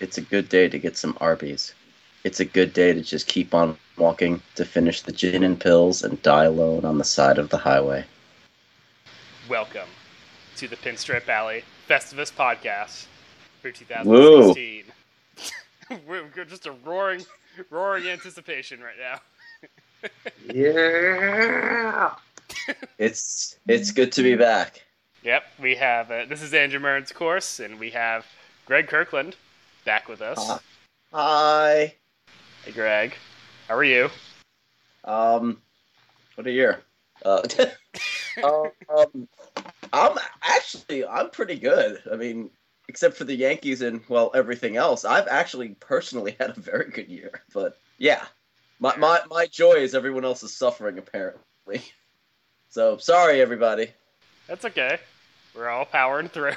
It's 0.00 0.16
a 0.16 0.20
good 0.20 0.48
day 0.48 0.68
to 0.68 0.78
get 0.78 0.96
some 0.96 1.18
Arby's. 1.20 1.74
It's 2.22 2.38
a 2.38 2.44
good 2.44 2.72
day 2.72 2.92
to 2.92 3.02
just 3.02 3.26
keep 3.26 3.52
on 3.52 3.76
walking 3.96 4.40
to 4.54 4.64
finish 4.64 5.02
the 5.02 5.10
gin 5.10 5.42
and 5.42 5.58
pills 5.58 6.04
and 6.04 6.22
die 6.22 6.44
alone 6.44 6.84
on 6.84 6.98
the 6.98 7.04
side 7.04 7.36
of 7.36 7.48
the 7.48 7.58
highway. 7.58 8.04
Welcome 9.48 9.88
to 10.54 10.68
the 10.68 10.76
Pinstripe 10.76 11.28
Alley 11.28 11.64
Festivus 11.88 12.32
podcast 12.32 13.06
for 13.60 13.72
2016. 13.72 14.84
we're, 16.06 16.26
we're 16.36 16.44
just 16.44 16.66
a 16.66 16.72
roaring, 16.84 17.26
roaring 17.68 18.06
anticipation 18.06 18.80
right 18.80 18.98
now. 19.00 19.20
Yeah. 20.54 22.14
It's 22.98 23.56
it's 23.66 23.90
good 23.90 24.12
to 24.12 24.22
be 24.22 24.36
back. 24.36 24.84
Yep, 25.22 25.44
we 25.58 25.74
have. 25.76 26.10
Uh, 26.10 26.24
this 26.26 26.42
is 26.42 26.52
Andrew 26.54 26.78
Mearns 26.78 27.12
course, 27.12 27.58
and 27.60 27.80
we 27.80 27.90
have 27.90 28.26
Greg 28.66 28.88
Kirkland 28.88 29.36
back 29.88 30.06
with 30.06 30.20
us. 30.20 30.38
Hi. 30.46 30.58
Hi. 31.14 31.94
Hey, 32.62 32.72
Greg, 32.72 33.14
how 33.68 33.74
are 33.74 33.82
you? 33.82 34.10
Um, 35.02 35.62
what 36.34 36.46
a 36.46 36.50
year. 36.50 36.80
Uh, 37.24 37.40
um, 38.44 39.26
I'm 39.90 40.18
actually 40.42 41.06
I'm 41.06 41.30
pretty 41.30 41.58
good. 41.58 42.02
I 42.12 42.16
mean, 42.16 42.50
except 42.90 43.16
for 43.16 43.24
the 43.24 43.34
Yankees 43.34 43.80
and 43.80 44.02
well 44.10 44.30
everything 44.34 44.76
else, 44.76 45.06
I've 45.06 45.26
actually 45.26 45.70
personally 45.80 46.36
had 46.38 46.50
a 46.50 46.60
very 46.60 46.90
good 46.90 47.08
year. 47.08 47.40
But 47.54 47.78
yeah, 47.96 48.26
my 48.80 48.94
my 48.96 49.20
my 49.30 49.46
joy 49.46 49.76
is 49.76 49.94
everyone 49.94 50.26
else 50.26 50.42
is 50.42 50.54
suffering 50.54 50.98
apparently. 50.98 51.80
So 52.70 52.98
sorry 52.98 53.40
everybody. 53.40 53.88
That's 54.46 54.66
okay. 54.66 54.98
We're 55.54 55.70
all 55.70 55.86
powering 55.86 56.28
through. 56.28 56.52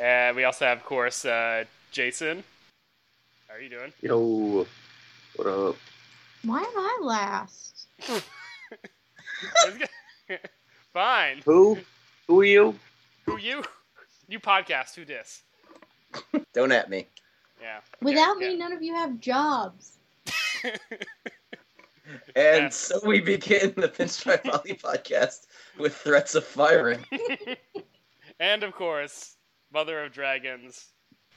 and 0.00 0.34
we 0.34 0.42
also 0.42 0.64
have, 0.64 0.78
of 0.78 0.84
course, 0.84 1.24
uh, 1.24 1.66
Jason. 1.96 2.44
How 3.48 3.54
are 3.54 3.60
you 3.60 3.70
doing? 3.70 3.90
Yo. 4.02 4.66
What 5.36 5.48
up? 5.48 5.76
Why 6.44 6.58
am 6.58 6.66
I 6.76 6.98
last? 7.00 7.86
Fine. 10.92 11.40
Who? 11.46 11.78
Who 12.28 12.40
are 12.42 12.44
you? 12.44 12.78
Who 13.24 13.38
you? 13.38 13.64
You 14.28 14.38
podcast. 14.40 14.94
Who 14.96 15.06
dis? 15.06 15.40
Don't 16.52 16.70
at 16.70 16.90
me. 16.90 17.06
Yeah. 17.62 17.78
okay, 17.78 18.04
Without 18.04 18.36
me, 18.36 18.50
yeah. 18.50 18.56
none 18.58 18.72
of 18.74 18.82
you 18.82 18.94
have 18.94 19.18
jobs. 19.18 19.96
And 22.36 22.64
Yes. 22.64 22.76
so 22.76 23.00
we 23.06 23.20
begin 23.20 23.72
the 23.74 23.88
Pinstripe 23.88 24.44
Alley 24.44 24.74
podcast 24.74 25.46
with 25.78 25.96
threats 25.96 26.34
of 26.34 26.44
firing. 26.44 27.02
and 28.38 28.62
of 28.62 28.74
course, 28.74 29.36
Mother 29.72 30.04
of 30.04 30.12
Dragons, 30.12 30.88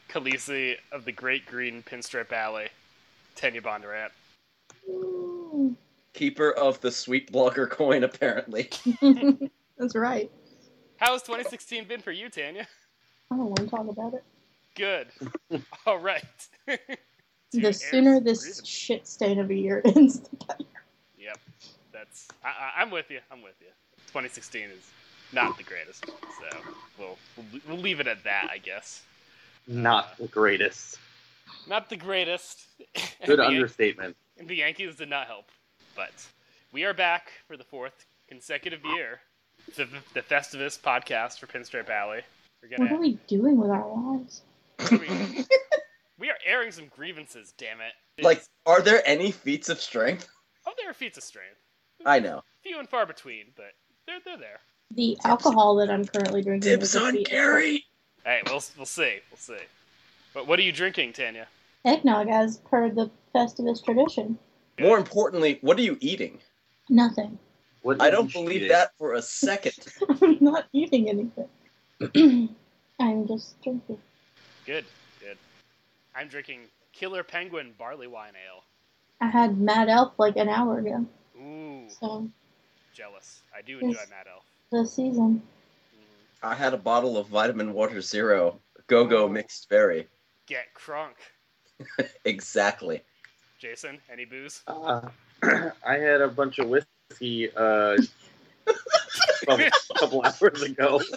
Khaleesi 0.10 0.76
of 0.92 1.06
the 1.06 1.12
Great 1.12 1.46
Green 1.46 1.84
Pinstripe 1.84 2.32
Alley, 2.32 2.68
Tanya 3.36 3.62
Bondurant. 3.62 4.10
Keeper 6.14 6.52
of 6.52 6.82
the 6.82 6.92
sweet 6.92 7.32
blogger 7.32 7.70
coin, 7.70 8.04
apparently. 8.04 8.70
That's 9.78 9.96
right. 9.96 10.30
How 10.98 11.12
How's 11.12 11.22
2016 11.22 11.86
been 11.86 12.02
for 12.02 12.12
you, 12.12 12.30
Tanya? 12.30 12.68
I 13.32 13.38
don't 13.38 13.46
want 13.46 13.58
to 13.60 13.68
talk 13.68 13.88
about 13.88 14.14
it. 14.16 14.24
Good. 14.76 15.08
All 15.86 16.00
right. 16.00 16.24
Dude, 16.68 17.64
the 17.64 17.74
sooner 17.74 18.20
this 18.20 18.44
breathing. 18.44 18.66
shit 18.66 19.08
stain 19.08 19.40
of 19.40 19.50
a 19.50 19.56
year 19.56 19.82
ends, 19.86 20.20
the 20.20 20.46
better. 20.46 20.64
Yep, 21.18 21.40
that's. 21.92 22.28
I, 22.44 22.48
I, 22.48 22.82
I'm 22.82 22.92
with 22.92 23.10
you. 23.10 23.20
I'm 23.32 23.42
with 23.42 23.56
you. 23.60 23.68
2016 24.08 24.70
is 24.70 24.92
not 25.32 25.58
the 25.58 25.64
greatest, 25.64 26.06
so 26.06 26.58
we'll 26.98 27.18
we'll, 27.38 27.62
we'll 27.68 27.78
leave 27.78 28.00
it 28.00 28.08
at 28.08 28.24
that, 28.24 28.50
I 28.52 28.58
guess. 28.58 29.04
Not 29.70 30.18
the 30.18 30.28
greatest. 30.28 30.98
Not 31.68 31.90
the 31.90 31.96
greatest. 31.96 32.64
Good 33.26 33.38
the, 33.38 33.46
understatement. 33.46 34.18
the 34.44 34.56
Yankees 34.56 34.96
did 34.96 35.10
not 35.12 35.28
help, 35.28 35.46
but 35.96 36.12
we 36.74 36.86
are 36.86 36.94
back 36.94 37.32
for 37.48 37.56
the 37.56 37.64
fourth 37.64 38.08
consecutive 38.28 38.84
year. 38.84 39.20
The, 39.76 39.88
the 40.16 40.22
Festivus 40.22 40.80
podcast 40.80 41.38
for 41.38 41.46
Pinstripe 41.46 41.90
Alley. 41.90 42.22
We're 42.64 42.78
What 42.78 42.92
are 42.92 43.00
we 43.00 43.20
doing 43.28 43.58
with 43.58 43.70
our 43.70 43.88
lives? 43.88 44.42
we, 44.92 44.98
we 46.20 46.30
are 46.32 46.38
airing 46.48 46.72
some 46.72 46.88
grievances. 46.88 47.54
Damn 47.56 47.80
it! 47.82 48.24
Like, 48.24 48.42
are 48.66 48.82
there 48.82 49.04
any 49.06 49.30
feats 49.32 49.70
of 49.70 49.80
strength? 49.80 50.28
oh, 50.66 50.74
there 50.80 50.90
are 50.90 50.94
feats 50.94 51.20
of 51.20 51.24
strength. 51.24 51.60
I 52.06 52.20
know. 52.20 52.42
Few 52.64 52.80
and 52.80 52.90
far 52.90 53.06
between, 53.06 53.46
but 53.56 53.74
they're 54.08 54.20
they're 54.26 54.38
there. 54.38 54.60
The 54.92 55.16
alcohol 55.26 55.76
that 55.76 55.92
I'm 55.92 56.06
currently 56.06 56.42
drinking. 56.42 56.72
Dibs 56.72 56.96
on 56.96 57.12
feat- 57.12 57.30
Gary! 57.30 57.86
Hey, 58.26 58.42
we'll 58.46 58.64
we'll 58.78 58.86
see. 58.86 59.20
We'll 59.32 59.38
see. 59.38 59.64
But 60.34 60.48
what 60.48 60.60
are 60.60 60.64
you 60.64 60.72
drinking, 60.72 61.14
Tanya? 61.14 61.48
Eggnog, 61.86 62.28
as 62.28 62.58
per 62.58 62.90
the 62.90 63.10
Festivus 63.34 63.84
tradition. 63.84 64.38
More 64.80 64.98
importantly, 64.98 65.60
what 65.62 65.78
are 65.78 65.82
you 65.82 65.98
eating? 66.00 66.40
Nothing. 66.90 67.38
What 67.82 68.02
I 68.02 68.10
don't 68.10 68.32
believe 68.32 68.50
cheating? 68.62 68.70
that 68.70 68.92
for 68.98 69.14
a 69.14 69.22
second. 69.22 69.74
I'm 70.22 70.38
not 70.42 70.68
eating 70.74 71.10
anything. 71.10 72.56
I'm 73.00 73.28
just 73.28 73.62
drinking. 73.62 73.98
Good, 74.66 74.86
good. 75.20 75.38
I'm 76.16 76.28
drinking 76.28 76.62
Killer 76.94 77.24
Penguin 77.24 77.74
Barley 77.78 78.08
Wine 78.08 78.34
Ale. 78.36 78.64
I 79.22 79.28
had 79.28 79.58
Mad 79.58 79.90
Elf 79.90 80.14
like 80.18 80.38
an 80.38 80.50
hour 80.50 80.80
ago, 80.80 81.06
Ooh, 81.38 81.90
so 81.90 82.30
jealous. 82.94 83.42
I 83.56 83.62
do 83.62 83.80
enjoy 83.80 84.00
Mad 84.10 84.28
Elf. 84.32 84.44
the 84.72 84.86
season. 84.86 85.42
I 86.42 86.56
had 86.56 86.74
a 86.74 86.78
bottle 86.78 87.18
of 87.18 87.28
Vitamin 87.28 87.74
Water 87.74 88.02
Zero 88.02 88.60
Go 88.88 89.06
Go 89.06 89.26
Oh. 89.26 89.30
Mixed 89.30 89.70
Berry. 89.70 90.08
Get 90.48 90.68
crunk. 90.76 91.16
Exactly. 92.26 93.02
Jason, 93.60 94.00
any 94.12 94.26
booze? 94.26 94.62
Uh, 94.68 95.02
I 95.86 95.96
had 95.98 96.22
a 96.22 96.28
bunch 96.28 96.60
of 96.60 96.68
whiskey 96.70 97.50
uh, 97.56 97.98
a 99.48 99.72
couple 99.98 100.24
hours 100.26 100.62
ago. 100.62 101.02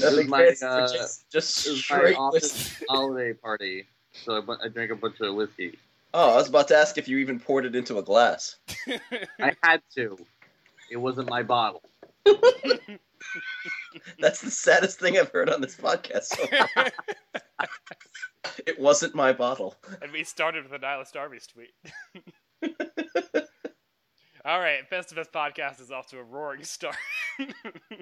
Nothing 0.00 0.28
my, 0.28 0.54
uh, 0.62 0.92
just, 0.92 1.30
just 1.30 1.66
It 1.66 1.70
was 1.70 1.90
my 1.90 1.96
straight 1.98 2.16
office 2.16 2.42
whiskey. 2.42 2.84
holiday 2.88 3.32
party, 3.32 3.86
so 4.12 4.36
I, 4.36 4.40
bu- 4.40 4.56
I 4.62 4.68
drank 4.68 4.90
a 4.92 4.96
bunch 4.96 5.20
of 5.20 5.34
whiskey. 5.34 5.78
Oh, 6.14 6.32
I 6.32 6.36
was 6.36 6.48
about 6.48 6.68
to 6.68 6.76
ask 6.76 6.98
if 6.98 7.08
you 7.08 7.18
even 7.18 7.40
poured 7.40 7.64
it 7.66 7.74
into 7.74 7.98
a 7.98 8.02
glass. 8.02 8.56
I 9.40 9.54
had 9.62 9.80
to. 9.96 10.18
It 10.90 10.96
wasn't 10.98 11.28
my 11.30 11.42
bottle. 11.42 11.82
That's 14.20 14.40
the 14.40 14.50
saddest 14.50 14.98
thing 15.00 15.18
I've 15.18 15.30
heard 15.30 15.50
on 15.50 15.60
this 15.60 15.76
podcast. 15.76 16.24
So 16.24 16.46
far. 16.46 16.90
it 18.66 18.78
wasn't 18.80 19.14
my 19.14 19.32
bottle. 19.32 19.76
and 20.02 20.10
we 20.12 20.24
started 20.24 20.64
with 20.64 20.72
a 20.72 20.78
Nihilist 20.78 21.16
Arby's 21.16 21.46
tweet. 21.46 21.72
All 24.44 24.60
right, 24.60 24.88
Festivus 24.90 25.28
podcast 25.30 25.80
is 25.80 25.90
off 25.90 26.06
to 26.08 26.18
a 26.18 26.22
roaring 26.22 26.64
start. 26.64 26.96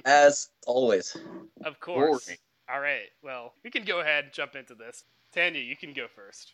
As 0.05 0.49
always. 0.67 1.17
of 1.65 1.81
course. 1.81 2.29
Roaring. 2.29 2.39
All 2.73 2.81
right, 2.81 3.09
well, 3.23 3.55
we 3.65 3.71
can 3.71 3.85
go 3.85 4.01
ahead 4.01 4.25
and 4.25 4.33
jump 4.33 4.55
into 4.57 4.75
this. 4.75 5.05
Tanya, 5.35 5.61
you 5.61 5.77
can 5.77 5.93
go 5.93 6.07
first. 6.15 6.53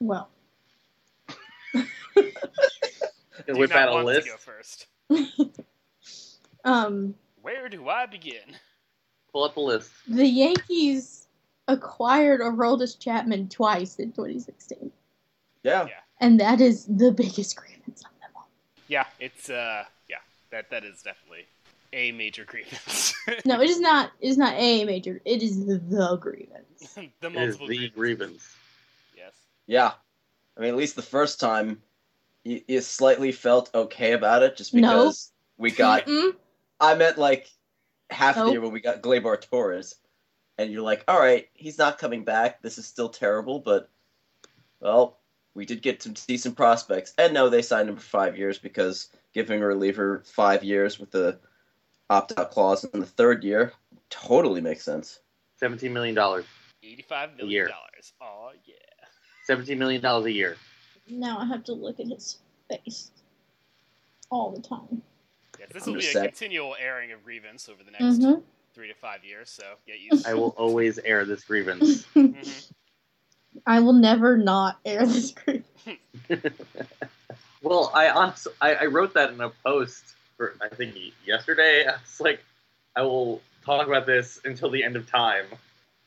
Well, 0.00 0.28
Do 1.74 1.84
And 3.48 3.56
you 3.56 3.62
not 3.66 3.68
that 3.70 3.88
a 3.88 3.92
want 3.92 4.06
list, 4.06 4.26
to 4.26 4.32
go 4.32 4.36
first? 4.38 4.86
Um, 6.64 7.14
Where 7.40 7.68
do 7.68 7.88
I 7.88 8.06
begin? 8.06 8.56
pull 9.32 9.44
up 9.44 9.56
a 9.56 9.60
list. 9.60 9.90
the 10.08 10.26
Yankees 10.26 11.26
acquired 11.68 12.40
Aroldis 12.40 12.98
Chapman 12.98 13.48
twice 13.48 13.96
in 13.96 14.12
2016, 14.12 14.90
Yeah. 15.62 15.88
and 16.20 16.38
that 16.40 16.60
is 16.60 16.84
the 16.86 17.10
biggest 17.12 17.56
grievance 17.56 18.00
of 18.04 18.10
them 18.20 18.30
all. 18.36 18.48
Yeah, 18.88 19.06
it's 19.20 19.48
uh, 19.48 19.84
yeah, 20.08 20.16
that 20.50 20.68
that 20.70 20.84
is 20.84 21.02
definitely 21.02 21.46
a 21.94 22.12
major 22.12 22.44
grievance. 22.44 23.14
No, 23.44 23.60
it 23.60 23.70
is 23.70 23.78
not. 23.80 24.10
It 24.20 24.28
is 24.28 24.36
not 24.36 24.54
a 24.56 24.84
major. 24.84 25.20
It 25.24 25.42
is 25.44 25.64
the, 25.64 25.78
the 25.78 26.16
grievance. 26.16 26.92
the 26.94 27.02
It 27.02 27.12
is 27.22 27.32
multiple 27.32 27.68
the 27.68 27.88
grievances. 27.88 27.94
grievance. 27.94 28.56
Yes. 29.16 29.32
Yeah. 29.66 29.92
I 30.56 30.60
mean, 30.60 30.70
at 30.70 30.76
least 30.76 30.96
the 30.96 31.02
first 31.02 31.38
time, 31.38 31.80
you, 32.44 32.60
you 32.66 32.80
slightly 32.80 33.30
felt 33.30 33.70
okay 33.74 34.12
about 34.12 34.42
it 34.42 34.56
just 34.56 34.74
No. 34.74 34.80
because 35.04 35.30
we 35.56 35.70
got. 35.70 36.04
Mm-mm. 36.06 36.34
I 36.82 36.94
meant 36.96 37.16
like 37.16 37.48
half 38.10 38.34
the 38.34 38.50
year 38.50 38.60
when 38.60 38.72
we 38.72 38.80
got 38.80 39.02
Gleyber 39.02 39.40
Torres, 39.40 39.94
and 40.58 40.70
you're 40.70 40.82
like, 40.82 41.04
all 41.08 41.18
right, 41.18 41.48
he's 41.54 41.78
not 41.78 41.98
coming 41.98 42.24
back. 42.24 42.60
This 42.60 42.76
is 42.76 42.86
still 42.86 43.08
terrible, 43.08 43.60
but 43.60 43.88
well, 44.80 45.18
we 45.54 45.64
did 45.64 45.80
get 45.80 46.02
some 46.02 46.14
decent 46.26 46.56
prospects. 46.56 47.14
And 47.16 47.32
no, 47.32 47.48
they 47.48 47.62
signed 47.62 47.88
him 47.88 47.96
for 47.96 48.02
five 48.02 48.36
years 48.36 48.58
because 48.58 49.08
giving 49.32 49.62
a 49.62 49.66
reliever 49.66 50.22
five 50.26 50.64
years 50.64 50.98
with 50.98 51.12
the 51.12 51.38
opt-out 52.10 52.50
clause 52.50 52.84
in 52.84 53.00
the 53.00 53.06
third 53.06 53.44
year 53.44 53.72
totally 54.10 54.60
makes 54.60 54.84
sense. 54.84 55.20
Seventeen 55.56 55.92
million 55.92 56.14
dollars. 56.14 56.44
Eighty-five 56.82 57.30
A 57.30 57.36
million 57.36 57.50
year. 57.50 57.68
dollars. 57.68 58.12
Oh 58.20 58.50
yeah. 58.66 58.74
Seventeen 59.46 59.78
million 59.78 60.02
dollars 60.02 60.26
a 60.26 60.32
year. 60.32 60.56
Now 61.08 61.38
I 61.38 61.46
have 61.46 61.64
to 61.64 61.72
look 61.72 62.00
at 62.00 62.06
his 62.06 62.38
face 62.68 63.10
all 64.30 64.50
the 64.50 64.60
time. 64.60 65.02
Yes, 65.62 65.70
this 65.72 65.86
I'm 65.86 65.92
will 65.92 66.00
be 66.00 66.04
just 66.04 66.16
a 66.16 66.20
continual 66.22 66.74
airing 66.80 67.12
of 67.12 67.22
grievance 67.24 67.68
over 67.68 67.82
the 67.84 67.90
next 67.92 68.18
Mm-hmm. 68.20 68.40
three 68.74 68.88
to 68.88 68.94
five 68.94 69.24
years. 69.24 69.48
So 69.50 69.62
get 69.86 70.00
used. 70.00 70.26
I 70.26 70.34
will 70.34 70.54
always 70.58 70.98
air 70.98 71.24
this 71.24 71.44
grievance. 71.44 72.04
Mhm. 72.16 72.72
I 73.66 73.80
will 73.80 73.92
never 73.92 74.36
not 74.36 74.78
air 74.84 75.06
this 75.06 75.30
grievance. 75.32 75.66
Well, 77.64 77.92
I 77.94 78.10
honestly, 78.10 78.52
I, 78.60 78.74
I 78.74 78.84
wrote 78.86 79.14
that 79.14 79.30
in 79.30 79.40
a 79.40 79.50
post 79.64 80.02
for 80.36 80.54
I 80.60 80.68
think 80.68 80.96
yesterday. 81.24 81.84
I 81.88 81.92
was 81.92 82.20
like, 82.20 82.40
I 82.96 83.02
will 83.02 83.40
talk 83.64 83.86
about 83.86 84.04
this 84.04 84.40
until 84.44 84.68
the 84.68 84.82
end 84.82 84.96
of 84.96 85.08
time. 85.08 85.44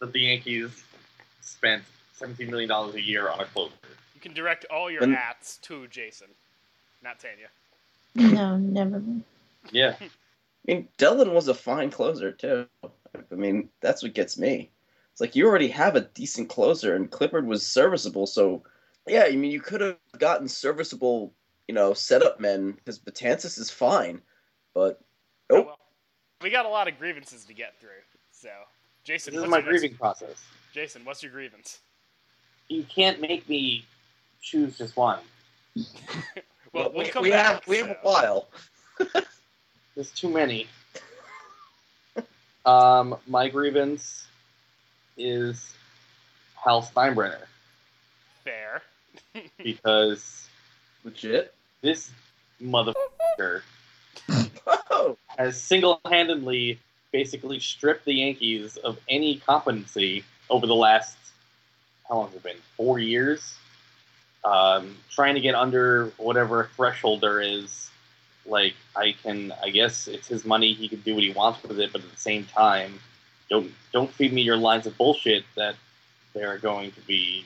That 0.02 0.12
the 0.12 0.20
Yankees 0.20 0.84
spent 1.40 1.84
seventeen 2.14 2.50
million 2.52 2.68
dollars 2.68 2.96
a 2.96 3.02
year 3.02 3.30
on 3.30 3.40
a 3.40 3.46
closer. 3.46 3.72
You 4.16 4.20
can 4.20 4.34
direct 4.34 4.66
all 4.66 4.92
your 4.92 5.02
And- 5.04 5.16
ats 5.16 5.56
to 5.60 5.88
Jason, 5.88 6.28
not 7.02 7.20
Tanya. 7.22 7.48
No, 8.36 8.58
never. 8.58 9.00
mind. 9.00 9.24
Yeah, 9.72 9.96
I 10.00 10.10
mean, 10.66 10.88
Dellin 10.98 11.34
was 11.34 11.48
a 11.48 11.54
fine 11.54 11.92
closer 11.92 12.32
too. 12.32 12.68
I 12.84 13.36
mean, 13.36 13.70
that's 13.82 14.04
what 14.04 14.14
gets 14.14 14.38
me. 14.38 14.72
It's 15.12 15.22
like 15.22 15.36
you 15.36 15.48
already 15.48 15.70
have 15.70 15.96
a 15.96 16.02
decent 16.02 16.50
closer, 16.50 16.96
and 16.96 17.10
Clippard 17.10 17.46
was 17.46 17.66
serviceable. 17.66 18.28
So, 18.28 18.64
yeah, 19.08 19.24
I 19.28 19.36
mean, 19.36 19.52
you 19.52 19.62
could 19.62 19.82
have 19.82 19.98
gotten 20.18 20.48
serviceable, 20.48 21.34
you 21.68 21.74
know, 21.76 21.94
setup 21.94 22.40
men 22.40 22.72
because 22.74 23.00
Betances 23.00 23.58
is 23.60 23.70
fine, 23.72 24.22
but 24.74 25.00
Oh, 25.50 25.56
Nope. 25.58 25.66
well, 25.68 25.80
we 26.42 26.50
got 26.50 26.66
a 26.66 26.70
lot 26.70 26.88
of 26.88 26.98
grievances 27.00 27.46
to 27.46 27.54
get 27.54 27.80
through. 27.80 27.90
So, 28.32 28.50
Jason, 29.04 29.34
this 29.34 29.44
is 29.44 29.50
what's 29.50 29.52
my 29.52 29.58
your 29.60 29.72
next- 29.72 29.82
grieving 29.82 29.98
process. 29.98 30.44
Jason, 30.74 31.06
what's 31.06 31.24
your 31.24 31.32
grievance? 31.32 31.80
You 32.68 32.84
can't 32.84 33.22
make 33.22 33.48
me 33.48 33.86
choose 34.42 34.78
just 34.78 34.98
one. 34.98 35.20
Well, 36.74 36.90
we, 36.92 36.98
we'll 37.04 37.08
come 37.10 37.24
we 37.24 37.30
back, 37.30 37.46
have 37.46 37.68
we 37.68 37.78
have 37.78 37.90
a 37.92 37.94
so- 37.94 38.00
while. 38.02 38.50
There's 39.96 40.12
too 40.12 40.30
many. 40.30 40.68
um, 42.66 43.16
my 43.28 43.50
grievance 43.50 44.28
is 45.18 45.74
Hal 46.64 46.82
Steinbrenner 46.82 47.46
Fair. 48.44 48.82
because 49.64 50.48
Legit. 51.04 51.54
this 51.82 52.12
motherfucker 52.62 53.62
Oh, 54.92 55.18
has 55.38 55.62
single-handedly 55.62 56.80
basically 57.12 57.60
stripped 57.60 58.06
the 58.06 58.14
Yankees 58.14 58.78
of 58.78 59.00
any 59.08 59.38
competency 59.38 60.24
over 60.50 60.66
the 60.68 60.76
last 60.76 61.18
how 62.08 62.16
long 62.16 62.28
has 62.28 62.36
it 62.36 62.44
been? 62.44 62.58
Four 62.78 63.00
years. 63.00 63.56
Um, 64.44 64.96
trying 65.10 65.36
to 65.36 65.42
get 65.42 65.56
under 65.56 66.12
whatever 66.18 66.70
threshold 66.76 67.22
there 67.22 67.42
is. 67.42 67.90
Like 68.46 68.76
I 68.96 69.16
can, 69.24 69.54
I 69.64 69.70
guess 69.70 70.08
it's 70.08 70.28
his 70.28 70.46
money. 70.46 70.74
He 70.74 70.88
can 70.88 71.02
do 71.02 71.16
what 71.16 71.24
he 71.24 71.32
wants 71.32 71.64
with 71.64 71.80
it, 71.80 71.92
but 71.92 72.02
at 72.04 72.12
the 72.12 72.18
same 72.18 72.46
time, 72.46 73.00
don't 73.50 73.72
don't 73.92 74.12
feed 74.12 74.34
me 74.34 74.42
your 74.42 74.58
lines 74.58 74.86
of 74.86 74.98
bullshit 74.98 75.44
that 75.56 75.76
they're 76.34 76.58
going 76.58 76.92
to 76.92 77.02
be 77.02 77.46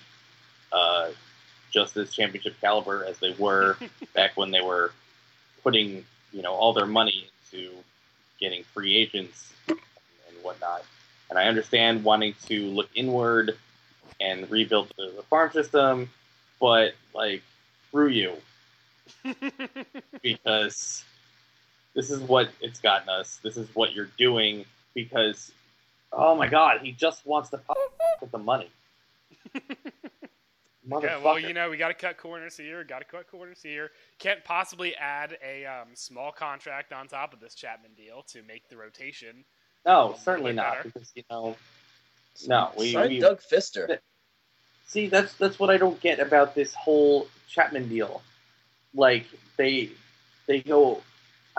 uh, 0.72 1.10
just 1.72 1.96
as 1.98 2.12
championship 2.12 2.56
caliber 2.60 3.06
as 3.06 3.20
they 3.20 3.34
were 3.38 3.78
back 4.14 4.36
when 4.36 4.52
they 4.52 4.62
were 4.62 4.92
putting 5.64 6.04
you 6.32 6.42
know 6.42 6.54
all 6.54 6.74
their 6.74 6.86
money 6.86 7.30
into 7.52 7.72
getting 8.40 8.64
free 8.64 8.96
agents 8.96 9.54
and 9.68 9.78
whatnot. 10.42 10.84
And 11.30 11.38
I 11.38 11.44
understand 11.46 12.04
wanting 12.04 12.34
to 12.48 12.66
look 12.66 12.90
inward 12.96 13.58
and 14.20 14.50
rebuild 14.50 14.92
the, 14.98 15.14
the 15.16 15.24
farm 15.24 15.52
system, 15.52 16.10
but 16.60 16.94
like 17.14 17.42
through 17.92 18.10
you 18.10 18.34
because 20.22 21.04
this 21.94 22.10
is 22.10 22.20
what 22.22 22.50
it's 22.62 22.80
gotten 22.80 23.10
us. 23.10 23.40
This 23.44 23.58
is 23.58 23.68
what 23.76 23.94
you're 23.94 24.10
doing 24.18 24.66
because 24.94 25.52
oh 26.12 26.36
my 26.36 26.48
god, 26.48 26.82
he 26.82 26.92
just 26.92 27.26
wants 27.26 27.50
to 27.50 27.58
fuck 27.60 27.78
with 28.22 28.32
the 28.32 28.38
money. 28.38 28.70
Yeah, 31.04 31.22
well, 31.24 31.38
you 31.38 31.54
know, 31.54 31.70
we 31.70 31.78
got 31.78 31.90
to 31.90 31.94
cut 31.94 32.18
corners 32.18 32.58
here. 32.58 32.84
Got 32.84 33.00
to 33.00 33.06
cut 33.06 33.30
corners 33.30 33.62
here. 33.62 33.92
Can't 34.18 34.44
possibly 34.44 34.96
add 34.96 35.38
a 35.46 35.66
um, 35.66 35.90
small 35.94 36.32
contract 36.32 36.94
on 36.94 37.08
top 37.08 37.34
of 37.34 37.40
this 37.40 37.54
Chapman 37.54 37.92
deal 37.96 38.24
to 38.30 38.42
make 38.44 38.68
the 38.70 38.78
rotation. 38.78 39.46
no, 39.86 40.16
certainly 40.20 40.54
not 40.54 40.78
better. 40.78 40.90
because 40.90 41.12
you 41.16 41.24
know 41.30 41.56
No, 42.48 42.72
we- 42.78 42.96
we- 42.96 43.20
Doug 43.20 43.40
Fister. 43.42 44.00
See, 44.88 45.08
that's 45.08 45.34
that's 45.36 45.60
what 45.60 45.70
I 45.70 45.78
don't 45.78 46.00
get 46.02 46.20
about 46.20 46.56
this 46.56 46.74
whole 46.74 47.28
Chapman 47.48 47.88
deal. 47.88 48.24
Like 48.94 49.28
they 49.58 49.92
they 50.48 50.62
go 50.62 51.02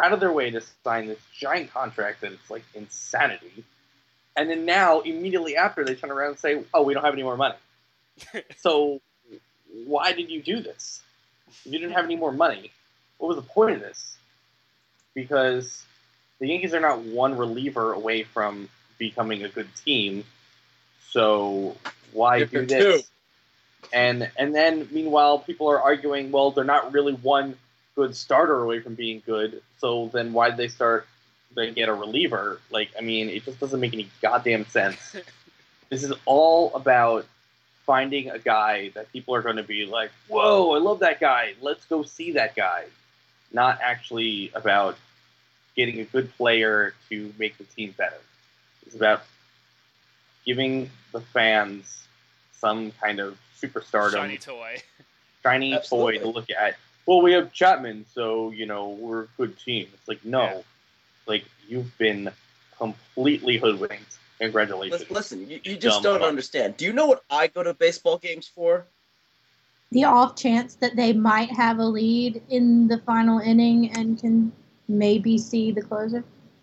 out 0.02 0.12
of 0.12 0.20
their 0.20 0.32
way 0.32 0.50
to 0.50 0.62
sign 0.84 1.06
this 1.06 1.20
giant 1.38 1.72
contract 1.72 2.22
that 2.22 2.32
it's 2.32 2.50
like 2.50 2.64
insanity, 2.74 3.64
and 4.36 4.50
then 4.50 4.64
now 4.64 5.00
immediately 5.00 5.56
after 5.56 5.84
they 5.84 5.94
turn 5.94 6.10
around 6.10 6.30
and 6.30 6.38
say, 6.38 6.64
"Oh, 6.74 6.82
we 6.82 6.94
don't 6.94 7.04
have 7.04 7.14
any 7.14 7.22
more 7.22 7.36
money." 7.36 7.56
so 8.58 9.00
why 9.86 10.12
did 10.12 10.30
you 10.30 10.42
do 10.42 10.60
this? 10.60 11.02
You 11.64 11.72
didn't 11.78 11.92
have 11.92 12.04
any 12.04 12.16
more 12.16 12.32
money, 12.32 12.70
what 13.20 13.28
was 13.28 13.36
the 13.36 13.42
point 13.42 13.76
of 13.76 13.80
this? 13.80 14.16
Because 15.14 15.84
the 16.38 16.48
Yankees 16.48 16.72
are 16.72 16.80
not 16.80 17.00
one 17.00 17.36
reliever 17.36 17.92
away 17.92 18.22
from 18.22 18.68
becoming 18.98 19.44
a 19.44 19.48
good 19.48 19.68
team. 19.84 20.24
So 21.10 21.76
why 22.12 22.38
If 22.38 22.50
do 22.50 22.64
this? 22.64 22.82
two. 22.82 23.02
And 23.92 24.30
and 24.36 24.54
then 24.54 24.88
meanwhile, 24.90 25.38
people 25.38 25.68
are 25.70 25.80
arguing, 25.80 26.30
well, 26.30 26.50
they're 26.50 26.64
not 26.64 26.92
really 26.92 27.14
one 27.14 27.56
good 27.94 28.16
starter 28.16 28.62
away 28.62 28.80
from 28.80 28.94
being 28.94 29.22
good. 29.26 29.62
So 29.78 30.10
then 30.12 30.32
why 30.32 30.50
did 30.50 30.58
they 30.58 30.68
start? 30.68 31.06
They 31.54 31.72
get 31.72 31.88
a 31.88 31.94
reliever. 31.94 32.60
Like 32.70 32.90
I 32.96 33.02
mean, 33.02 33.28
it 33.28 33.44
just 33.44 33.58
doesn't 33.58 33.80
make 33.80 33.92
any 33.92 34.08
goddamn 34.22 34.66
sense. 34.66 35.16
this 35.88 36.04
is 36.04 36.12
all 36.24 36.72
about 36.74 37.26
finding 37.84 38.30
a 38.30 38.38
guy 38.38 38.90
that 38.94 39.10
people 39.12 39.34
are 39.34 39.42
going 39.42 39.56
to 39.56 39.64
be 39.64 39.84
like, 39.84 40.12
whoa, 40.28 40.72
I 40.74 40.78
love 40.78 41.00
that 41.00 41.18
guy. 41.18 41.54
Let's 41.60 41.84
go 41.86 42.04
see 42.04 42.32
that 42.32 42.54
guy. 42.54 42.84
Not 43.52 43.80
actually 43.82 44.52
about 44.54 44.96
getting 45.74 45.98
a 45.98 46.04
good 46.04 46.32
player 46.36 46.94
to 47.08 47.34
make 47.38 47.58
the 47.58 47.64
team 47.64 47.92
better. 47.96 48.20
It's 48.86 48.94
about 48.94 49.22
giving 50.46 50.90
the 51.12 51.20
fans 51.20 52.06
some 52.52 52.92
kind 52.92 53.18
of 53.18 53.36
superstardom, 53.60 54.12
Shiny 54.12 54.38
toy. 54.38 54.76
shiny 55.42 55.74
Absolutely. 55.74 56.18
toy 56.18 56.24
to 56.24 56.28
look 56.30 56.50
at. 56.50 56.76
Well, 57.06 57.22
we 57.22 57.32
have 57.32 57.52
Chapman, 57.52 58.06
so 58.12 58.50
you 58.50 58.66
know 58.66 58.90
we're 58.90 59.22
a 59.24 59.28
good 59.36 59.58
team. 59.58 59.88
It's 59.94 60.08
like 60.08 60.24
no, 60.24 60.42
Yeah. 60.42 60.60
like 61.26 61.44
you've 61.68 61.96
been 61.98 62.30
completely 62.78 63.56
hoodwinked. 63.58 64.18
Congratulations. 64.38 65.02
Listen, 65.10 65.40
listen 65.40 65.50
you, 65.50 65.60
you 65.64 65.76
just 65.76 65.96
Dumb 65.96 66.02
don't 66.02 66.20
fuck. 66.20 66.28
understand. 66.28 66.76
Do 66.76 66.84
you 66.86 66.92
know 66.92 67.06
what 67.06 67.22
I 67.30 67.46
go 67.46 67.62
to 67.62 67.74
baseball 67.74 68.16
games 68.18 68.48
for? 68.48 68.86
The 69.92 70.04
off 70.04 70.36
chance 70.36 70.76
that 70.76 70.94
they 70.96 71.12
might 71.12 71.50
have 71.50 71.78
a 71.78 71.84
lead 71.84 72.42
in 72.48 72.86
the 72.88 72.98
final 72.98 73.40
inning 73.40 73.90
and 73.92 74.18
can 74.18 74.52
maybe 74.88 75.36
see 75.36 75.72
the 75.72 75.82
closer. 75.82 76.22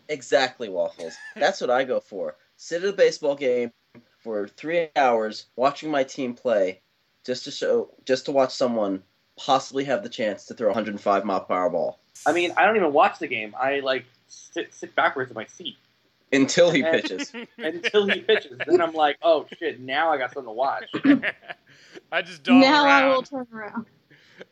Exactly, 0.10 0.69
Waffles. 0.69 1.15
That's 1.36 1.60
what 1.60 1.69
I 1.69 1.83
go 1.83 2.00
for. 2.00 2.36
Sit 2.55 2.83
at 2.83 2.89
a 2.89 2.93
baseball 2.93 3.36
game 3.36 3.71
for 4.24 4.48
three 4.48 4.88
hours 4.95 5.45
watching 5.57 5.91
my 5.91 6.03
team 6.03 6.33
play 6.33 6.79
just 7.27 7.43
to 7.43 7.51
show, 7.51 7.91
just 8.05 8.25
to 8.25 8.31
watch 8.31 8.51
someone 8.53 9.03
possibly 9.38 9.84
have 9.84 10.01
the 10.01 10.10
chance 10.10 10.46
to 10.46 10.55
throw 10.55 10.67
a 10.67 10.69
105 10.69 11.24
mile 11.25 11.41
per 11.41 11.53
hour 11.53 11.69
ball 11.69 12.00
I 12.25 12.34
mean, 12.34 12.51
I 12.57 12.65
don't 12.65 12.75
even 12.77 12.91
watch 12.91 13.19
the 13.19 13.27
game. 13.27 13.53
I 13.60 13.81
like 13.81 14.05
sit, 14.27 14.74
sit 14.74 14.96
backwards 14.96 15.29
in 15.29 15.36
my 15.36 15.46
seat 15.46 15.75
until 16.34 16.72
he 16.72 16.81
And- 16.81 16.91
pitches. 17.03 17.31
until 17.60 18.07
he 18.10 18.22
pitches. 18.22 18.57
then 18.65 18.81
I'm 18.81 18.93
like, 18.93 19.17
oh 19.22 19.46
shit, 19.60 19.79
now 19.79 20.10
I 20.12 20.17
got 20.17 20.34
something 20.34 20.50
to 20.50 20.53
watch. 20.53 20.86
I 22.12 22.24
just 22.24 22.41
don't. 22.41 22.60
now 22.60 22.86
I 22.88 23.05
will 23.07 23.22
turn 23.22 23.46
around. 23.53 23.86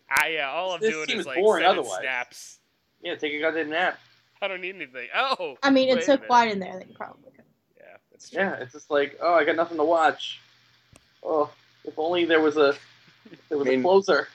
I, 0.10 0.27
yeah, 0.29 0.51
all 0.51 0.74
I'm 0.74 0.82
This 0.82 0.91
doing 0.91 1.10
is 1.10 1.20
is 1.22 1.25
like 1.25 1.38
boring 1.38 1.63
sending 1.63 1.79
otherwise. 1.79 2.01
snaps. 2.01 2.60
Yeah, 3.01 3.15
take 3.15 3.34
a 3.34 3.39
goddamn 3.39 3.70
nap. 3.72 3.98
I 4.41 4.48
don't 4.48 4.62
need 4.62 4.75
anything. 4.75 5.08
Oh, 5.15 5.58
I 5.63 5.70
mean, 5.72 5.89
it's 5.89 6.05
so 6.05 6.13
minute. 6.13 6.27
quiet 6.27 6.51
in 6.53 6.60
there 6.60 6.77
that 6.77 6.88
you 6.88 6.94
probably 6.94 7.32
could. 7.32 7.46
Yeah, 7.77 7.84
that's 8.12 8.29
true. 8.29 8.39
Yeah, 8.41 8.53
it's 8.58 8.74
just 8.74 8.91
like, 8.91 9.17
oh, 9.22 9.34
I 9.34 9.44
got 9.44 9.55
nothing 9.55 9.77
to 9.77 9.84
watch. 9.84 10.39
Oh, 11.24 11.50
if 11.88 11.98
only 11.98 12.25
there 12.25 12.42
was 12.42 12.58
a 12.58 12.75
there 13.50 13.58
was 13.58 13.68
I 13.68 13.72
mean- 13.72 13.80
a 13.80 13.84
closer. 13.84 14.27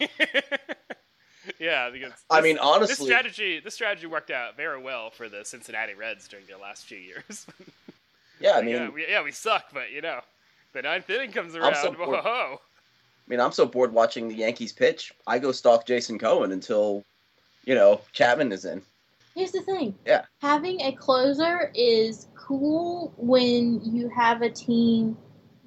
yeah, 1.58 1.90
because 1.90 2.12
I 2.30 2.36
this- 2.40 2.44
mean, 2.44 2.56
this 2.56 2.64
honestly, 2.64 3.06
strategy 3.06 3.60
this 3.60 3.74
strategy 3.74 4.06
worked 4.06 4.30
out 4.30 4.56
very 4.56 4.80
well 4.80 5.10
for 5.10 5.28
the 5.28 5.44
Cincinnati 5.44 5.94
Reds 5.94 6.28
during 6.28 6.46
their 6.46 6.58
last 6.58 6.84
few 6.86 6.98
years. 6.98 7.46
yeah, 8.40 8.52
I 8.52 8.56
Like, 8.56 8.64
mean, 8.64 8.74
yeah, 8.74 8.88
we, 8.90 9.06
yeah, 9.08 9.22
we 9.22 9.32
suck, 9.32 9.66
but 9.72 9.90
you 9.92 10.00
know, 10.00 10.20
the 10.72 10.82
ninth 10.82 11.08
inning 11.10 11.32
comes 11.32 11.54
around. 11.56 11.74
so 11.76 11.92
whoa, 11.92 12.06
bored. 12.06 12.20
ho. 12.20 12.60
I 12.60 13.30
mean, 13.30 13.40
I'm 13.40 13.52
so 13.52 13.66
bored 13.66 13.92
watching 13.92 14.28
the 14.28 14.34
Yankees 14.34 14.72
pitch. 14.72 15.12
I 15.26 15.38
go 15.38 15.52
stalk 15.52 15.86
Jason 15.86 16.18
Cohen 16.18 16.52
until, 16.52 17.04
you 17.64 17.74
know, 17.74 18.00
Chapman 18.12 18.50
is 18.52 18.64
in. 18.64 18.82
Here's 19.34 19.52
the 19.52 19.62
thing. 19.62 19.94
Yeah. 20.04 20.24
Having 20.42 20.82
a 20.82 20.92
closer 20.92 21.70
is 21.74 22.26
cool 22.36 23.14
when 23.16 23.80
you 23.84 24.08
have 24.10 24.42
a 24.42 24.50
team 24.50 25.16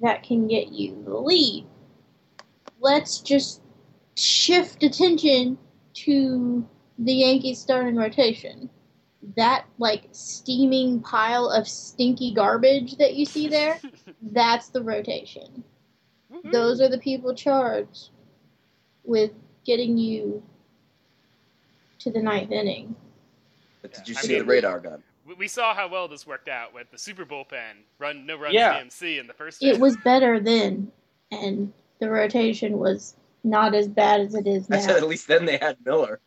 that 0.02 0.22
can 0.22 0.46
get 0.46 0.68
you 0.68 1.02
the 1.04 1.14
lead. 1.16 1.66
Let's 2.80 3.20
just 3.20 3.62
shift 4.16 4.82
attention 4.82 5.58
to 5.94 6.66
the 6.98 7.12
Yankees 7.12 7.58
starting 7.58 7.96
rotation. 7.96 8.70
that 9.36 9.64
like 9.78 10.04
steaming 10.12 11.00
pile 11.00 11.48
of 11.50 11.66
stinky 11.66 12.32
garbage 12.32 12.96
that 12.98 13.14
you 13.14 13.24
see 13.24 13.48
there, 13.48 13.80
that's 14.22 14.68
the 14.68 14.80
rotation. 14.82 15.64
Mm-hmm. 16.32 16.50
Those 16.52 16.80
are 16.80 16.88
the 16.88 16.98
people 16.98 17.34
charged 17.34 18.10
with 19.04 19.32
getting 19.64 19.98
you 19.98 20.42
to 22.00 22.10
the 22.10 22.22
ninth 22.22 22.52
inning. 22.52 22.94
But 23.82 23.94
did 23.94 24.08
you 24.08 24.14
Yeah, 24.14 24.18
I 24.20 24.22
see 24.22 24.28
mean- 24.34 24.38
the 24.40 24.44
radar 24.44 24.78
gun? 24.80 25.02
We- 25.26 25.34
We 25.34 25.48
saw 25.48 25.74
how 25.74 25.88
well 25.88 26.08
this 26.08 26.26
worked 26.26 26.48
out 26.48 26.72
with 26.72 26.90
the 26.90 26.98
Super 26.98 27.24
Bullpen 27.24 27.82
run 27.98 28.26
no 28.26 28.36
runs 28.36 28.54
Yeah. 28.54 28.74
DMC 28.80 29.18
in 29.18 29.26
the 29.26 29.32
first. 29.34 29.62
It 29.62 29.68
inning. 29.70 29.80
was 29.80 29.96
better 29.98 30.38
then, 30.40 30.92
and 31.32 31.72
the 31.98 32.10
rotation 32.10 32.78
was 32.78 33.14
not 33.42 33.74
as 33.74 33.88
bad 33.88 34.20
as 34.20 34.34
it 34.34 34.46
is 34.46 34.68
now. 34.70 34.76
I 34.76 34.80
said 34.80 34.96
at 34.96 35.08
least 35.08 35.26
then 35.28 35.44
they 35.44 35.56
had 35.56 35.84
Miller. 35.84 36.20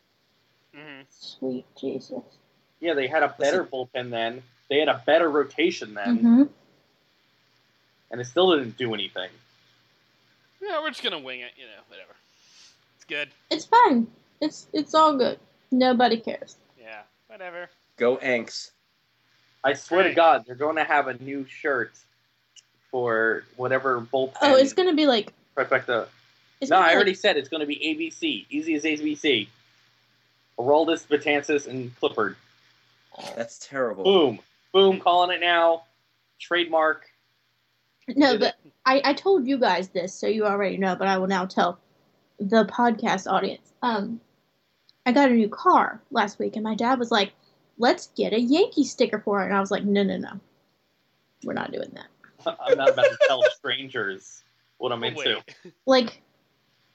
Mhm. 0.74 1.04
Sweet 1.10 1.64
Jesus. 1.76 2.22
Yeah, 2.80 2.94
they 2.94 3.06
had 3.06 3.22
a 3.22 3.28
better 3.38 3.64
bullpen 3.64 4.10
then. 4.10 4.42
They 4.68 4.78
had 4.78 4.88
a 4.88 5.02
better 5.04 5.28
rotation 5.30 5.94
then, 5.94 6.16
hmm 6.18 6.42
and 8.12 8.20
it 8.20 8.24
still 8.24 8.56
didn't 8.56 8.76
do 8.76 8.92
anything. 8.94 9.30
Yeah, 10.60 10.80
we're 10.80 10.90
just 10.90 11.02
gonna 11.02 11.18
wing 11.18 11.40
it. 11.40 11.52
You 11.56 11.64
know, 11.64 11.80
whatever. 11.88 12.12
It's 12.96 13.04
good. 13.04 13.30
It's 13.50 13.64
fine. 13.64 14.06
It's 14.40 14.66
it's 14.72 14.94
all 14.94 15.16
good. 15.16 15.38
Nobody 15.70 16.18
cares. 16.18 16.56
Yeah, 16.80 17.02
whatever. 17.28 17.68
Go 17.96 18.16
Anks. 18.18 18.70
I 19.62 19.74
swear 19.74 20.04
to 20.04 20.14
God, 20.14 20.44
they're 20.46 20.54
going 20.54 20.76
to 20.76 20.84
have 20.84 21.06
a 21.08 21.14
new 21.22 21.46
shirt 21.46 21.92
for 22.90 23.44
whatever 23.56 24.00
bullpen. 24.00 24.36
Oh, 24.40 24.56
it's 24.56 24.72
gonna 24.72 24.94
be 24.94 25.06
like. 25.06 25.32
trifecta. 25.56 26.06
It's 26.60 26.70
No, 26.70 26.76
I 26.76 26.94
already 26.94 27.12
like, 27.12 27.18
said 27.18 27.36
it's 27.36 27.48
going 27.48 27.60
to 27.60 27.66
be 27.66 27.76
ABC, 27.76 28.46
easy 28.50 28.74
as 28.74 28.84
ABC. 28.84 29.48
Aroldis, 30.58 31.06
Betances, 31.06 31.66
and 31.66 31.94
Clippard. 31.98 32.36
That's 33.34 33.66
terrible. 33.66 34.04
Boom, 34.04 34.40
boom, 34.72 35.00
calling 35.00 35.34
it 35.34 35.40
now. 35.40 35.84
Trademark. 36.38 37.06
no, 38.08 38.32
did 38.32 38.40
but 38.40 38.54
I 38.84 39.00
I 39.04 39.14
told 39.14 39.46
you 39.46 39.58
guys 39.58 39.88
this, 39.88 40.12
so 40.14 40.26
you 40.26 40.46
already 40.46 40.76
know. 40.76 40.96
But 40.96 41.08
I 41.08 41.18
will 41.18 41.28
now 41.28 41.46
tell 41.46 41.78
the 42.38 42.64
podcast 42.66 43.30
audience. 43.30 43.72
Um, 43.82 44.20
I 45.06 45.12
got 45.12 45.30
a 45.30 45.34
new 45.34 45.48
car 45.48 46.00
last 46.10 46.38
week, 46.38 46.56
and 46.56 46.64
my 46.64 46.74
dad 46.74 46.98
was 46.98 47.10
like, 47.10 47.32
"Let's 47.80 48.08
get 48.16 48.32
a 48.32 48.40
Yankee 48.40 48.84
sticker 48.84 49.18
for 49.18 49.42
it," 49.42 49.46
and 49.46 49.54
I 49.54 49.60
was 49.60 49.70
like, 49.70 49.84
"No, 49.84 50.02
no, 50.04 50.16
no, 50.18 50.38
we're 51.44 51.54
not 51.54 51.72
doing 51.72 51.90
that." 51.94 52.56
I'm 52.60 52.76
not 52.78 52.90
about 52.90 53.06
to 53.06 53.18
tell 53.26 53.42
strangers 53.56 54.42
what 54.78 54.92
I'm 54.92 55.02
Oh, 55.02 55.06
into. 55.08 55.20
wait. 55.64 55.74
like 55.86 56.22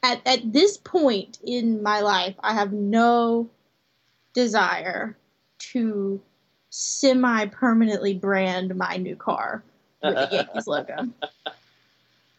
at 0.03 0.21
at 0.25 0.53
this 0.53 0.77
point 0.77 1.39
in 1.43 1.83
my 1.83 1.99
life, 2.01 2.35
I 2.39 2.53
have 2.53 2.71
no 2.71 3.49
desire 4.33 5.17
to 5.57 6.21
semi 6.69 7.45
permanently 7.47 8.13
brand 8.13 8.75
my 8.75 8.97
new 8.97 9.15
car 9.15 9.63
with 10.03 10.13
the 10.15 10.29
Yankees 10.31 10.67
logo. 10.67 11.07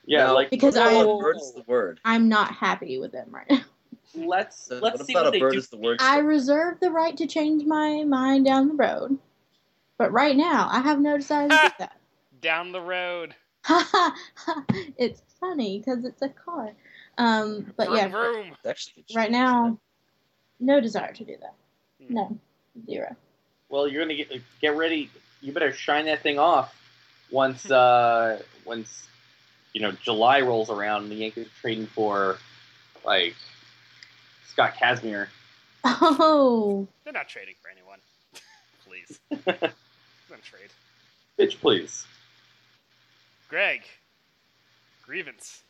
Yeah, 0.05 0.25
Now, 0.27 0.35
like 0.35 0.51
Because 0.51 0.77
I- 0.77 0.93
about 0.93 1.07
whoa, 1.07 1.19
a 1.19 1.23
bird 1.23 1.37
is 1.37 1.53
the 1.53 1.65
word. 1.67 2.01
I'm 2.05 2.29
not 2.29 2.53
happy 2.53 2.99
with 2.99 3.13
them 3.13 3.29
right 3.31 3.47
now. 3.51 3.61
Let's 4.17 4.67
So 4.67 4.79
let's 4.81 4.99
what 4.99 5.07
see 5.07 5.13
about 5.13 5.25
what 5.25 5.29
a 5.29 5.33
they 5.33 5.41
bird 5.41 5.53
do. 5.55 5.59
is 5.59 5.69
the 5.69 5.77
word? 5.77 5.99
I 6.01 6.19
reserve 6.19 6.81
the 6.81 6.91
right 6.91 7.17
to 7.17 7.27
change 7.27 7.65
my 7.65 8.05
mind 8.05 8.45
down 8.45 8.69
the 8.69 8.75
road. 8.75 9.19
But 9.99 10.13
right 10.13 10.37
now, 10.37 10.69
I 10.71 10.81
have 10.81 11.01
no 11.01 11.17
desire 11.17 11.49
to 11.49 11.57
do 11.57 11.69
that. 11.79 11.97
Down 12.41 12.73
the 12.73 12.81
road. 12.81 13.35
it's 14.99 15.23
funny 15.41 15.79
because 15.79 16.05
it's 16.05 16.23
a 16.23 16.29
car. 16.29 16.73
Um, 17.19 17.73
but 17.77 17.93
yeah, 17.93 18.09
Vroom, 18.09 18.35
vroom. 18.35 18.53
It's 18.53 18.67
actually 18.67 19.05
right 19.15 19.31
now, 19.31 19.79
no 20.61 20.81
desire 20.81 21.13
to 21.13 21.25
do 21.25 21.37
that. 21.41 21.55
Hmm. 22.07 22.15
No, 22.15 22.39
zero. 22.87 23.17
Well, 23.69 23.89
you're 23.89 24.03
gonna 24.05 24.15
get 24.17 24.31
get 24.61 24.77
ready. 24.77 25.11
You 25.41 25.53
better 25.53 25.73
shine 25.73 26.07
that 26.07 26.23
thing 26.23 26.39
off 26.39 26.75
once 27.31 27.71
uh 27.71 28.41
once 28.65 29.09
you 29.73 29.81
know 29.81 29.93
July 29.93 30.41
rolls 30.43 30.71
around 30.71 31.05
and 31.05 31.13
the 31.13 31.17
Yankees 31.17 31.47
are 31.47 31.61
trading 31.61 31.87
for 31.87 32.37
like 33.05 33.35
Scott 34.57 34.73
Kazmir. 34.81 35.27
Oh, 35.85 36.89
They're 37.05 37.13
not 37.13 37.29
trading 37.29 37.57
for 37.61 37.69
anyone. 37.69 37.99
Please. 38.89 39.21
Don't 40.31 40.43
trade. 40.43 40.71
Bitch, 41.39 41.61
please. 41.61 42.07
Greg. 43.51 43.83
Grievance. 45.05 45.61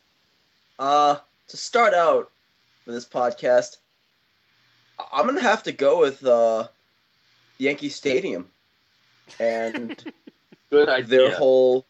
Uh, 0.79 1.17
to 1.49 1.57
start 1.57 1.93
out 1.93 2.31
for 2.85 2.93
this 2.93 3.03
podcast, 3.05 3.75
I- 4.97 5.07
I'm 5.11 5.25
gonna 5.25 5.41
have 5.41 5.63
to 5.63 5.73
go 5.73 5.99
with 5.99 6.25
uh, 6.25 6.69
Yankee 7.57 7.89
Stadium 7.89 8.47
and 9.37 10.01
Good 10.69 10.87
idea. 10.87 11.07
their 11.07 11.35
whole 11.35 11.85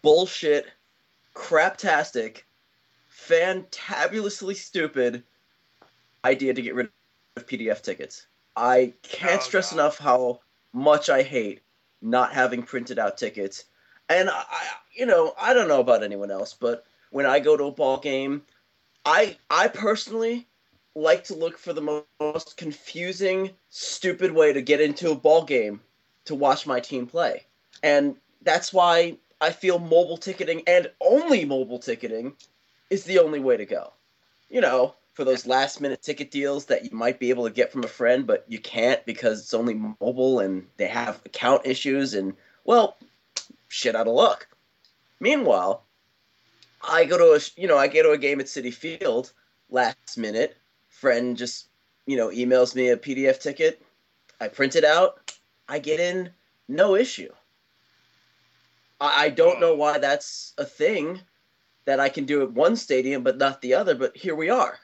bullshit, 0.00 0.68
craptastic, 1.34 2.44
fantabulously 3.14 4.56
stupid 4.56 5.22
idea 6.24 6.54
to 6.54 6.62
get 6.62 6.74
rid 6.74 6.86
of 6.86 6.96
PDF 6.96 7.40
tickets. 7.82 7.86
I 8.56 8.94
can't 9.02 9.42
Oh, 9.42 9.44
stress 9.44 9.70
God. 9.70 9.76
enough 9.76 9.98
how 9.98 10.40
much 10.72 11.10
I 11.10 11.22
hate 11.22 11.62
not 12.00 12.32
having 12.32 12.62
printed 12.62 12.98
out 12.98 13.16
tickets. 13.18 13.64
And 14.08 14.28
I, 14.30 14.44
I- 14.50 14.68
you 14.94 15.06
know, 15.06 15.34
I 15.40 15.52
don't 15.54 15.68
know 15.68 15.80
about 15.80 16.02
anyone 16.02 16.30
else, 16.30 16.54
but 16.54 16.86
when 17.10 17.26
I 17.26 17.40
go 17.40 17.56
to 17.56 17.64
a 17.64 17.72
ball 17.72 17.98
game, 17.98 18.42
I 19.04 19.36
I 19.50 19.68
personally 19.68 20.48
like 20.94 21.24
to 21.24 21.34
look 21.34 21.58
for 21.58 21.72
the 21.72 21.80
most 21.80 22.56
confusing, 22.56 23.50
stupid 23.70 23.92
way 24.32 24.52
to 24.52 24.62
get 24.62 24.80
into 24.80 25.10
a 25.10 25.14
ball 25.16 25.44
game 25.44 25.80
to 26.00 26.34
watch 26.34 26.66
my 26.66 26.80
team 26.80 27.06
play. 27.06 27.46
And 27.82 28.16
that's 28.42 28.72
why 28.72 29.18
I 29.40 29.50
feel 29.52 29.78
mobile 29.78 30.16
ticketing 30.16 30.62
and 30.66 30.90
only 31.00 31.44
mobile 31.44 31.78
ticketing 31.78 32.36
is 32.90 33.04
the 33.04 33.18
only 33.18 33.40
way 33.40 33.56
to 33.56 33.66
go. 33.66 33.92
You 34.48 34.60
know, 34.60 34.94
for 35.14 35.24
those 35.24 35.46
last 35.46 35.80
minute 35.80 36.02
ticket 36.02 36.30
deals 36.30 36.66
that 36.66 36.84
you 36.84 36.90
might 36.92 37.20
be 37.20 37.30
able 37.30 37.44
to 37.44 37.54
get 37.54 37.72
from 37.72 37.84
a 37.84 37.88
friend, 37.88 38.26
but 38.26 38.44
you 38.48 38.58
can't 38.58 39.04
because 39.06 39.40
it's 39.40 39.54
only 39.54 39.74
mobile 39.74 40.40
and 40.40 40.66
they 40.76 40.88
have 40.88 41.20
account 41.24 41.62
issues 41.64 42.14
and, 42.14 42.34
well, 42.64 42.96
shit 43.68 43.94
out 43.94 44.08
of 44.08 44.14
luck. 44.14 44.48
Meanwhile, 45.20 45.84
I 46.82 47.04
go 47.04 47.16
to 47.16 47.36
a, 47.36 47.60
you 47.60 47.68
know, 47.68 47.78
I 47.78 47.88
go 47.88 48.02
to 48.02 48.10
a 48.10 48.18
game 48.18 48.40
at 48.40 48.46
Citi 48.46 48.74
Field 48.74 49.32
last 49.70 50.18
minute. 50.18 50.56
Friend 50.88 51.36
just, 51.36 51.68
you 52.06 52.16
know, 52.16 52.28
emails 52.28 52.74
me 52.74 52.88
a 52.88 52.96
PDF 52.96 53.40
ticket. 53.40 53.80
I 54.40 54.48
print 54.48 54.76
it 54.76 54.84
out. 54.84 55.32
I 55.68 55.78
get 55.78 56.00
in, 56.00 56.30
no 56.68 56.96
issue. 56.96 57.32
I, 59.00 59.26
I 59.26 59.28
don't 59.30 59.60
know 59.60 59.74
why 59.74 59.98
that's 59.98 60.54
a 60.58 60.64
thing 60.64 61.20
that 61.84 62.00
I 62.00 62.08
can 62.08 62.24
do 62.24 62.42
at 62.42 62.52
one 62.52 62.76
stadium 62.76 63.22
but 63.22 63.36
not 63.38 63.60
the 63.60 63.74
other, 63.74 63.94
but 63.94 64.16
here 64.16 64.34
we 64.34 64.50
are. 64.50 64.78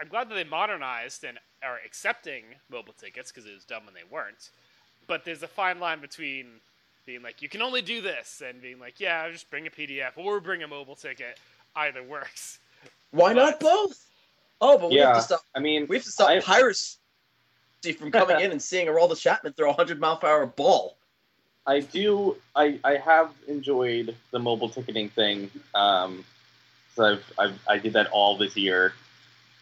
I'm 0.00 0.08
glad 0.08 0.30
that 0.30 0.34
they 0.34 0.44
modernized 0.44 1.24
and 1.24 1.38
are 1.62 1.78
accepting 1.84 2.44
mobile 2.70 2.94
tickets 2.94 3.30
because 3.30 3.48
it 3.48 3.52
was 3.54 3.64
dumb 3.64 3.84
when 3.84 3.94
they 3.94 4.00
weren't. 4.10 4.50
But 5.06 5.24
there's 5.24 5.42
a 5.42 5.48
fine 5.48 5.78
line 5.78 6.00
between 6.00 6.46
being 7.04 7.22
like, 7.22 7.42
you 7.42 7.48
can 7.48 7.60
only 7.60 7.82
do 7.82 8.00
this, 8.00 8.42
and 8.46 8.62
being 8.62 8.78
like, 8.78 9.00
yeah, 9.00 9.28
just 9.30 9.50
bring 9.50 9.66
a 9.66 9.70
PDF 9.70 10.12
or 10.16 10.40
bring 10.40 10.62
a 10.62 10.68
mobile 10.68 10.94
ticket. 10.94 11.38
Either 11.76 12.02
works. 12.02 12.58
Why 13.10 13.32
not 13.32 13.60
both? 13.60 14.06
Oh, 14.60 14.78
but 14.78 14.90
we 14.90 14.96
have 14.96 15.16
to 15.16 15.22
stop. 15.22 15.40
I 15.54 15.60
mean, 15.60 15.86
We 15.88 15.96
have 15.96 16.04
to 16.04 16.10
stop 16.10 16.30
I- 16.30 16.40
piracy 16.40 16.96
from 17.98 18.10
coming 18.10 18.40
in 18.44 18.52
and 18.52 18.62
seeing 18.62 18.86
Aroldis 18.86 19.20
Chapman 19.20 19.52
throw 19.54 19.70
a 19.70 19.72
hundred 19.74 20.00
mile 20.00 20.16
per 20.16 20.28
hour 20.28 20.46
ball. 20.46 20.96
I 21.66 21.80
do. 21.80 22.36
I, 22.56 22.78
I 22.82 22.96
have 22.96 23.32
enjoyed 23.46 24.16
the 24.30 24.38
mobile 24.38 24.68
ticketing 24.68 25.08
thing. 25.10 25.50
Um, 25.74 26.24
so 26.94 27.04
I've, 27.04 27.32
I've 27.38 27.60
I 27.68 27.78
did 27.78 27.92
that 27.94 28.08
all 28.08 28.36
this 28.36 28.56
year, 28.56 28.92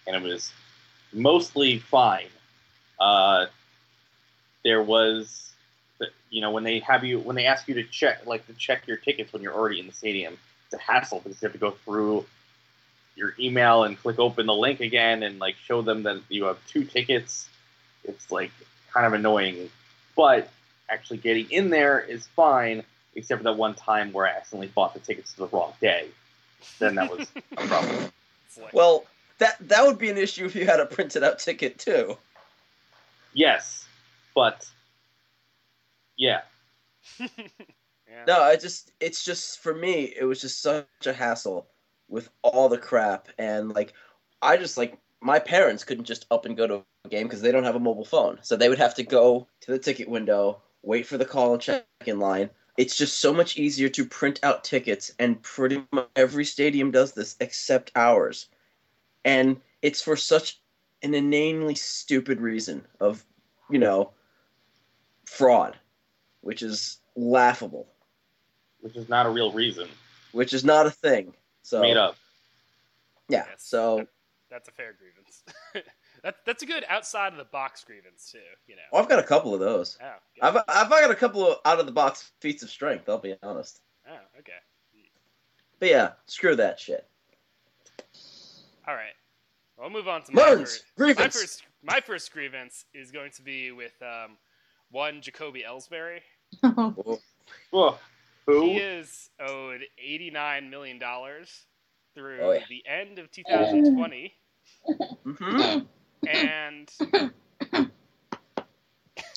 and 0.06 0.16
it 0.16 0.22
was 0.22 0.52
mostly 1.12 1.78
fine. 1.78 2.28
Uh, 2.98 3.46
there 4.64 4.82
was, 4.82 5.52
you 6.30 6.40
know, 6.40 6.50
when 6.50 6.64
they 6.64 6.78
have 6.80 7.04
you 7.04 7.18
when 7.18 7.36
they 7.36 7.46
ask 7.46 7.68
you 7.68 7.74
to 7.74 7.84
check 7.84 8.26
like 8.26 8.46
to 8.46 8.54
check 8.54 8.86
your 8.86 8.96
tickets 8.96 9.32
when 9.32 9.42
you're 9.42 9.54
already 9.54 9.80
in 9.80 9.86
the 9.86 9.92
stadium, 9.92 10.38
it's 10.66 10.74
a 10.74 10.78
hassle 10.78 11.20
because 11.20 11.40
you 11.42 11.46
have 11.46 11.52
to 11.52 11.58
go 11.58 11.72
through 11.84 12.24
your 13.16 13.34
email 13.40 13.84
and 13.84 13.98
click 13.98 14.18
open 14.18 14.46
the 14.46 14.54
link 14.54 14.80
again 14.80 15.22
and 15.24 15.38
like 15.38 15.56
show 15.56 15.82
them 15.82 16.04
that 16.04 16.22
you 16.28 16.44
have 16.44 16.58
two 16.68 16.84
tickets. 16.84 17.48
It's 18.04 18.30
like 18.30 18.52
kind 18.92 19.06
of 19.06 19.12
annoying, 19.12 19.70
but 20.16 20.48
actually 20.90 21.18
getting 21.18 21.50
in 21.50 21.70
there 21.70 22.00
is 22.00 22.26
fine, 22.28 22.82
except 23.14 23.40
for 23.40 23.44
that 23.44 23.56
one 23.56 23.74
time 23.74 24.12
where 24.12 24.26
I 24.26 24.30
accidentally 24.30 24.68
bought 24.68 24.94
the 24.94 25.00
tickets 25.00 25.32
to 25.32 25.38
the 25.38 25.46
wrong 25.48 25.72
day. 25.80 26.08
Then 26.78 26.94
that 26.96 27.10
was 27.10 27.28
a 27.56 27.66
problem. 27.66 28.12
Well, 28.72 29.04
that 29.38 29.56
that 29.68 29.86
would 29.86 29.98
be 29.98 30.10
an 30.10 30.18
issue 30.18 30.46
if 30.46 30.54
you 30.54 30.66
had 30.66 30.80
a 30.80 30.86
printed 30.86 31.22
out 31.22 31.38
ticket 31.38 31.78
too. 31.78 32.16
Yes, 33.32 33.86
but 34.34 34.68
yeah, 36.16 36.40
yeah. 37.20 37.28
No, 38.26 38.42
I 38.42 38.56
just 38.56 38.90
it's 39.00 39.24
just 39.24 39.60
for 39.60 39.74
me 39.74 40.12
it 40.18 40.24
was 40.24 40.40
just 40.40 40.60
such 40.60 40.86
a 41.06 41.12
hassle 41.12 41.66
with 42.08 42.28
all 42.42 42.68
the 42.68 42.78
crap 42.78 43.28
and 43.38 43.72
like 43.72 43.92
I 44.42 44.56
just 44.56 44.76
like 44.76 44.98
my 45.20 45.38
parents 45.38 45.84
couldn't 45.84 46.04
just 46.04 46.26
up 46.30 46.46
and 46.46 46.56
go 46.56 46.66
to 46.66 46.84
a 47.04 47.08
game 47.08 47.26
because 47.26 47.40
they 47.40 47.52
don't 47.52 47.64
have 47.64 47.74
a 47.74 47.80
mobile 47.80 48.04
phone. 48.04 48.38
So 48.42 48.56
they 48.56 48.68
would 48.68 48.78
have 48.78 48.94
to 48.96 49.02
go 49.02 49.48
to 49.62 49.70
the 49.72 49.78
ticket 49.78 50.08
window, 50.08 50.62
wait 50.82 51.06
for 51.06 51.18
the 51.18 51.24
call 51.24 51.54
and 51.54 51.62
check 51.62 51.86
in 52.06 52.18
line. 52.18 52.50
It's 52.76 52.96
just 52.96 53.18
so 53.18 53.32
much 53.34 53.58
easier 53.58 53.88
to 53.88 54.04
print 54.04 54.38
out 54.42 54.62
tickets, 54.62 55.12
and 55.18 55.42
pretty 55.42 55.84
much 55.92 56.06
every 56.14 56.44
stadium 56.44 56.90
does 56.92 57.12
this 57.12 57.36
except 57.40 57.90
ours. 57.96 58.46
And 59.24 59.60
it's 59.82 60.00
for 60.00 60.14
such 60.16 60.60
an 61.02 61.14
inanely 61.14 61.74
stupid 61.74 62.40
reason 62.40 62.86
of, 63.00 63.24
you 63.68 63.78
know, 63.78 64.12
fraud, 65.26 65.76
which 66.40 66.62
is 66.62 66.98
laughable, 67.16 67.88
which 68.80 68.94
is 68.96 69.08
not 69.08 69.26
a 69.26 69.30
real 69.30 69.50
reason. 69.52 69.88
which 70.32 70.52
is 70.52 70.64
not 70.64 70.86
a 70.86 70.90
thing. 70.90 71.34
So 71.62 71.80
Made 71.82 71.96
up. 71.96 72.16
yeah, 73.28 73.44
Yes. 73.48 73.64
so 73.64 74.06
That's 74.50 74.68
a 74.68 74.72
fair 74.72 74.94
grievance. 74.96 75.42
that, 76.28 76.36
that's 76.46 76.62
a 76.62 76.66
good 76.66 76.84
outside 76.88 77.32
of 77.32 77.38
the 77.38 77.44
box 77.44 77.82
grievance 77.84 78.30
too. 78.30 78.38
You 78.66 78.76
know. 78.76 78.98
I've 78.98 79.08
got 79.08 79.18
a 79.18 79.22
couple 79.22 79.54
of 79.54 79.60
those. 79.60 79.96
Oh. 80.02 80.12
I've 80.42 80.56
I've 80.68 80.88
got 80.90 81.10
a 81.10 81.14
couple 81.14 81.46
of 81.50 81.58
out 81.64 81.80
of 81.80 81.86
the 81.86 81.92
box 81.92 82.30
feats 82.40 82.62
of 82.62 82.70
strength. 82.70 83.08
I'll 83.08 83.18
be 83.18 83.34
honest. 83.42 83.80
oh, 84.08 84.12
okay. 84.38 84.52
But 85.78 85.88
yeah, 85.90 86.10
screw 86.26 86.56
that 86.56 86.78
shit. 86.80 87.06
All 88.86 88.94
right. 88.94 89.12
Well, 89.76 89.88
we'll 89.90 89.98
move 89.98 90.08
on 90.08 90.22
to 90.24 90.32
my 90.34 90.42
Burns 90.42 90.60
first. 90.60 90.84
My 90.98 91.04
grievance. 91.04 91.40
first, 91.40 91.62
my 91.82 92.00
first 92.00 92.32
grievance 92.32 92.84
is 92.94 93.10
going 93.12 93.30
to 93.32 93.42
be 93.42 93.70
with 93.70 93.92
um, 94.02 94.36
one 94.90 95.20
Jacoby 95.20 95.64
Ellsbury. 95.68 96.20
Whoa. 96.62 97.18
Whoa. 97.70 97.98
Who? 98.46 98.62
He 98.62 98.76
is 98.78 99.30
owed 99.38 99.82
eighty-nine 100.02 100.68
million 100.70 100.98
dollars 100.98 101.66
through 102.14 102.40
Oh, 102.42 102.50
yeah. 102.52 102.60
the 102.68 102.82
end 102.88 103.18
of 103.18 103.30
2020, 103.30 104.34
Mhm. 105.26 105.86
and 106.26 106.90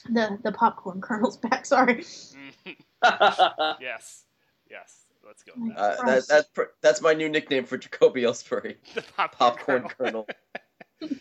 the 0.10 0.40
the 0.44 0.52
popcorn 0.52 1.02
kernel's 1.02 1.38
back. 1.38 1.66
Sorry. 1.66 2.04
yes, 3.82 4.24
yes, 4.70 5.06
let's 5.26 5.44
go. 5.44 5.54
With 5.58 5.76
that. 5.76 6.00
Uh, 6.00 6.06
that, 6.06 6.28
that's 6.28 6.48
pr- 6.50 6.74
that's 6.82 7.02
my 7.02 7.14
new 7.14 7.30
nickname 7.30 7.66
for 7.66 7.78
Jacoby 7.78 8.24
Ellsbury. 8.24 8.76
The 8.94 9.02
popcorn, 9.02 9.84
Popcorn 9.84 9.88
kernel. 9.90 10.28
Colonel. 11.00 11.18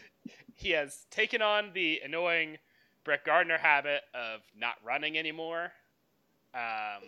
he 0.55 0.71
has 0.71 1.07
taken 1.11 1.43
on 1.43 1.71
the 1.75 2.01
annoying 2.05 2.59
Brett 3.05 3.25
Gardner 3.25 3.59
habit 3.59 4.03
of 4.15 4.41
not 4.59 4.75
running 4.85 5.19
anymore, 5.19 5.73
um, 6.55 7.03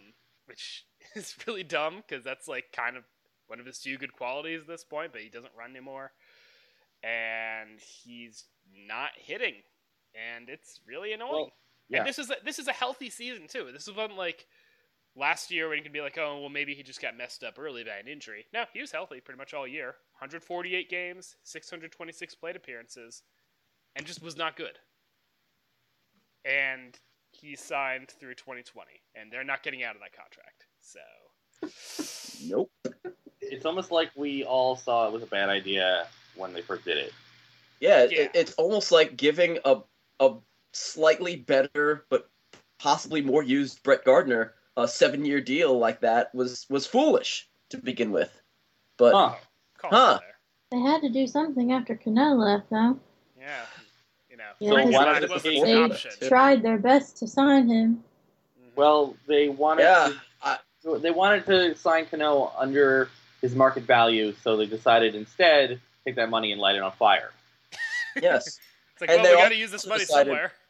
which 0.47 0.87
is 1.15 1.35
really 1.47 1.65
dumb 1.65 2.03
because 2.07 2.25
that's 2.25 2.49
like 2.49 2.73
kind 2.73 2.97
of 2.97 3.05
one 3.49 3.61
of 3.61 3.67
his 3.67 3.79
few 3.79 3.99
good 3.99 4.13
qualities 4.13 4.63
at 4.63 4.69
this 4.69 4.85
point. 4.85 5.13
But 5.13 5.23
he 5.23 5.29
doesn't 5.29 5.53
run 5.59 5.71
anymore, 5.71 6.13
and 7.03 7.81
he's 7.81 8.45
not 8.87 9.11
hitting, 9.17 9.55
and 10.15 10.49
it's 10.49 10.81
really 10.87 11.13
annoying. 11.13 11.33
Well, 11.33 11.53
yeah. 11.89 11.99
And 11.99 12.07
this 12.07 12.19
is 12.19 12.31
a, 12.31 12.37
this 12.45 12.59
is 12.59 12.69
a 12.69 12.73
healthy 12.73 13.11
season 13.11 13.47
too. 13.49 13.69
This 13.73 13.87
is 13.89 13.95
one 13.95 14.17
like 14.17 14.47
last 15.17 15.51
year 15.51 15.69
when 15.69 15.79
you 15.79 15.83
can 15.83 15.93
be 15.93 16.01
like, 16.01 16.19
oh 16.19 16.41
well, 16.41 16.49
maybe 16.49 16.75
he 16.75 16.83
just 16.83 17.03
got 17.03 17.17
messed 17.17 17.45
up 17.45 17.59
early 17.59 17.85
by 17.85 17.97
an 18.01 18.09
injury. 18.09 18.47
No, 18.53 18.65
he 18.73 18.81
was 18.81 18.93
healthy 18.93 19.21
pretty 19.21 19.39
much 19.39 19.55
all 19.55 19.67
year. 19.67 19.97
148 20.19 20.89
games, 20.89 21.37
626 21.43 22.35
plate 22.37 22.57
appearances, 22.57 23.23
and 23.97 24.07
just 24.07 24.23
was 24.23 24.37
not 24.37 24.57
good. 24.57 24.79
And 26.45 26.99
he 27.31 27.57
signed 27.57 28.11
through 28.11 28.35
2020, 28.35 28.91
and 29.15 29.31
they're 29.31 29.45
not 29.45 29.63
getting 29.63 29.83
out 29.83 29.95
of 29.95 30.01
that 30.01 30.13
contract. 30.17 30.67
So 30.81 31.01
Nope. 32.45 32.71
it's 33.41 33.65
almost 33.65 33.91
like 33.91 34.11
we 34.17 34.45
all 34.45 34.77
saw 34.77 35.07
it 35.07 35.13
was 35.13 35.23
a 35.23 35.27
bad 35.27 35.49
idea 35.49 36.07
when 36.37 36.53
they 36.53 36.63
first 36.63 36.85
did 36.85 36.99
it. 36.99 37.13
Yeah, 37.81 38.05
Yeah. 38.05 38.21
It, 38.23 38.31
it's 38.35 38.53
almost 38.55 38.93
like 38.93 39.17
giving 39.17 39.59
a 39.65 39.79
a 40.21 40.35
slightly 40.73 41.37
better 41.37 42.05
but 42.09 42.31
possibly 42.79 43.21
more 43.21 43.43
used 43.43 43.83
Brett 43.83 44.05
Gardner 44.05 44.55
a 44.77 44.89
seven 44.89 45.25
year 45.25 45.41
deal 45.41 45.79
like 45.79 46.01
that 46.01 46.35
was 46.35 46.67
was 46.71 46.87
foolish 46.87 47.49
to 47.71 47.79
begin 47.79 48.11
with. 48.13 48.31
But 48.97 49.15
Huh. 49.15 49.35
Huh. 49.91 50.21
They 50.71 50.81
had 50.81 51.03
to 51.03 51.11
do 51.11 51.27
something 51.27 51.73
after 51.73 51.95
Cano 51.97 52.35
left, 52.35 52.71
though. 52.71 52.99
Yeah, 53.39 53.67
you 54.31 54.37
know, 54.39 54.45
Yeah, 54.59 54.71
So 54.71 54.75
why 54.77 55.05
not 55.05 55.29
wasn't 55.29 55.33
just 55.33 55.47
an 55.47 55.65
They 55.65 55.75
option. 55.75 56.29
tried 56.29 56.63
their 56.63 56.79
best 56.79 57.19
to 57.19 57.27
sign 57.29 57.69
him. 57.69 58.05
Mhm. 58.59 58.77
Well, 58.77 59.17
they 59.27 59.49
wanted 59.51 59.83
yeah, 59.83 60.13
I, 60.43 60.59
to, 60.85 60.99
they 60.99 61.11
wanted 61.11 61.45
to 61.47 61.75
sign 61.77 62.07
Cano 62.07 62.53
under 62.57 63.11
his 63.43 63.55
market 63.55 63.83
value, 63.83 64.33
so 64.43 64.57
they 64.57 64.67
decided 64.67 65.15
instead 65.15 65.81
take 66.07 66.17
that 66.17 66.31
money 66.31 66.53
and 66.53 66.61
light 66.61 66.77
it 66.77 66.83
on 66.83 66.93
fire. 66.93 67.31
yes. 68.21 68.47
it's 68.93 69.01
like, 69.01 69.11
and 69.11 69.23
well, 69.23 69.25
they 69.25 69.31
we 69.31 69.37
got 69.37 69.49
to 69.49 69.55
also 69.55 69.61
use 69.61 69.71
this 69.71 69.87
money 69.87 70.01
decided- 70.01 70.31
somewhere. 70.31 70.53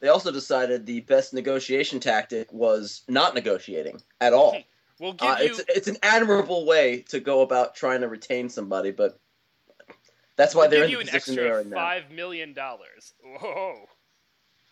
They 0.00 0.08
also 0.08 0.32
decided 0.32 0.86
the 0.86 1.00
best 1.00 1.34
negotiation 1.34 2.00
tactic 2.00 2.50
was 2.50 3.02
not 3.08 3.34
negotiating 3.34 4.00
at 4.22 4.32
all. 4.32 4.56
We'll 4.98 5.12
give 5.12 5.28
Uh, 5.28 5.36
you. 5.40 5.46
it's 5.48 5.60
it's 5.68 5.88
an 5.88 5.98
admirable 6.02 6.64
way 6.64 7.02
to 7.10 7.20
go 7.20 7.42
about 7.42 7.74
trying 7.74 8.00
to 8.00 8.08
retain 8.08 8.48
somebody, 8.48 8.92
but 8.92 9.20
that's 10.36 10.54
why 10.54 10.62
we'll 10.62 10.70
they're 10.70 10.80
give 10.80 10.84
in 10.86 10.90
you 10.92 10.96
the 11.04 11.10
an 11.10 11.20
position 11.20 11.34
they 11.36 11.42
are 11.50 11.58
extra 11.58 11.64
in 11.64 11.68
now. 11.70 11.76
five 11.76 12.10
million 12.10 12.54
dollars. 12.54 13.12
Whoa! 13.22 13.86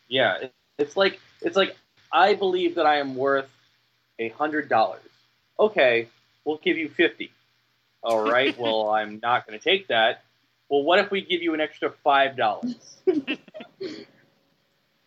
Yeah, 0.08 0.36
it, 0.38 0.54
it's 0.78 0.96
like 0.96 1.20
it's 1.42 1.56
like 1.58 1.76
I 2.10 2.32
believe 2.32 2.74
that 2.76 2.86
I 2.86 3.00
am 3.00 3.14
worth 3.16 3.50
a 4.18 4.30
hundred 4.30 4.70
dollars. 4.70 5.02
Okay, 5.60 6.08
we'll 6.46 6.56
give 6.64 6.78
you 6.78 6.88
fifty. 6.88 7.30
All 8.04 8.22
right. 8.30 8.56
well, 8.58 8.90
I'm 8.94 9.18
not 9.22 9.46
going 9.46 9.58
to 9.58 9.62
take 9.62 9.88
that. 9.88 10.22
Well, 10.68 10.82
what 10.82 10.98
if 10.98 11.10
we 11.10 11.20
give 11.20 11.42
you 11.42 11.54
an 11.54 11.60
extra 11.60 11.90
five 12.02 12.36
dollars? 12.36 12.96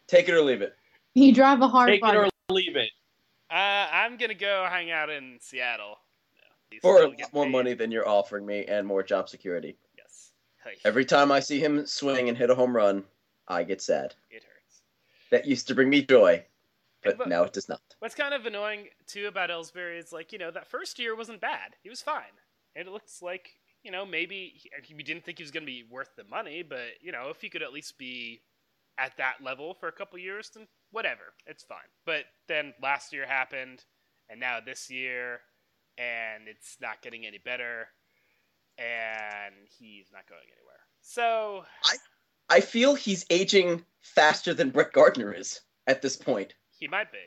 Take 0.08 0.30
it 0.30 0.34
or 0.34 0.42
leave 0.42 0.62
it. 0.62 0.76
You 1.14 1.34
drive 1.34 1.62
a 1.62 1.68
hard 1.68 1.90
Take 1.90 2.04
it 2.04 2.16
or 2.16 2.30
leave 2.50 2.76
it. 2.76 2.90
Uh, 3.50 3.88
I'm 3.92 4.18
gonna 4.18 4.34
go 4.34 4.68
hang 4.70 4.92
out 4.92 5.10
in 5.10 5.38
Seattle. 5.42 5.98
No, 6.72 6.78
For 6.82 7.02
a 7.04 7.08
lot 7.08 7.18
get 7.18 7.34
more 7.34 7.46
paid. 7.46 7.52
money 7.52 7.74
than 7.74 7.92
you're 7.92 8.08
offering 8.08 8.46
me 8.46 8.66
and 8.66 8.86
more 8.86 9.02
job 9.04 9.30
security. 9.30 9.78
Yes. 9.98 10.32
Hey, 10.64 10.76
Every 10.86 11.06
time 11.06 11.32
I 11.32 11.40
see 11.40 11.60
him 11.60 11.86
swing 11.86 12.30
and 12.30 12.38
hit 12.38 12.50
a 12.50 12.56
home 12.56 12.76
run, 12.76 13.04
I 13.48 13.64
get 13.64 13.82
sad. 13.82 14.14
it 14.30 14.44
hurts. 14.44 14.82
That 15.32 15.46
used 15.48 15.68
to 15.70 15.76
bring 15.76 15.90
me 15.90 16.04
joy, 16.04 16.44
but 17.04 17.18
But- 17.18 17.30
now 17.30 17.44
it 17.44 17.54
does 17.54 17.68
not. 17.70 17.82
What's 18.00 18.16
kind 18.16 18.34
of 18.34 18.46
annoying 18.46 18.90
too 19.08 19.28
about 19.28 19.50
Ellsbury 19.50 19.98
is 19.98 20.12
like 20.14 20.32
you 20.32 20.38
know 20.40 20.52
that 20.52 20.68
first 20.68 21.00
year 21.00 21.16
wasn't 21.16 21.42
bad. 21.42 21.76
He 21.84 21.90
was 21.90 22.02
fine, 22.02 22.24
and 22.28 22.38
it 22.86 22.92
looks 22.92 23.22
like 23.22 23.50
you 23.84 23.92
know 23.92 24.06
maybe 24.06 24.54
he, 24.56 24.94
we 24.94 25.04
didn't 25.04 25.24
think 25.26 25.38
he 25.38 25.44
was 25.44 25.52
gonna 25.52 25.66
be 25.66 25.84
worth 25.90 26.16
the 26.16 26.24
money, 26.26 26.64
but 26.64 27.02
you 27.02 27.12
know 27.12 27.30
if 27.30 27.42
he 27.42 27.50
could 27.50 27.62
at 27.62 27.74
least 27.74 27.98
be 27.98 28.42
at 28.98 29.16
that 29.18 29.36
level 29.44 29.74
for 29.74 29.88
a 29.88 29.92
couple 29.92 30.18
years, 30.18 30.50
then 30.54 30.68
whatever, 30.92 31.34
it's 31.46 31.64
fine. 31.64 31.78
But 32.06 32.26
then 32.48 32.74
last 32.82 33.14
year 33.14 33.28
happened, 33.28 33.84
and 34.30 34.40
now 34.40 34.60
this 34.60 34.90
year, 34.90 35.42
and 35.98 36.48
it's 36.48 36.78
not 36.82 37.02
getting 37.02 37.26
any 37.26 37.38
better, 37.38 37.88
and 38.78 39.54
he's 39.80 40.08
not 40.12 40.28
going 40.28 40.48
anywhere. 40.56 40.80
So 41.02 41.64
I 41.86 41.96
I 42.50 42.62
feel 42.62 42.96
he's 42.96 43.26
aging 43.30 43.84
faster 44.02 44.54
than 44.54 44.70
Brett 44.70 44.94
Gardner 44.94 45.34
is 45.34 45.62
at 45.88 46.02
this 46.02 46.16
point. 46.16 46.54
he 46.70 46.88
might 46.88 47.12
be. 47.12 47.18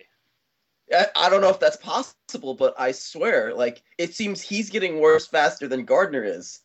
I, 0.93 1.07
I 1.17 1.31
don't 1.31 1.41
know 1.41 1.51
if 1.51 1.61
that's 1.61 1.77
possible, 1.77 2.55
but 2.55 2.75
I 2.79 2.93
swear, 2.93 3.55
like 3.55 3.83
it 3.99 4.15
seems 4.15 4.41
he's 4.41 4.71
getting 4.71 5.01
worse 5.01 5.27
faster 5.27 5.69
than 5.69 5.85
Gardner 5.85 6.25
is 6.25 6.61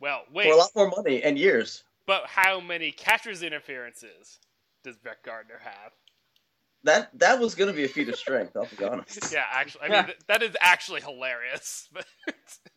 Well, 0.00 0.22
for 0.32 0.52
a 0.52 0.56
lot 0.56 0.70
more 0.74 0.90
money 0.90 1.22
and 1.22 1.38
years. 1.38 1.84
but 2.06 2.26
how 2.26 2.60
many 2.60 2.92
catcher's 2.92 3.42
interferences 3.42 4.38
does 4.84 4.96
Brett 4.96 5.22
Gardner 5.22 5.60
have? 5.62 5.92
That 6.84 7.10
that 7.18 7.38
was 7.38 7.54
going 7.54 7.68
to 7.68 7.76
be 7.76 7.84
a 7.84 7.88
feat 7.88 8.08
of 8.08 8.16
strength. 8.16 8.56
I'll 8.56 8.66
be 8.78 8.84
honest. 8.90 9.32
Yeah, 9.32 9.44
actually, 9.52 9.82
I 9.82 9.88
mean 9.90 10.04
th- 10.06 10.18
that 10.28 10.42
is 10.42 10.56
actually 10.60 11.02
hilarious. 11.02 11.88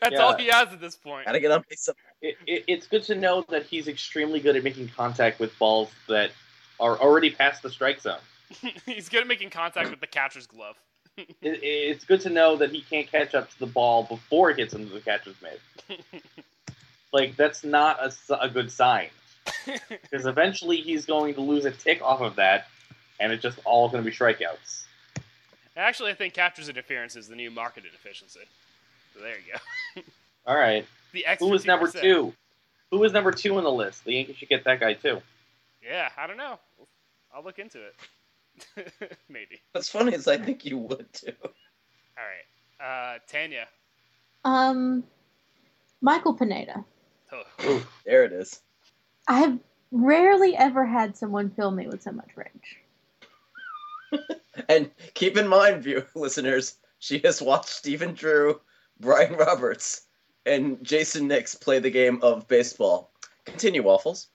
That's 0.00 0.12
Yeah. 0.12 0.22
all 0.22 0.36
he 0.36 0.46
has 0.46 0.72
at 0.72 0.80
this 0.80 0.96
point. 0.96 1.26
Gotta 1.26 1.40
get 1.40 1.50
on 1.50 1.64
base. 1.68 1.88
it, 2.22 2.36
it. 2.46 2.64
It's 2.68 2.86
good 2.86 3.02
to 3.04 3.14
know 3.16 3.44
that 3.48 3.64
he's 3.64 3.88
extremely 3.88 4.40
good 4.40 4.54
at 4.56 4.62
making 4.64 4.88
contact 4.88 5.40
with 5.40 5.56
balls 5.58 5.90
that 6.08 6.30
are 6.80 6.96
already 6.98 7.30
past 7.30 7.62
the 7.62 7.70
strike 7.70 8.00
zone. 8.00 8.18
He's 8.86 9.08
good 9.08 9.22
at 9.22 9.26
making 9.26 9.50
contact 9.50 9.90
with 9.90 10.00
the 10.00 10.06
catcher's 10.06 10.46
glove. 10.46 10.76
It, 11.16 11.28
it's 11.42 12.04
good 12.04 12.20
to 12.22 12.30
know 12.30 12.56
that 12.56 12.70
he 12.70 12.80
can't 12.80 13.10
catch 13.10 13.34
up 13.34 13.50
to 13.50 13.58
the 13.58 13.66
ball 13.66 14.02
before 14.04 14.50
it 14.50 14.56
gets 14.56 14.74
into 14.74 14.92
the 14.92 15.00
catcher's 15.00 15.36
mitt. 15.42 16.00
Like 17.12 17.36
that's 17.36 17.62
not 17.62 18.00
a 18.40 18.48
good 18.48 18.72
sign 18.72 19.06
because 19.88 20.26
eventually 20.26 20.78
he's 20.78 21.06
going 21.06 21.34
to 21.34 21.40
lose 21.42 21.64
a 21.64 21.70
tick 21.70 22.02
off 22.02 22.20
of 22.20 22.34
that, 22.36 22.66
and 23.20 23.32
it's 23.32 23.40
just 23.40 23.60
all 23.64 23.88
going 23.88 24.02
to 24.02 24.10
be 24.10 24.14
strikeouts. 24.16 24.82
actually, 25.76 26.10
I 26.10 26.14
think 26.14 26.34
catcher's 26.34 26.68
interference 26.68 27.14
is 27.14 27.28
the 27.28 27.36
new 27.36 27.52
market 27.52 27.84
inefficiency. 27.84 28.40
So 29.14 29.20
there 29.20 29.36
you 29.36 29.52
go. 29.94 30.02
All 30.44 30.56
right, 30.56 30.84
The 31.12 31.24
who 31.38 31.50
was 31.50 31.64
number 31.64 31.86
2%. 31.86 32.00
two? 32.02 32.34
Who 32.90 32.98
was 32.98 33.12
number 33.12 33.30
two 33.30 33.56
on 33.58 33.62
the 33.62 33.70
list? 33.70 34.04
The 34.04 34.14
Yankees 34.14 34.36
should 34.36 34.48
get 34.48 34.64
that 34.64 34.80
guy 34.80 34.94
too. 34.94 35.22
Yeah, 35.84 36.08
I 36.18 36.26
don't 36.26 36.36
know. 36.36 36.58
I'll 37.32 37.44
look 37.44 37.60
into 37.60 37.78
it. 37.80 37.94
Maybe. 39.28 39.60
What's 39.72 39.88
funny 39.88 40.14
is 40.14 40.28
I 40.28 40.38
think 40.38 40.64
you 40.64 40.78
would 40.78 41.12
too. 41.12 41.32
All 41.42 41.50
right. 42.16 42.84
Uh, 42.84 43.18
Tanya. 43.26 43.66
Um, 44.44 45.04
Michael 46.00 46.34
Pineda. 46.34 46.84
Oh, 47.32 47.86
There 48.04 48.24
it 48.24 48.32
is. 48.32 48.60
I've 49.26 49.58
rarely 49.90 50.56
ever 50.56 50.84
had 50.84 51.16
someone 51.16 51.50
fill 51.50 51.70
me 51.70 51.86
with 51.86 52.02
so 52.02 52.12
much 52.12 52.30
rage. 52.36 52.80
And 54.68 54.90
keep 55.14 55.36
in 55.36 55.48
mind, 55.48 55.82
view 55.82 56.04
listeners, 56.14 56.76
she 57.00 57.18
has 57.24 57.42
watched 57.42 57.68
Stephen 57.68 58.14
Drew, 58.14 58.60
Brian 59.00 59.34
Roberts, 59.34 60.02
and 60.46 60.82
Jayson 60.82 61.26
Nix 61.26 61.54
play 61.54 61.80
the 61.80 61.90
game 61.90 62.20
of 62.22 62.46
baseball. 62.46 63.10
Continue, 63.44 63.82
Waffles. 63.82 64.28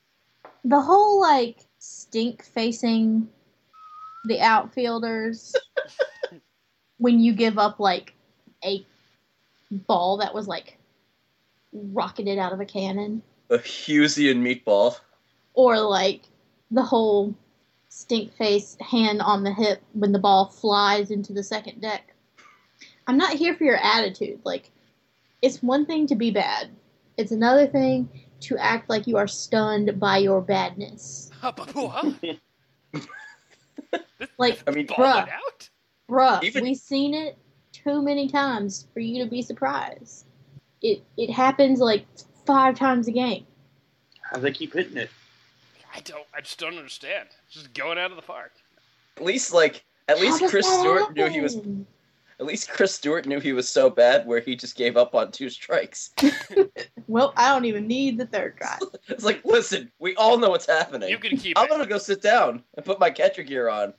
The 0.66 0.82
whole 0.82 1.22
like 1.22 1.60
stink 1.80 2.44
facing 2.44 3.30
the 4.26 4.40
outfielders 4.42 5.56
when 6.98 7.20
you 7.20 7.34
give 7.34 7.58
up 7.58 7.80
like 7.80 8.14
a 8.64 8.86
ball 9.72 10.18
that 10.18 10.34
was 10.34 10.48
like 10.48 10.78
rocketed 11.72 12.38
out 12.40 12.52
of 12.52 12.60
a 12.60 12.66
cannon 12.66 13.22
A 13.50 13.58
Hughesian 13.58 14.38
meatball. 14.42 15.00
or 15.54 15.80
like 15.80 16.24
the 16.72 16.84
whole 16.84 17.36
stink 17.90 18.34
face 18.34 18.78
hand 18.80 19.22
on 19.22 19.44
the 19.44 19.54
hip 19.54 19.82
when 19.94 20.12
the 20.12 20.20
ball 20.20 20.46
flies 20.48 21.10
into 21.12 21.34
the 21.34 21.44
second 21.44 21.82
deck. 21.82 22.14
I'm 23.08 23.18
not 23.18 23.34
here 23.34 23.56
for 23.56 23.64
your 23.64 23.78
attitude. 23.78 24.40
Like, 24.44 24.70
it's 25.42 25.64
one 25.64 25.88
thing 25.88 26.06
to 26.08 26.16
be 26.16 26.30
bad, 26.30 26.70
it's 27.18 27.32
another 27.32 27.66
thing 27.66 28.08
to 28.42 28.58
act 28.58 28.90
like 28.90 29.08
you 29.08 29.18
are 29.18 29.28
stunned 29.28 30.00
by 30.00 30.18
your 30.20 30.42
badness. 30.42 31.32
Huh? 33.94 34.00
Like, 34.38 34.62
I 34.68 34.72
mean, 34.72 34.86
Ball 34.86 34.98
bruh. 34.98 35.28
it 35.28 35.30
out? 35.34 35.70
bruh, 36.10 36.44
Even- 36.44 36.64
we've 36.64 36.78
seen 36.78 37.14
it 37.14 37.38
too 37.72 38.02
many 38.02 38.28
times 38.28 38.88
for 38.94 39.00
you 39.00 39.24
to 39.24 39.30
be 39.30 39.42
surprised. 39.42 40.26
It 40.82 41.04
it 41.18 41.30
happens 41.30 41.80
like 41.80 42.06
five 42.46 42.76
times 42.78 43.08
a 43.08 43.12
game. 43.12 43.46
How 44.22 44.38
do 44.38 44.42
they 44.42 44.52
keep 44.52 44.74
hitting 44.74 44.98
it? 44.98 45.10
I 45.94 46.00
don't. 46.02 46.26
I 46.36 46.42
just 46.42 46.60
don't 46.60 46.78
understand. 46.78 47.30
It's 47.46 47.56
just 47.56 47.74
going 47.74 47.98
out 47.98 48.12
of 48.12 48.16
the 48.16 48.22
park. 48.24 48.52
At 49.18 49.24
least, 49.24 49.54
like, 49.54 49.84
at 50.08 50.18
How 50.18 50.24
least 50.24 50.40
Chris 50.50 50.66
that 50.66 50.80
Stewart 50.80 51.14
knew 51.16 51.26
he 51.28 51.42
was. 51.42 51.58
Happen? 52.40 52.46
At 52.46 52.48
least 52.50 52.70
Chris 52.70 52.96
Stewart 52.96 53.26
knew 53.26 53.40
he 53.40 53.54
was 53.54 53.68
so 53.68 53.90
bad, 53.90 54.26
where 54.26 54.40
he 54.40 54.56
just 54.56 54.76
gave 54.76 54.98
up 54.98 55.14
on 55.16 55.32
two 55.32 55.50
strikes. 55.50 56.12
Well, 57.08 57.34
I 57.38 57.52
don't 57.52 57.66
even 57.66 57.88
need 57.88 58.20
the 58.20 58.28
third 58.28 58.56
drive. 58.58 58.80
It's 59.08 59.24
like, 59.24 59.44
listen, 59.44 59.92
we 59.98 60.16
all 60.16 60.38
know 60.38 60.52
what's 60.52 60.68
happening. 60.68 61.10
You 61.10 61.18
can 61.18 61.38
keep 61.38 61.58
I'm 61.58 61.66
it. 61.66 61.70
gonna 61.72 61.88
go 61.88 61.98
sit 61.98 62.22
down 62.22 62.64
and 62.76 62.86
put 62.86 63.00
my 63.00 63.10
catcher 63.10 63.42
gear 63.42 63.68
on. 63.68 63.94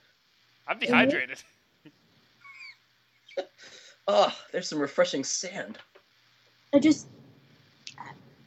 I'm 0.68 0.78
dehydrated. 0.78 1.42
Oh, 4.06 4.32
there's 4.52 4.68
some 4.68 4.78
refreshing 4.78 5.24
sand. 5.24 5.78
I 6.72 6.78
just 6.78 7.08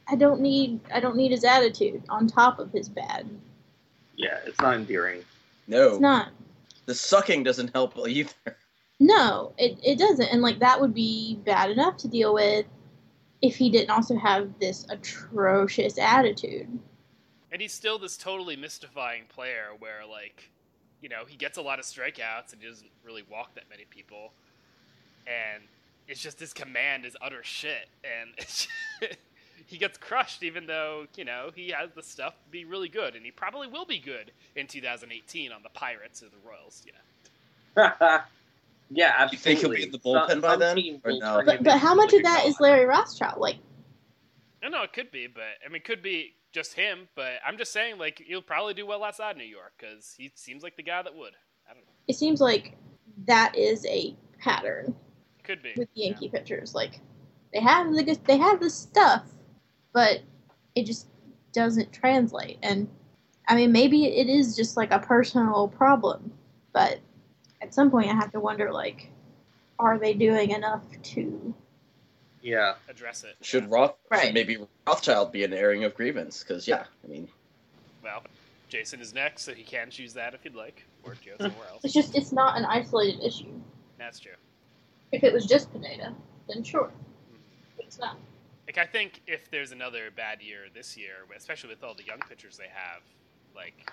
I 0.08 0.16
don't 0.16 0.40
need 0.40 0.80
I 0.92 0.98
don't 0.98 1.16
need 1.16 1.30
his 1.32 1.44
attitude 1.44 2.02
on 2.08 2.26
top 2.26 2.58
of 2.58 2.72
his 2.72 2.88
bad. 2.88 3.28
Yeah, 4.16 4.38
it's 4.46 4.58
not 4.62 4.76
endearing. 4.76 5.22
No, 5.68 5.90
It's 5.92 6.00
not. 6.00 6.28
the 6.86 6.94
sucking 6.94 7.42
doesn't 7.42 7.70
help 7.74 7.98
either. 8.08 8.30
No, 9.00 9.52
it, 9.58 9.78
it 9.82 9.98
doesn't. 9.98 10.26
And 10.26 10.42
like 10.42 10.58
that 10.60 10.80
would 10.80 10.94
be 10.94 11.38
bad 11.44 11.70
enough 11.70 11.96
to 11.98 12.08
deal 12.08 12.34
with 12.34 12.66
if 13.42 13.56
he 13.56 13.68
didn't 13.68 13.90
also 13.90 14.16
have 14.16 14.50
this 14.58 14.86
atrocious 14.88 15.98
attitude. 15.98 16.68
And 17.52 17.60
he's 17.60 17.72
still 17.72 17.98
this 17.98 18.16
totally 18.16 18.56
mystifying 18.56 19.24
player 19.28 19.66
where, 19.78 20.06
like, 20.08 20.50
you 21.00 21.08
know, 21.08 21.24
he 21.26 21.36
gets 21.36 21.58
a 21.58 21.62
lot 21.62 21.78
of 21.78 21.84
strikeouts 21.84 22.52
and 22.52 22.62
he 22.62 22.68
doesn't 22.68 22.90
really 23.04 23.22
walk 23.30 23.54
that 23.54 23.64
many 23.68 23.84
people. 23.90 24.32
And 25.26 25.62
it's 26.08 26.20
just 26.20 26.40
his 26.40 26.52
command 26.52 27.04
is 27.04 27.16
utter 27.20 27.42
shit. 27.42 27.88
And 28.02 28.30
it's 28.38 28.66
he 29.66 29.76
gets 29.76 29.98
crushed 29.98 30.42
even 30.42 30.66
though, 30.66 31.06
you 31.16 31.24
know, 31.24 31.50
he 31.54 31.70
has 31.70 31.90
the 31.94 32.02
stuff 32.02 32.34
to 32.44 32.50
be 32.50 32.64
really 32.64 32.88
good. 32.88 33.14
And 33.14 33.24
he 33.24 33.30
probably 33.30 33.68
will 33.68 33.84
be 33.84 33.98
good 33.98 34.32
in 34.56 34.66
2018 34.66 35.52
on 35.52 35.62
the 35.62 35.68
Pirates 35.68 36.22
or 36.22 36.26
the 36.26 36.48
Royals. 36.48 36.84
Yeah. 37.76 38.22
yeah, 38.90 39.14
absolutely. 39.16 39.36
You 39.36 39.38
think 39.38 39.60
he'll 39.60 39.70
be 39.70 39.82
in 39.84 39.90
the 39.92 39.98
bullpen 39.98 40.40
by 40.40 40.56
then, 40.56 41.00
or 41.04 41.12
no? 41.12 41.42
But 41.44 41.62
but 41.64 41.78
how 41.78 41.94
much 41.94 42.12
of 42.12 42.22
that 42.22 42.46
is. 42.46 42.60
Larry 42.60 42.84
Rothschild? 42.86 43.40
Like 43.40 43.56
No, 44.62 44.68
no, 44.68 44.82
it 44.82 44.92
could 44.92 45.10
be, 45.10 45.26
but 45.26 45.42
I 45.64 45.68
mean, 45.68 45.76
it 45.76 45.84
could 45.84 46.02
be 46.02 46.34
just 46.52 46.74
him. 46.74 47.08
But 47.14 47.32
I'm 47.46 47.58
just 47.58 47.72
saying, 47.72 47.98
like, 47.98 48.22
he'll 48.26 48.42
probably 48.42 48.74
do 48.74 48.86
well 48.86 49.02
outside 49.04 49.36
New 49.36 49.44
York 49.44 49.72
because 49.78 50.14
he 50.16 50.30
seems 50.34 50.62
like 50.62 50.76
the 50.76 50.82
guy 50.82 51.02
that 51.02 51.14
would. 51.14 51.32
I 51.68 51.72
don't 51.72 51.82
know. 51.82 51.92
it 52.08 52.16
seems 52.16 52.40
like 52.40 52.76
that 53.26 53.56
is 53.56 53.86
a 53.86 54.14
pattern 54.38 54.94
Could 55.44 55.62
be. 55.62 55.72
with 55.76 55.88
Yankee 55.94 56.28
pitchers. 56.28 56.74
Like 56.74 57.00
they 57.52 57.60
have 57.60 57.92
the 57.92 58.02
good- 58.02 58.24
they 58.26 58.36
have 58.36 58.60
the 58.60 58.68
stuff, 58.70 59.24
but 59.92 60.20
it 60.74 60.84
just 60.84 61.08
doesn't 61.52 61.92
translate. 61.92 62.58
And 62.62 62.88
I 63.48 63.56
mean, 63.56 63.72
maybe 63.72 64.06
it 64.06 64.28
is 64.28 64.56
just 64.56 64.76
like 64.76 64.90
a 64.90 64.98
personal 64.98 65.68
problem, 65.68 66.32
but 66.72 67.00
at 67.64 67.74
some 67.74 67.90
point, 67.90 68.10
I 68.10 68.14
have 68.14 68.30
to 68.32 68.40
wonder 68.40 68.70
like, 68.70 69.10
are 69.78 69.98
they 69.98 70.14
doing 70.14 70.50
enough 70.50 70.82
to? 71.02 71.54
Yeah, 72.42 72.74
address 72.88 73.24
it. 73.24 73.36
Should 73.40 73.64
yeah. 73.64 73.70
Roth 73.70 73.94
Right. 74.10 74.26
should 74.26 74.34
maybe 74.34 74.58
Rothschild 74.86 75.32
be 75.32 75.44
an 75.44 75.52
airing 75.54 75.84
of 75.84 75.94
grievance? 75.94 76.44
Because 76.44 76.68
yeah, 76.68 76.84
I 77.02 77.06
mean, 77.08 77.26
Well, 78.02 78.22
Jason 78.68 79.00
is 79.00 79.14
next, 79.14 79.42
so 79.42 79.54
he 79.54 79.62
can 79.62 79.90
choose 79.90 80.12
that 80.12 80.34
if 80.34 80.42
he'd 80.42 80.54
like, 80.54 80.84
or 81.04 81.14
go 81.24 81.32
hmm. 81.36 81.44
somewhere 81.44 81.68
else. 81.68 81.84
It's 81.84 81.94
just 81.94 82.14
it's 82.14 82.32
not 82.32 82.58
an 82.58 82.66
isolated 82.66 83.24
issue. 83.24 83.52
That's 83.98 84.20
true. 84.20 84.32
If 85.10 85.24
it 85.24 85.32
was 85.32 85.46
just 85.46 85.72
Pineda, 85.72 86.14
then 86.48 86.62
sure, 86.62 86.90
but 87.76 87.86
it's 87.86 87.98
not. 87.98 88.18
Like, 88.66 88.78
I 88.78 88.86
think 88.86 89.20
if 89.26 89.50
there's 89.50 89.72
another 89.72 90.10
bad 90.14 90.40
year 90.40 90.60
this 90.74 90.96
year, 90.96 91.14
especially 91.36 91.70
with 91.70 91.84
all 91.84 91.94
the 91.94 92.04
young 92.04 92.18
pitchers 92.28 92.56
they 92.56 92.68
have, 92.72 93.02
like, 93.54 93.90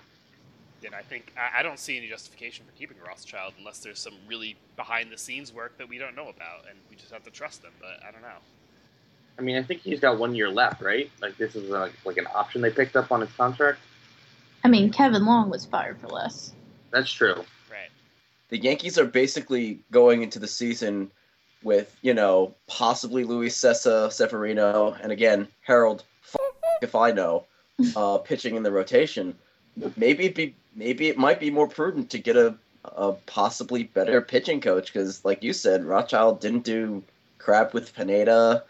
then 0.82 0.92
I 0.94 1.02
think 1.02 1.32
I, 1.36 1.60
I 1.60 1.62
don't 1.62 1.78
see 1.78 1.96
any 1.96 2.08
justification 2.08 2.66
for 2.66 2.72
keeping 2.72 2.96
Rothschild 3.06 3.54
unless 3.58 3.78
there's 3.78 3.98
some 3.98 4.14
really 4.28 4.56
behind-the-scenes 4.76 5.52
work 5.52 5.78
that 5.78 5.88
we 5.88 5.98
don't 5.98 6.14
know 6.14 6.28
about, 6.28 6.68
and 6.68 6.78
we 6.90 6.96
just 6.96 7.12
have 7.12 7.22
to 7.24 7.30
trust 7.30 7.62
them. 7.62 7.72
But 7.80 8.06
I 8.06 8.10
don't 8.10 8.22
know. 8.22 8.28
I 9.38 9.42
mean, 9.42 9.56
I 9.56 9.62
think 9.62 9.80
he's 9.80 10.00
got 10.00 10.18
one 10.18 10.34
year 10.34 10.50
left, 10.50 10.82
right? 10.82 11.10
Like 11.20 11.36
this 11.38 11.54
is 11.56 11.70
like 11.70 11.92
like 12.04 12.18
an 12.18 12.26
option 12.34 12.60
they 12.60 12.70
picked 12.70 12.96
up 12.96 13.10
on 13.12 13.20
his 13.20 13.30
contract. 13.32 13.78
I 14.64 14.68
mean, 14.68 14.90
Kevin 14.90 15.24
Long 15.24 15.50
was 15.50 15.64
fired 15.64 15.98
for 16.00 16.08
less. 16.08 16.52
That's 16.90 17.10
true. 17.10 17.44
Right. 17.70 17.90
the 18.50 18.58
Yankees 18.58 18.98
are 18.98 19.06
basically 19.06 19.80
going 19.90 20.22
into 20.22 20.38
the 20.38 20.46
season 20.46 21.10
with 21.62 21.96
you 22.02 22.12
know 22.12 22.54
possibly 22.66 23.24
Luis 23.24 23.56
Cessa, 23.56 24.12
Severino, 24.12 24.96
and 25.02 25.10
again 25.12 25.48
Harold. 25.62 26.04
F- 26.22 26.36
if 26.82 26.94
I 26.94 27.12
know, 27.12 27.46
uh, 27.96 28.18
pitching 28.24 28.56
in 28.56 28.62
the 28.62 28.72
rotation, 28.72 29.34
maybe 29.96 30.24
it'd 30.24 30.36
be 30.36 30.54
maybe 30.74 31.08
it 31.08 31.18
might 31.18 31.40
be 31.40 31.50
more 31.50 31.68
prudent 31.68 32.10
to 32.10 32.18
get 32.18 32.36
a, 32.36 32.54
a 32.84 33.12
possibly 33.26 33.84
better 33.84 34.20
pitching 34.20 34.60
coach 34.60 34.92
because, 34.92 35.24
like 35.24 35.42
you 35.42 35.52
said, 35.52 35.84
Rothschild 35.84 36.40
didn't 36.40 36.64
do 36.64 37.02
crap 37.38 37.74
with 37.74 37.94
Pineda. 37.94 38.64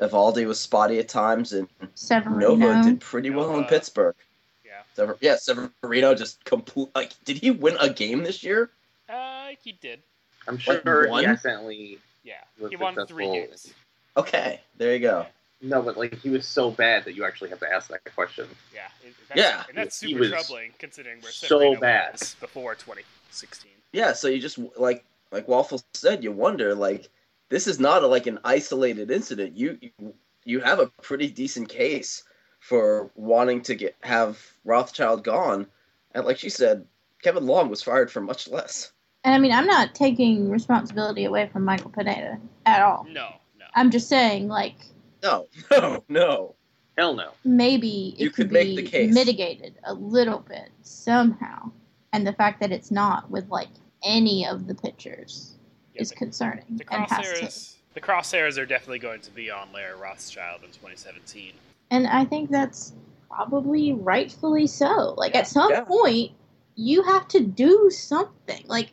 Eovaldi 0.00 0.46
was 0.46 0.58
spotty 0.58 0.98
at 0.98 1.08
times, 1.08 1.52
and 1.52 1.68
Severino. 1.94 2.54
Nova 2.56 2.82
did 2.82 3.00
pretty 3.00 3.30
well 3.30 3.56
in 3.56 3.64
Pittsburgh. 3.64 4.16
Yeah. 4.64 4.72
Sever- 4.94 5.18
yeah, 5.20 5.36
Severino 5.36 6.14
just 6.14 6.44
complete. 6.44 6.88
Like, 6.94 7.12
did 7.24 7.36
he 7.38 7.50
win 7.52 7.76
a 7.78 7.88
game 7.88 8.24
this 8.24 8.42
year? 8.42 8.70
Uh, 9.08 9.48
he 9.62 9.72
did. 9.72 10.00
I'm 10.48 10.58
Like 10.66 10.82
sure 10.82 11.08
one? 11.08 11.22
he 11.22 11.26
accidentally 11.26 11.98
Yeah. 12.24 12.34
Was 12.58 12.70
He 12.70 12.76
won 12.76 13.06
three 13.06 13.30
games. 13.30 13.72
Okay, 14.16 14.60
there 14.78 14.92
you 14.92 15.00
go. 15.00 15.26
No, 15.64 15.82
but 15.82 15.96
like 15.96 16.18
he 16.20 16.30
was 16.30 16.46
so 16.46 16.70
bad 16.70 17.04
that 17.04 17.14
you 17.14 17.24
actually 17.24 17.50
have 17.50 17.60
to 17.60 17.70
ask 17.72 17.88
that 17.88 18.04
question. 18.14 18.46
Yeah. 18.74 18.82
it- 19.02 19.14
that's, 19.28 19.40
Yeah. 19.40 19.64
And 19.68 19.76
that's 19.78 20.00
He 20.00 20.08
super 20.08 20.20
was 20.20 20.30
troubling 20.30 20.72
considering 20.78 21.20
where 21.20 21.32
so 21.32 21.74
bad. 21.76 22.20
before 22.40 22.74
2016. 22.74 23.70
Yeah, 23.92 24.12
so 24.12 24.28
you 24.28 24.40
just 24.40 24.58
like 24.76 25.04
like 25.32 25.48
Waffle 25.48 25.82
said, 25.94 26.22
you 26.22 26.30
wonder 26.32 26.74
like 26.74 27.08
this 27.48 27.66
is 27.66 27.80
not 27.80 28.02
a, 28.02 28.06
like 28.06 28.26
an 28.26 28.38
isolated 28.44 29.10
incident. 29.10 29.56
You 29.56 29.78
you- 29.80 30.14
you 30.46 30.60
have 30.60 30.78
a 30.78 30.88
pretty 31.00 31.28
decent 31.30 31.70
case 31.70 32.22
for 32.60 33.10
wanting 33.14 33.62
to 33.62 33.74
get 33.74 33.96
have 34.02 34.38
Rothschild 34.66 35.24
gone, 35.24 35.66
and 36.14 36.26
like 36.26 36.36
she 36.38 36.50
said, 36.50 36.86
Kevin 37.22 37.46
Long 37.46 37.70
was 37.70 37.82
fired 37.82 38.10
for 38.12 38.20
much 38.20 38.46
less. 38.48 38.92
And 39.24 39.32
I 39.34 39.38
mean, 39.38 39.52
I'm 39.52 39.66
not 39.66 39.94
taking 39.94 40.50
responsibility 40.50 41.24
away 41.24 41.48
from 41.50 41.64
Michael 41.64 41.88
Pineda 41.90 42.38
at 42.66 42.82
all. 42.82 43.06
No, 43.08 43.30
no. 43.58 43.64
I'm 43.74 43.90
just 43.90 44.06
saying, 44.06 44.48
like, 44.48 44.76
No, 45.24 45.46
no, 45.70 46.04
no. 46.08 46.54
Hell 46.96 47.14
no. 47.14 47.30
maybe 47.44 48.14
it 48.16 48.20
You 48.20 48.30
could 48.30 48.36
could 48.50 48.52
make 48.52 48.76
be 48.76 48.82
the 48.82 48.88
case. 48.88 49.12
mitigated 49.12 49.74
a 49.82 49.92
little 49.94 50.38
bit 50.38 50.68
somehow. 50.82 51.72
And 52.12 52.24
the 52.24 52.32
fact 52.34 52.60
that 52.60 52.70
it's 52.70 52.92
not 52.92 53.28
with 53.30 53.48
like 53.48 53.66
any 54.04 54.46
of 54.46 54.68
the 54.68 54.74
pitchers 54.76 55.54
Yeah, 55.94 56.02
is 56.02 56.10
the- 56.10 56.14
concerning 56.16 56.64
The 56.76 56.84
and 56.94 57.06
has 57.10 57.26
crosshairs, 57.26 57.74
the 57.94 58.00
crosshairs 58.00 58.58
are 58.58 58.66
definitely 58.66 59.00
going 59.00 59.22
to 59.22 59.30
be 59.32 59.50
on 59.50 59.72
Larry 59.72 59.98
Rothschild 59.98 60.60
in 60.62 60.68
2017. 60.68 61.54
And 61.90 62.06
I 62.06 62.24
think 62.26 62.50
that's 62.50 62.92
probably 63.28 63.92
rightfully 63.94 64.68
so. 64.68 65.14
Like 65.16 65.34
at 65.34 65.48
some 65.48 65.70
Yeah. 65.70 65.80
point, 65.80 66.30
you 66.76 67.02
have 67.02 67.26
to 67.28 67.40
do 67.40 67.90
something. 67.90 68.62
Like 68.68 68.90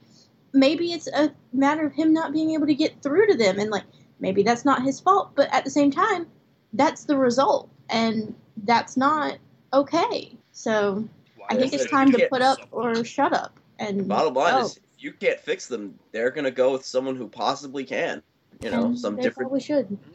maybe 0.54 0.92
it's 0.94 1.08
a 1.08 1.32
matter 1.54 1.86
of 1.86 1.94
him 1.94 2.14
not 2.14 2.32
being 2.34 2.52
able 2.52 2.66
to 2.66 2.74
get 2.76 3.00
through 3.04 3.28
to 3.28 3.38
them, 3.38 3.60
and 3.60 3.70
like 3.70 3.84
maybe 4.22 4.44
that's 4.44 4.64
not 4.64 4.82
his 4.84 5.00
fault. 5.00 5.32
But 5.36 5.54
at 5.54 5.66
the 5.66 5.70
same 5.70 5.92
time, 5.92 6.28
that's 6.74 7.04
the 7.04 7.18
result, 7.18 7.70
and 7.90 8.34
that's 8.64 8.96
not 8.96 9.38
okay. 9.74 10.38
So 10.54 11.04
Why 11.36 11.48
I 11.50 11.58
think 11.58 11.74
it's 11.74 11.90
time 11.90 12.12
to 12.14 12.28
put 12.30 12.42
up 12.42 12.60
or 12.72 13.04
shut 13.04 13.34
up. 13.34 13.60
And 13.80 14.08
Bottom 14.08 14.34
line 14.36 14.54
go. 14.54 14.66
is, 14.66 14.78
if 14.78 15.04
you 15.04 15.12
can't 15.12 15.40
fix 15.40 15.68
them, 15.68 15.98
they're 16.14 16.32
gonna 16.32 16.52
go 16.52 16.72
with 16.72 16.86
someone 16.86 17.16
who 17.18 17.28
possibly 17.28 17.84
can. 17.84 18.22
You 18.62 18.70
know, 18.70 18.86
And 18.86 19.00
some 19.00 19.16
they 19.16 19.24
different. 19.24 19.50
probably 19.50 19.60
should. 19.62 19.88
Mm-hmm. 19.88 20.12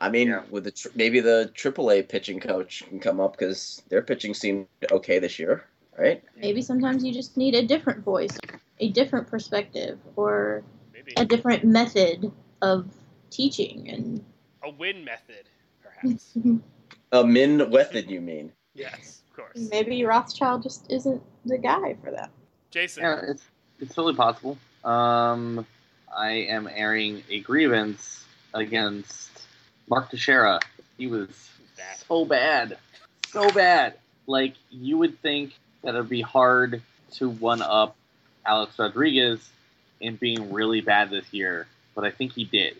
I 0.00 0.10
mean, 0.10 0.28
Yeah. 0.28 0.42
with 0.50 0.64
the 0.64 0.70
tr- 0.72 0.88
maybe 0.94 1.20
the 1.20 1.50
AAA 1.54 2.02
pitching 2.02 2.38
coach 2.38 2.84
can 2.86 3.00
come 3.00 3.18
up 3.18 3.32
because 3.38 3.82
their 3.88 4.02
pitching 4.02 4.34
seemed 4.34 4.66
okay 4.92 5.18
this 5.18 5.38
year, 5.38 5.64
right? 5.98 6.22
Maybe 6.36 6.60
sometimes 6.60 7.02
you 7.02 7.14
just 7.14 7.38
need 7.38 7.54
a 7.54 7.62
different 7.62 8.04
voice, 8.04 8.36
a 8.80 8.90
different 8.90 9.26
perspective, 9.28 9.98
or 10.16 10.62
Maybe 10.92 11.14
a 11.16 11.24
different 11.24 11.64
method 11.64 12.30
of 12.60 12.86
teaching. 13.36 13.88
And 13.90 14.24
a 14.62 14.70
win 14.70 15.04
method, 15.04 15.44
perhaps. 15.82 16.32
A 17.12 17.24
min 17.24 17.58
method, 17.70 18.10
you 18.10 18.20
mean? 18.20 18.50
yes, 18.74 19.22
of 19.30 19.36
course. 19.36 19.68
maybe 19.70 20.04
Rothschild 20.04 20.62
just 20.62 20.90
isn't 20.90 21.22
the 21.44 21.56
guy 21.56 21.94
for 22.02 22.10
that. 22.10 22.30
Jason, 22.72 23.04
Yeah, 23.04 23.20
it's 23.28 23.44
it's 23.78 23.94
totally 23.94 24.14
possible. 24.16 24.58
Um, 24.84 25.64
I 26.14 26.30
am 26.48 26.68
airing 26.68 27.22
a 27.30 27.40
grievance 27.40 28.24
against 28.54 29.30
Mark 29.88 30.10
Teixeira. 30.10 30.58
He 30.98 31.06
was 31.06 31.28
Bad. 31.76 31.96
so 32.08 32.24
bad, 32.24 32.78
so 33.28 33.50
bad. 33.50 33.94
Like 34.26 34.54
you 34.70 34.98
would 34.98 35.20
think 35.22 35.52
that 35.82 35.90
it'd 35.94 36.08
be 36.08 36.22
hard 36.22 36.82
to 37.12 37.28
one 37.30 37.62
up 37.62 37.94
Alex 38.44 38.78
Rodriguez 38.78 39.48
in 40.00 40.16
being 40.16 40.52
really 40.52 40.80
bad 40.80 41.10
this 41.10 41.32
year, 41.32 41.66
but 41.94 42.04
I 42.04 42.10
think 42.10 42.32
he 42.32 42.44
did. 42.44 42.76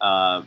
Um, 0.00 0.46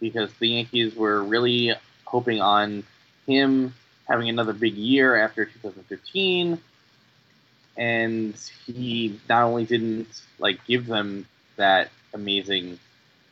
because 0.00 0.32
the 0.34 0.48
Yankees 0.48 0.94
were 0.94 1.22
really 1.22 1.74
hoping 2.04 2.40
on 2.40 2.84
him 3.26 3.74
having 4.08 4.28
another 4.28 4.52
big 4.52 4.74
year 4.74 5.16
after 5.16 5.44
2015 5.44 6.58
and 7.76 8.34
he 8.66 9.18
not 9.28 9.44
only 9.44 9.64
didn't 9.64 10.08
like 10.38 10.64
give 10.66 10.86
them 10.86 11.26
that 11.56 11.90
amazing 12.12 12.78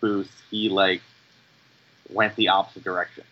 boost, 0.00 0.31
he 0.50 0.68
like 0.68 1.02
went 2.11 2.35
the 2.37 2.48
opposite 2.48 2.85
direction. 2.85 3.24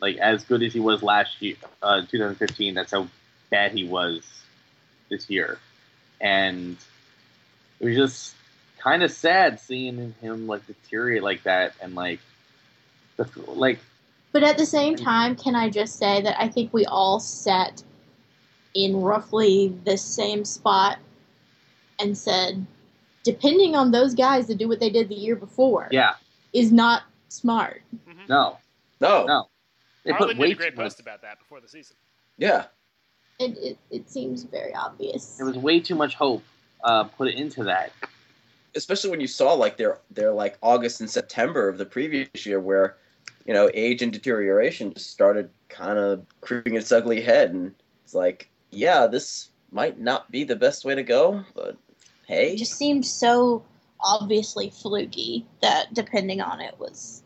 Like 0.00 0.16
as 0.16 0.44
good 0.44 0.62
as 0.62 0.72
he 0.72 0.80
was 0.80 1.02
last 1.02 1.40
year, 1.42 1.56
uh, 1.82 2.02
2015, 2.02 2.74
that's 2.74 2.92
how 2.92 3.08
bad 3.50 3.72
he 3.72 3.86
was 3.86 4.22
this 5.10 5.28
year, 5.28 5.58
and 6.20 6.76
it 7.78 7.84
was 7.84 7.96
just 7.96 8.34
kind 8.82 9.02
of 9.02 9.10
sad 9.12 9.60
seeing 9.60 10.14
him 10.20 10.46
like 10.46 10.66
deteriorate 10.66 11.22
like 11.22 11.42
that, 11.44 11.74
and 11.80 11.94
like 11.94 12.20
the 13.16 13.28
like 13.46 13.78
But 14.32 14.42
at 14.42 14.58
the 14.58 14.66
same 14.66 14.96
time, 14.96 15.36
can 15.36 15.54
I 15.54 15.70
just 15.70 15.98
say 15.98 16.20
that 16.22 16.40
I 16.40 16.48
think 16.48 16.72
we 16.72 16.84
all 16.86 17.20
sat 17.20 17.82
in 18.74 19.00
roughly 19.00 19.74
the 19.84 19.96
same 19.96 20.44
spot 20.44 20.98
and 22.00 22.16
said, 22.16 22.66
depending 23.22 23.76
on 23.76 23.90
those 23.90 24.14
guys 24.14 24.46
to 24.46 24.54
do 24.54 24.66
what 24.66 24.80
they 24.80 24.90
did 24.90 25.08
the 25.08 25.14
year 25.14 25.36
before 25.36 25.88
yeah, 25.90 26.14
is 26.52 26.72
not 26.72 27.02
smart. 27.28 27.82
Mhm. 28.08 28.28
no, 28.28 28.58
No. 29.00 29.26
no, 29.26 29.48
they 30.04 30.12
Harlan 30.12 30.28
put 30.28 30.34
did 30.34 30.40
way 30.40 30.50
a 30.52 30.54
great 30.54 30.70
too 30.70 30.76
much. 30.76 30.84
post 30.84 31.00
about 31.00 31.22
that 31.22 31.38
before 31.38 31.60
the 31.60 31.68
season. 31.68 31.96
Yeah. 32.38 32.64
It, 33.38 33.56
it, 33.58 33.78
it 33.90 34.10
seems 34.10 34.42
very 34.44 34.74
obvious. 34.74 35.36
There 35.36 35.46
was 35.46 35.58
way 35.58 35.80
too 35.80 35.94
much 35.94 36.14
hope 36.14 36.42
uh, 36.82 37.04
put 37.04 37.28
into 37.28 37.64
that. 37.64 37.92
Especially 38.74 39.10
when 39.10 39.20
you 39.20 39.26
saw 39.26 39.52
like 39.52 39.76
their 39.76 39.98
their 40.10 40.32
like 40.32 40.56
August 40.62 41.00
and 41.00 41.10
September 41.10 41.68
of 41.68 41.78
the 41.78 41.84
previous 41.86 42.46
year, 42.46 42.60
where 42.60 42.96
you 43.46 43.52
know 43.52 43.70
age 43.74 44.02
and 44.02 44.12
deterioration 44.12 44.92
just 44.94 45.10
started 45.10 45.50
kind 45.68 45.98
of 45.98 46.24
creeping 46.40 46.74
its 46.76 46.90
ugly 46.92 47.20
head, 47.20 47.50
and 47.50 47.74
it's 48.04 48.14
like, 48.14 48.48
yeah, 48.70 49.06
this 49.06 49.48
might 49.70 49.98
not 50.00 50.30
be 50.30 50.44
the 50.44 50.56
best 50.56 50.84
way 50.84 50.94
to 50.94 51.02
go, 51.02 51.44
but 51.54 51.76
hey, 52.26 52.52
It 52.52 52.56
just 52.58 52.74
seemed 52.74 53.06
so 53.06 53.64
obviously 54.00 54.70
fluky 54.70 55.46
that 55.62 55.92
depending 55.94 56.40
on 56.40 56.60
it 56.60 56.74
was 56.78 57.22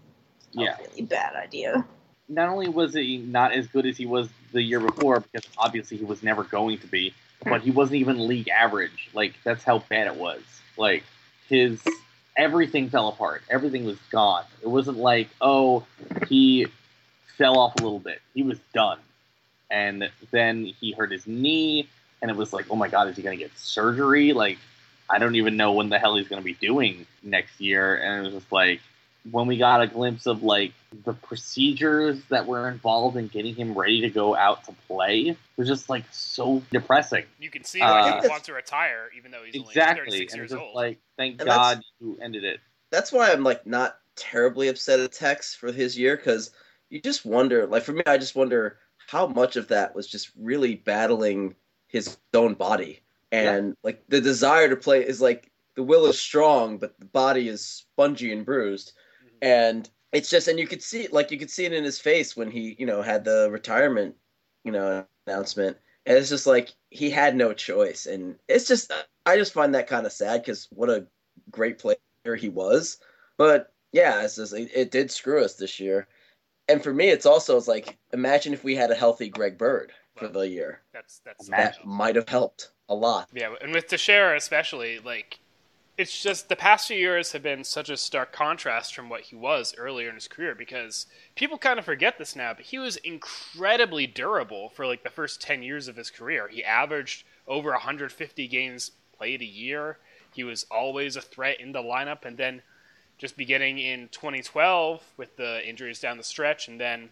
a 0.56 0.62
Yeah. 0.62 0.76
really 0.78 1.02
bad 1.02 1.34
idea. 1.34 1.84
not 2.28 2.48
only 2.48 2.68
was 2.68 2.94
he 2.94 3.18
not 3.18 3.52
as 3.52 3.66
good 3.68 3.86
as 3.86 3.96
he 3.96 4.04
was 4.06 4.28
the 4.52 4.62
year 4.62 4.80
before, 4.80 5.20
because 5.20 5.48
obviously 5.58 5.96
he 5.96 6.04
was 6.04 6.22
never 6.22 6.44
going 6.44 6.78
to 6.78 6.86
be, 6.86 7.12
hmm. 7.42 7.50
but 7.50 7.62
he 7.62 7.70
wasn't 7.70 7.96
even 7.96 8.26
league 8.26 8.48
average. 8.48 9.10
Like 9.14 9.34
that's 9.44 9.64
how 9.64 9.78
bad 9.88 10.06
it 10.06 10.16
was. 10.16 10.40
Like 10.76 11.02
his 11.48 11.82
everything 12.36 12.90
fell 12.90 13.08
apart. 13.08 13.42
Everything 13.50 13.84
was 13.84 13.98
gone. 14.10 14.44
It 14.62 14.68
wasn't 14.68 14.98
like 14.98 15.28
oh 15.40 15.84
he 16.28 16.66
fell 17.38 17.58
off 17.58 17.74
a 17.78 17.82
little 17.82 17.98
bit. 17.98 18.20
He 18.34 18.42
was 18.42 18.58
done, 18.74 18.98
and 19.70 20.10
then 20.30 20.64
he 20.64 20.92
hurt 20.92 21.12
his 21.12 21.26
knee, 21.26 21.88
and 22.22 22.30
it 22.30 22.36
was 22.36 22.52
like 22.52 22.66
oh 22.70 22.76
my 22.76 22.88
god, 22.88 23.08
is 23.08 23.16
he 23.16 23.22
gonna 23.22 23.36
get 23.36 23.56
surgery? 23.58 24.32
Like 24.32 24.58
I 25.08 25.18
don't 25.18 25.36
even 25.36 25.56
know 25.56 25.72
when 25.72 25.88
the 25.88 25.98
hell 25.98 26.16
he's 26.16 26.28
gonna 26.28 26.42
be 26.42 26.54
doing 26.54 27.06
next 27.22 27.60
year, 27.60 27.96
and 27.96 28.20
it 28.20 28.24
was 28.24 28.42
just 28.42 28.52
like 28.52 28.80
when 29.30 29.46
we 29.46 29.56
got 29.56 29.82
a 29.82 29.86
glimpse 29.86 30.26
of 30.26 30.42
like 30.42 30.72
the 31.04 31.12
procedures 31.12 32.22
that 32.30 32.46
were 32.46 32.68
involved 32.68 33.16
in 33.16 33.28
getting 33.28 33.54
him 33.54 33.74
ready 33.76 34.00
to 34.02 34.10
go 34.10 34.34
out 34.36 34.64
to 34.64 34.72
play 34.86 35.36
was 35.56 35.68
just 35.68 35.88
like 35.88 36.04
so 36.12 36.62
depressing. 36.70 37.24
You 37.40 37.50
can 37.50 37.64
see 37.64 37.80
Uh, 37.80 37.84
why 37.86 38.00
I 38.00 38.12
he 38.14 38.20
think 38.20 38.30
wants 38.30 38.46
to 38.46 38.52
retire, 38.54 39.10
even 39.16 39.30
though 39.30 39.42
he's 39.44 39.56
only 39.56 39.68
exactly, 39.68 40.10
36 40.10 40.32
and 40.32 40.40
years 40.40 40.50
just 40.50 40.62
old. 40.62 40.74
like 40.74 40.98
thank 41.16 41.40
And 41.40 41.48
God 41.48 41.82
you 42.00 42.18
ended 42.20 42.44
it. 42.44 42.60
that's 42.90 43.12
why 43.12 43.32
I'm 43.32 43.42
like 43.42 43.66
not 43.66 43.98
terribly 44.16 44.68
upset 44.68 45.00
at 45.00 45.12
Tex 45.12 45.54
for 45.54 45.72
his 45.72 45.98
year 45.98 46.16
because 46.16 46.50
you 46.90 47.00
just 47.00 47.24
wonder, 47.24 47.66
like 47.66 47.82
for 47.82 47.92
me, 47.92 48.02
I 48.06 48.18
just 48.18 48.36
wonder 48.36 48.78
how 49.08 49.26
much 49.26 49.56
of 49.56 49.68
that 49.68 49.94
was 49.94 50.06
just 50.06 50.30
really 50.38 50.76
battling 50.76 51.54
his 51.88 52.16
own 52.34 52.54
body 52.54 53.00
and 53.32 53.74
like 53.82 54.02
the 54.08 54.20
desire 54.20 54.68
to 54.68 54.76
play 54.76 55.06
is 55.06 55.20
like 55.20 55.50
the 55.74 55.82
will 55.82 56.06
is 56.06 56.18
strong, 56.18 56.78
but 56.78 56.98
the 56.98 57.04
body 57.06 57.48
is 57.48 57.64
spongy 57.64 58.32
and 58.32 58.44
bruised. 58.46 58.92
And 59.42 59.88
it's 60.12 60.30
just 60.30 60.48
and 60.48 60.58
you 60.58 60.66
could 60.66 60.82
see 60.82 61.08
like 61.08 61.30
you 61.30 61.38
could 61.38 61.50
see 61.50 61.64
it 61.64 61.72
in 61.72 61.84
his 61.84 61.98
face 61.98 62.36
when 62.36 62.50
he 62.50 62.76
you 62.78 62.86
know 62.86 63.02
had 63.02 63.24
the 63.24 63.48
retirement 63.50 64.14
you 64.64 64.72
know 64.72 65.04
announcement. 65.26 65.76
And 66.04 66.16
it's 66.16 66.28
just 66.28 66.46
like 66.46 66.72
he 66.90 67.10
had 67.10 67.34
no 67.34 67.52
choice. 67.52 68.06
And 68.06 68.36
it's 68.48 68.68
just 68.68 68.92
i 69.26 69.36
just 69.36 69.52
find 69.52 69.74
that 69.74 69.88
kind 69.88 70.06
of 70.06 70.12
sad 70.12 70.42
because 70.42 70.68
what 70.70 70.88
a 70.88 71.06
great 71.50 71.78
player 71.78 71.96
he 72.38 72.48
was. 72.48 72.98
But 73.36 73.72
yeah 73.92 74.22
it's 74.22 74.36
just 74.36 74.54
it, 74.54 74.70
it 74.74 74.90
did 74.90 75.10
screw 75.10 75.44
us 75.44 75.54
this 75.54 75.80
year. 75.80 76.08
And 76.68 76.82
for 76.82 76.92
me 76.92 77.08
it's 77.08 77.26
also 77.26 77.56
it's 77.56 77.68
like 77.68 77.98
imagine 78.12 78.52
if 78.52 78.64
we 78.64 78.74
had 78.74 78.90
a 78.90 78.96
healthy 78.96 79.28
greg 79.28 79.58
bird 79.58 79.92
for 80.16 80.28
the 80.28 80.48
year. 80.48 80.80
That's 80.92 81.20
that's 81.24 81.48
that 81.48 81.84
might 81.84 82.16
have 82.16 82.28
helped 82.28 82.70
a 82.88 82.94
lot. 82.94 83.28
Yeah, 83.32 83.54
and 83.60 83.72
with 83.72 83.88
Teixeira 83.88 84.36
especially, 84.36 84.98
like 84.98 85.40
it's 85.98 86.22
just 86.22 86.48
the 86.48 86.56
past 86.56 86.88
few 86.88 86.96
years 86.96 87.32
have 87.32 87.42
been 87.42 87.64
such 87.64 87.88
a 87.88 87.96
stark 87.96 88.30
contrast 88.32 88.94
from 88.94 89.08
what 89.08 89.22
he 89.22 89.36
was 89.36 89.74
earlier 89.78 90.10
in 90.10 90.14
his 90.14 90.28
career 90.28 90.54
because 90.54 91.06
people 91.34 91.56
kind 91.56 91.78
of 91.78 91.86
forget 91.86 92.18
this 92.18 92.36
now, 92.36 92.52
but 92.52 92.66
he 92.66 92.78
was 92.78 92.96
incredibly 92.96 94.06
durable 94.06 94.68
for 94.70 94.86
like 94.86 95.02
the 95.02 95.10
first 95.10 95.40
10 95.40 95.62
years 95.62 95.88
of 95.88 95.96
his 95.96 96.10
career. 96.10 96.48
He 96.48 96.62
averaged 96.62 97.24
over 97.48 97.70
150 97.70 98.46
games 98.48 98.90
played 99.16 99.40
a 99.40 99.46
year. 99.46 99.96
He 100.34 100.44
was 100.44 100.66
always 100.70 101.16
a 101.16 101.22
threat 101.22 101.60
in 101.60 101.72
the 101.72 101.82
lineup 101.82 102.26
and 102.26 102.36
then 102.36 102.60
just 103.16 103.38
beginning 103.38 103.78
in 103.78 104.08
2012 104.08 105.02
with 105.16 105.34
the 105.36 105.66
injuries 105.66 106.00
down 106.00 106.18
the 106.18 106.22
stretch 106.22 106.68
and 106.68 106.78
then 106.78 107.08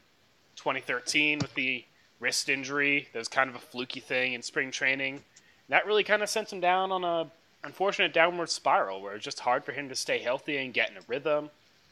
2013 0.57 1.39
with 1.39 1.55
the 1.55 1.85
wrist 2.21 2.51
injury, 2.51 3.09
that 3.15 3.19
was 3.19 3.29
kind 3.29 3.49
of 3.49 3.57
a 3.57 3.61
fluky 3.61 4.01
thing 4.01 4.35
in 4.35 4.43
spring 4.43 4.71
training 4.71 5.23
that 5.69 5.87
really 5.87 6.05
kind 6.05 6.23
of 6.23 6.29
sent 6.29 6.53
him 6.53 6.61
down 6.61 6.93
on 6.93 7.05
a 7.05 7.31
unfortunate 7.65 8.13
downward 8.13 8.51
spiral 8.51 9.01
where 9.01 9.15
it's 9.15 9.25
just 9.25 9.41
hard 9.41 9.65
for 9.65 9.73
him 9.73 9.89
to 9.89 9.95
stay 9.95 10.19
healthy 10.19 10.57
and 10.59 10.73
get 10.75 10.91
in 10.91 10.97
a 10.97 11.01
rhythm. 11.09 11.51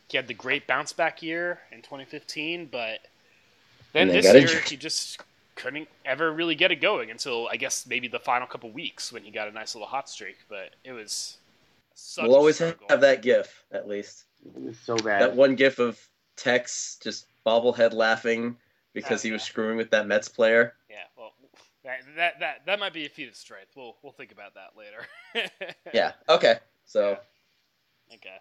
He 0.09 0.17
had 0.17 0.27
the 0.29 0.35
great 0.35 0.67
bounce 0.67 0.93
back 0.93 1.23
year 1.23 1.61
in 1.71 1.79
2015, 1.79 2.67
but 2.71 3.01
then 3.93 4.09
this 4.09 4.27
year 4.27 4.37
injured. 4.37 4.69
he 4.69 4.77
just 4.77 5.21
couldn't 5.55 5.89
ever 6.05 6.33
really 6.33 6.55
get 6.55 6.71
it 6.73 6.77
going 6.81 7.11
until 7.11 7.49
I 7.51 7.57
guess 7.57 7.87
maybe 7.87 8.09
the 8.09 8.19
final 8.19 8.47
couple 8.47 8.71
weeks 8.71 9.13
when 9.13 9.23
he 9.23 9.31
got 9.31 9.49
a 9.49 9.53
nice 9.53 9.75
little 9.75 9.89
hot 9.89 10.09
streak. 10.09 10.37
But 10.49 10.71
it 10.85 10.93
was 10.93 11.39
such 11.95 12.25
we'll 12.25 12.35
a 12.35 12.39
always 12.39 12.57
struggle. 12.57 12.87
have 12.91 13.01
that 13.03 13.23
gif 13.23 13.65
at 13.73 13.89
least 13.89 14.25
so 14.85 14.97
bad. 14.97 15.23
that 15.23 15.37
one 15.37 15.55
gif 15.55 15.79
of 15.79 15.99
tex 16.37 16.99
just 17.03 17.27
bobblehead 17.47 17.93
laughing 17.93 18.57
because 18.93 19.25
Oh, 19.25 19.29
he 19.29 19.33
was 19.33 19.43
yeah. 19.43 19.47
screwing 19.47 19.77
with 19.77 19.91
that 19.91 20.07
mets 20.07 20.29
player 20.29 20.63
Yeah, 20.63 20.65
well, 20.65 20.82
that, 21.85 22.01
that 22.17 22.41
that 22.41 22.67
that 22.67 22.79
might 22.81 22.93
be 22.93 23.07
a 23.07 23.09
feat 23.09 23.29
of 23.29 23.37
strength. 23.37 23.73
We'll 23.77 23.97
we'll 24.03 24.13
think 24.13 24.33
about 24.33 24.55
that 24.55 24.71
later. 24.77 25.51
yeah 25.95 26.13
okay 26.29 26.59
so 26.87 27.19
Okay. 28.15 28.37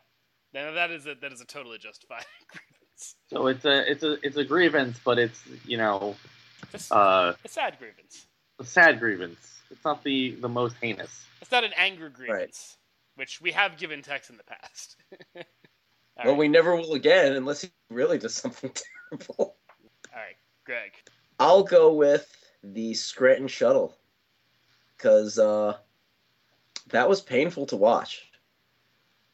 Now 0.54 0.72
that 0.74 0.92
is 0.92 1.06
a 1.08 1.16
that 1.22 1.32
is 1.32 1.40
a 1.42 1.46
totally 1.46 1.78
justified 1.78 2.26
grievance. 2.52 3.16
so 3.30 3.48
it's 3.48 3.64
a 3.66 3.90
it's 3.92 4.04
a 4.04 4.18
it's 4.26 4.38
a 4.38 4.44
grievance, 4.44 5.00
but 5.04 5.18
it's 5.18 5.42
you 5.66 5.78
know 5.78 6.16
It's 6.74 6.92
uh, 6.92 7.36
a 7.44 7.48
sad 7.48 7.78
grievance. 7.80 8.26
a 8.60 8.66
sad 8.66 9.00
grievance. 9.00 9.62
It's 9.70 9.84
not 9.86 10.04
the 10.04 10.36
the 10.42 10.50
most 10.50 10.76
heinous. 10.82 11.26
It's 11.42 11.52
not 11.52 11.64
an 11.64 11.72
anger 11.78 12.10
grievance, 12.10 12.78
which 13.16 13.40
we 13.42 13.52
have 13.54 13.78
given 13.78 14.02
Tex 14.02 14.30
in 14.30 14.38
the 14.38 14.44
past. 14.44 14.98
All 16.18 16.26
well 16.26 16.34
right. 16.34 16.38
we 16.40 16.48
never 16.50 16.76
will 16.76 16.94
again 16.94 17.34
unless 17.34 17.62
he 17.62 17.70
really 17.90 18.18
does 18.18 18.36
something 18.36 18.72
terrible 19.10 19.56
All 20.14 20.20
right. 20.20 20.36
Greg. 20.66 20.92
I'll 21.40 21.64
go 21.64 21.94
with 21.94 22.28
the 22.64 22.94
Scranton 22.94 23.48
Shuttle 23.48 23.98
because 24.98 25.40
uh, 25.40 25.78
that 26.90 27.10
was 27.10 27.22
painful 27.22 27.66
to 27.68 27.76
watch. 27.76 28.32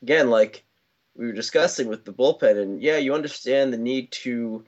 Again, 0.02 0.30
like 0.30 0.64
we 1.16 1.26
were 1.26 1.34
discussing 1.34 1.88
with 1.88 2.06
the 2.06 2.14
bullpen, 2.14 2.62
and 2.62 2.82
yeah, 2.82 2.98
you 2.98 3.14
understand 3.14 3.74
the 3.74 3.78
need 3.78 4.12
to, 4.12 4.64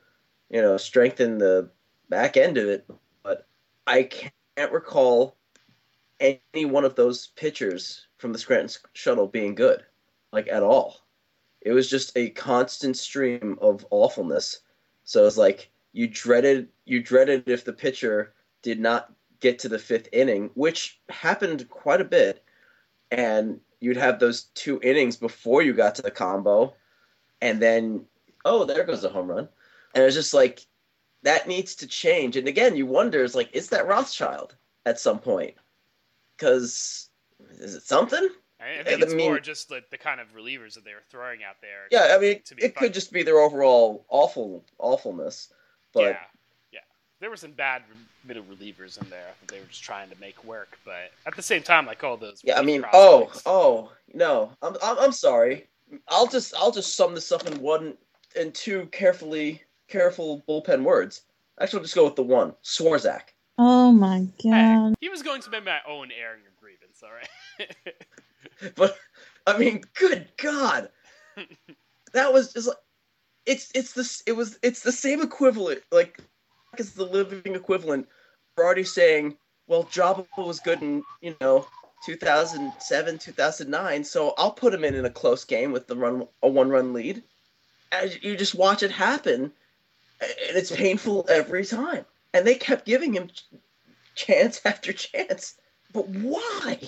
you 0.49 0.61
know, 0.61 0.77
strengthen 0.77 1.37
the 1.37 1.69
back 2.09 2.35
end 2.35 2.57
of 2.57 2.67
it, 2.67 2.85
but 3.23 3.47
I 3.87 4.03
can't 4.03 4.71
recall 4.71 5.37
any 6.19 6.65
one 6.65 6.83
of 6.83 6.95
those 6.95 7.27
pitchers 7.27 8.07
from 8.17 8.33
the 8.33 8.39
Scranton 8.39 8.81
Shuttle 8.93 9.27
being 9.27 9.55
good, 9.55 9.85
like 10.33 10.47
at 10.49 10.63
all. 10.63 10.97
It 11.61 11.71
was 11.71 11.89
just 11.89 12.17
a 12.17 12.29
constant 12.31 12.97
stream 12.97 13.57
of 13.61 13.85
awfulness. 13.89 14.61
So 15.03 15.25
it's 15.25 15.37
like 15.37 15.71
you 15.93 16.07
dreaded 16.07 16.69
you 16.85 17.01
dreaded 17.01 17.47
if 17.47 17.63
the 17.63 17.73
pitcher 17.73 18.33
did 18.61 18.79
not 18.79 19.11
get 19.39 19.59
to 19.59 19.69
the 19.69 19.79
fifth 19.79 20.09
inning, 20.11 20.51
which 20.53 20.99
happened 21.09 21.69
quite 21.69 22.01
a 22.01 22.05
bit, 22.05 22.43
and 23.11 23.59
you'd 23.79 23.97
have 23.97 24.19
those 24.19 24.43
two 24.55 24.79
innings 24.83 25.15
before 25.15 25.61
you 25.61 25.73
got 25.73 25.95
to 25.95 26.01
the 26.01 26.11
combo, 26.11 26.73
and 27.41 27.61
then 27.61 28.05
oh, 28.45 28.65
there 28.65 28.83
goes 28.83 29.03
a 29.03 29.09
home 29.09 29.27
run, 29.27 29.47
and 29.93 30.03
it's 30.03 30.15
just 30.15 30.33
like 30.33 30.65
that 31.23 31.47
needs 31.47 31.75
to 31.75 31.87
change. 31.87 32.37
And 32.37 32.47
again, 32.47 32.75
you 32.75 32.85
wonder, 32.85 33.23
is 33.23 33.35
like, 33.35 33.49
is 33.53 33.69
that 33.69 33.87
Rothschild 33.87 34.55
at 34.85 34.99
some 34.99 35.19
point? 35.19 35.55
Because 36.37 37.09
is 37.59 37.75
it 37.75 37.83
something? 37.83 38.29
I 38.61 38.83
think 38.83 39.01
I 39.01 39.03
it's 39.05 39.13
mean- 39.13 39.27
more 39.27 39.39
just 39.39 39.71
like 39.71 39.89
the 39.89 39.97
kind 39.97 40.19
of 40.19 40.33
relievers 40.33 40.73
that 40.75 40.83
they 40.83 40.93
were 40.93 41.03
throwing 41.09 41.43
out 41.43 41.57
there. 41.61 41.87
Yeah, 41.91 42.15
I 42.15 42.19
mean, 42.19 42.41
it 42.57 42.73
fun. 42.73 42.83
could 42.83 42.93
just 42.93 43.11
be 43.13 43.23
their 43.23 43.39
overall 43.39 44.05
awful 44.09 44.65
awfulness, 44.77 45.53
but 45.93 46.01
yeah. 46.01 46.17
There 47.19 47.29
were 47.29 47.35
some 47.37 47.51
bad 47.51 47.83
re- 47.89 47.97
middle 48.25 48.43
relievers 48.43 49.01
in 49.01 49.09
there 49.09 49.27
that 49.41 49.47
they 49.53 49.59
were 49.59 49.65
just 49.65 49.83
trying 49.83 50.09
to 50.09 50.15
make 50.19 50.41
work, 50.45 50.79
but 50.85 51.11
at 51.25 51.35
the 51.35 51.41
same 51.41 51.61
time, 51.63 51.85
like 51.85 52.03
all 52.03 52.15
those. 52.15 52.41
Yeah, 52.43 52.57
I 52.57 52.61
mean, 52.61 52.85
oh, 52.93 53.23
prospects- 53.25 53.43
oh, 53.45 53.91
no, 54.13 54.51
I'm, 54.61 54.75
I'm, 54.81 54.97
I'm 54.99 55.11
sorry. 55.11 55.67
I'll 56.07 56.27
just, 56.27 56.53
I'll 56.55 56.71
just 56.71 56.95
sum 56.95 57.13
this 57.15 57.31
up 57.31 57.45
in 57.45 57.59
one 57.61 57.97
and 58.39 58.53
two 58.53 58.85
carefully, 58.91 59.61
careful 59.89 60.43
bullpen 60.47 60.83
words. 60.83 61.23
Actually, 61.59 61.79
I'll 61.79 61.83
just 61.83 61.95
go 61.95 62.05
with 62.05 62.15
the 62.15 62.23
one, 62.23 62.53
Swarzak. 62.63 63.21
Oh 63.57 63.91
my 63.91 64.25
Hey, 64.41 64.51
god. 64.75 64.95
he 65.01 65.09
was 65.09 65.21
going 65.21 65.41
to 65.41 65.49
be 65.49 65.59
my 65.59 65.79
own 65.85 66.11
airing 66.17 66.43
of 66.47 66.55
grievance. 66.59 67.03
All 67.03 67.09
right. 67.11 67.75
But 68.75 68.97
I 69.47 69.57
mean, 69.57 69.81
good 69.97 70.27
God, 70.37 70.89
that 72.13 72.31
was 72.33 72.51
just 72.53 72.67
like, 72.67 72.77
it's, 73.45 73.71
it's 73.73 73.93
this, 73.93 74.21
it 74.27 74.33
was, 74.33 74.59
it's 74.61 74.81
the 74.81 74.91
same 74.91 75.21
equivalent, 75.21 75.81
like, 75.91 76.19
it's 76.77 76.91
the 76.91 77.05
living 77.05 77.55
equivalent. 77.55 78.07
We're 78.55 78.65
already 78.65 78.83
saying, 78.83 79.37
well, 79.67 79.83
Joba 79.85 80.25
was 80.37 80.59
good 80.59 80.81
in, 80.81 81.03
you 81.21 81.35
know, 81.41 81.67
2007, 82.05 83.17
2009, 83.17 84.03
so 84.03 84.33
I'll 84.37 84.51
put 84.51 84.73
him 84.73 84.83
in 84.83 84.95
in 84.95 85.05
a 85.05 85.09
close 85.09 85.43
game 85.43 85.71
with 85.71 85.87
the 85.87 85.95
run, 85.95 86.27
a 86.41 86.47
one-run 86.47 86.93
lead. 86.93 87.23
And 87.91 88.17
you 88.21 88.35
just 88.35 88.55
watch 88.55 88.83
it 88.83 88.91
happen, 88.91 89.51
and 90.21 90.31
it's 90.57 90.71
painful 90.71 91.25
every 91.29 91.65
time. 91.65 92.05
And 92.33 92.45
they 92.45 92.55
kept 92.55 92.85
giving 92.85 93.13
him 93.13 93.27
ch- 93.27 93.45
chance 94.15 94.61
after 94.65 94.93
chance. 94.93 95.55
But 95.93 96.07
why? 96.07 96.79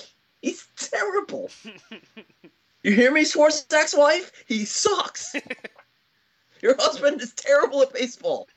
He's 0.42 0.68
terrible. 0.78 1.50
You 2.84 2.94
hear 2.94 3.12
me, 3.12 3.24
Swarzak's 3.24 3.96
wife? 3.96 4.32
He 4.48 4.66
sucks. 4.66 5.36
Your 6.62 6.76
husband 6.80 7.22
is 7.22 7.34
terrible 7.34 7.84
at 7.84 7.94
baseball. 7.94 8.48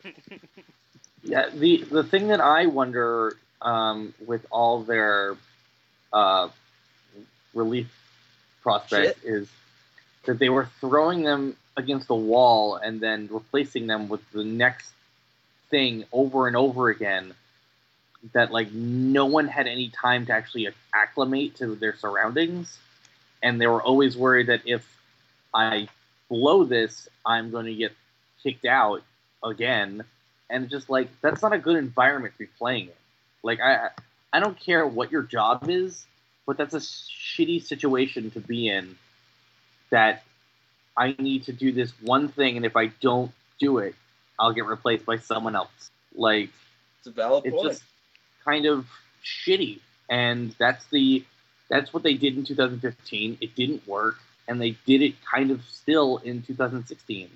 Yeah, 1.24 1.48
the 1.48 1.78
the 1.84 2.04
thing 2.04 2.28
that 2.28 2.40
I 2.40 2.66
wonder 2.66 3.36
um, 3.62 4.12
with 4.26 4.46
all 4.50 4.82
their 4.82 5.36
uh, 6.12 6.48
relief 7.54 7.88
prospects 8.62 9.22
is 9.24 9.48
that 10.24 10.38
they 10.38 10.50
were 10.50 10.68
throwing 10.80 11.22
them 11.22 11.56
against 11.76 12.08
the 12.08 12.14
wall 12.14 12.76
and 12.76 13.00
then 13.00 13.28
replacing 13.30 13.86
them 13.86 14.08
with 14.08 14.20
the 14.32 14.44
next 14.44 14.92
thing 15.70 16.04
over 16.12 16.46
and 16.46 16.56
over 16.56 16.90
again. 16.90 17.34
That 18.32 18.52
like 18.52 18.72
no 18.72 19.26
one 19.26 19.48
had 19.48 19.66
any 19.66 19.88
time 19.88 20.26
to 20.26 20.32
actually 20.32 20.68
acclimate 20.94 21.56
to 21.56 21.74
their 21.74 21.96
surroundings, 21.96 22.78
and 23.42 23.60
they 23.60 23.66
were 23.66 23.82
always 23.82 24.16
worried 24.16 24.48
that 24.48 24.62
if 24.66 24.86
I 25.54 25.88
blow 26.28 26.64
this, 26.64 27.08
I'm 27.24 27.50
going 27.50 27.66
to 27.66 27.74
get 27.74 27.92
kicked 28.42 28.66
out 28.66 29.02
again 29.42 30.04
and 30.50 30.68
just 30.68 30.90
like 30.90 31.08
that's 31.20 31.42
not 31.42 31.52
a 31.52 31.58
good 31.58 31.76
environment 31.76 32.34
to 32.34 32.38
be 32.38 32.46
playing 32.46 32.86
in. 32.86 32.92
Like 33.42 33.60
I, 33.60 33.90
I 34.32 34.40
don't 34.40 34.58
care 34.58 34.86
what 34.86 35.12
your 35.12 35.22
job 35.22 35.68
is, 35.68 36.06
but 36.46 36.56
that's 36.56 36.74
a 36.74 36.78
shitty 36.78 37.62
situation 37.62 38.30
to 38.32 38.40
be 38.40 38.68
in. 38.68 38.96
That 39.90 40.24
I 40.96 41.14
need 41.18 41.44
to 41.44 41.52
do 41.52 41.72
this 41.72 41.92
one 42.00 42.28
thing, 42.28 42.56
and 42.56 42.66
if 42.66 42.76
I 42.76 42.86
don't 42.86 43.32
do 43.60 43.78
it, 43.78 43.94
I'll 44.38 44.52
get 44.52 44.66
replaced 44.66 45.06
by 45.06 45.18
someone 45.18 45.54
else. 45.54 45.90
Like 46.14 46.50
It's 46.98 47.06
a 47.06 47.10
valid 47.10 47.44
it's 47.46 47.54
point. 47.54 47.68
just 47.68 47.82
kind 48.44 48.66
of 48.66 48.86
shitty, 49.24 49.80
and 50.08 50.54
that's 50.58 50.84
the 50.86 51.24
that's 51.68 51.92
what 51.92 52.02
they 52.02 52.14
did 52.14 52.36
in 52.36 52.44
2015. 52.44 53.38
It 53.40 53.54
didn't 53.54 53.86
work, 53.86 54.18
and 54.48 54.60
they 54.60 54.76
did 54.86 55.02
it 55.02 55.14
kind 55.24 55.50
of 55.50 55.62
still 55.64 56.18
in 56.18 56.42
2016. 56.42 57.30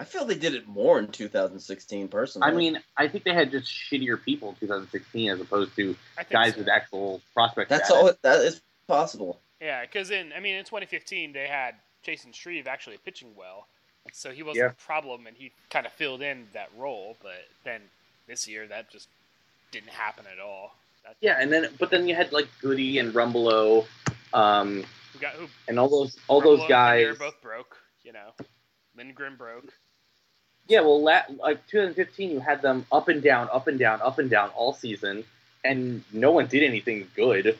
I 0.00 0.04
feel 0.04 0.24
they 0.24 0.34
did 0.34 0.54
it 0.54 0.66
more 0.66 0.98
in 0.98 1.08
2016, 1.08 2.08
personally. 2.08 2.48
I 2.48 2.54
mean, 2.54 2.80
I 2.96 3.06
think 3.06 3.24
they 3.24 3.34
had 3.34 3.50
just 3.50 3.66
shittier 3.68 4.20
people 4.22 4.48
in 4.48 4.54
2016 4.56 5.30
as 5.30 5.40
opposed 5.42 5.76
to 5.76 5.94
guys 6.30 6.54
so. 6.54 6.60
with 6.60 6.68
actual 6.68 7.20
prospects. 7.34 7.68
that's 7.68 7.90
all. 7.90 8.10
That 8.22 8.40
is 8.40 8.62
possible. 8.88 9.38
Yeah, 9.60 9.82
because 9.82 10.10
in 10.10 10.32
I 10.34 10.40
mean 10.40 10.54
in 10.54 10.64
2015 10.64 11.34
they 11.34 11.46
had 11.46 11.74
Chasen 12.06 12.34
Shreve 12.34 12.66
actually 12.66 12.96
pitching 12.96 13.28
well, 13.36 13.66
so 14.10 14.30
he 14.30 14.42
wasn't 14.42 14.64
Yeah. 14.64 14.70
a 14.70 14.86
problem 14.86 15.26
and 15.26 15.36
he 15.36 15.52
kind 15.68 15.84
of 15.84 15.92
filled 15.92 16.22
in 16.22 16.48
that 16.54 16.70
role. 16.78 17.18
But 17.22 17.46
then 17.64 17.82
this 18.26 18.48
year 18.48 18.66
that 18.68 18.90
just 18.90 19.08
didn't 19.70 19.90
happen 19.90 20.24
at 20.32 20.40
all. 20.40 20.74
That, 21.04 21.16
Yeah, 21.20 21.36
and 21.38 21.52
then 21.52 21.68
but 21.78 21.90
then 21.90 22.08
you 22.08 22.14
had 22.14 22.32
like 22.32 22.48
Goody 22.62 22.98
and 23.00 23.12
Rumbelow, 23.12 23.84
um, 24.32 24.82
who 25.12 25.18
got 25.18 25.34
who? 25.34 25.46
and 25.68 25.78
all 25.78 25.90
those 25.90 26.16
all 26.26 26.40
Rumbelow 26.40 26.44
those 26.44 26.60
and 26.60 26.68
guys. 26.70 27.02
Lanier 27.04 27.14
both 27.16 27.42
broke. 27.42 27.76
You 28.02 28.14
know, 28.14 28.30
Lindgren 28.96 29.36
broke. 29.36 29.74
Yeah, 30.70 30.82
well, 30.82 31.02
la- 31.02 31.22
like 31.42 31.66
2015, 31.66 32.30
you 32.30 32.38
had 32.40 32.62
them 32.62 32.86
up 32.92 33.08
and 33.08 33.20
down, 33.20 33.48
up 33.52 33.66
and 33.66 33.76
down, 33.76 34.00
up 34.02 34.20
and 34.20 34.30
down 34.30 34.50
all 34.50 34.72
season, 34.72 35.24
and 35.64 36.04
no 36.12 36.30
one 36.30 36.46
did 36.46 36.62
anything 36.62 37.08
good. 37.16 37.58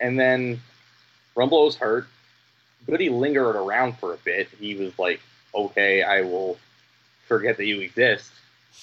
And 0.00 0.18
then 0.18 0.60
Rumble 1.36 1.64
was 1.64 1.76
hurt. 1.76 2.06
Goody 2.86 3.08
lingered 3.08 3.54
around 3.54 3.98
for 3.98 4.12
a 4.14 4.16
bit. 4.16 4.48
He 4.58 4.74
was 4.74 4.98
like, 4.98 5.20
"Okay, 5.54 6.02
I 6.02 6.22
will 6.22 6.58
forget 7.28 7.56
that 7.58 7.66
you 7.66 7.80
exist," 7.82 8.32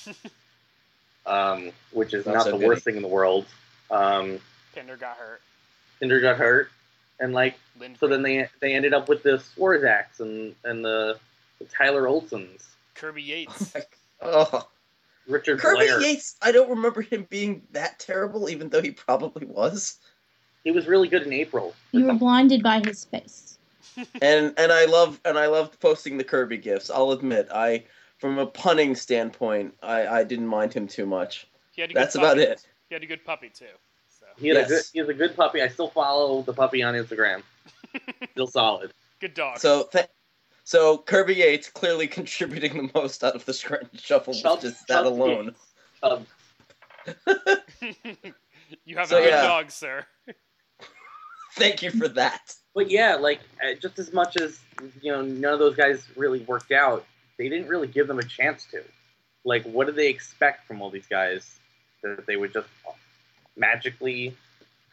um, 1.26 1.72
which 1.92 2.14
is 2.14 2.26
Not 2.26 2.36
not 2.36 2.44
so 2.46 2.52
the 2.52 2.58
Goody. 2.58 2.68
worst 2.68 2.84
thing 2.86 2.96
in 2.96 3.02
the 3.02 3.08
world. 3.10 3.46
Um, 3.92 4.40
Pinder 4.74 4.96
got 4.96 5.18
hurt. 5.18 5.42
Pinder 6.00 6.22
got 6.22 6.38
hurt, 6.38 6.70
and 7.20 7.34
like 7.34 7.56
Lindgren. 7.80 8.00
so, 8.00 8.08
then 8.08 8.22
they 8.22 8.48
they 8.62 8.74
ended 8.76 8.94
up 8.94 9.10
with 9.10 9.24
the 9.24 9.40
Swarzaks 9.58 10.20
and 10.20 10.56
and 10.64 10.86
the, 10.86 11.20
the 11.60 11.66
Tyler 11.66 12.04
Olsons, 12.04 12.64
Kirby 12.98 13.22
Yates. 13.24 13.74
Oh, 14.20 14.68
Richard 15.28 15.60
Kirby 15.60 15.86
Blair. 15.86 16.02
Yates. 16.02 16.36
I 16.42 16.52
don't 16.52 16.72
remember 16.72 17.02
him 17.04 17.28
being 17.30 17.62
that 17.72 18.00
terrible, 18.00 18.50
even 18.50 18.70
though 18.70 18.82
he 18.82 18.90
probably 18.90 19.46
was. 19.46 19.98
He 20.64 20.72
was 20.72 20.88
really 20.88 21.08
good 21.08 21.22
in 21.22 21.32
April. 21.34 21.76
You 21.92 22.06
were 22.06 22.14
blinded 22.16 22.64
by 22.64 22.82
his 22.84 23.06
face. 23.06 23.60
And 24.22 24.54
and 24.58 24.72
I 24.72 24.86
love 24.86 25.20
and 25.26 25.38
I 25.40 25.48
loved 25.48 25.80
posting 25.80 26.18
the 26.18 26.24
Kirby 26.24 26.58
gifs. 26.58 26.90
I'll 26.92 27.12
admit, 27.12 27.48
I 27.54 27.84
from 28.20 28.38
a 28.40 28.46
punning 28.46 28.96
standpoint, 28.96 29.74
I 29.82 30.08
I 30.08 30.24
didn't 30.24 30.48
mind 30.48 30.74
him 30.74 30.88
too 30.88 31.06
much. 31.06 31.48
He 31.74 31.82
had 31.82 31.92
a 31.92 31.94
good 31.94 32.00
That's 32.02 32.16
about 32.16 32.38
it. 32.40 32.66
He 32.90 32.96
had 32.96 33.04
a 33.04 33.08
good 33.08 33.24
puppy 33.26 33.50
too. 33.50 33.66
So 34.20 34.26
He 34.40 34.48
had 34.50 34.58
a 34.58 34.60
Yes. 34.62 34.70
good, 34.70 34.84
he 34.94 35.00
has 35.00 35.10
a 35.10 35.14
good 35.14 35.36
puppy. 35.36 35.62
I 35.62 35.68
still 35.68 35.90
follow 35.90 36.42
the 36.44 36.54
puppy 36.54 36.82
on 36.84 36.94
Instagram. 36.96 37.42
Still 38.32 38.48
solid. 38.48 38.92
good 39.20 39.34
dog. 39.34 39.58
So 39.60 39.88
th- 39.92 40.08
so 40.68 40.98
Kirby 40.98 41.36
Yates 41.36 41.70
clearly 41.70 42.08
contributing 42.20 42.76
the 42.76 42.92
most 42.94 43.24
out 43.24 43.36
of 43.36 43.46
the 43.46 43.54
Scranton 43.54 43.98
Shuffle 43.98 44.34
with 44.34 44.62
just 44.62 44.86
that 44.88 45.04
Chubb 45.04 45.08
alone. 45.08 45.56
Um, 46.04 46.26
you 48.84 48.98
have 48.98 49.08
So, 49.08 49.18
a 49.20 49.22
good 49.22 49.30
yeah. 49.30 49.44
dog, 49.44 49.72
sir. 49.72 50.06
Thank 51.56 51.82
you 51.82 51.90
for 51.92 52.10
that. 52.10 52.54
but 52.76 52.92
yeah, 52.92 53.16
like 53.16 53.40
uh, 53.64 53.76
just 53.82 53.98
as 53.98 54.12
much 54.12 54.36
as 54.36 54.60
you 55.02 55.10
know, 55.14 55.22
none 55.22 55.54
of 55.54 55.60
those 55.60 55.78
guys 55.78 56.06
really 56.18 56.40
worked 56.42 56.74
out. 56.74 57.06
They 57.38 57.48
didn't 57.48 57.70
really 57.70 57.88
give 57.88 58.08
them 58.10 58.20
a 58.20 58.24
chance 58.26 58.68
to. 58.72 58.84
Like, 59.46 59.64
what 59.64 59.88
did 59.88 59.96
they 59.96 60.10
expect 60.10 60.68
from 60.68 60.82
all 60.82 60.90
these 60.90 61.08
guys? 61.08 61.60
That 62.04 62.26
they 62.28 62.36
would 62.36 62.52
just 62.52 62.68
magically 63.56 64.36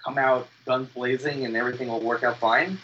come 0.05 0.19
out 0.19 0.47
guns 0.67 0.89
blazing 0.91 1.45
and 1.45 1.57
everything 1.57 1.89
will 1.89 2.01
work 2.01 2.23
out 2.23 2.39
fine? 2.39 2.79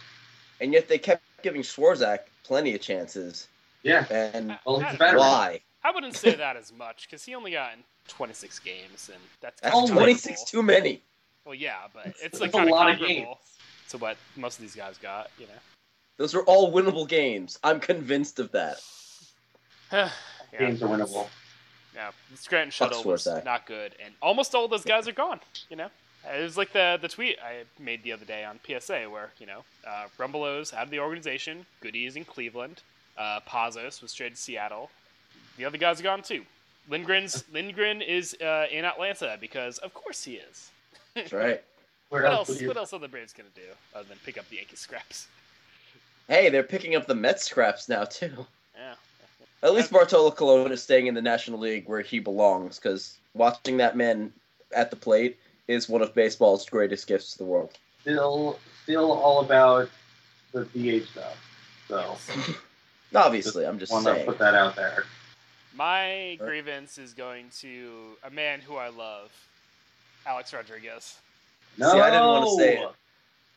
And 0.61 0.73
yet 0.73 0.89
they 0.89 0.99
kept 0.99 1.23
giving 1.43 1.63
Swarzak 1.63 2.19
plenty 2.45 2.75
of 2.75 2.81
chances. 2.81 3.49
Yeah. 3.83 4.07
And 4.11 4.53
uh, 4.53 4.57
Well, 4.67 4.83
I- 4.85 4.97
better. 4.97 5.19
why? 5.19 5.61
I 5.83 5.93
wouldn't 5.93 6.15
say 6.15 6.35
that 6.35 6.57
as 6.57 6.73
much 6.73 7.09
because 7.09 7.25
he 7.25 7.35
only 7.35 7.53
got 7.53 7.73
in 7.73 7.79
26 8.09 8.59
games, 8.59 9.11
and 9.13 9.23
that's 9.41 9.61
That's 9.63 9.75
Oh, 9.75 9.89
26 9.89 10.45
too 10.45 10.63
many. 10.63 11.01
Well, 11.47 11.55
yeah, 11.55 11.77
but 11.95 12.07
it's 12.09 12.21
That's 12.23 12.41
like 12.41 12.51
a 12.51 12.53
kind 12.53 12.69
of 12.69 12.73
lot 12.75 12.91
of 12.91 12.99
comparable 12.99 13.39
to 13.89 13.99
what 13.99 14.17
most 14.37 14.57
of 14.59 14.63
these 14.63 14.75
guys 14.75 14.99
got, 14.99 15.31
you 15.39 15.47
know. 15.47 15.53
Those 16.19 16.35
are 16.35 16.43
all 16.43 16.71
winnable 16.71 17.09
games. 17.09 17.59
I'm 17.65 17.81
convinced 17.81 18.39
of 18.39 18.53
that. 18.53 18.77
yeah. 19.93 20.11
Games 20.59 20.83
are 20.83 20.89
winnable. 20.89 21.29
Yeah, 21.95 22.11
Scranton 22.35 22.71
shuttle 22.71 23.03
was 23.03 23.25
that. 23.25 23.45
not 23.47 23.67
good, 23.67 23.95
and 24.05 24.13
almost 24.21 24.55
all 24.55 24.69
those 24.69 24.85
guys 24.85 25.09
are 25.09 25.13
gone. 25.13 25.41
You 25.71 25.77
know, 25.77 25.89
it 26.29 26.43
was 26.43 26.57
like 26.57 26.73
the 26.73 26.99
the 27.01 27.09
tweet 27.09 27.37
I 27.43 27.65
made 27.83 28.03
the 28.03 28.13
other 28.13 28.25
day 28.25 28.45
on 28.45 28.61
PSA, 28.67 29.09
where 29.11 29.31
you 29.39 29.47
know, 29.47 29.65
uh, 29.87 30.07
Rumbelows 30.19 30.75
out 30.75 30.85
of 30.85 30.91
the 30.91 31.01
organization, 31.01 31.67
Goody 31.81 32.07
is 32.07 32.17
in 32.17 32.25
Cleveland, 32.25 32.83
uh, 33.17 33.41
Pazos 33.49 34.03
was 34.03 34.13
traded 34.13 34.37
to 34.37 34.43
Seattle. 34.43 34.91
The 35.57 35.65
other 35.65 35.79
guys 35.79 36.01
are 36.01 36.05
gone 36.05 36.23
too. 36.23 36.45
Lindgren's 36.89 37.45
Lindgren 37.53 38.03
is 38.03 38.37
uh, 38.41 38.67
in 38.71 38.85
Atlanta 38.85 39.37
because 39.41 39.79
of 39.79 39.95
course 39.95 40.25
he 40.25 40.35
is. 40.35 40.71
That's 41.15 41.33
right. 41.33 41.63
What 42.11 42.25
else 42.25 42.51
else? 42.51 42.61
you? 42.61 42.67
What 42.67 42.77
else 42.77 42.93
are 42.93 42.99
the 42.99 43.07
Braves 43.07 43.33
gonna 43.33 43.51
do 43.55 43.63
other 43.95 44.09
than 44.09 44.19
pick 44.27 44.37
up 44.37 44.49
the 44.49 44.57
Yankee 44.57 44.75
scraps? 44.75 45.29
Hey, 46.27 46.49
they're 46.49 46.65
picking 46.65 46.97
up 46.97 47.07
the 47.07 47.15
Mets 47.15 47.45
scraps 47.45 47.89
now 47.89 48.03
too. 48.03 48.47
Yeah. 48.77 48.95
At 49.63 49.75
least 49.75 49.93
Bartolo 49.93 50.33
Colon 50.33 50.73
is 50.73 50.83
staying 50.83 51.07
in 51.07 51.15
the 51.15 51.23
National 51.23 51.61
League 51.61 51.89
where 51.89 52.01
he 52.01 52.19
belongs, 52.19 52.81
because 52.81 53.17
watching 53.35 53.77
that 53.77 53.97
man 53.97 54.33
at 54.75 54.91
the 54.91 54.97
plate 54.97 55.39
is 55.69 55.89
one 55.89 56.03
of 56.03 56.15
baseball's 56.15 56.69
greatest 56.69 57.07
gifts 57.07 57.33
to 57.33 57.39
the 57.39 57.45
world. 57.45 57.73
Still, 58.03 58.59
still 58.83 59.13
all 59.13 59.41
about 59.41 59.89
the 60.53 60.65
DH 60.65 61.07
stuff. 61.09 61.37
So 61.89 62.17
Obviously, 63.15 63.67
I'm 63.67 63.79
just 63.79 63.93
want 63.93 64.07
to 64.07 64.25
put 64.25 64.39
that 64.39 64.55
out 64.55 64.77
there. 64.77 65.05
My 65.75 66.37
grievance 66.41 66.99
is 66.99 67.13
going 67.13 67.47
to 67.61 68.17
a 68.25 68.31
man 68.31 68.61
who 68.61 68.77
I 68.77 68.89
love, 68.89 69.31
Alex 70.27 70.53
Rodriguez. 70.53 71.19
No, 71.79 71.93
See, 71.93 72.01
I 72.01 72.11
didn't 72.11 72.27
wanna 72.27 72.51
say 72.57 72.79
it. 72.79 72.89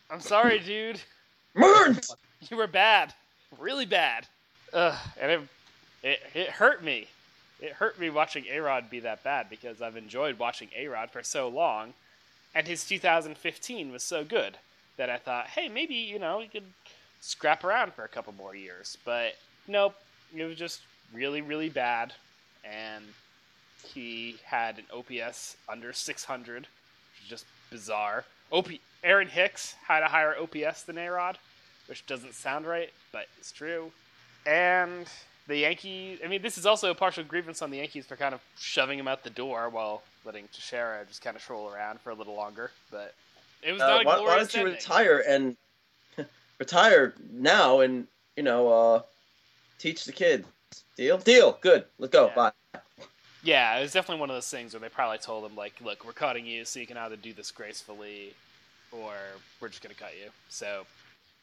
I'm 0.09 0.19
sorry, 0.19 0.59
dude. 0.59 0.99
Mearns! 1.55 2.15
You 2.49 2.57
were 2.57 2.67
bad, 2.67 3.13
really 3.59 3.85
bad. 3.85 4.27
Ugh, 4.73 4.95
and 5.19 5.31
it, 5.31 5.41
it 6.03 6.19
it 6.33 6.49
hurt 6.49 6.83
me. 6.83 7.07
It 7.63 7.71
hurt 7.73 7.99
me 7.99 8.09
watching 8.09 8.45
A 8.51 8.59
Rod 8.59 8.89
be 8.89 8.99
that 8.99 9.23
bad 9.23 9.49
because 9.49 9.81
I've 9.81 9.97
enjoyed 9.97 10.37
watching 10.37 10.69
A 10.75 10.87
Rod 10.87 11.09
for 11.09 11.23
so 11.23 11.47
long, 11.47 11.93
and 12.53 12.67
his 12.67 12.85
2015 12.85 13.91
was 13.91 14.03
so 14.03 14.23
good 14.23 14.57
that 14.97 15.09
I 15.09 15.17
thought, 15.17 15.47
hey, 15.47 15.69
maybe 15.69 15.95
you 15.95 16.19
know 16.19 16.39
he 16.39 16.47
could 16.47 16.65
scrap 17.21 17.63
around 17.63 17.93
for 17.93 18.03
a 18.03 18.09
couple 18.09 18.33
more 18.33 18.55
years. 18.55 18.97
But 19.05 19.37
nope, 19.67 19.95
it 20.35 20.43
was 20.43 20.57
just 20.57 20.81
really 21.13 21.41
really 21.41 21.69
bad, 21.69 22.13
and 22.63 23.05
he 23.83 24.35
had 24.45 24.77
an 24.77 24.85
OPS 24.93 25.57
under 25.67 25.93
600, 25.93 26.63
which 26.63 26.67
is 27.23 27.29
just 27.29 27.45
bizarre. 27.71 28.25
OP 28.51 28.67
Aaron 29.03 29.29
Hicks 29.29 29.75
had 29.87 30.03
a 30.03 30.07
higher 30.07 30.35
OPS 30.37 30.83
than 30.83 30.97
A 30.97 31.09
Rod 31.09 31.39
which 31.87 32.05
doesn't 32.05 32.33
sound 32.33 32.65
right, 32.65 32.91
but 33.11 33.27
it's 33.37 33.51
true. 33.51 33.91
And 34.45 35.07
the 35.47 35.57
Yankees, 35.57 36.19
I 36.23 36.27
mean, 36.27 36.41
this 36.41 36.57
is 36.57 36.65
also 36.65 36.89
a 36.91 36.95
partial 36.95 37.23
grievance 37.23 37.61
on 37.61 37.69
the 37.71 37.77
Yankees 37.77 38.05
for 38.05 38.15
kind 38.15 38.33
of 38.33 38.41
shoving 38.57 38.97
him 38.99 39.07
out 39.07 39.23
the 39.23 39.29
door 39.29 39.69
while 39.69 40.03
letting 40.25 40.47
Teixeira 40.53 41.03
just 41.07 41.21
kind 41.21 41.35
of 41.35 41.43
troll 41.43 41.69
around 41.73 41.99
for 42.01 42.11
a 42.11 42.15
little 42.15 42.35
longer. 42.35 42.71
But 42.91 43.13
it 43.61 43.71
was 43.73 43.81
Uh, 43.81 43.87
not 43.87 44.01
a 44.03 44.05
why, 44.05 44.19
why 44.21 44.35
don't 44.37 44.53
you 44.53 44.59
ending. 44.61 44.75
retire 44.75 45.23
and 45.27 45.57
retire 46.59 47.13
now 47.31 47.81
and 47.81 48.07
you 48.37 48.43
know 48.43 48.67
uh, 48.69 49.01
teach 49.79 50.05
the 50.05 50.11
kids? 50.13 50.47
Deal, 50.95 51.17
deal. 51.17 51.57
Good. 51.61 51.85
Let's 51.99 52.13
go. 52.13 52.27
Yeah. 52.27 52.35
Bye. 52.35 52.51
Yeah, 53.43 53.77
it 53.77 53.81
was 53.81 53.91
definitely 53.91 54.21
one 54.21 54.29
of 54.29 54.35
those 54.37 54.49
things 54.49 54.73
where 54.73 54.79
they 54.79 54.87
probably 54.87 55.17
told 55.17 55.43
him, 55.43 55.55
like, 55.57 55.73
look, 55.83 56.05
we're 56.05 56.13
cutting 56.13 56.45
you, 56.45 56.63
so 56.63 56.79
you 56.79 56.87
can 56.87 56.95
either 56.95 57.17
do 57.17 57.33
this 57.33 57.51
gracefully 57.51 58.33
or 58.93 59.11
we're 59.59 59.67
just 59.67 59.83
going 59.83 59.93
to 59.93 59.99
cut 60.01 60.13
you. 60.17 60.29
So, 60.47 60.85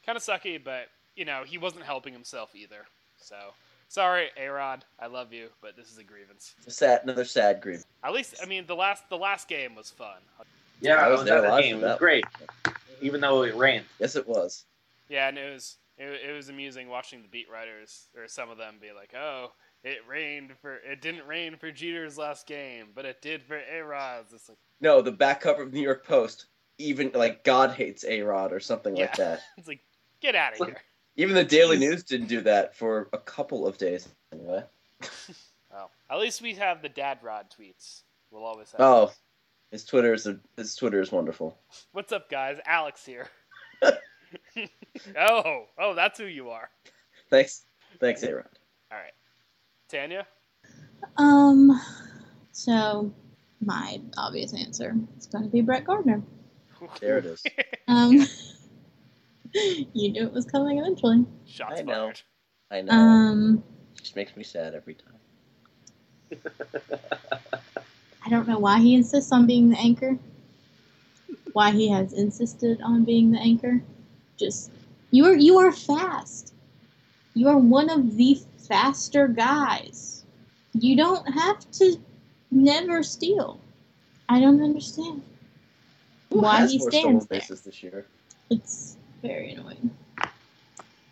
kind 0.03 0.15
of 0.17 0.23
sucky, 0.23 0.61
but, 0.63 0.87
you 1.15 1.25
know, 1.25 1.43
he 1.45 1.59
wasn't 1.59 1.83
helping 1.85 2.11
himself 2.11 2.55
either. 2.55 2.87
So, 3.21 3.35
sorry, 3.91 4.29
A-Rod, 4.37 4.85
I 4.99 5.07
love 5.07 5.33
you, 5.33 5.49
but 5.61 5.75
this 5.75 5.91
is 5.91 5.97
a 5.97 6.03
grievance. 6.03 6.55
Sad. 6.67 7.01
Another 7.03 7.25
sad 7.25 7.61
grievance. 7.61 7.85
At 8.03 8.13
least, 8.13 8.35
I 8.41 8.45
mean, 8.45 8.65
the 8.65 8.75
last 8.75 9.07
the 9.09 9.17
last 9.17 9.47
game 9.47 9.75
was 9.75 9.91
fun. 9.91 10.17
Yeah, 10.79 10.95
I 10.95 11.05
I 11.05 11.09
was 11.09 11.19
was, 11.19 11.29
there 11.29 11.45
at 11.45 11.55
the 11.55 11.61
game. 11.61 11.79
for 11.79 11.85
It 11.85 11.89
was 11.89 11.99
great, 11.99 12.25
even 13.01 13.21
though 13.21 13.43
it 13.43 13.55
rained. 13.55 13.85
Yes, 13.99 14.15
it 14.15 14.27
was. 14.27 14.63
Yeah, 15.09 15.27
and 15.27 15.37
it 15.37 15.53
was 15.53 15.77
it, 15.97 16.29
it 16.29 16.33
was 16.33 16.49
amusing 16.49 16.87
watching 16.87 17.21
the 17.21 17.27
beat 17.27 17.47
writers 17.51 18.07
or 18.17 18.27
some 18.27 18.49
of 18.49 18.57
them 18.57 18.75
be 18.81 18.91
like, 18.91 19.13
"Oh, 19.13 19.51
it 19.83 19.99
rained 20.07 20.53
for 20.61 20.75
it 20.77 21.01
didn't 21.01 21.27
rain 21.27 21.57
for 21.57 21.71
Jeter's 21.71 22.17
last 22.17 22.47
game, 22.47 22.87
but 22.95 23.05
it 23.05 23.21
did 23.21 23.43
for 23.43 23.57
A-Rod's." 23.57 24.33
It's 24.33 24.49
like, 24.49 24.57
No, 24.79 25.01
the 25.01 25.11
back 25.11 25.41
cover 25.41 25.63
of 25.63 25.71
the 25.71 25.77
New 25.77 25.83
York 25.83 26.05
Post. 26.07 26.45
Even 26.77 27.11
like 27.13 27.43
God 27.43 27.71
hates 27.71 28.03
A 28.05 28.21
Rod 28.21 28.51
or 28.51 28.59
something 28.59 28.95
like 28.95 29.17
Yeah. 29.17 29.25
that. 29.25 29.41
it's 29.57 29.67
like, 29.67 29.81
get 30.19 30.33
out 30.33 30.59
of 30.59 30.65
here. 30.65 30.77
Even 31.17 31.35
the 31.35 31.43
Daily 31.43 31.77
Jeez. 31.77 31.81
News 31.81 32.03
didn't 32.03 32.27
do 32.27 32.41
that 32.41 32.75
for 32.75 33.09
a 33.13 33.17
couple 33.17 33.67
of 33.67 33.77
days. 33.77 34.07
Anyway. 34.31 34.63
Well, 35.73 35.89
at 36.09 36.19
least 36.19 36.41
we 36.41 36.53
have 36.55 36.81
the 36.81 36.89
Dad 36.89 37.19
Rod 37.21 37.45
tweets. 37.49 38.01
We'll 38.29 38.43
always 38.43 38.71
have. 38.71 38.81
Oh. 38.81 39.05
those. 39.05 39.15
His 39.71 39.85
Twitter 39.85 40.13
is 40.13 40.27
a, 40.27 40.37
his 40.57 40.75
Twitter 40.75 40.99
is 40.99 41.11
wonderful. 41.13 41.57
What's 41.93 42.11
up, 42.11 42.29
guys? 42.29 42.57
Alex 42.65 43.05
here. 43.05 43.27
oh, 45.17 45.65
oh, 45.79 45.95
that's 45.95 46.19
who 46.19 46.25
you 46.25 46.49
are. 46.49 46.69
Thanks, 47.29 47.63
thanks, 48.01 48.21
A 48.23 48.35
Rod. 48.35 48.49
All 48.91 48.97
right, 48.97 49.13
Tanya. 49.87 50.27
Um, 51.15 51.81
so 52.51 53.13
my 53.61 54.01
obvious 54.17 54.53
answer 54.53 54.93
is 55.17 55.27
going 55.27 55.45
to 55.45 55.49
be 55.49 55.61
Brett 55.61 55.85
Gardner. 55.85 56.21
There 56.99 57.19
it 57.19 57.25
is. 57.25 57.43
Um, 57.87 58.27
you 59.93 60.11
knew 60.11 60.23
it 60.23 60.33
was 60.33 60.45
coming 60.45 60.79
eventually. 60.79 61.25
Shots 61.45 61.79
I 61.79 61.83
know. 61.83 61.93
fired. 61.93 62.21
I 62.71 62.81
know. 62.81 62.93
Um, 62.93 63.63
just 63.99 64.15
makes 64.15 64.35
me 64.35 64.43
sad 64.43 64.73
every 64.73 64.95
time. 64.95 65.19
I 68.25 68.29
don't 68.29 68.47
know 68.47 68.59
why 68.59 68.79
he 68.79 68.95
insists 68.95 69.31
on 69.31 69.45
being 69.45 69.69
the 69.69 69.77
anchor. 69.77 70.17
Why 71.53 71.71
he 71.71 71.89
has 71.89 72.13
insisted 72.13 72.81
on 72.81 73.03
being 73.03 73.31
the 73.31 73.39
anchor. 73.39 73.81
Just 74.37 74.71
you 75.11 75.25
are 75.25 75.35
you 75.35 75.57
are 75.59 75.71
fast. 75.71 76.53
You 77.33 77.49
are 77.49 77.57
one 77.57 77.89
of 77.89 78.15
the 78.15 78.39
faster 78.57 79.27
guys. 79.27 80.25
You 80.73 80.95
don't 80.95 81.25
have 81.33 81.69
to 81.71 81.97
never 82.51 83.03
steal. 83.03 83.59
I 84.29 84.39
don't 84.39 84.63
understand. 84.63 85.23
Who 86.31 86.39
Why 86.41 86.61
has 86.61 86.71
he 86.71 86.77
more 86.77 86.91
stands 86.91 87.27
there. 87.27 87.41
this 87.41 87.83
year? 87.83 88.05
It's 88.49 88.97
very 89.21 89.51
annoying. 89.53 89.91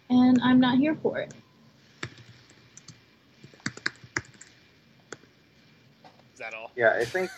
And 0.09 0.39
I'm 0.41 0.59
not 0.59 0.77
here 0.77 0.95
for 0.95 1.19
it. 1.19 1.33
Is 6.33 6.39
that 6.39 6.53
all? 6.53 6.71
Yeah, 6.75 6.93
I 6.99 7.05
think 7.05 7.29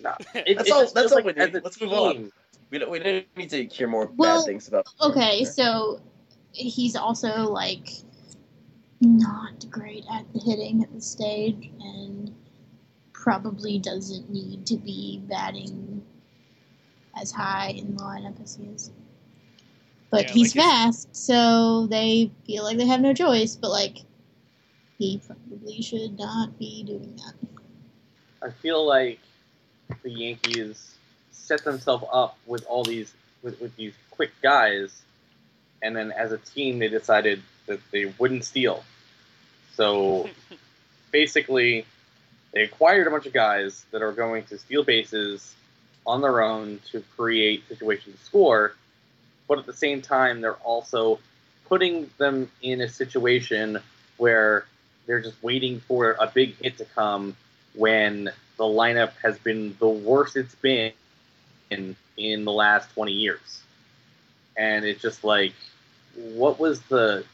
no, 0.00 0.14
it, 0.34 0.56
That's 0.56 0.68
it 0.68 0.72
all- 0.72 0.90
that's 0.92 1.12
all 1.12 1.18
like 1.18 1.24
we 1.24 1.32
as 1.36 1.52
need. 1.52 1.62
Let's 1.62 1.80
move 1.80 1.92
on. 1.92 2.32
We 2.70 2.78
don't. 2.78 2.90
We 2.90 2.98
don't 2.98 3.24
need 3.36 3.50
to 3.50 3.64
hear 3.66 3.86
more 3.86 4.10
Well, 4.16 4.40
bad 4.40 4.46
things 4.46 4.68
about. 4.68 4.86
Okay, 5.00 5.44
so 5.44 6.00
he's 6.52 6.96
also 6.96 7.50
like 7.50 7.88
not 9.00 9.68
great 9.70 10.04
at 10.12 10.24
the 10.32 10.40
hitting 10.40 10.82
at 10.82 10.92
the 10.92 11.00
stage 11.00 11.70
and 11.80 12.34
probably 13.12 13.78
doesn't 13.78 14.30
need 14.30 14.66
to 14.66 14.76
be 14.76 15.20
batting 15.28 16.02
as 17.20 17.30
high 17.30 17.68
in 17.76 17.96
the 17.96 18.02
lineup 18.02 18.42
as 18.42 18.56
he 18.56 18.64
is. 18.64 18.90
But 20.14 20.26
Yeah, 20.28 20.32
he's 20.32 20.54
like 20.54 20.64
his- 20.64 20.72
fast, 20.72 21.16
so 21.16 21.88
they 21.88 22.30
feel 22.46 22.62
like 22.62 22.76
they 22.76 22.86
have 22.86 23.00
no 23.00 23.12
choice, 23.12 23.56
but 23.56 23.70
like 23.70 23.96
he 24.96 25.20
probably 25.26 25.82
should 25.82 26.16
not 26.16 26.56
be 26.56 26.84
doing 26.84 27.16
that. 27.16 27.34
I 28.40 28.50
feel 28.52 28.86
like 28.86 29.18
the 30.04 30.10
Yankees 30.10 30.94
set 31.32 31.64
themselves 31.64 32.04
up 32.12 32.38
with 32.46 32.64
all 32.66 32.84
these 32.84 33.12
with, 33.42 33.60
with 33.60 33.74
these 33.74 33.92
quick 34.12 34.30
guys, 34.40 35.02
and 35.82 35.96
then 35.96 36.12
as 36.12 36.30
a 36.30 36.38
team 36.38 36.78
they 36.78 36.86
decided 36.86 37.42
that 37.66 37.80
they 37.90 38.04
wouldn't 38.04 38.44
steal. 38.44 38.84
So 39.74 40.30
basically, 41.10 41.86
they 42.52 42.62
acquired 42.62 43.08
a 43.08 43.10
bunch 43.10 43.26
of 43.26 43.32
guys 43.32 43.84
that 43.90 44.00
are 44.00 44.12
going 44.12 44.44
to 44.44 44.58
steal 44.58 44.84
bases 44.84 45.56
on 46.06 46.20
their 46.20 46.40
own 46.40 46.78
to 46.92 47.02
create 47.16 47.66
situations 47.66 48.16
to 48.20 48.24
score, 48.24 48.74
but 49.48 49.58
at 49.58 49.66
the 49.66 49.72
same 49.72 50.02
time 50.02 50.40
they're 50.40 50.54
also 50.54 51.18
putting 51.66 52.10
them 52.18 52.50
in 52.62 52.80
a 52.80 52.88
situation 52.88 53.78
where 54.16 54.64
they're 55.06 55.20
just 55.20 55.42
waiting 55.42 55.80
for 55.80 56.16
a 56.20 56.26
big 56.26 56.56
hit 56.56 56.78
to 56.78 56.84
come 56.84 57.36
when 57.74 58.30
the 58.56 58.64
lineup 58.64 59.12
has 59.22 59.38
been 59.38 59.76
the 59.78 59.88
worst 59.88 60.36
it's 60.36 60.54
been 60.56 60.92
in 61.70 61.96
in 62.16 62.44
the 62.44 62.52
last 62.52 62.92
20 62.94 63.12
years. 63.12 63.62
And 64.56 64.84
it's 64.84 65.02
just 65.02 65.24
like 65.24 65.52
what 66.14 66.58
was 66.60 66.80
the 66.82 67.24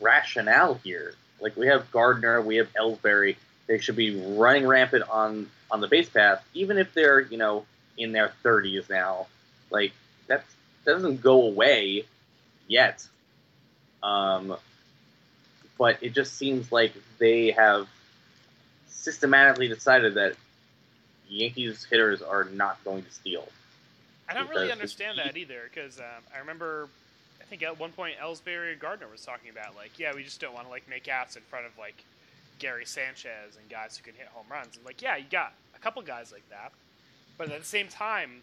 rationale 0.00 0.74
here? 0.84 1.14
Like 1.40 1.56
we 1.56 1.66
have 1.68 1.90
Gardner, 1.90 2.42
we 2.42 2.56
have 2.56 2.68
Ellsbury, 2.74 3.36
they 3.66 3.78
should 3.78 3.96
be 3.96 4.20
running 4.36 4.66
rampant 4.66 5.08
on 5.08 5.50
on 5.70 5.80
the 5.80 5.88
base 5.88 6.08
path, 6.08 6.44
even 6.54 6.78
if 6.78 6.92
they're 6.94 7.20
you 7.20 7.38
know 7.38 7.64
in 7.96 8.12
their 8.12 8.32
30s 8.44 8.88
now. 8.90 9.26
Like 9.70 9.92
that 10.86 10.92
doesn't 10.92 11.20
go 11.20 11.42
away 11.42 12.04
yet. 12.68 13.06
Um, 14.02 14.56
but 15.78 15.98
it 16.00 16.14
just 16.14 16.34
seems 16.38 16.72
like 16.72 16.94
they 17.18 17.50
have 17.50 17.88
systematically 18.86 19.68
decided 19.68 20.14
that 20.14 20.34
Yankees 21.28 21.84
hitters 21.84 22.22
are 22.22 22.44
not 22.44 22.82
going 22.84 23.02
to 23.02 23.10
steal. 23.10 23.46
I 24.28 24.34
don't 24.34 24.48
really 24.48 24.72
understand 24.72 25.18
that 25.18 25.36
either 25.36 25.70
because 25.72 25.98
um, 25.98 26.24
I 26.34 26.38
remember, 26.38 26.88
I 27.40 27.44
think 27.44 27.62
at 27.62 27.78
one 27.78 27.92
point 27.92 28.16
Ellsbury 28.22 28.72
or 28.72 28.76
Gardner 28.76 29.06
was 29.10 29.24
talking 29.24 29.50
about 29.50 29.76
like, 29.76 29.98
yeah, 29.98 30.14
we 30.14 30.22
just 30.22 30.40
don't 30.40 30.54
want 30.54 30.66
to 30.66 30.70
like 30.70 30.88
make 30.88 31.08
outs 31.08 31.36
in 31.36 31.42
front 31.42 31.66
of 31.66 31.76
like 31.78 32.02
Gary 32.58 32.86
Sanchez 32.86 33.56
and 33.60 33.68
guys 33.68 33.96
who 33.96 34.04
can 34.04 34.14
hit 34.18 34.28
home 34.28 34.46
runs. 34.50 34.76
And 34.76 34.84
like, 34.84 35.02
yeah, 35.02 35.16
you 35.16 35.26
got 35.30 35.52
a 35.76 35.78
couple 35.78 36.02
guys 36.02 36.32
like 36.32 36.48
that, 36.50 36.72
but 37.38 37.50
at 37.50 37.60
the 37.60 37.66
same 37.66 37.88
time, 37.88 38.42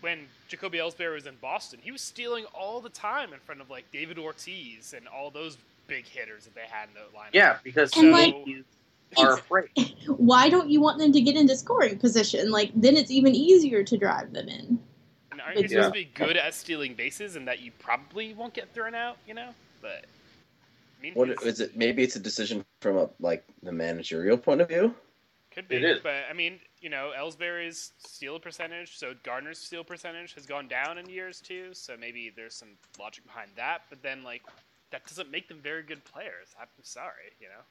when 0.00 0.26
Jacoby 0.48 0.78
Ellsbury 0.78 1.14
was 1.14 1.26
in 1.26 1.36
Boston, 1.40 1.78
he 1.82 1.90
was 1.92 2.00
stealing 2.02 2.44
all 2.54 2.80
the 2.80 2.88
time 2.90 3.32
in 3.32 3.40
front 3.40 3.60
of 3.60 3.70
like 3.70 3.90
David 3.92 4.18
Ortiz 4.18 4.94
and 4.96 5.06
all 5.08 5.30
those 5.30 5.58
big 5.88 6.06
hitters 6.06 6.44
that 6.44 6.54
they 6.54 6.66
had 6.68 6.88
in 6.88 6.94
the 6.94 7.18
lineup. 7.18 7.30
Yeah, 7.32 7.58
because 7.62 7.96
And, 7.96 8.08
the 8.08 8.12
like- 8.12 8.64
are 9.16 9.34
afraid. 9.34 9.68
Why 10.08 10.48
don't 10.48 10.68
you 10.68 10.80
want 10.80 10.98
them 10.98 11.12
to 11.12 11.20
get 11.20 11.36
into 11.36 11.56
scoring 11.56 11.98
position? 11.98 12.50
Like 12.50 12.72
then 12.74 12.96
it's 12.96 13.10
even 13.10 13.34
easier 13.34 13.84
to 13.84 13.96
drive 13.96 14.32
them 14.32 14.48
in. 14.48 14.78
And 15.32 15.40
aren't 15.40 15.56
you 15.58 15.62
Yeah. 15.62 15.68
supposed 15.68 15.86
to 15.94 15.98
be 16.00 16.04
good 16.14 16.36
at 16.36 16.54
stealing 16.54 16.94
bases 16.94 17.36
and 17.36 17.46
that 17.48 17.60
you 17.60 17.70
probably 17.78 18.34
won't 18.34 18.52
get 18.54 18.72
thrown 18.74 18.94
out? 18.94 19.16
You 19.26 19.34
know, 19.34 19.50
but. 19.80 20.04
I 20.98 21.02
mean, 21.02 21.14
What 21.14 21.28
it? 21.30 21.76
Maybe 21.76 22.02
it's 22.02 22.16
a 22.16 22.20
decision 22.20 22.64
from 22.80 22.96
a 22.96 23.08
like 23.20 23.44
the 23.62 23.70
managerial 23.70 24.38
point 24.38 24.60
of 24.62 24.68
view. 24.68 24.94
Could 25.54 25.68
be, 25.68 25.76
It 25.76 25.84
is. 25.84 26.00
but 26.02 26.24
I 26.28 26.32
mean, 26.32 26.58
you 26.80 26.90
know, 26.90 27.12
Ellsbury's 27.16 27.92
steal 27.98 28.38
percentage, 28.38 28.96
so 28.96 29.14
Gardner's 29.22 29.58
steal 29.58 29.84
percentage 29.84 30.34
has 30.34 30.46
gone 30.46 30.68
down 30.68 30.98
in 30.98 31.08
years 31.08 31.40
too. 31.40 31.70
So 31.72 31.96
maybe 31.98 32.32
there's 32.34 32.54
some 32.54 32.76
logic 32.98 33.24
behind 33.24 33.50
that. 33.56 33.82
But 33.88 34.02
then, 34.02 34.22
like, 34.22 34.42
that 34.90 35.06
doesn't 35.06 35.30
make 35.30 35.48
them 35.48 35.60
very 35.60 35.82
good 35.82 36.04
players. 36.04 36.54
I'm 36.60 36.68
sorry, 36.82 37.32
you 37.40 37.48
know. 37.48 37.62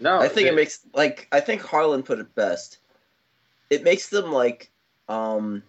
No, 0.00 0.20
I 0.20 0.28
think 0.28 0.48
it 0.48 0.54
makes 0.54 0.80
like 0.92 1.28
I 1.30 1.40
think 1.40 1.62
Harlan 1.62 2.02
put 2.02 2.18
it 2.18 2.34
best. 2.34 2.78
It 3.70 3.84
makes 3.84 4.08
them 4.08 4.32
like 4.32 4.70
um 5.08 5.62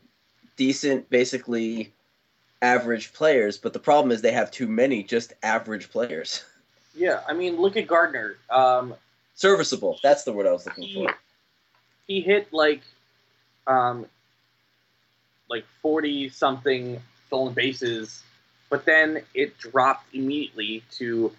decent, 0.58 1.10
basically 1.10 1.94
average 2.62 3.14
players, 3.14 3.58
but 3.58 3.74
the 3.74 3.80
problem 3.80 4.12
is 4.12 4.22
they 4.22 4.32
have 4.32 4.50
too 4.50 4.68
many 4.68 5.04
just 5.04 5.34
average 5.44 5.90
players. 5.92 6.44
Yeah, 6.96 7.22
I 7.28 7.34
mean, 7.34 7.58
look 7.58 7.78
at 7.78 7.88
Gardner. 7.88 8.38
Um, 8.50 8.96
Serviceable. 9.36 10.00
That's 10.02 10.24
the 10.24 10.32
word 10.32 10.48
I 10.48 10.54
was 10.54 10.66
looking 10.66 10.94
for. 10.94 11.14
He 12.08 12.22
hit 12.22 12.52
like 12.54 12.82
um 13.68 14.06
like 15.50 15.66
40 15.82 16.30
something 16.30 17.02
stolen 17.28 17.54
bases 17.54 18.24
but 18.70 18.86
then 18.86 19.22
it 19.34 19.58
dropped 19.58 20.14
immediately 20.14 20.84
to 20.92 21.32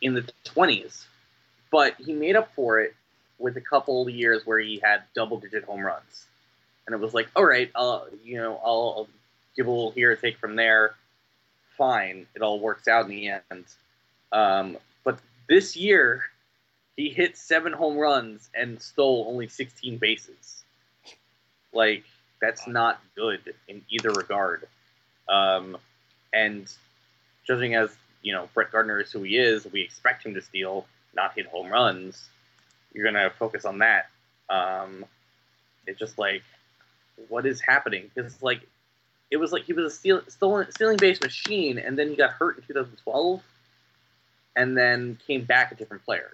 in 0.00 0.14
the 0.14 0.28
20s 0.44 1.04
but 1.70 1.94
he 1.98 2.12
made 2.12 2.36
up 2.36 2.52
for 2.54 2.80
it 2.80 2.94
with 3.38 3.56
a 3.56 3.60
couple 3.60 4.02
of 4.02 4.10
years 4.10 4.42
where 4.44 4.58
he 4.58 4.80
had 4.82 5.02
double 5.14 5.38
digit 5.38 5.64
home 5.64 5.80
runs. 5.80 6.26
And 6.86 6.94
it 6.94 7.00
was 7.00 7.14
like 7.14 7.28
all 7.36 7.44
right 7.44 7.70
uh, 7.74 8.00
you 8.24 8.36
know 8.36 8.60
I'll, 8.64 8.94
I'll 8.96 9.08
give 9.56 9.66
a 9.66 9.70
little 9.70 9.90
here 9.90 10.14
take 10.16 10.38
from 10.38 10.56
there. 10.56 10.94
Fine. 11.76 12.26
It 12.34 12.42
all 12.42 12.58
works 12.58 12.88
out 12.88 13.04
in 13.04 13.10
the 13.10 13.28
end. 13.28 13.64
Um, 14.32 14.78
but 15.04 15.18
this 15.48 15.76
year 15.76 16.24
he 16.98 17.10
hit 17.10 17.38
seven 17.38 17.72
home 17.72 17.96
runs 17.96 18.50
and 18.56 18.82
stole 18.82 19.26
only 19.28 19.46
16 19.46 19.98
bases. 19.98 20.64
Like 21.72 22.02
that's 22.40 22.66
not 22.66 23.00
good 23.14 23.54
in 23.68 23.82
either 23.88 24.10
regard. 24.10 24.66
Um, 25.28 25.76
and 26.32 26.70
judging 27.46 27.76
as 27.76 27.90
you 28.22 28.32
know 28.32 28.48
Brett 28.52 28.72
Gardner 28.72 29.00
is 29.00 29.12
who 29.12 29.22
he 29.22 29.38
is, 29.38 29.64
we 29.72 29.80
expect 29.80 30.26
him 30.26 30.34
to 30.34 30.42
steal, 30.42 30.86
not 31.14 31.34
hit 31.36 31.46
home 31.46 31.70
runs. 31.70 32.28
You're 32.92 33.04
gonna 33.04 33.30
focus 33.38 33.64
on 33.64 33.78
that. 33.78 34.06
Um, 34.50 35.04
it's 35.86 36.00
just 36.00 36.18
like, 36.18 36.42
what 37.28 37.46
is 37.46 37.60
happening? 37.60 38.10
Because 38.12 38.42
like, 38.42 38.62
it 39.30 39.36
was 39.36 39.52
like 39.52 39.66
he 39.66 39.72
was 39.72 39.92
a 39.92 39.94
steal, 39.94 40.22
stolen, 40.26 40.72
stealing 40.72 40.96
base 40.96 41.20
machine, 41.20 41.78
and 41.78 41.96
then 41.96 42.08
he 42.08 42.16
got 42.16 42.32
hurt 42.32 42.56
in 42.56 42.64
2012, 42.64 43.40
and 44.56 44.76
then 44.76 45.16
came 45.28 45.44
back 45.44 45.70
a 45.70 45.76
different 45.76 46.04
player. 46.04 46.32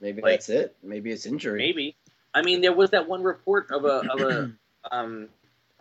Maybe 0.00 0.22
like- 0.22 0.32
that's 0.32 0.48
it. 0.48 0.76
Maybe 0.82 1.10
it's 1.10 1.26
injury. 1.26 1.58
Maybe. 1.58 1.96
I 2.34 2.42
mean, 2.42 2.60
there 2.60 2.72
was 2.72 2.90
that 2.90 3.08
one 3.08 3.22
report 3.22 3.70
of 3.70 3.84
a 3.84 4.12
of 4.12 4.20
a 4.20 4.52
um, 4.90 5.28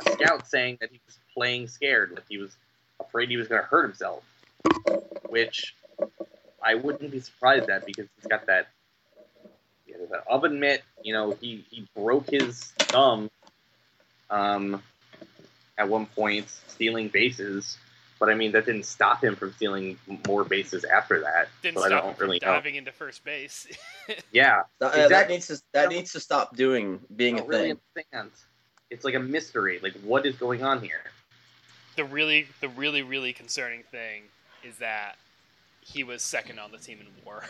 scout 0.01 0.47
saying 0.47 0.77
that 0.79 0.89
he 0.89 1.01
was 1.05 1.19
playing 1.33 1.67
scared, 1.67 2.11
like 2.11 2.23
he 2.29 2.37
was 2.37 2.55
afraid 2.99 3.29
he 3.29 3.37
was 3.37 3.47
going 3.47 3.61
to 3.61 3.67
hurt 3.67 3.83
himself. 3.83 4.23
Which 5.27 5.75
I 6.63 6.75
wouldn't 6.75 7.11
be 7.11 7.19
surprised 7.19 7.69
at 7.69 7.85
because 7.85 8.07
he's 8.15 8.27
got 8.27 8.45
that 8.47 8.69
you 9.85 9.97
know, 9.97 10.05
that 10.11 10.23
oven 10.27 10.59
mitt. 10.59 10.83
You 11.03 11.13
know, 11.13 11.37
he 11.39 11.65
he 11.69 11.87
broke 11.95 12.29
his 12.29 12.71
thumb 12.79 13.29
um, 14.29 14.81
at 15.77 15.89
one 15.89 16.05
point 16.05 16.47
stealing 16.67 17.09
bases. 17.09 17.77
But 18.19 18.29
I 18.29 18.33
mean, 18.35 18.51
that 18.53 18.65
didn't 18.65 18.85
stop 18.85 19.21
him 19.23 19.35
from 19.35 19.53
stealing 19.53 19.97
more 20.27 20.43
bases 20.45 20.85
after 20.85 21.19
that. 21.21 21.49
Didn't 21.61 21.77
so 21.79 21.83
I 21.83 21.87
stop 21.87 22.01
don't 22.03 22.11
him 22.11 22.15
from 22.15 22.25
really 22.27 22.39
know. 22.41 22.47
diving 22.53 22.75
into 22.75 22.91
first 22.91 23.23
base. 23.25 23.67
Yeah, 24.31 24.63
That, 24.79 24.93
uh, 24.93 25.07
that 25.09 25.29
needs 25.29 25.47
to 25.47 25.59
that 25.73 25.89
needs 25.89 26.11
to 26.13 26.19
stop 26.19 26.55
doing 26.55 26.99
being 27.15 27.35
I 27.35 27.37
a 27.37 27.41
don't 27.41 27.49
really 27.49 27.63
thing. 27.95 28.03
understand. 28.13 28.31
It's 28.91 29.03
like 29.03 29.15
a 29.15 29.19
mystery. 29.19 29.79
Like, 29.81 29.93
what 30.03 30.25
is 30.25 30.35
going 30.35 30.63
on 30.63 30.81
here? 30.81 31.01
the 31.95 32.03
really, 32.05 32.45
the 32.61 32.67
really, 32.69 33.01
really 33.03 33.31
concerning 33.33 33.81
thing 33.83 34.23
is 34.63 34.77
that 34.77 35.15
he 35.81 36.03
was 36.03 36.21
second 36.21 36.59
on 36.59 36.71
the 36.71 36.77
team 36.77 36.99
in 36.99 37.07
WAR. 37.25 37.43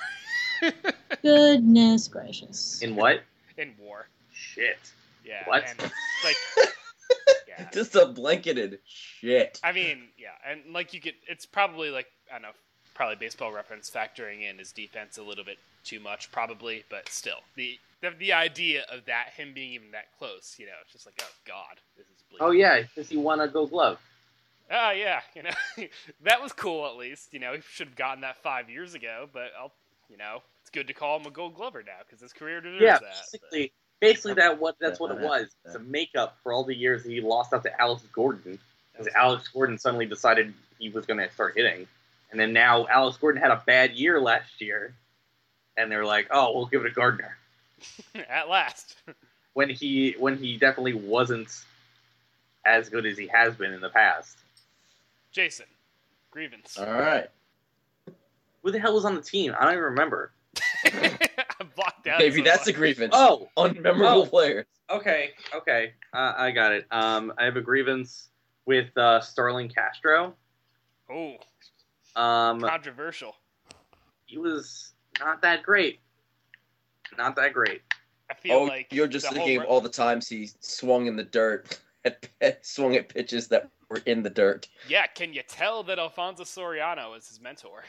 Goodness 1.21 2.07
gracious. 2.07 2.81
In 2.81 2.95
what? 2.95 3.21
in 3.57 3.73
WAR, 3.79 4.07
Shit. 4.33 4.77
yeah. 5.25 5.43
What? 5.47 5.63
And 5.69 5.79
like, 6.23 6.35
yeah. 7.57 7.69
Just 7.73 7.95
a 7.95 8.05
blanketed 8.07 8.79
shit. 8.85 9.61
I 9.63 9.71
mean, 9.71 10.09
yeah, 10.17 10.35
and 10.49 10.73
like 10.73 10.93
you 10.93 11.01
could, 11.01 11.15
it's 11.27 11.45
probably 11.45 11.89
like 11.89 12.07
I 12.29 12.33
don't 12.35 12.43
know, 12.43 12.49
probably 12.93 13.15
baseball 13.15 13.51
reference 13.51 13.89
factoring 13.89 14.49
in 14.49 14.59
his 14.59 14.71
defense 14.71 15.17
a 15.17 15.23
little 15.23 15.43
bit 15.43 15.57
too 15.83 15.99
much, 15.99 16.31
probably, 16.31 16.83
but 16.89 17.09
still, 17.09 17.39
the 17.55 17.79
the, 18.01 18.11
the 18.17 18.33
idea 18.33 18.83
of 18.91 19.05
that 19.05 19.29
him 19.35 19.53
being 19.53 19.71
even 19.73 19.91
that 19.91 20.05
close, 20.17 20.55
you 20.59 20.65
know, 20.65 20.73
it's 20.83 20.93
just 20.93 21.05
like, 21.05 21.15
oh 21.21 21.31
god, 21.45 21.81
this 21.97 22.07
is 22.07 22.23
bleak. 22.29 22.41
Oh 22.41 22.51
yeah, 22.51 22.81
because 22.81 23.09
he 23.09 23.17
won 23.17 23.39
a 23.39 23.47
Gold 23.47 23.71
Glove. 23.71 23.99
Ah, 24.69 24.91
yeah, 24.91 25.21
you 25.35 25.43
know, 25.43 25.51
that 26.23 26.41
was 26.41 26.51
cool 26.53 26.87
at 26.87 26.95
least. 26.97 27.33
You 27.33 27.39
know, 27.39 27.53
he 27.53 27.61
should 27.71 27.87
have 27.87 27.95
gotten 27.95 28.21
that 28.21 28.41
five 28.41 28.69
years 28.69 28.93
ago, 28.93 29.29
but 29.31 29.51
I'll, 29.59 29.71
you 30.09 30.17
know, 30.17 30.41
it's 30.61 30.69
good 30.71 30.87
to 30.87 30.93
call 30.93 31.19
him 31.19 31.25
a 31.27 31.31
Gold 31.31 31.55
Glover 31.55 31.83
now 31.83 31.99
because 32.05 32.21
his 32.21 32.33
career 32.33 32.61
deserves 32.61 32.81
Yeah, 32.81 32.99
that. 32.99 33.25
basically, 33.31 33.73
basically 34.05 34.33
that 34.35 34.59
what 34.59 34.75
that's 34.79 34.99
what 34.99 35.11
it 35.11 35.19
was. 35.19 35.47
It's 35.65 35.75
a 35.75 35.79
makeup 35.79 36.37
for 36.43 36.53
all 36.53 36.63
the 36.63 36.75
years 36.75 37.03
that 37.03 37.09
he 37.09 37.21
lost 37.21 37.53
out 37.53 37.63
to 37.63 37.81
Alex 37.81 38.03
Gordon. 38.13 38.59
Because 38.91 39.13
Alex 39.13 39.47
Gordon 39.49 39.77
suddenly 39.77 40.05
decided 40.05 40.53
he 40.79 40.89
was 40.89 41.05
going 41.05 41.19
to 41.19 41.29
start 41.33 41.53
hitting, 41.55 41.87
and 42.31 42.39
then 42.39 42.53
now 42.53 42.87
Alex 42.87 43.17
Gordon 43.17 43.41
had 43.41 43.51
a 43.51 43.61
bad 43.65 43.91
year 43.91 44.21
last 44.21 44.61
year, 44.61 44.93
and 45.75 45.91
they're 45.91 46.05
like, 46.05 46.27
"Oh, 46.31 46.55
we'll 46.55 46.67
give 46.67 46.81
it 46.85 46.89
to 46.89 46.95
Gardner." 46.95 47.37
at 48.29 48.49
last. 48.49 48.95
When 49.53 49.69
he 49.69 50.15
when 50.19 50.37
he 50.37 50.57
definitely 50.57 50.95
wasn't 50.95 51.47
as 52.65 52.89
good 52.89 53.05
as 53.05 53.17
he 53.17 53.27
has 53.27 53.55
been 53.55 53.71
in 53.71 53.79
the 53.79 53.87
past. 53.87 54.37
Jason, 55.31 55.65
grievance. 56.29 56.77
All 56.77 56.85
right. 56.85 57.29
Who 58.63 58.71
the 58.71 58.79
hell 58.79 58.95
was 58.95 59.05
on 59.05 59.15
the 59.15 59.21
team? 59.21 59.55
I 59.57 59.63
don't 59.63 59.71
even 59.75 59.83
remember. 59.85 60.31
I 61.59 61.63
blocked 61.75 62.07
out. 62.07 62.19
Maybe 62.19 62.35
some 62.37 62.43
that's 62.45 62.67
a 62.67 62.73
grievance. 62.73 63.13
Oh, 63.15 63.49
Unmemorable 63.57 64.23
Oh. 64.23 64.25
players. 64.25 64.65
okay, 64.89 65.31
okay, 65.53 65.93
uh, 66.13 66.33
I 66.37 66.51
got 66.51 66.71
it. 66.73 66.85
Um, 66.91 67.33
I 67.37 67.45
have 67.45 67.57
a 67.57 67.61
grievance 67.61 68.29
with 68.65 68.95
uh, 68.97 69.19
Starlin 69.21 69.69
Castro. 69.69 70.35
Oh, 71.09 71.35
Um, 72.15 72.61
controversial. 72.61 73.35
he 74.25 74.37
was 74.37 74.93
not 75.19 75.41
that 75.43 75.63
great. 75.63 75.99
Not 77.17 77.35
that 77.35 77.53
great. 77.53 77.81
I 78.29 78.33
feel 78.33 78.55
Oh, 78.57 78.63
like 78.63 78.87
you're 78.91 79.07
just 79.07 79.31
thinking 79.31 79.59
of 79.61 79.65
all 79.65 79.79
the 79.81 79.89
times 79.89 80.27
he 80.27 80.49
swung 80.59 81.05
in 81.05 81.15
the 81.15 81.23
dirt, 81.23 81.79
at, 82.41 82.65
swung 82.65 82.95
at 82.95 83.07
pitches 83.09 83.47
that 83.49 83.69
were 83.87 84.01
in 84.07 84.23
the 84.23 84.31
dirt. 84.31 84.67
Yeah, 84.89 85.05
can 85.05 85.31
you 85.31 85.43
tell 85.47 85.83
that 85.83 85.99
Alfonso 85.99 86.43
Soriano 86.43 87.15
is 87.15 87.27
his 87.27 87.39
mentor? 87.39 87.83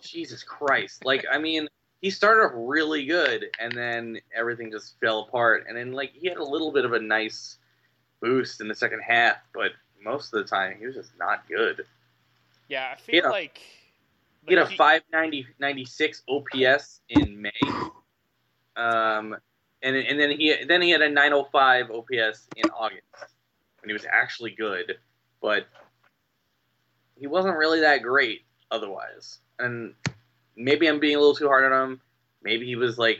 Jesus 0.00 0.42
Christ! 0.44 1.04
Like, 1.04 1.24
I 1.30 1.38
mean, 1.38 1.66
he 2.02 2.10
started 2.10 2.42
off 2.42 2.52
really 2.54 3.06
good, 3.06 3.46
and 3.60 3.72
then 3.72 4.18
everything 4.34 4.70
just 4.70 4.98
fell 5.00 5.20
apart. 5.20 5.64
And 5.68 5.76
then, 5.76 5.92
like, 5.92 6.12
he 6.12 6.28
had 6.28 6.38
a 6.38 6.44
little 6.44 6.72
bit 6.72 6.84
of 6.84 6.92
a 6.92 7.00
nice 7.00 7.56
boost 8.20 8.60
in 8.60 8.68
the 8.68 8.74
second 8.74 9.00
half, 9.00 9.36
but 9.54 9.72
most 10.02 10.34
of 10.34 10.42
the 10.42 10.48
time 10.48 10.76
he 10.78 10.86
was 10.86 10.96
just 10.96 11.16
not 11.18 11.48
good. 11.48 11.86
yeah, 12.68 12.90
I 12.92 12.96
feel 12.96 13.22
Yeah. 13.24 13.30
like 13.30 13.60
He 14.46 14.54
had 14.54 14.62
a 14.62 14.66
Like, 14.66 14.76
590 14.76 15.46
96 15.60 16.22
OPS 16.28 17.00
in 17.08 17.40
May. 17.40 17.50
Um, 18.76 19.36
and 19.82 19.96
and 19.96 20.18
then 20.18 20.30
he 20.30 20.64
then 20.64 20.82
he 20.82 20.90
had 20.90 21.02
a 21.02 21.08
905 21.08 21.90
OPS 21.90 22.48
in 22.56 22.68
August, 22.70 23.04
and 23.82 23.88
he 23.88 23.92
was 23.92 24.04
actually 24.10 24.50
good, 24.52 24.98
but 25.40 25.66
he 27.18 27.26
wasn't 27.26 27.56
really 27.56 27.80
that 27.80 28.02
great 28.02 28.44
otherwise. 28.70 29.38
And 29.58 29.94
maybe 30.56 30.88
I'm 30.88 31.00
being 31.00 31.16
a 31.16 31.18
little 31.18 31.34
too 31.34 31.48
hard 31.48 31.70
on 31.70 31.90
him. 31.90 32.00
Maybe 32.42 32.66
he 32.66 32.76
was 32.76 32.98
like 32.98 33.18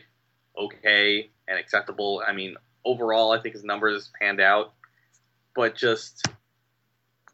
okay 0.57 1.31
and 1.49 1.59
acceptable. 1.59 2.23
I 2.27 2.33
mean, 2.33 2.57
overall, 2.85 3.33
I 3.33 3.41
think 3.41 3.55
his 3.55 3.65
numbers 3.65 4.11
panned 4.21 4.41
out, 4.41 4.73
but 5.55 5.77
just 5.77 6.27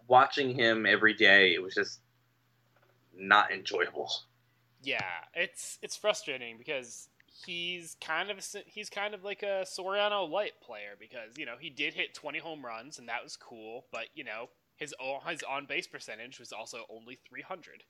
watching 0.06 0.54
him 0.54 0.86
every 0.86 1.14
day, 1.14 1.54
it 1.54 1.62
was 1.62 1.74
just 1.74 2.00
not 3.16 3.52
enjoyable. 3.52 4.10
Yeah, 4.82 5.00
it's 5.34 5.78
it's 5.82 5.96
frustrating 5.96 6.56
because 6.56 7.08
he's 7.46 7.96
kind 8.00 8.30
of 8.30 8.44
he's 8.66 8.90
kind 8.90 9.14
of 9.14 9.24
like 9.24 9.42
a 9.42 9.64
Soriano 9.64 10.28
light 10.28 10.60
player 10.60 10.94
because 10.98 11.36
you 11.36 11.46
know 11.46 11.56
he 11.58 11.70
did 11.70 11.94
hit 11.94 12.14
20 12.14 12.38
home 12.38 12.64
runs 12.64 12.98
and 12.98 13.08
that 13.08 13.22
was 13.22 13.36
cool, 13.36 13.86
but 13.92 14.06
you 14.14 14.24
know 14.24 14.48
his 14.76 14.94
his 15.28 15.42
on 15.42 15.66
base 15.66 15.86
percentage 15.86 16.38
was 16.38 16.52
also 16.52 16.84
only 16.90 17.18
300. 17.28 17.82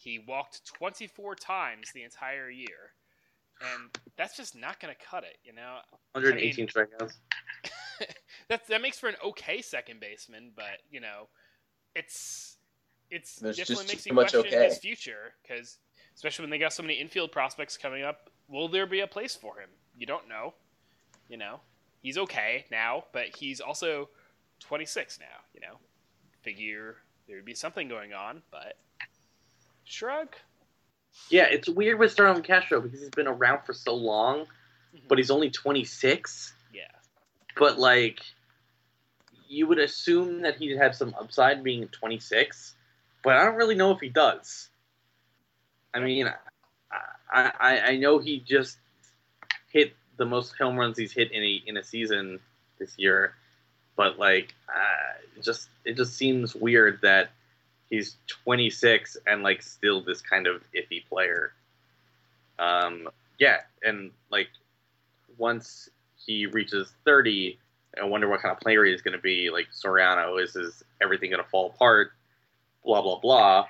He 0.00 0.18
walked 0.18 0.64
24 0.64 1.34
times 1.34 1.92
the 1.92 2.04
entire 2.04 2.48
year, 2.48 2.94
and 3.60 3.90
that's 4.16 4.34
just 4.34 4.56
not 4.56 4.80
going 4.80 4.94
to 4.94 5.04
cut 5.04 5.24
it. 5.24 5.36
You 5.44 5.52
know, 5.52 5.76
118 6.12 6.66
strikeouts. 6.68 7.12
that 8.48 8.66
that 8.68 8.80
makes 8.80 8.98
for 8.98 9.10
an 9.10 9.16
okay 9.22 9.60
second 9.60 10.00
baseman, 10.00 10.52
but 10.56 10.78
you 10.90 11.00
know, 11.00 11.28
it's 11.94 12.56
it's 13.10 13.36
There's 13.36 13.58
definitely 13.58 13.84
just 13.84 13.92
makes 13.92 14.04
too 14.04 14.10
you 14.10 14.14
question 14.14 14.40
okay. 14.40 14.64
his 14.64 14.78
future 14.78 15.34
because 15.42 15.76
especially 16.14 16.44
when 16.44 16.50
they 16.50 16.58
got 16.58 16.72
so 16.72 16.82
many 16.82 16.94
infield 16.94 17.30
prospects 17.30 17.76
coming 17.76 18.02
up, 18.02 18.30
will 18.48 18.68
there 18.68 18.86
be 18.86 19.00
a 19.00 19.06
place 19.06 19.36
for 19.36 19.60
him? 19.60 19.68
You 19.98 20.06
don't 20.06 20.30
know. 20.30 20.54
You 21.28 21.36
know, 21.36 21.60
he's 22.00 22.16
okay 22.16 22.64
now, 22.70 23.04
but 23.12 23.36
he's 23.36 23.60
also 23.60 24.08
26 24.60 25.18
now. 25.20 25.26
You 25.52 25.60
know, 25.60 25.76
figure 26.40 26.96
there 27.26 27.36
would 27.36 27.44
be 27.44 27.54
something 27.54 27.86
going 27.86 28.14
on, 28.14 28.40
but 28.50 28.78
shrug. 29.90 30.28
Yeah, 31.28 31.44
it's 31.44 31.68
weird 31.68 31.98
with 31.98 32.12
Starlin 32.12 32.42
Castro 32.42 32.80
because 32.80 33.00
he's 33.00 33.10
been 33.10 33.26
around 33.26 33.64
for 33.64 33.72
so 33.72 33.94
long, 33.94 34.46
but 35.08 35.18
he's 35.18 35.30
only 35.30 35.50
26. 35.50 36.52
yeah, 36.72 36.82
But 37.56 37.78
like, 37.78 38.20
you 39.48 39.66
would 39.66 39.78
assume 39.78 40.42
that 40.42 40.56
he'd 40.56 40.76
have 40.76 40.94
some 40.94 41.14
upside 41.18 41.62
being 41.64 41.88
26, 41.88 42.74
but 43.22 43.36
I 43.36 43.44
don't 43.44 43.56
really 43.56 43.74
know 43.74 43.90
if 43.92 44.00
he 44.00 44.08
does. 44.08 44.68
I 45.92 46.00
mean, 46.00 46.28
I 47.32 47.52
I, 47.58 47.80
I 47.80 47.96
know 47.96 48.18
he 48.18 48.40
just 48.40 48.78
hit 49.72 49.94
the 50.16 50.26
most 50.26 50.54
home 50.56 50.76
runs 50.76 50.98
he's 50.98 51.12
hit 51.12 51.32
in 51.32 51.42
a 51.42 51.62
in 51.66 51.76
a 51.76 51.82
season 51.82 52.40
this 52.78 52.94
year, 52.96 53.34
but 53.96 54.18
like, 54.18 54.54
uh, 54.68 55.18
it 55.36 55.42
just 55.42 55.68
it 55.84 55.96
just 55.96 56.14
seems 56.14 56.54
weird 56.54 57.00
that 57.02 57.30
he's 57.90 58.16
26 58.44 59.16
and 59.26 59.42
like 59.42 59.62
still 59.62 60.00
this 60.02 60.20
kind 60.22 60.46
of 60.46 60.62
iffy 60.74 61.06
player. 61.08 61.52
Um, 62.58 63.08
yeah, 63.38 63.58
and 63.82 64.10
like 64.30 64.48
once 65.38 65.88
he 66.16 66.46
reaches 66.46 66.92
30, 67.04 67.58
I 68.00 68.04
wonder 68.04 68.28
what 68.28 68.40
kind 68.40 68.52
of 68.52 68.60
player 68.60 68.84
he's 68.84 69.02
going 69.02 69.16
to 69.16 69.22
be. 69.22 69.50
Like 69.50 69.68
Soriano, 69.72 70.42
is 70.42 70.56
is 70.56 70.82
everything 71.02 71.30
going 71.30 71.42
to 71.42 71.48
fall 71.50 71.70
apart? 71.74 72.12
Blah 72.84 73.02
blah 73.02 73.18
blah. 73.18 73.66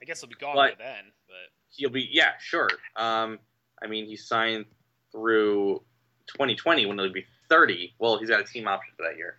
I 0.00 0.04
guess 0.04 0.20
he'll 0.20 0.28
be 0.30 0.34
gone 0.36 0.54
But- 0.56 0.78
by 0.78 0.84
then. 0.84 1.04
But 1.28 1.34
He'll 1.74 1.90
be 1.90 2.08
yeah, 2.12 2.32
sure. 2.38 2.68
Um, 2.96 3.38
I 3.82 3.86
mean, 3.86 4.06
he 4.06 4.16
signed 4.16 4.66
through 5.10 5.80
2020 6.28 6.84
when 6.86 6.98
he'll 6.98 7.10
be 7.12 7.24
30. 7.48 7.94
Well, 7.98 8.18
he's 8.18 8.28
got 8.28 8.40
a 8.40 8.44
team 8.44 8.68
option 8.68 8.92
for 8.96 9.04
that 9.04 9.16
year. 9.16 9.36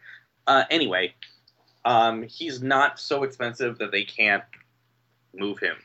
Uh, 0.47 0.63
anyway, 0.71 1.13
um, 1.85 2.23
he's 2.23 2.61
not 2.61 2.99
so 2.99 3.23
expensive 3.23 3.77
that 3.79 3.91
they 3.91 4.03
can't 4.03 4.43
move 5.35 5.59
him 5.59 5.75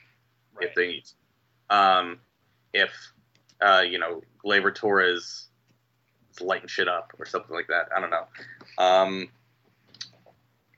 right. 0.54 0.68
if 0.68 0.74
they 0.74 0.88
need. 0.88 1.04
to. 1.04 1.76
Um, 1.76 2.18
if 2.72 2.90
uh, 3.60 3.82
you 3.88 3.98
know 3.98 4.22
Gleyber 4.44 4.74
Torres 4.74 5.48
is 6.32 6.40
lighting 6.40 6.68
shit 6.68 6.88
up 6.88 7.12
or 7.18 7.26
something 7.26 7.54
like 7.54 7.68
that. 7.68 7.88
I 7.94 8.00
don't 8.00 8.10
know. 8.10 8.26
Um, 8.78 9.28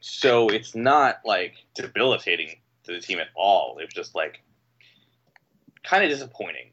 so 0.01 0.49
it's 0.49 0.75
not 0.75 1.21
like 1.25 1.55
debilitating 1.75 2.57
to 2.85 2.93
the 2.93 3.01
team 3.01 3.19
at 3.19 3.29
all. 3.37 3.79
It 3.79 3.85
was 3.85 3.95
just 3.95 4.15
like 4.15 4.43
kind 5.85 6.05
of 6.05 6.11
disappointing. 6.11 6.71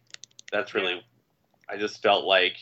That's 0.52 0.74
really. 0.74 1.04
I 1.70 1.76
just 1.76 2.02
felt 2.02 2.24
like 2.24 2.56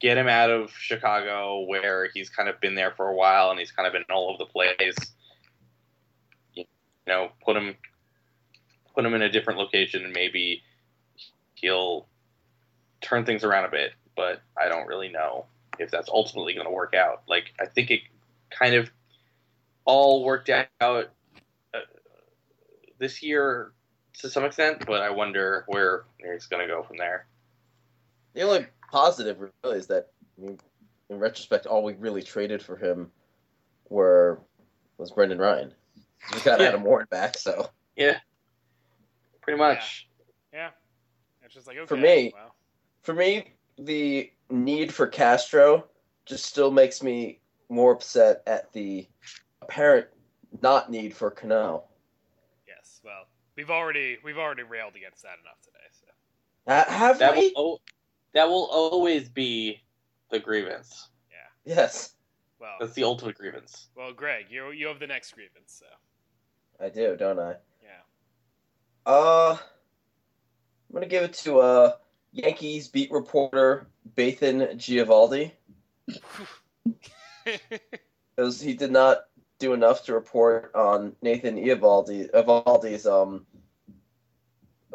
get 0.00 0.16
him 0.16 0.28
out 0.28 0.50
of 0.50 0.70
Chicago 0.70 1.60
where 1.60 2.08
he's 2.14 2.30
kind 2.30 2.48
of 2.48 2.60
been 2.60 2.74
there 2.74 2.92
for 2.96 3.08
a 3.08 3.14
while 3.14 3.50
and 3.50 3.58
he's 3.58 3.72
kind 3.72 3.86
of 3.86 3.92
been 3.92 4.04
all 4.10 4.28
over 4.30 4.38
the 4.38 4.46
place. 4.46 4.96
You 6.54 6.64
know, 7.06 7.30
put 7.44 7.56
him 7.56 7.74
put 8.94 9.04
him 9.04 9.14
in 9.14 9.22
a 9.22 9.30
different 9.30 9.58
location 9.58 10.04
and 10.04 10.12
maybe 10.12 10.62
he'll 11.54 12.06
turn 13.00 13.24
things 13.24 13.44
around 13.44 13.64
a 13.64 13.70
bit, 13.70 13.92
but 14.16 14.42
I 14.60 14.68
don't 14.68 14.86
really 14.86 15.08
know 15.08 15.46
if 15.78 15.90
that's 15.90 16.08
ultimately 16.08 16.54
going 16.54 16.66
to 16.66 16.72
work 16.72 16.94
out. 16.94 17.22
Like 17.28 17.52
I 17.60 17.66
think 17.66 17.90
it 17.90 18.00
kind 18.50 18.74
of 18.74 18.90
all 19.84 20.24
worked 20.24 20.50
out 20.50 20.66
uh, 20.80 21.78
this 22.98 23.22
year 23.22 23.72
to 24.18 24.28
some 24.28 24.44
extent, 24.44 24.84
but 24.86 25.00
I 25.00 25.10
wonder 25.10 25.64
where 25.68 26.04
he's 26.18 26.46
going 26.46 26.66
to 26.66 26.72
go 26.72 26.82
from 26.82 26.96
there. 26.96 27.26
The 28.34 28.42
only 28.42 28.66
positive 28.90 29.38
really 29.62 29.78
is 29.78 29.86
that 29.88 30.08
I 30.38 30.46
mean, 30.46 30.58
in 31.10 31.18
retrospect, 31.18 31.66
all 31.66 31.82
we 31.82 31.94
really 31.94 32.22
traded 32.22 32.62
for 32.62 32.76
him 32.76 33.10
were 33.88 34.40
was 34.98 35.10
Brendan 35.12 35.38
Ryan. 35.38 35.74
We 36.34 36.40
got 36.40 36.60
Yeah. 36.60 36.68
Adam 36.68 36.82
Warren 36.82 37.06
back, 37.10 37.36
so 37.38 37.70
Yeah, 37.96 38.18
pretty 39.40 39.58
much. 39.58 40.08
Yeah, 40.52 40.70
it's 41.42 41.54
just 41.54 41.66
like 41.66 41.76
okay. 41.78 41.86
For 41.86 41.96
me- 41.96 42.32
well, 42.34 42.54
for 43.02 43.14
me, 43.14 43.54
the 43.78 44.30
need 44.50 44.92
for 44.92 45.06
Castro 45.06 45.86
just 46.26 46.44
still 46.44 46.70
makes 46.70 47.02
me 47.02 47.40
more 47.68 47.92
upset 47.92 48.42
at 48.46 48.72
the 48.72 49.06
apparent 49.62 50.06
not 50.62 50.90
need 50.90 51.14
for 51.14 51.30
Cano. 51.30 51.84
yes. 52.66 53.00
Well, 53.04 53.26
we've 53.56 53.70
already 53.70 54.18
we've 54.24 54.38
already 54.38 54.62
railed 54.62 54.96
against 54.96 55.22
that 55.22 55.36
enough 55.42 55.60
today. 55.62 55.78
So 55.92 56.06
Ha- 56.66 56.90
have 56.98 57.18
That 57.18 57.34
will 57.34 57.40
we? 57.42 57.54
al- 57.56 57.80
that 58.34 58.48
will 58.48 58.66
always 58.66 59.28
be 59.28 59.82
the 60.30 60.38
grievance. 60.38 61.08
Yeah. 61.30 61.74
Yes, 61.76 62.14
well, 62.60 62.76
That's 62.80 62.94
the 62.94 63.04
ultimate 63.04 63.36
grievance. 63.36 63.88
well, 63.96 64.12
Greg, 64.12 64.46
you 64.50 64.70
you 64.70 64.86
have 64.88 64.98
the 64.98 65.06
next 65.06 65.32
grievance. 65.32 65.80
So 65.80 65.86
I 66.84 66.88
do, 66.88 67.16
don't 67.16 67.38
I? 67.38 67.56
yeah. 67.82 68.02
Uh, 69.06 69.56
I'm 69.56 70.94
gonna 70.94 71.06
give 71.06 71.22
it 71.24 71.34
to 71.34 71.60
uh 71.60 71.92
Yankees 72.32 72.88
beat 72.88 73.10
reporter 73.10 73.86
Bathan 74.16 74.60
Giavaldi. 74.78 75.52
because 78.36 78.60
he 78.60 78.74
did 78.74 78.90
not 78.90 79.24
do 79.58 79.72
enough 79.72 80.04
to 80.04 80.14
report 80.14 80.70
on 80.74 81.14
Nathan 81.22 81.56
Eovaldi 81.56 82.30
Eovaldi's 82.30 83.06
um 83.06 83.46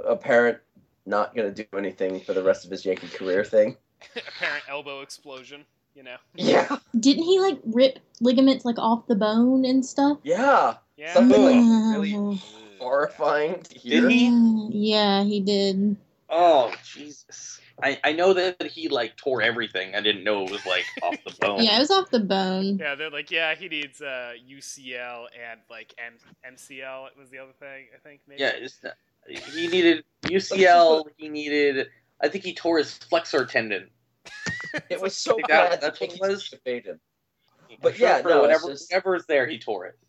apparent 0.03 0.59
not 1.05 1.35
going 1.35 1.53
to 1.53 1.63
do 1.63 1.77
anything 1.77 2.19
for 2.21 2.33
the 2.33 2.43
rest 2.43 2.65
of 2.65 2.71
his 2.71 2.85
Yankee 2.85 3.07
career 3.07 3.43
thing. 3.43 3.77
Apparent 4.15 4.63
elbow 4.69 5.01
explosion. 5.01 5.65
You 5.95 6.01
know. 6.03 6.15
Yeah, 6.33 6.77
Didn't 6.99 7.23
he 7.23 7.39
like 7.39 7.59
rip 7.65 7.99
ligaments 8.19 8.65
like 8.65 8.79
off 8.79 9.05
the 9.05 9.15
bone 9.15 9.63
and 9.63 9.85
stuff? 9.85 10.17
yeah, 10.23 10.77
Yeah. 10.97 11.13
something 11.13 11.39
like 11.43 11.53
Yeah. 11.53 11.91
really 11.93 12.41
horrifying 12.79 13.61
to 13.61 13.77
hear. 13.77 14.01
Did 14.01 14.11
he? 14.11 14.69
Yeah, 14.71 15.23
he 15.23 15.39
did. 15.39 15.95
Oh 16.29 16.73
Jesus! 16.83 17.61
I, 17.83 17.99
I 18.03 18.11
know 18.13 18.33
that 18.33 18.59
he 18.63 18.87
like 18.87 19.15
tore 19.17 19.43
everything. 19.43 19.93
I 19.93 20.01
didn't 20.01 20.23
know 20.23 20.43
it 20.45 20.51
was 20.51 20.65
like 20.65 20.85
off 21.03 21.15
the 21.27 21.35
bone. 21.39 21.63
Yeah, 21.63 21.75
it 21.77 21.79
was 21.79 21.91
off 21.91 22.09
the 22.09 22.19
bone. 22.21 22.79
Yeah, 22.79 22.95
they're 22.95 23.11
like, 23.11 23.29
yeah, 23.29 23.53
he 23.53 23.67
needs 23.67 24.01
uh, 24.01 24.33
UCL 24.49 25.25
and 25.49 25.59
like 25.69 25.93
M- 25.99 26.53
MCL 26.55 27.07
It 27.07 27.17
was 27.19 27.29
the 27.29 27.37
other 27.37 27.51
thing. 27.59 27.85
I 27.95 27.99
think 28.03 28.21
maybe. 28.27 28.41
Yeah, 28.41 28.53
it's 28.55 28.79
not, 28.83 28.93
he 29.27 29.67
needed 29.67 30.03
UCL. 30.23 31.05
He 31.17 31.29
needed. 31.29 31.87
I 32.21 32.27
think 32.29 32.43
he 32.43 32.53
tore 32.53 32.77
his 32.77 32.93
flexor 32.97 33.45
tendon. 33.45 33.89
It 34.89 34.99
was 35.01 35.15
so 35.15 35.35
Like 35.35 35.47
that- 35.47 35.69
bad. 35.71 35.81
that's 35.81 35.99
what 36.01 36.13
it 36.13 36.19
was? 36.19 36.49
defeated. 36.49 36.99
I'm 37.69 37.77
But 37.81 37.95
sure 37.95 38.07
yeah, 38.07 38.21
no, 38.21 38.41
whatever 38.41 38.69
just- 38.69 38.89
whatever's 38.91 39.25
there, 39.27 39.45
he 39.47 39.59
tore 39.59 39.85
it. 39.85 39.99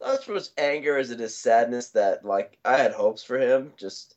Not 0.00 0.20
as 0.20 0.28
much 0.28 0.44
anger 0.58 0.96
as 0.98 1.10
it 1.10 1.20
is 1.20 1.36
sadness 1.36 1.90
that 1.90 2.24
like 2.24 2.58
I 2.64 2.76
had 2.76 2.92
hopes 2.92 3.22
for 3.22 3.38
him, 3.38 3.72
just 3.76 4.16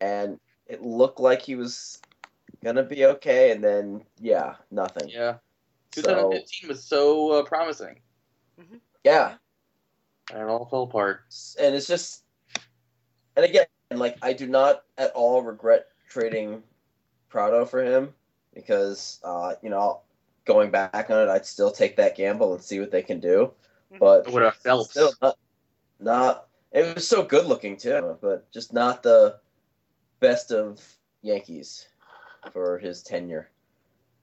and 0.00 0.38
it 0.66 0.82
looked 0.82 1.18
like 1.18 1.42
he 1.42 1.56
was 1.56 2.00
gonna 2.62 2.82
be 2.82 3.04
okay, 3.06 3.50
and 3.52 3.62
then 3.62 4.04
yeah, 4.20 4.56
nothing. 4.70 5.08
Yeah, 5.08 5.38
So 5.94 6.02
2015 6.02 6.68
was 6.68 6.84
so 6.84 7.32
uh, 7.32 7.42
promising, 7.44 8.00
yeah, 9.02 9.34
and 10.32 10.40
it 10.42 10.46
all 10.48 10.66
fell 10.66 10.82
apart. 10.84 11.22
and 11.58 11.74
it's 11.74 11.86
just 11.88 12.23
and 13.36 13.44
again, 13.44 13.66
like 13.94 14.16
I 14.22 14.32
do 14.32 14.46
not 14.46 14.82
at 14.98 15.12
all 15.12 15.42
regret 15.42 15.86
trading 16.08 16.62
Prado 17.28 17.64
for 17.64 17.82
him 17.82 18.14
because 18.54 19.20
uh, 19.24 19.54
you 19.62 19.70
know, 19.70 20.00
going 20.44 20.70
back 20.70 21.10
on 21.10 21.20
it, 21.28 21.30
I'd 21.30 21.46
still 21.46 21.70
take 21.70 21.96
that 21.96 22.16
gamble 22.16 22.54
and 22.54 22.62
see 22.62 22.80
what 22.80 22.90
they 22.90 23.02
can 23.02 23.20
do. 23.20 23.52
Mhm. 23.92 23.98
But 23.98 24.26
What 24.32 24.42
about 24.42 24.56
Phelps? 24.56 24.90
still 24.90 25.12
not, 25.20 25.38
not 26.00 26.48
it 26.72 26.94
was 26.94 27.06
so 27.06 27.22
good 27.22 27.46
looking 27.46 27.76
too, 27.76 28.18
but 28.20 28.50
just 28.52 28.72
not 28.72 29.02
the 29.02 29.38
best 30.20 30.50
of 30.52 30.80
Yankees 31.22 31.86
for 32.52 32.78
his 32.78 33.02
tenure. 33.02 33.50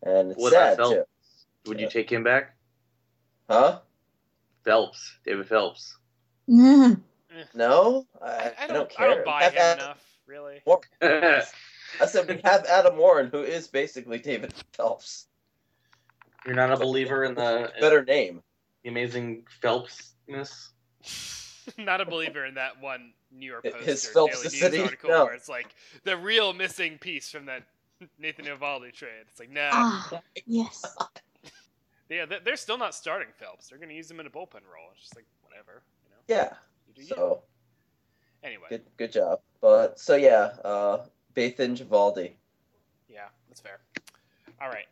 And 0.03 0.31
it's 0.31 0.41
What 0.41 0.53
about 0.53 0.67
sad 0.69 0.77
Phelps? 0.77 0.95
too. 0.95 1.69
Would 1.69 1.79
you 1.79 1.89
take 1.89 2.11
him 2.11 2.23
back? 2.23 2.55
Huh? 3.49 3.79
Phelps, 4.63 5.17
David 5.25 5.47
Phelps. 5.47 5.97
Yeah. 7.35 7.43
No? 7.53 8.05
I, 8.21 8.25
I, 8.27 8.31
I 8.31 8.53
I 8.61 8.67
don't. 8.67 8.75
don't 8.75 8.91
I 8.91 8.93
care. 8.95 9.07
don't 9.15 9.25
buy 9.25 9.43
Have 9.43 9.53
him 9.53 9.61
Ad- 9.61 9.77
enough, 9.79 10.03
really. 10.27 10.61
You're 10.67 10.81
I 12.01 12.05
said 12.05 12.27
we 12.29 12.39
have 12.43 12.65
Adam 12.65 12.97
Warren, 12.97 13.29
who 13.31 13.43
is 13.43 13.67
basically 13.67 14.17
David 14.19 14.53
Phelps. 14.73 15.27
You're 16.45 16.55
not 16.55 16.71
a 16.71 16.77
believer 16.77 17.23
in 17.25 17.35
the, 17.35 17.71
Better 17.79 18.03
name. 18.03 18.41
the 18.83 18.89
amazing 18.89 19.43
Phelpsness. 19.61 20.69
Not 21.77 22.01
a 22.01 22.05
believer 22.05 22.43
in 22.45 22.55
that 22.55 22.81
one 22.81 23.13
New 23.31 23.45
York 23.45 23.63
His 23.83 24.03
Post 24.03 24.07
or 24.07 24.13
Phelps 24.13 24.33
Daily 24.41 24.43
News 24.51 24.59
City? 24.59 24.81
article 24.81 25.09
No. 25.11 25.25
where 25.25 25.33
it's 25.35 25.47
like 25.47 25.67
the 26.03 26.17
real 26.17 26.53
missing 26.53 26.97
piece 26.97 27.29
from 27.29 27.45
that 27.45 27.63
Nathan 28.17 28.45
Eovaldi 28.45 28.91
trade. 28.91 29.11
It's 29.29 29.39
like, 29.39 29.51
no, 29.51 29.69
Ah, 29.71 30.21
yes. 30.47 30.83
yeah, 32.09 32.25
they- 32.25 32.39
they're 32.43 32.55
still 32.57 32.79
not 32.79 32.95
starting 32.95 33.27
Phelps. 33.37 33.67
They're 33.69 33.77
going 33.77 33.89
to 33.89 33.95
use 33.95 34.09
him 34.09 34.19
in 34.19 34.25
a 34.25 34.29
bullpen 34.29 34.65
role. 34.73 34.89
It's 34.93 35.01
just 35.01 35.15
like 35.15 35.25
whatever, 35.43 35.83
you 36.03 36.09
know. 36.35 36.41
Yeah. 36.41 36.53
You 36.95 37.03
do 37.03 37.07
you. 37.07 37.15
So 37.15 37.43
Anyway, 38.43 38.65
good 38.69 38.83
good 38.97 39.11
job. 39.11 39.39
But 39.61 39.99
so 39.99 40.15
yeah, 40.15 40.53
uh 40.63 41.05
Bathan 41.35 41.75
Givaldi. 41.75 42.31
yeah, 43.09 43.27
that's 43.47 43.61
fair. 43.61 43.79
All 44.61 44.69
right, 44.69 44.87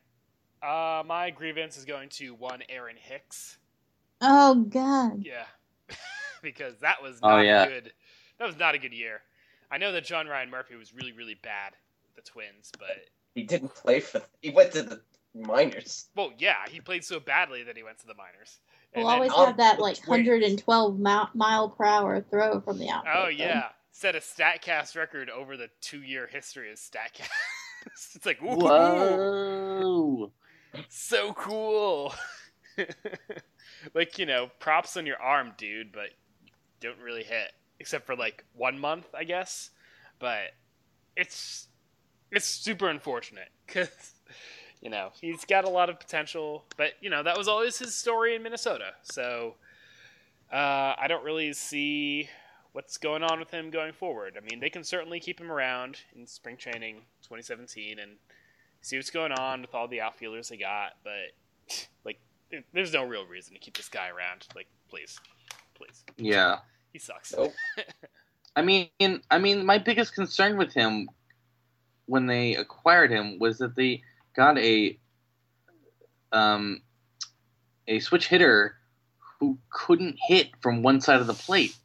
uh, 0.64 1.04
my 1.04 1.30
grievance 1.30 1.78
is 1.78 1.86
going 1.86 2.10
to 2.10 2.34
one 2.36 2.62
Aaron 2.70 2.96
Hicks. 2.98 3.58
Oh 4.22 4.56
God. 4.56 5.24
Yeah, 5.26 5.46
because 6.42 6.78
that 6.80 7.02
was 7.02 7.20
Oh, 7.24 7.30
not 7.30 7.46
yeah. 7.46 7.68
good. 7.68 7.92
That 8.40 8.48
was 8.48 8.58
not 8.58 8.76
a 8.76 8.80
good 8.80 8.94
year. 8.94 9.22
I 9.72 9.78
know 9.78 9.92
that 9.92 10.06
John 10.06 10.28
Ryan 10.28 10.50
Murphy 10.50 10.76
was 10.76 10.94
really, 10.94 11.12
really 11.12 11.36
bad 11.36 11.74
with 12.06 12.16
the 12.26 12.30
Twins, 12.32 12.72
but 12.80 13.06
He 13.36 13.44
didn't 13.44 13.74
play 13.76 14.00
for 14.00 14.22
he 14.42 14.50
went 14.50 14.72
to 14.74 14.82
the 14.84 15.02
minors. 15.36 16.08
well, 16.16 16.32
yeah, 16.40 16.56
he 16.70 16.80
played 16.82 17.04
so 17.04 17.20
badly 17.20 17.64
that 17.64 17.78
he 17.78 17.84
went 17.84 18.00
to 18.00 18.08
the 18.08 18.16
minors. 18.16 18.60
And 18.94 19.04
We'll 19.04 19.08
then- 19.12 19.30
always 19.32 19.48
have 19.48 19.58
that 19.58 19.80
like 19.80 19.98
Twins. 19.98 20.28
112 20.28 21.00
mile, 21.00 21.30
mile 21.34 21.70
per 21.70 21.86
hour 21.86 22.22
throw 22.22 22.60
from 22.62 22.80
the 22.80 22.90
outfield. 22.90 23.16
oh 23.18 23.24
though. 23.26 23.30
yeah, 23.30 23.64
set 23.92 24.16
a 24.16 24.20
Statcast 24.20 24.96
record 24.96 25.30
over 25.30 25.58
the 25.58 25.70
two-year 25.82 26.28
history 26.28 26.72
of 26.72 26.78
Statcast. 26.78 27.30
it's 27.86 28.26
like 28.26 28.42
woo, 28.42 28.56
Whoa! 28.58 30.32
so 30.88 31.34
cool. 31.34 32.14
like 33.94 34.18
you 34.18 34.26
know, 34.26 34.50
props 34.60 34.98
on 34.98 35.06
your 35.06 35.22
arm, 35.22 35.54
dude, 35.58 35.92
but 35.92 36.10
don't 36.82 37.00
really 37.00 37.24
hit 37.24 37.52
except 37.80 38.06
for 38.06 38.16
like 38.16 38.44
one 38.56 38.80
month, 38.80 39.08
I 39.14 39.24
guess. 39.24 39.70
But 40.20 40.52
it's 41.16 41.68
it's 42.32 42.46
super 42.46 42.90
unfortunate 42.90 43.50
because 43.68 43.90
you 44.82 44.90
know 44.90 45.12
he's 45.20 45.46
got 45.46 45.66
a 45.66 45.70
lot 45.70 45.90
of 45.90 46.00
potential, 46.00 46.64
but 46.78 46.94
you 47.02 47.10
know 47.10 47.24
that 47.24 47.38
was 47.38 47.48
always 47.48 47.78
his 47.80 47.96
story 47.96 48.36
in 48.36 48.44
Minnesota. 48.44 48.94
So 49.04 49.56
uh, 50.52 50.96
I 50.98 51.06
don't 51.08 51.24
really 51.24 51.54
see 51.54 52.30
what's 52.72 52.98
going 52.98 53.24
on 53.24 53.40
with 53.40 53.52
him 53.52 53.70
going 53.72 53.94
forward. 53.94 54.36
I 54.38 54.42
mean, 54.50 54.60
they 54.60 54.70
can 54.70 54.84
certainly 54.84 55.20
keep 55.20 55.40
him 55.40 55.52
around 55.52 55.98
in 56.16 56.28
spring 56.28 56.56
training 56.56 56.98
2017 57.24 58.00
and 58.00 58.12
see 58.82 58.96
what's 58.98 59.10
going 59.10 59.32
on 59.32 59.62
with 59.62 59.74
all 59.74 59.88
the 59.88 60.02
outfielders 60.02 60.50
they 60.50 60.58
got, 60.58 60.94
but 61.04 61.34
like 62.06 62.20
there's 62.74 62.94
no 62.94 63.04
real 63.04 63.26
reason 63.26 63.54
to 63.54 63.60
keep 63.60 63.76
this 63.78 63.90
guy 63.90 64.08
around. 64.10 64.48
Like, 64.56 64.68
please, 64.90 65.20
please, 65.76 66.04
Yeah. 66.18 66.58
he 66.94 67.00
sucks. 67.00 67.34
Nope. 67.36 67.54
I 68.56 68.62
mean, 68.62 68.90
I 69.30 69.38
mean, 69.40 69.66
my 69.66 69.78
biggest 69.78 70.16
concern 70.16 70.58
with 70.58 70.74
him 70.74 71.10
when 72.08 72.26
they 72.26 72.56
acquired 72.56 73.12
him 73.12 73.38
was 73.40 73.60
that 73.60 73.76
they 73.76 74.02
got 74.36 74.58
a 74.58 74.98
um 76.32 76.82
a 77.88 78.00
switch 78.00 78.28
hitter 78.28 78.76
who 79.40 79.58
couldn't 79.72 80.18
hit 80.28 80.50
from 80.62 80.84
one 80.84 81.02
side 81.02 81.20
of 81.22 81.28
the 81.28 81.34
plate. 81.34 81.76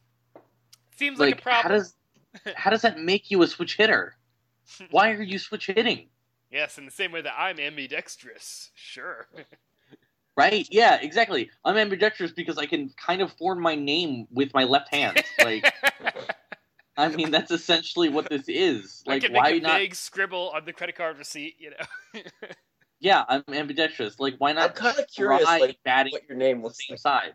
Seems 0.97 1.19
like, 1.19 1.31
Like, 1.31 1.39
a 1.39 1.41
problem. 1.43 1.63
how 1.63 1.69
does 1.77 1.95
how 2.55 2.69
does 2.69 2.81
that 2.83 2.99
make 2.99 3.31
you 3.31 3.41
a 3.43 3.47
switch 3.47 3.75
hitter? 3.77 4.15
Why 4.91 5.11
are 5.11 5.21
you 5.21 5.39
switch 5.39 5.67
hitting? 5.67 6.07
yes, 6.51 6.77
in 6.77 6.85
the 6.85 6.91
same 6.91 7.11
way 7.11 7.21
that 7.21 7.33
I'm 7.37 7.59
ambidextrous. 7.59 8.71
Sure. 8.75 9.27
Right? 10.37 10.67
Yeah, 10.69 10.95
exactly. 11.01 11.49
I'm 11.63 11.77
ambidextrous 11.77 12.31
because 12.31 12.57
I 12.57 12.65
can 12.65 12.89
kind 12.97 13.21
of 13.21 13.31
form 13.33 13.61
my 13.61 13.75
name 13.75 14.27
with 14.31 14.53
my 14.53 14.63
left 14.65 14.93
hand. 14.93 15.23
Like, 15.43 15.73
I 16.97 17.09
mean, 17.09 17.31
that's 17.31 17.51
essentially 17.51 18.09
what 18.09 18.29
this 18.29 18.47
is. 18.47 19.03
I 19.07 19.11
Like, 19.13 19.21
can 19.21 19.33
why 19.33 19.49
a 19.49 19.59
not? 19.59 19.77
big 19.79 19.95
scribble 19.95 20.51
on 20.55 20.65
the 20.65 20.73
credit 20.73 20.95
card 20.95 21.17
receipt. 21.17 21.55
You 21.59 21.71
know. 21.71 22.21
Yeah, 22.99 23.23
I'm 23.27 23.43
ambidextrous. 23.51 24.19
Like, 24.19 24.35
why 24.37 24.53
I'm 24.55 24.55
not 24.55 24.75
kind 24.75 24.97
of 24.99 25.07
curious 25.07 25.43
try 25.43 25.59
like 25.59 25.79
batting 25.83 26.13
what 26.13 26.27
your 26.27 26.37
name 26.37 26.61
the 26.61 26.63
looks 26.63 26.79
same 26.87 26.93
like. 26.93 26.99
side? 26.99 27.33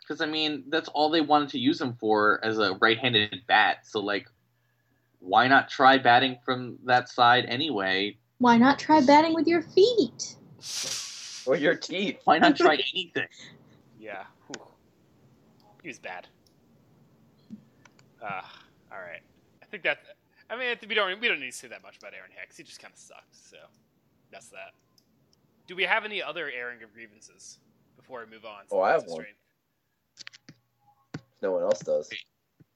Because 0.00 0.20
I 0.20 0.26
mean, 0.26 0.64
that's 0.68 0.88
all 0.88 1.10
they 1.10 1.20
wanted 1.20 1.50
to 1.50 1.58
use 1.58 1.80
him 1.80 1.94
for 2.00 2.44
as 2.44 2.58
a 2.58 2.74
right-handed 2.74 3.42
bat. 3.46 3.78
So 3.86 4.00
like, 4.00 4.26
why 5.20 5.48
not 5.48 5.68
try 5.68 5.98
batting 5.98 6.38
from 6.44 6.78
that 6.84 7.08
side 7.08 7.44
anyway? 7.46 8.18
Why 8.38 8.56
not 8.56 8.78
try 8.78 9.00
batting 9.00 9.34
with 9.34 9.46
your 9.46 9.62
feet? 9.62 10.36
Or 11.46 11.56
your 11.56 11.74
teeth. 11.76 12.20
Why 12.24 12.38
not 12.38 12.56
try 12.56 12.74
anything? 12.94 13.28
yeah. 13.98 14.24
Whew. 14.46 14.66
He 15.82 15.88
was 15.88 15.98
bad. 15.98 16.26
Uh, 18.22 18.42
all 18.98 19.04
right. 19.04 19.22
I 19.62 19.66
think 19.66 19.82
that. 19.84 19.98
I 20.50 20.56
mean, 20.56 20.76
we 20.88 20.94
don't 20.94 21.20
we 21.20 21.28
don't 21.28 21.40
need 21.40 21.52
to 21.52 21.56
say 21.56 21.68
that 21.68 21.82
much 21.82 21.98
about 21.98 22.14
Aaron 22.14 22.30
Hicks. 22.34 22.56
He 22.56 22.62
just 22.62 22.80
kind 22.80 22.92
of 22.92 22.98
sucks. 22.98 23.38
So 23.50 23.58
that's 24.32 24.48
that. 24.48 24.72
Do 25.66 25.76
we 25.76 25.84
have 25.84 26.04
any 26.04 26.22
other 26.22 26.50
airing 26.50 26.82
of 26.82 26.92
grievances 26.94 27.58
before 27.96 28.24
we 28.24 28.34
move 28.34 28.44
on? 28.44 28.62
Oh, 28.70 28.80
I 28.80 28.92
have 28.92 29.04
one. 29.04 29.20
strength? 29.20 29.38
No 31.42 31.52
one 31.52 31.62
else 31.62 31.80
does. 31.80 32.10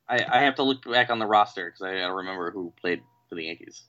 I, 0.08 0.24
I 0.30 0.42
have 0.42 0.54
to 0.56 0.62
look 0.62 0.84
back 0.84 1.10
on 1.10 1.18
the 1.18 1.26
roster 1.26 1.66
because 1.66 1.82
I 1.82 1.98
don't 1.98 2.16
remember 2.16 2.50
who 2.50 2.72
played 2.80 3.00
for 3.28 3.34
the 3.34 3.44
Yankees. 3.44 3.84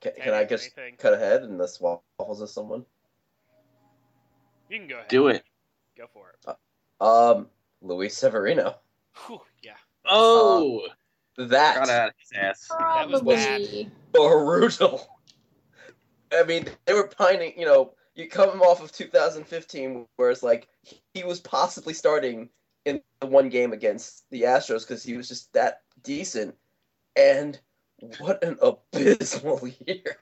Can, 0.00 0.12
can 0.22 0.34
I 0.34 0.44
just 0.44 0.70
anything? 0.78 0.96
cut 0.96 1.12
ahead 1.12 1.42
and 1.42 1.58
this 1.58 1.80
waffles 1.80 2.40
of 2.40 2.48
someone? 2.48 2.84
You 4.70 4.78
can 4.78 4.88
go 4.88 4.96
ahead. 4.96 5.08
Do 5.08 5.28
it. 5.28 5.42
Go 5.96 6.04
for 6.12 6.30
it. 6.30 6.56
Um, 7.00 7.48
Luis 7.82 8.16
Severino. 8.16 8.76
Whew, 9.26 9.40
yeah. 9.62 9.72
Oh, 10.06 10.86
That 11.38 11.76
got 11.76 11.88
out 11.88 12.08
of 12.08 12.14
his 12.18 12.32
ass. 12.36 12.66
That 12.68 13.08
was 13.08 13.22
Probably. 13.22 13.90
brutal. 14.12 15.06
I 16.32 16.42
mean, 16.42 16.66
they 16.84 16.94
were 16.94 17.06
pining. 17.06 17.54
You 17.56 17.64
know, 17.64 17.94
you 18.16 18.28
come 18.28 18.60
off 18.60 18.82
of 18.82 18.90
2015, 18.90 20.06
where 20.16 20.30
it's 20.30 20.42
like 20.42 20.66
he 21.14 21.22
was 21.22 21.38
possibly 21.38 21.94
starting 21.94 22.48
in 22.84 23.00
the 23.20 23.28
one 23.28 23.48
game 23.48 23.72
against 23.72 24.24
the 24.30 24.42
Astros 24.42 24.80
because 24.80 25.04
he 25.04 25.16
was 25.16 25.28
just 25.28 25.52
that 25.52 25.82
decent, 26.02 26.56
and 27.14 27.58
what 28.18 28.42
an 28.42 28.58
abysmal 28.60 29.68
year. 29.86 30.16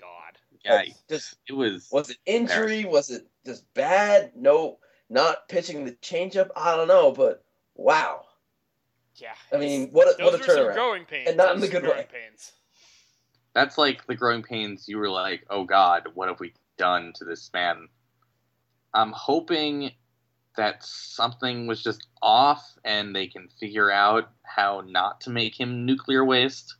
God. 0.00 0.38
Yeah, 0.64 0.74
Like, 0.76 0.94
just 1.06 1.36
it 1.46 1.52
was. 1.52 1.90
was 1.92 2.08
it 2.08 2.16
injury? 2.24 2.86
Was 2.86 3.10
it 3.10 3.26
just 3.44 3.72
bad? 3.74 4.32
No, 4.34 4.78
not 5.10 5.48
pitching 5.50 5.84
the 5.84 5.92
changeup. 5.92 6.48
I 6.56 6.74
don't 6.76 6.88
know, 6.88 7.12
but 7.12 7.44
wow. 7.74 8.24
Yeah. 9.16 9.34
I 9.52 9.58
mean, 9.58 9.88
what 9.92 10.08
a, 10.08 10.16
those 10.18 10.32
what 10.32 10.34
a 10.34 10.38
were 10.38 10.44
some 10.44 10.56
turnaround. 10.56 10.74
growing 10.74 11.04
pains. 11.04 11.28
And 11.28 11.36
not 11.36 11.46
Those 11.48 11.54
in 11.56 11.60
the 11.60 11.68
good 11.68 11.82
growing 11.82 11.98
way. 11.98 12.08
Pains. 12.10 12.52
That's 13.54 13.78
like 13.78 14.06
the 14.06 14.14
growing 14.14 14.42
pains. 14.42 14.88
You 14.88 14.98
were 14.98 15.10
like, 15.10 15.44
oh 15.50 15.64
God, 15.64 16.08
what 16.14 16.28
have 16.28 16.40
we 16.40 16.52
done 16.76 17.12
to 17.16 17.24
this 17.24 17.50
man? 17.52 17.88
I'm 18.92 19.12
hoping 19.12 19.92
that 20.56 20.84
something 20.84 21.66
was 21.66 21.82
just 21.82 22.06
off 22.22 22.64
and 22.84 23.14
they 23.14 23.26
can 23.26 23.48
figure 23.60 23.90
out 23.90 24.30
how 24.44 24.82
not 24.86 25.20
to 25.22 25.30
make 25.30 25.58
him 25.58 25.84
nuclear 25.86 26.24
waste. 26.24 26.76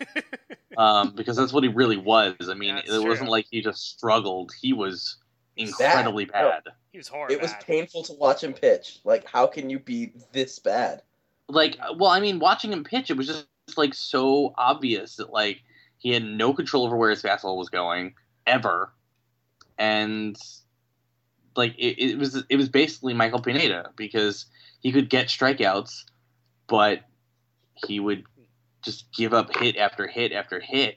um, 0.78 1.14
because 1.14 1.36
that's 1.36 1.52
what 1.52 1.62
he 1.62 1.68
really 1.68 1.96
was. 1.96 2.34
I 2.48 2.54
mean, 2.54 2.76
That's 2.76 2.90
it 2.90 3.02
wasn't 3.02 3.30
like 3.30 3.46
he 3.50 3.60
just 3.60 3.90
struggled. 3.90 4.52
He 4.60 4.72
was 4.72 5.16
incredibly 5.56 6.26
No. 6.26 6.32
bad. 6.32 6.62
He 6.92 6.98
was 6.98 7.08
horrible. 7.08 7.34
It 7.34 7.40
was 7.42 7.52
painful 7.64 8.02
to 8.04 8.14
watch 8.14 8.42
him 8.42 8.52
pitch. 8.52 9.00
Like, 9.04 9.26
how 9.26 9.46
can 9.46 9.70
you 9.70 9.78
be 9.78 10.12
this 10.32 10.58
bad? 10.58 11.02
Like, 11.50 11.76
uh, 11.80 11.94
well, 11.96 12.10
I 12.10 12.20
mean, 12.20 12.38
watching 12.38 12.72
him 12.72 12.84
pitch, 12.84 13.10
it 13.10 13.16
was 13.16 13.26
just 13.26 13.46
like 13.76 13.94
so 13.94 14.54
obvious 14.56 15.16
that 15.16 15.30
like 15.30 15.62
he 15.98 16.12
had 16.12 16.24
no 16.24 16.54
control 16.54 16.86
over 16.86 16.96
where 16.96 17.10
his 17.10 17.22
fastball 17.22 17.56
was 17.56 17.68
going 17.68 18.14
ever, 18.46 18.92
and 19.78 20.36
like 21.56 21.74
it, 21.78 21.98
it 22.02 22.18
was 22.18 22.42
it 22.48 22.56
was 22.56 22.68
basically 22.68 23.14
Michael 23.14 23.40
Pineda 23.40 23.90
because 23.96 24.46
he 24.80 24.92
could 24.92 25.10
get 25.10 25.26
strikeouts, 25.26 26.04
but 26.66 27.00
he 27.86 28.00
would 28.00 28.24
just 28.82 29.12
give 29.12 29.34
up 29.34 29.54
hit 29.56 29.76
after 29.76 30.06
hit 30.06 30.32
after 30.32 30.60
hit. 30.60 30.96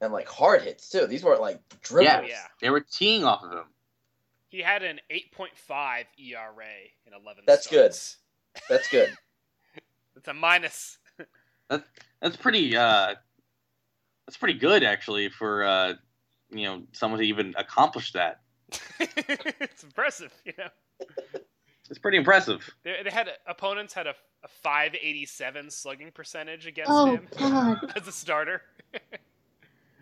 And 0.00 0.12
like 0.12 0.28
hard 0.28 0.62
hits 0.62 0.88
too. 0.88 1.06
These 1.06 1.22
weren't 1.22 1.40
like 1.40 1.60
dribbles. 1.82 2.24
Yeah, 2.24 2.28
yeah. 2.28 2.46
they 2.60 2.70
were 2.70 2.80
teeing 2.80 3.24
off 3.24 3.42
of 3.44 3.52
him. 3.52 3.64
He 4.48 4.60
had 4.60 4.82
an 4.82 5.00
8.5 5.10 6.04
ERA 6.18 6.64
in 7.06 7.14
11 7.14 7.44
That's 7.46 7.66
good. 7.66 7.92
That's 8.68 8.88
good. 8.90 9.16
It's 10.22 10.28
a 10.28 10.34
minus. 10.34 10.98
That's 11.68 12.36
pretty. 12.36 12.76
Uh, 12.76 13.16
that's 14.24 14.36
pretty 14.36 14.56
good 14.56 14.84
actually 14.84 15.28
for 15.30 15.64
uh, 15.64 15.94
you 16.48 16.62
know 16.62 16.84
someone 16.92 17.18
to 17.18 17.26
even 17.26 17.52
accomplish 17.58 18.12
that. 18.12 18.42
it's 19.00 19.82
impressive, 19.82 20.32
you 20.44 20.52
know. 20.56 20.68
It's 21.90 21.98
pretty 21.98 22.18
impressive. 22.18 22.70
They, 22.84 22.98
they 23.02 23.10
had 23.10 23.30
opponents 23.48 23.92
had 23.94 24.06
a, 24.06 24.14
a 24.44 24.48
587 24.48 25.72
slugging 25.72 26.12
percentage 26.12 26.68
against 26.68 26.92
Oh 26.92 27.16
him 27.16 27.26
God. 27.36 27.78
as 27.96 28.06
a 28.06 28.12
starter. 28.12 28.62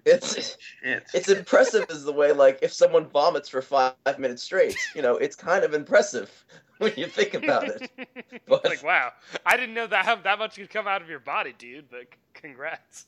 It's 0.05 0.59
Shit. 0.83 1.05
it's 1.15 1.31
impressive 1.31 1.87
as 1.89 2.05
the 2.05 2.13
way 2.13 2.33
like 2.33 2.59
if 2.61 2.75
someone 2.75 3.07
vomits 3.07 3.49
for 3.49 3.63
five 3.63 3.95
minutes 4.19 4.43
straight, 4.43 4.77
you 4.95 5.01
know, 5.01 5.17
it's 5.17 5.35
kind 5.35 5.65
of 5.65 5.73
impressive 5.73 6.45
when 6.81 6.93
you 6.97 7.07
think 7.07 7.35
about 7.35 7.65
it. 7.69 7.91
But- 8.49 8.65
like 8.65 8.83
wow, 8.83 9.13
I 9.47 9.57
didn't 9.57 9.75
know 9.75 9.87
that 9.87 10.25
that 10.25 10.39
much 10.39 10.57
could 10.57 10.71
come 10.71 10.89
out 10.89 11.03
of 11.03 11.09
your 11.09 11.21
body, 11.21 11.55
dude. 11.57 11.89
But 11.91 12.07
congrats. 12.35 13.07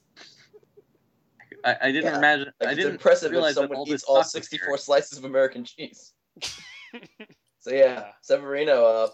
I, 1.65 1.77
I 1.83 1.93
didn't 1.93 2.13
Yeah, 2.13 2.19
imagine. 2.19 2.53
Like, 2.61 2.69
I 2.69 2.73
it's 2.73 2.79
didn't 2.79 2.93
impressive 2.95 3.33
if 3.33 3.33
realize 3.33 3.55
that 3.57 3.63
someone 3.63 3.79
all 3.79 3.85
eats 3.85 4.03
this 4.03 4.05
all 4.05 4.23
64 4.25 4.69
here. 4.69 4.77
slices 4.79 5.19
of 5.19 5.25
American 5.25 5.65
cheese. 5.65 6.13
So 7.61 7.71
yeah, 7.73 7.79
Yeah. 7.85 8.05
Severino, 8.23 8.85
uh, 8.85 9.09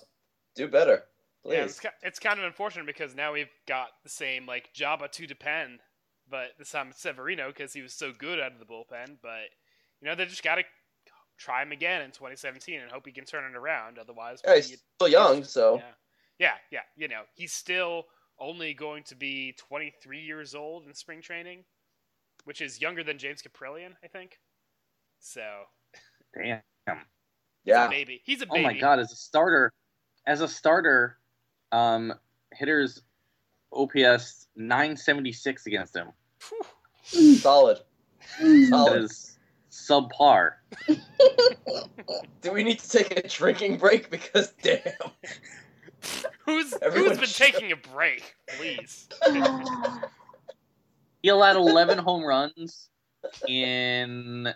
do 0.56 0.68
better, 0.68 1.04
Yeah, 1.44 1.64
please. 1.66 1.78
it's, 1.78 1.86
it's 2.02 2.18
kind 2.18 2.38
of 2.38 2.46
unfortunate 2.46 2.86
because 2.86 3.14
now 3.14 3.34
we've 3.34 3.50
got 3.66 3.88
the 4.04 4.08
same 4.08 4.46
like 4.46 4.70
Joba 4.74 5.10
to 5.12 5.26
depend, 5.26 5.80
but 6.30 6.52
this 6.58 6.70
time 6.70 6.88
it's 6.88 7.02
Severino 7.02 7.48
because 7.48 7.74
he 7.74 7.82
was 7.82 7.92
so 7.92 8.10
good 8.16 8.40
out 8.40 8.52
of 8.52 8.58
the 8.58 8.64
bullpen. 8.64 9.18
But 9.22 9.50
you 10.00 10.08
know 10.08 10.14
they 10.14 10.24
just 10.24 10.42
got 10.42 10.54
to 10.54 10.64
try 11.38 11.62
him 11.62 11.72
again 11.72 12.02
in 12.02 12.10
2017 12.10 12.80
and 12.80 12.90
hope 12.90 13.06
he 13.06 13.12
can 13.12 13.24
turn 13.24 13.50
it 13.50 13.56
around. 13.56 13.98
Otherwise, 13.98 14.40
Yeah, 14.46 14.56
he's 14.56 14.70
we- 14.70 14.76
still 14.96 15.08
young, 15.08 15.44
so 15.44 15.76
yeah, 15.76 15.82
yeah, 16.38 16.54
yeah. 16.70 16.80
You 16.96 17.08
know 17.08 17.22
he's 17.34 17.52
still 17.52 18.04
only 18.38 18.74
going 18.74 19.02
to 19.04 19.16
be 19.16 19.54
23 19.58 20.20
years 20.20 20.54
old 20.54 20.86
in 20.86 20.94
spring 20.94 21.20
training, 21.22 21.64
which 22.44 22.60
is 22.60 22.80
younger 22.80 23.02
than 23.02 23.18
James 23.18 23.42
Kaprielian, 23.42 23.92
I 24.04 24.08
think. 24.08 24.38
So 25.20 25.42
Damn. 26.34 26.60
he's 26.86 26.96
yeah. 27.64 27.86
a 27.86 27.90
baby. 27.90 28.20
He's 28.24 28.42
a 28.42 28.46
baby. 28.46 28.60
Oh 28.60 28.62
my 28.62 28.78
god! 28.78 28.98
As 28.98 29.12
a 29.12 29.16
starter, 29.16 29.72
as 30.26 30.40
a 30.40 30.48
starter, 30.48 31.18
um, 31.72 32.14
hitters 32.52 33.02
OPS 33.72 34.46
976 34.56 35.66
against 35.66 35.94
him. 35.96 36.08
Solid. 37.02 37.78
Solid. 38.68 39.04
is 39.04 39.37
subpar. 39.88 40.52
Do 42.42 42.52
we 42.52 42.64
need 42.64 42.78
to 42.80 42.88
take 42.88 43.16
a 43.18 43.26
drinking 43.28 43.78
break? 43.78 44.10
Because 44.10 44.52
damn. 44.62 44.80
Who's 46.44 46.74
Everyone 46.80 47.10
who's 47.10 47.18
been 47.18 47.28
shut- 47.28 47.52
taking 47.54 47.72
a 47.72 47.76
break, 47.76 48.34
please? 48.56 49.08
He 51.22 51.28
allowed 51.30 51.56
11 51.56 51.98
home 51.98 52.24
runs 52.24 52.88
in 53.48 54.48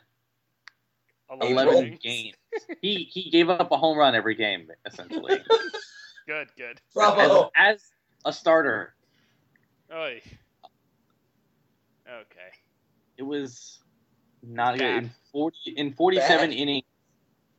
11 1.41 1.75
innings. 1.77 1.99
games. 2.03 2.37
He 2.81 3.09
he 3.11 3.31
gave 3.31 3.51
up 3.51 3.71
a 3.73 3.77
home 3.77 3.99
run 3.99 4.15
every 4.15 4.35
game 4.35 4.69
essentially. 4.87 5.39
Good, 6.29 6.49
good. 6.57 6.81
Bravo. 6.95 7.51
As, 7.57 7.75
as 7.75 7.83
a 8.25 8.33
starter, 8.33 8.95
Oy. 9.93 10.23
Okay. 12.09 12.51
it 13.19 13.25
was 13.25 13.81
not 14.43 14.79
good. 14.79 15.05
In 15.05 15.11
40 15.33 15.57
in 15.77 15.93
47 15.93 16.51
Bad. 16.51 16.57
innings 16.57 16.85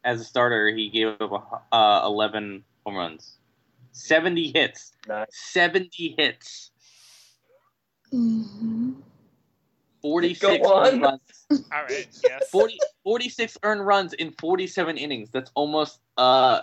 as 0.04 0.22
a 0.22 0.24
starter, 0.24 0.70
he 0.70 0.90
gave 0.90 1.08
up 1.08 1.66
a, 1.72 1.76
uh, 1.76 2.06
11 2.06 2.64
home 2.86 2.96
runs. 2.96 3.38
70 3.92 4.52
hits. 4.52 4.94
Nice. 5.08 5.28
70 5.32 6.16
hits. 6.18 6.72
Mhm. 8.12 8.96
46 10.02 10.68
earned 10.68 11.02
runs. 11.02 11.22
All 11.50 11.84
right. 11.84 12.08
Yes. 12.24 12.50
40, 12.50 12.78
46 13.04 13.58
earned 13.64 13.86
runs 13.88 14.14
in 14.14 14.32
47 14.32 14.98
innings. 14.98 15.30
That's 15.32 15.52
almost 15.56 16.02
uh, 16.18 16.62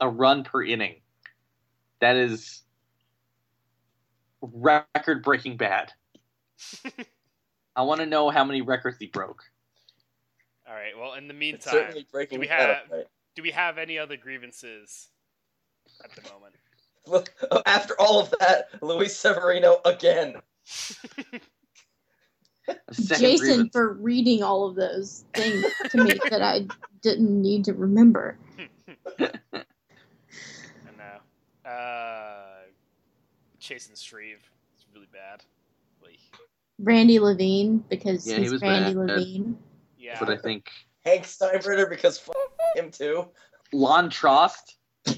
a 0.00 0.08
run 0.08 0.42
per 0.42 0.64
inning. 0.64 0.96
That 2.00 2.16
is 2.16 2.62
record 4.40 5.22
breaking 5.22 5.56
bad. 5.56 5.92
I 7.76 7.82
want 7.82 8.00
to 8.00 8.06
know 8.06 8.30
how 8.30 8.44
many 8.44 8.62
records 8.62 8.98
he 8.98 9.06
broke. 9.06 9.42
All 10.68 10.74
right. 10.74 10.96
Well, 10.98 11.14
in 11.14 11.28
the 11.28 11.34
meantime, 11.34 11.92
do 12.30 12.38
we 12.38 12.46
have- 12.46 12.70
up, 12.70 12.86
right? 12.90 13.06
do 13.34 13.42
we 13.42 13.50
have 13.50 13.78
any 13.78 13.98
other 13.98 14.16
grievances 14.16 15.08
at 16.02 16.14
the 16.14 16.22
moment? 16.32 16.54
Look, 17.06 17.34
after 17.66 18.00
all 18.00 18.20
of 18.20 18.32
that, 18.40 18.68
Luis 18.80 19.16
Severino 19.16 19.80
again. 19.84 20.36
Jason 22.92 23.38
grievance. 23.38 23.70
for 23.72 23.92
reading 23.94 24.42
all 24.42 24.66
of 24.66 24.74
those 24.74 25.24
things 25.34 25.66
to 25.90 26.02
me 26.02 26.18
that 26.30 26.40
I 26.40 26.66
didn't 27.02 27.42
need 27.42 27.64
to 27.66 27.74
remember. 27.74 28.38
I 29.18 29.32
know. 30.96 31.70
Uh, 31.70 32.62
Chasen 33.60 34.02
Shreve 34.02 34.42
is 34.78 34.86
really 34.94 35.08
bad. 35.12 35.42
Like, 36.78 36.88
Randy 36.88 37.18
Levine 37.18 37.78
because 37.88 38.26
Yeah, 38.26 38.36
he 38.36 38.42
he's 38.42 38.52
was 38.52 38.62
Randy 38.62 38.94
bad. 38.94 39.16
Levine. 39.16 39.58
yeah. 39.98 40.16
But 40.18 40.30
I 40.30 40.36
think 40.36 40.70
Hank 41.04 41.24
Steinbrenner 41.24 41.88
because 41.88 42.18
f- 42.18 42.34
him 42.76 42.90
too. 42.90 43.28
Lonn 43.72 44.10
Trost. 44.10 44.74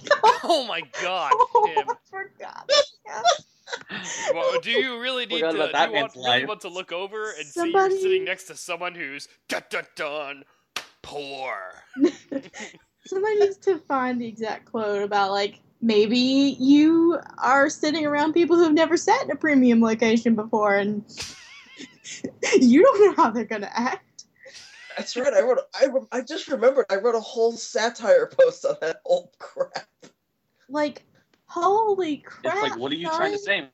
oh 0.45 0.65
my 0.69 0.83
God, 1.03 1.33
oh, 1.35 1.67
him. 1.75 1.87
I 1.89 1.95
forgot. 2.11 2.71
Well, 4.33 4.61
do 4.61 4.71
you 4.71 5.01
really 5.01 5.27
need 5.27 5.41
to? 5.41 5.51
Forgot 5.51 5.73
Do 5.73 5.79
you 5.79 5.93
want, 5.93 5.93
man's 5.93 6.17
really 6.17 6.45
want 6.47 6.61
to 6.61 6.69
look 6.69 6.93
over 6.93 7.33
and 7.33 7.45
see 7.45 7.73
you're 7.73 7.91
sitting 7.91 8.25
next 8.25 8.45
to 8.45 8.55
someone 8.57 8.95
who's 8.95 9.27
dun 9.49 9.63
dun 9.71 9.85
dun 9.97 10.45
poor? 11.03 11.83
Somebody 13.07 13.41
needs 13.41 13.57
to 13.59 13.79
find 13.81 14.21
the 14.21 14.27
exact 14.27 14.67
quote 14.71 15.03
about 15.03 15.33
like 15.33 15.61
maybe 15.83 16.17
you 16.61 17.19
are 17.39 17.69
sitting 17.69 18.07
around 18.07 18.35
people 18.35 18.57
who've 18.57 18.73
never 18.73 18.97
sat 18.97 19.25
in 19.25 19.33
a 19.33 19.37
premium 19.37 19.81
location 19.81 20.37
before 20.37 20.77
and 20.77 21.05
you 22.61 22.83
don't 22.83 23.01
know 23.17 23.23
how 23.23 23.31
they're 23.31 23.45
gonna 23.45 23.71
act. 23.73 24.25
That's 24.97 25.17
right. 25.17 25.33
I 25.33 25.43
wrote. 25.43 25.59
I, 25.75 25.89
I 26.11 26.21
just 26.23 26.49
remembered. 26.49 26.87
I 26.91 26.97
wrote 26.97 27.15
a 27.15 27.21
whole 27.21 27.53
satire 27.53 28.27
post 28.27 28.65
on 28.65 28.77
that 28.81 29.01
old 29.05 29.29
crap. 29.39 29.87
Like, 30.69 31.05
holy 31.47 32.19
crap! 32.19 32.55
It's 32.55 32.63
like, 32.63 32.79
what 32.79 32.91
are 32.93 32.97
you 32.97 33.07
trying 33.09 33.33
to 33.33 33.39
say? 33.39 33.69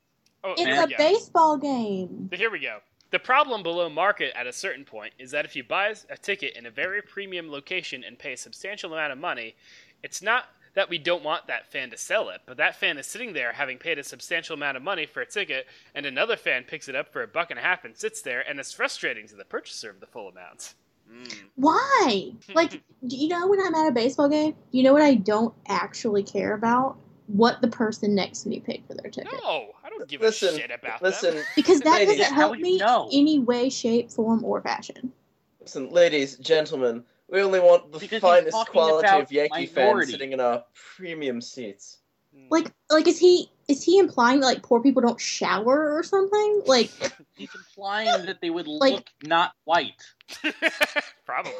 Oh, 0.45 0.53
It's 0.53 0.63
there 0.65 0.83
a 0.83 0.87
we 0.87 0.91
go. 0.93 0.99
baseball 0.99 1.57
game. 1.57 2.29
So 2.33 2.37
here 2.37 2.51
we 2.51 2.59
go. 2.59 2.79
The 3.11 3.19
problem 3.21 3.63
below 3.63 3.89
market 3.89 4.33
at 4.35 4.47
a 4.47 4.53
certain 4.53 4.85
point 4.85 5.13
is 5.19 5.31
that 5.31 5.45
if 5.45 5.55
you 5.55 5.63
buy 5.63 5.95
a 6.11 6.17
ticket 6.17 6.57
in 6.57 6.67
a 6.67 6.71
very 6.71 7.03
premium 7.03 7.51
location 7.51 8.03
and 8.03 8.19
pay 8.19 8.33
a 8.33 8.37
substantial 8.37 8.93
amount 8.93 9.13
of 9.13 9.19
money, 9.19 9.55
it's 10.03 10.23
not 10.23 10.47
that 10.75 10.89
we 10.89 10.99
don't 10.99 11.23
want 11.25 11.47
that 11.47 11.71
fan 11.71 11.91
to 11.91 11.97
sell 11.99 12.31
it, 12.31 12.41
but 12.47 12.57
that 12.57 12.77
fan 12.77 12.97
is 12.99 13.07
sitting 13.07 13.33
there 13.33 13.53
having 13.53 13.79
paid 13.79 13.99
a 13.99 14.05
substantial 14.05 14.55
amount 14.55 14.77
of 14.77 14.83
money 14.83 15.07
for 15.07 15.21
a 15.21 15.27
ticket, 15.27 15.67
and 15.95 16.07
another 16.07 16.37
fan 16.37 16.65
picks 16.65 16.89
it 16.89 16.97
up 16.97 17.13
for 17.13 17.23
a 17.23 17.29
buck 17.29 17.51
and 17.51 17.59
a 17.59 17.63
half 17.63 17.85
and 17.85 17.97
sits 17.97 18.23
there, 18.23 18.43
and 18.49 18.59
it's 18.59 18.73
frustrating 18.73 19.27
to 19.29 19.35
the 19.37 19.45
purchaser 19.45 19.91
of 19.91 20.01
the 20.01 20.07
full 20.07 20.29
amount. 20.29 20.75
Mm. 21.13 21.35
Why? 21.57 22.33
Like, 22.55 22.71
do 23.07 23.17
you 23.17 23.29
know 23.29 23.47
when 23.49 23.61
I'm 23.61 23.75
at 23.75 23.89
a 23.89 23.93
baseball 23.93 24.29
game? 24.29 24.53
Do 24.53 24.79
you 24.79 24.83
know 24.83 24.93
what 24.95 25.03
I 25.03 25.15
don't 25.15 25.55
actually 25.69 26.23
care 26.23 26.55
about? 26.55 26.97
What 27.27 27.61
the 27.61 27.69
person 27.69 28.15
next 28.15 28.43
to 28.43 28.49
me 28.49 28.61
paid 28.61 28.83
for 28.87 28.95
their 28.95 29.11
ticket. 29.11 29.33
No, 29.43 29.69
I 29.85 29.89
don't 29.91 30.07
give 30.09 30.21
Listen, 30.21 30.55
a 30.55 30.59
shit 30.59 30.71
about 30.71 31.03
listen, 31.03 31.37
them. 31.37 31.45
Because 31.57 31.81
that 31.81 32.01
Ladies, 32.01 32.19
doesn't 32.19 32.35
help 32.35 32.59
me 32.59 32.79
know? 32.79 33.09
any 33.13 33.39
way, 33.39 33.71
shape, 33.71 34.11
form, 34.11 34.45
or 34.45 34.61
fashion. 34.61 35.13
listen, 35.61 35.91
ladies, 35.91 36.37
gentlemen. 36.37 37.05
We 37.29 37.41
only 37.43 37.61
want 37.61 37.93
the 37.93 37.99
Because 37.99 38.21
finest 38.21 38.57
quality 38.69 39.09
of 39.09 39.33
Yankee 39.33 39.67
fans 39.67 40.11
sitting 40.11 40.33
in 40.33 40.41
a 40.41 40.65
premium 40.97 41.41
seats. 41.41 41.99
Mm. 42.37 42.47
Like, 42.51 42.73
like 42.91 43.07
is 43.09 43.19
he 43.19 43.51
is 43.69 43.83
he 43.83 43.99
implying 43.99 44.41
that 44.41 44.47
like 44.47 44.63
poor 44.63 44.83
people 44.83 45.03
don't 45.03 45.21
shower 45.21 45.97
or 45.97 46.03
something? 46.03 46.63
Like, 46.67 46.91
He's 47.37 47.55
implying 47.55 48.27
that 48.27 48.41
they 48.41 48.51
would 48.51 48.67
Like- 48.67 48.93
look 48.93 49.07
not 49.25 49.53
white. 49.65 50.03
Probably. 51.27 51.53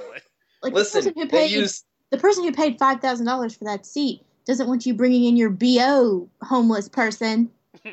like 0.63 0.73
Listen, 0.73 1.05
the 1.05 1.11
person 1.13 1.23
who 1.23 1.29
they 1.29 1.39
paid 1.49 1.51
use 1.53 1.85
the 2.11 2.19
person 2.19 2.45
who 2.45 2.53
paid 2.53 2.79
five 2.79 3.01
thousand 3.01 3.27
dollars 3.27 3.55
for 3.55 3.65
that 3.65 3.87
seat 3.87 4.23
doesn't 4.45 4.67
want 4.69 4.85
you 4.85 4.93
bringing 4.95 5.25
in 5.25 5.37
your 5.37 5.51
bo 5.51 6.29
homeless 6.43 6.89
person. 6.89 7.51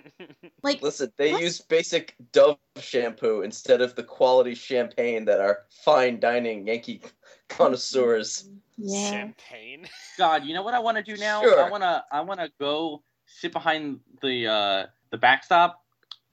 Like, 0.61 0.82
listen. 0.82 1.09
They 1.15 1.32
What? 1.32 1.41
use 1.41 1.61
basic 1.61 2.15
Dove 2.34 2.57
shampoo 2.82 3.43
instead 3.43 3.80
of 3.80 3.95
the 3.95 4.03
quality 4.03 4.53
champagne 4.53 5.24
that 5.26 5.39
our 5.39 5.59
fine 5.70 6.20
dining 6.20 6.67
Yankee 6.67 7.01
connoisseurs. 7.50 8.50
yeah, 8.78 9.10
Champagne. 9.10 9.88
God, 10.18 10.45
you 10.45 10.54
know 10.54 10.64
what 10.64 10.74
I 10.74 10.80
want 10.80 10.97
to 10.97 11.04
do 11.04 11.18
now? 11.18 11.41
Sure. 11.41 11.64
I 11.64 11.70
want 11.70 11.84
to 11.84 12.04
I 12.12 12.22
want 12.22 12.39
to 12.39 12.50
go 12.60 13.04
sit 13.26 13.52
behind 13.52 14.00
the 14.22 14.47
uh 14.47 14.86
the 15.12 15.18
backstop, 15.18 15.84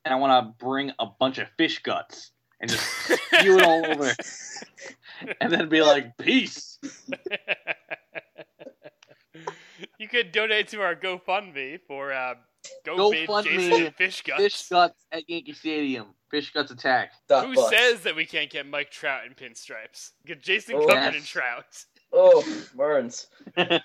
and 0.04 0.14
I 0.14 0.16
want 0.18 0.46
to 0.46 0.64
bring 0.64 0.92
a 0.98 1.06
bunch 1.06 1.38
of 1.38 1.48
fish 1.56 1.82
guts 1.82 2.30
and 2.60 2.70
just 2.70 2.86
spew 2.86 3.58
it 3.58 3.64
all 3.64 3.84
over, 3.86 4.14
and 5.40 5.52
then 5.52 5.68
be 5.68 5.82
like, 5.82 6.16
"Peace." 6.18 6.78
you 9.98 10.08
could 10.08 10.32
donate 10.32 10.68
to 10.68 10.80
our 10.80 10.94
GoFundMe 10.94 11.80
for 11.86 12.12
uh, 12.12 12.34
Go 12.84 13.10
Bid 13.10 13.28
GoFundMe, 13.28 13.44
Jason 13.44 13.92
Fish 13.92 14.22
Guts. 14.22 14.42
Fish 14.42 14.68
guts 14.68 15.04
at 15.12 15.28
Yankee 15.28 15.52
Stadium. 15.52 16.06
Fish 16.30 16.52
guts 16.52 16.70
attack. 16.70 17.12
Dot 17.28 17.46
Who 17.46 17.54
bucks. 17.54 17.76
says 17.76 18.00
that 18.02 18.16
we 18.16 18.24
can't 18.24 18.50
get 18.50 18.66
Mike 18.66 18.90
Trout 18.90 19.20
in 19.26 19.34
pinstripes? 19.34 20.10
Get 20.26 20.42
Jason 20.42 20.76
Oh, 20.76 20.86
covered 20.86 21.08
in 21.08 21.14
yes. 21.14 21.28
trout. 21.28 21.84
Oh, 22.12 22.44
Burns. 22.74 23.26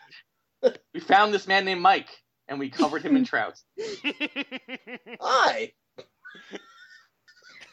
We 0.93 0.99
found 0.99 1.33
this 1.33 1.47
man 1.47 1.65
named 1.65 1.81
Mike, 1.81 2.09
and 2.47 2.59
we 2.59 2.69
covered 2.69 3.01
him 3.01 3.15
in 3.17 3.25
trout. 3.25 3.59
Hi. 5.19 5.71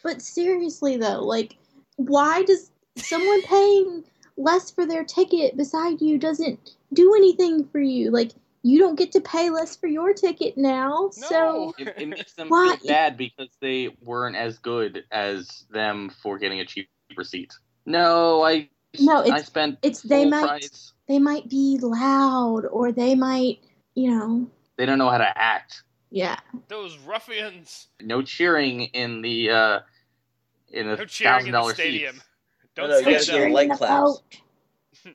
But 0.03 0.23
seriously 0.23 0.97
though, 0.97 1.23
like, 1.23 1.57
why 1.97 2.45
does 2.45 2.71
someone 2.97 3.43
paying 3.43 4.05
less 4.39 4.71
for 4.71 4.87
their 4.87 5.05
ticket 5.05 5.57
beside 5.57 6.01
you 6.01 6.17
doesn't 6.17 6.77
do 6.95 7.15
anything 7.15 7.67
for 7.69 7.81
you? 7.81 8.11
Like, 8.11 8.33
you 8.63 8.79
don't 8.79 8.97
get 8.97 9.13
to 9.13 9.21
pay 9.21 9.51
less 9.51 9.77
for 9.77 9.87
your 9.87 10.13
ticket 10.13 10.57
now. 10.57 11.11
No. 11.17 11.27
So 11.29 11.75
It, 11.79 11.95
it 11.99 12.09
makes 12.09 12.33
them 12.35 12.49
Why? 12.49 12.77
feel 12.81 12.89
bad 12.89 13.17
because 13.17 13.49
they 13.61 13.97
weren't 14.03 14.37
as 14.37 14.59
good 14.59 15.05
as 15.11 15.65
them 15.71 16.11
for 16.23 16.39
getting 16.39 16.61
a 16.61 16.65
cheaper 16.65 17.25
seat. 17.25 17.53
No, 17.87 18.43
I 18.45 18.69
No, 19.01 19.23
I 19.31 19.41
spent 19.43 19.79
it's 19.83 20.03
they 20.03 20.23
full 20.25 20.31
might 20.31 20.47
price. 20.47 20.93
they 21.09 21.19
might 21.19 21.49
be 21.49 21.79
loud 21.81 22.67
or 22.71 22.93
they 22.93 23.15
might, 23.15 23.61
you 23.95 24.11
know, 24.11 24.51
They 24.77 24.87
don't 24.87 24.99
know 24.99 25.09
how 25.11 25.19
to 25.19 25.39
act. 25.39 25.83
yeah. 26.11 26.39
Those 26.69 26.99
ruffians. 26.99 27.89
No 28.03 28.23
cheering 28.23 28.83
in 28.83 29.23
the 29.23 29.51
uh 29.51 29.81
in 30.71 30.89
a 30.89 30.97
No 30.97 31.07
thousand 31.07 31.27
dollar 31.27 31.43
the 31.43 31.51
dollar 31.53 31.75
stadium. 31.75 32.15
seats. 32.17 32.25
Don't 32.75 32.89
No, 32.89 32.95
no, 32.95 32.99
you 32.99 33.05
gotta 33.05 33.23
stand 33.25 33.39
do 33.43 33.49
the 33.49 33.55
light 33.55 33.71
claps. 33.73 34.23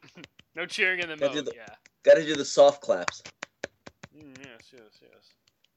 No 0.56 0.66
cheering 0.68 1.00
in 1.00 1.10
the 1.10 1.16
Gotta 1.18 1.44
moat. 1.44 1.54
Yeah. 1.56 1.74
Gotta 2.04 2.24
do 2.26 2.36
the 2.36 2.46
soft 2.46 2.82
claps. 2.82 3.24
Mm, 4.18 4.38
yes, 4.39 4.72
yes, 4.72 5.01
yes. 5.01 5.34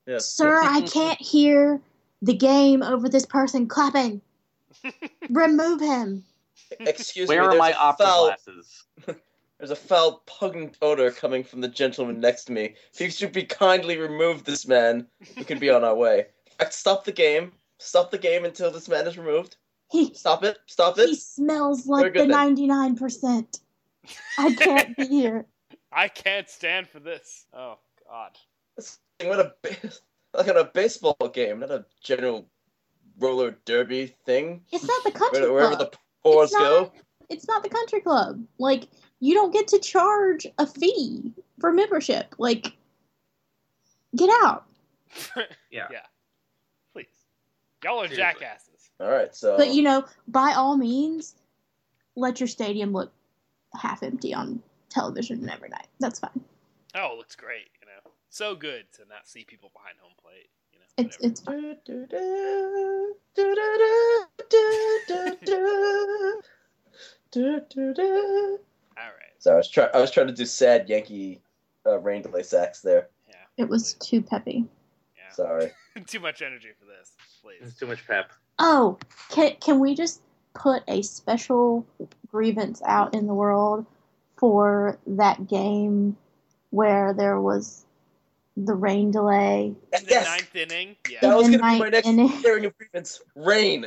Yes. 0.07 0.29
Sir, 0.29 0.61
I 0.63 0.83
can't 0.83 1.21
hear 1.21 1.81
the 2.23 2.35
game 2.35 2.83
over 2.83 3.09
this 3.09 3.27
person 3.27 3.67
clapping. 3.67 4.21
Remove 5.31 5.81
him. 5.81 6.25
Excuse 6.81 7.29
Where 7.29 7.39
me. 7.39 7.41
Where 7.41 7.49
are 7.49 7.53
there's 7.53 7.59
my 7.59 7.71
a 7.71 7.77
opera 7.77 8.07
foul, 8.07 8.25
glasses? 8.27 8.85
There's 9.59 9.71
a 9.71 9.77
foul, 9.77 10.23
pungent 10.27 10.77
odor 10.83 11.11
coming 11.11 11.43
from 11.43 11.63
the 11.63 11.69
gentleman 11.69 12.21
next 12.21 12.45
to 12.45 12.53
me. 12.53 12.75
If 12.93 13.01
you 13.01 13.11
should 13.11 13.33
be 13.33 13.45
kindly 13.45 13.97
remove 13.97 14.45
this 14.45 14.67
man, 14.67 15.07
we 15.35 15.45
can 15.45 15.59
be 15.59 15.71
on 15.71 15.83
our 15.83 15.95
way. 15.95 16.27
Stop 16.69 17.07
the 17.07 17.13
game. 17.13 17.53
Stop 17.79 18.11
the 18.11 18.19
game 18.19 18.45
until 18.45 18.71
this 18.71 18.87
man 18.87 19.07
is 19.07 19.17
removed. 19.17 19.57
He 19.91 20.13
Stop 20.13 20.45
it. 20.45 20.59
Stop 20.67 20.99
it. 20.99 21.09
he 21.09 21.15
smells 21.15 21.87
like 21.87 22.13
the 22.13 22.21
then. 22.21 22.29
ninety 22.29 22.67
nine 22.67 22.97
percent. 22.97 23.61
I 24.39 24.53
can't 24.53 24.95
be 24.95 25.07
here. 25.07 25.47
I 25.91 26.09
can't 26.09 26.51
stand 26.51 26.87
for 26.89 27.01
this. 27.01 27.47
Oh 27.55 27.79
God. 28.09 28.39
What 29.25 29.41
a 29.41 29.55
ba- 29.63 29.91
like 30.35 30.49
at 30.49 30.57
a 30.57 30.65
baseball 30.73 31.17
game, 31.33 31.61
not 31.61 31.71
a 31.71 31.85
general 32.03 32.47
roller 33.19 33.57
derby 33.65 34.15
thing. 34.27 34.63
It's 34.73 34.85
not 34.87 35.05
the 35.05 35.11
country 35.11 35.41
Where, 35.43 35.53
wherever 35.53 35.77
club. 35.77 35.93
the 35.93 35.99
paws 36.23 36.45
It's 36.45 36.53
not- 36.53 36.61
go. 36.61 36.93
It's 37.29 37.49
not 37.49 37.63
the 37.65 37.69
country 37.69 38.01
club. 38.01 38.45
Like 38.59 38.85
you 39.21 39.35
don't 39.35 39.53
get 39.53 39.67
to 39.69 39.79
charge 39.79 40.47
a 40.59 40.67
fee 40.67 41.33
for 41.59 41.73
membership. 41.73 42.35
Like 42.39 42.77
get 44.15 44.31
out. 44.45 44.65
Yeah. 45.71 45.89
Yeah. 45.91 46.03
Please. 46.93 47.07
Y'all 47.85 47.99
are 48.03 48.09
Seriously. 48.09 48.17
jackasses. 48.17 48.91
All 49.01 49.09
right, 49.11 49.35
so 49.35 49.57
But 49.57 49.75
you 49.75 49.83
know, 49.83 50.05
by 50.29 50.53
all 50.57 50.77
means, 50.77 51.35
let 52.15 52.39
your 52.41 52.47
stadium 52.47 52.93
look 52.93 53.13
half 53.75 54.03
empty 54.03 54.33
on 54.33 54.63
television 54.89 55.49
every 55.51 55.69
night. 55.69 55.87
That's 56.01 56.19
fine. 56.21 56.45
Oh, 56.95 57.13
it 57.13 57.19
looks 57.19 57.37
great. 57.37 57.69
You 58.39 58.45
know, 58.47 58.53
so 58.53 58.57
good 58.57 58.85
to 58.95 59.03
not 59.09 59.27
see 59.29 59.45
people 59.45 59.71
behind 59.73 59.97
home 60.01 60.13
plate. 60.21 60.49
You 60.73 60.79
know, 60.79 60.85
It's 60.99 61.43
whatever. 61.43 61.71
it's. 61.77 61.85
Do, 61.87 62.07
do, 62.07 62.07
do, 62.07 63.15
do, 63.35 63.55
do, 64.39 64.67
do, 65.09 65.37
do, 65.45 66.43
do, 67.31 67.61
do, 67.69 67.95
do. 67.95 68.59
all 68.97 69.05
right. 69.05 69.35
So 69.39 69.53
I 69.53 69.57
was 69.57 69.69
trying. 69.71 69.91
I 69.95 70.01
was 70.01 70.11
trying 70.11 70.27
to 70.29 70.33
do 70.33 70.45
sad 70.47 70.89
Yankee 70.89 71.41
uh, 71.87 71.99
rain 71.99 72.23
delay 72.23 72.43
sax 72.43 72.81
there. 72.81 73.09
Yeah. 73.29 73.35
It 73.59 73.69
was 73.69 73.95
too 73.95 74.23
peppy. 74.23 74.65
Yeah. 75.17 75.33
Sorry. 75.33 75.71
Too 76.07 76.21
much 76.21 76.43
energy 76.43 76.69
for 76.79 76.85
this, 76.85 77.13
It's 77.19 77.39
please. 77.43 77.75
too 77.79 77.87
much 77.87 78.07
pep. 78.07 78.31
Oh, 78.59 78.99
can 79.31 79.57
can 79.61 79.81
we 79.81 79.95
just 79.95 80.21
put 80.53 80.83
a 80.89 81.01
special 81.01 81.87
grievance 82.31 82.83
out 82.85 83.15
in 83.15 83.27
the 83.27 83.33
world 83.33 83.87
for 84.37 84.99
that 85.07 85.49
game 85.49 86.19
where 86.69 87.15
there 87.15 87.41
was 87.41 87.86
the 88.57 88.75
rain 88.75 89.11
delay? 89.11 89.75
In 89.93 90.05
the 90.05 90.11
Yes, 90.11 90.27
ninth 90.27 90.55
inning. 90.57 90.97
Yeah. 91.09 91.19
that 91.23 91.37
was 91.37 91.49
going 91.49 91.59
to 91.59 91.65
be 91.65 91.79
my 91.79 91.89
next 91.89 92.07
inning. 92.07 92.29
hearing 92.29 92.65
of 92.67 92.77
grievance. 92.79 93.21
Rain. 93.35 93.87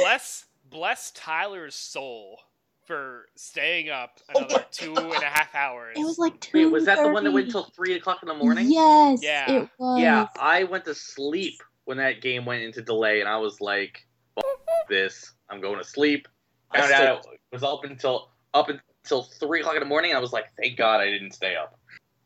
bless 0.00 0.44
bless 0.70 1.10
Tyler's 1.12 1.74
soul 1.74 2.40
for 2.84 3.26
staying 3.34 3.88
up 3.90 4.20
Oh 4.34 4.38
another 4.40 4.54
my 4.56 4.64
two 4.70 4.94
and 4.96 5.22
a 5.22 5.26
half 5.26 5.54
hours. 5.54 5.96
It 5.98 6.04
was 6.04 6.18
like 6.18 6.38
two. 6.40 6.66
Wait, 6.66 6.72
was 6.72 6.84
that 6.84 7.02
the 7.02 7.08
one 7.08 7.24
that 7.24 7.32
went 7.32 7.50
till 7.50 7.64
three 7.64 7.94
o'clock 7.94 8.18
in 8.22 8.28
the 8.28 8.34
morning? 8.34 8.70
Yes, 8.70 9.20
Yeah. 9.22 9.50
it 9.50 9.68
was. 9.78 10.00
Yeah, 10.00 10.26
I 10.38 10.64
went 10.64 10.84
to 10.84 10.94
sleep 10.94 11.60
when 11.84 11.96
that 11.98 12.20
game 12.20 12.44
went 12.44 12.62
into 12.62 12.82
delay, 12.82 13.20
and 13.20 13.28
I 13.28 13.36
was 13.38 13.60
like, 13.60 14.06
"This, 14.88 15.32
I'm 15.50 15.60
going 15.60 15.78
to 15.78 15.84
sleep." 15.84 16.28
I 16.70 16.78
Found 16.80 16.90
stayed- 16.94 17.06
out 17.06 17.26
it 17.32 17.40
was 17.52 17.62
up 17.62 17.84
until 17.84 18.30
up 18.54 18.68
until 18.68 19.22
three 19.24 19.60
o'clock 19.60 19.74
in 19.74 19.80
the 19.80 19.86
morning. 19.86 20.14
I 20.14 20.18
was 20.18 20.32
like, 20.32 20.46
"Thank 20.56 20.76
God 20.76 21.00
I 21.00 21.06
didn't 21.10 21.32
stay 21.32 21.56
up." 21.56 21.78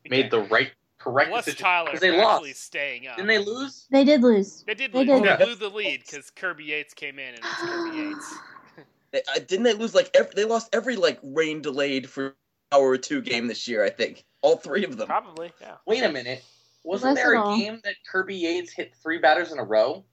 Made 0.09 0.29
the 0.31 0.41
right, 0.41 0.71
correct 1.03 1.29
bless 1.31 1.45
decision 1.45 1.63
Tyler 1.65 1.85
because 1.87 2.01
they 2.01 2.11
lost. 2.11 2.37
actually 2.37 2.53
staying 2.53 3.07
up. 3.07 3.15
Didn't 3.17 3.27
they 3.29 3.39
lose? 3.39 3.87
They 3.91 4.03
did 4.03 4.21
lose. 4.21 4.63
They 4.65 4.73
did 4.75 4.93
They 4.93 4.99
lose. 4.99 5.07
did. 5.07 5.23
They 5.23 5.27
Yeah. 5.29 5.35
blew 5.37 5.55
the 5.55 5.69
lead 5.69 6.01
because 6.01 6.29
Kirby 6.29 6.65
Yates 6.65 6.93
came 6.93 7.19
in 7.19 7.35
and 7.35 7.37
it 7.39 7.43
was 7.43 7.57
Kirby 7.57 7.97
Yates. 7.97 8.33
They, 9.13 9.21
uh, 9.35 9.39
didn't 9.39 9.63
they 9.63 9.73
lose 9.73 9.93
like 9.93 10.09
every, 10.13 10.31
they 10.35 10.45
lost 10.45 10.73
every 10.73 10.95
like 10.95 11.19
rain 11.21 11.61
delayed 11.61 12.09
for 12.09 12.33
hour 12.71 12.87
or 12.91 12.97
two 12.97 13.21
game 13.21 13.47
this 13.47 13.67
year? 13.67 13.83
I 13.83 13.89
think 13.89 14.23
all 14.41 14.55
three 14.55 14.85
of 14.85 14.95
them. 14.95 15.07
Probably, 15.07 15.51
yeah. 15.59 15.75
Wait 15.85 16.01
a 16.01 16.09
minute. 16.09 16.43
Wasn't 16.83 17.13
Bless 17.13 17.23
there 17.25 17.33
a 17.33 17.41
all. 17.41 17.57
game 17.57 17.81
that 17.83 17.95
Kirby 18.09 18.35
Yates 18.35 18.71
hit 18.71 18.93
three 19.03 19.17
batters 19.17 19.51
in 19.51 19.59
a 19.59 19.63
row? 19.65 20.05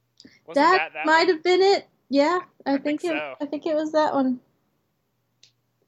That 0.55 0.55
that 0.55 0.93
that 0.95 1.07
might 1.07 1.27
one? 1.27 1.29
have 1.29 1.43
been 1.45 1.63
it. 1.63 1.87
Yeah, 2.09 2.41
I, 2.67 2.73
I 2.75 2.79
think, 2.79 3.03
think 3.03 3.15
it. 3.15 3.23
I 3.41 3.47
think 3.47 3.67
it 3.67 3.75
was 3.77 3.93
that 3.93 4.15
one. 4.15 4.41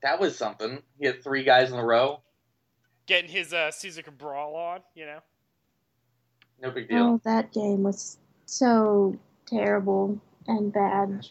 That 0.02 0.20
was 0.20 0.36
something. 0.38 0.80
He 0.98 1.06
hit 1.06 1.24
three 1.24 1.42
guys 1.44 1.72
in 1.72 1.78
a 1.78 1.84
row. 1.84 2.22
Getting 3.10 3.28
his 3.28 3.52
uh, 3.52 3.72
Cesar 3.72 4.02
Cabral 4.02 4.54
on? 4.54 4.82
You 4.94 5.04
know, 5.06 5.18
No 6.62 6.70
big 6.70 6.88
deal. 6.88 7.02
Oh, 7.04 7.20
that 7.24 7.52
game 7.52 7.82
was 7.82 8.18
so 8.46 9.18
terrible 9.46 10.16
and 10.46 10.72
bad. 10.72 11.26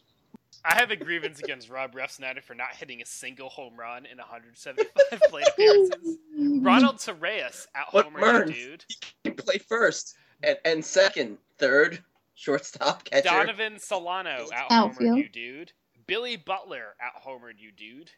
I 0.65 0.75
have 0.75 0.91
a 0.91 0.97
grievance 0.97 1.39
against 1.39 1.69
Rob 1.69 1.95
Refsnyder 1.95 2.43
for 2.43 2.53
not 2.53 2.75
hitting 2.75 3.01
a 3.01 3.05
single 3.05 3.47
home 3.47 3.77
run 3.80 4.05
in 4.05 4.17
175 4.17 5.21
plate 5.30 5.47
appearances. 5.47 6.17
Ronald 6.38 6.97
Torreyes 6.97 7.67
out 7.73 7.93
What 7.93 8.07
homer 8.07 8.19
Mearns? 8.19 8.51
dude. 8.51 8.86
You 9.23 9.32
play 9.36 9.57
first 9.57 10.17
and, 10.43 10.57
and 10.65 10.84
second, 10.84 11.38
third, 11.59 12.03
shortstop, 12.36 13.05
catcher. 13.05 13.30
Donovan 13.30 13.80
Solano 13.80 14.47
out 14.53 14.69
Outfield. 14.69 15.15
homered 15.15 15.17
you, 15.17 15.30
dude. 15.30 15.71
Billy 16.07 16.36
Butler 16.36 16.95
out 17.01 17.23
homered 17.25 17.57
you, 17.57 17.71
dude. 17.71 18.11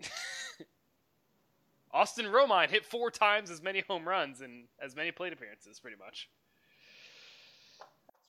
Austin 1.92 2.26
Romine 2.26 2.70
hit 2.70 2.84
four 2.86 3.10
times 3.10 3.50
as 3.50 3.62
many 3.62 3.80
home 3.86 4.08
runs 4.08 4.40
and 4.40 4.64
as 4.82 4.96
many 4.96 5.10
plate 5.10 5.32
appearances, 5.32 5.78
pretty 5.78 5.96
much. 5.98 6.28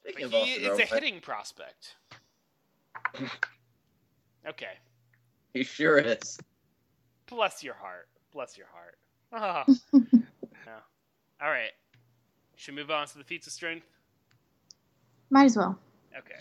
But 0.03 0.13
Speaking 0.13 0.25
of 0.25 0.31
he 0.31 0.37
Austin 0.65 0.71
is 0.71 0.79
a 0.79 0.85
hitting 0.93 1.21
prospect. 1.21 1.95
Okay, 4.47 4.73
He 5.53 5.63
sure 5.63 5.97
is. 5.97 6.37
bless 7.27 7.63
your 7.63 7.75
heart. 7.75 8.09
Bless 8.33 8.57
your 8.57 8.67
heart. 8.67 8.97
Yeah. 10.65 10.79
All 11.41 11.49
right. 11.49 11.71
Should 12.55 12.75
we 12.75 12.81
move 12.81 12.91
on 12.91 13.05
to 13.07 13.17
the 13.17 13.23
feats 13.25 13.47
of 13.47 13.53
strength? 13.53 13.85
Might 15.29 15.45
as 15.45 15.57
well. 15.57 15.77
Okay. 16.17 16.39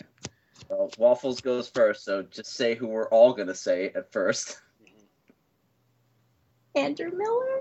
Well, 0.69 0.89
Waffles 0.97 1.41
goes 1.41 1.67
first, 1.67 2.05
so 2.05 2.23
just 2.23 2.53
say 2.55 2.75
who 2.75 2.87
we're 2.87 3.09
all 3.09 3.33
gonna 3.33 3.55
say 3.55 3.91
at 3.95 4.11
first. 4.11 4.59
Andrew 6.75 7.11
Miller. 7.15 7.59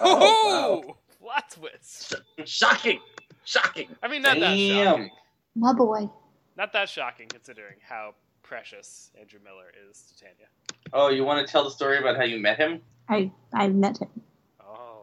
Oh, 0.00 0.82
Oh, 0.88 0.96
plot 1.20 1.44
twist. 1.50 2.14
Shocking! 2.44 3.00
Shocking! 3.44 3.88
I 4.02 4.08
mean, 4.08 4.22
not 4.22 4.38
that 4.40 4.54
Damn. 4.54 4.86
shocking. 4.86 5.10
My 5.54 5.72
boy. 5.72 6.08
Not 6.56 6.72
that 6.72 6.88
shocking 6.88 7.28
considering 7.28 7.76
how 7.86 8.14
precious 8.42 9.10
Andrew 9.18 9.40
Miller 9.44 9.72
is 9.90 10.02
to 10.02 10.20
Tanya. 10.24 10.46
Oh, 10.92 11.08
you 11.08 11.24
want 11.24 11.44
to 11.46 11.50
tell 11.50 11.64
the 11.64 11.70
story 11.70 11.98
about 11.98 12.16
how 12.16 12.24
you 12.24 12.38
met 12.40 12.58
him? 12.58 12.80
I 13.08 13.30
I 13.52 13.68
met 13.68 13.98
him. 13.98 14.08
Oh. 14.60 15.02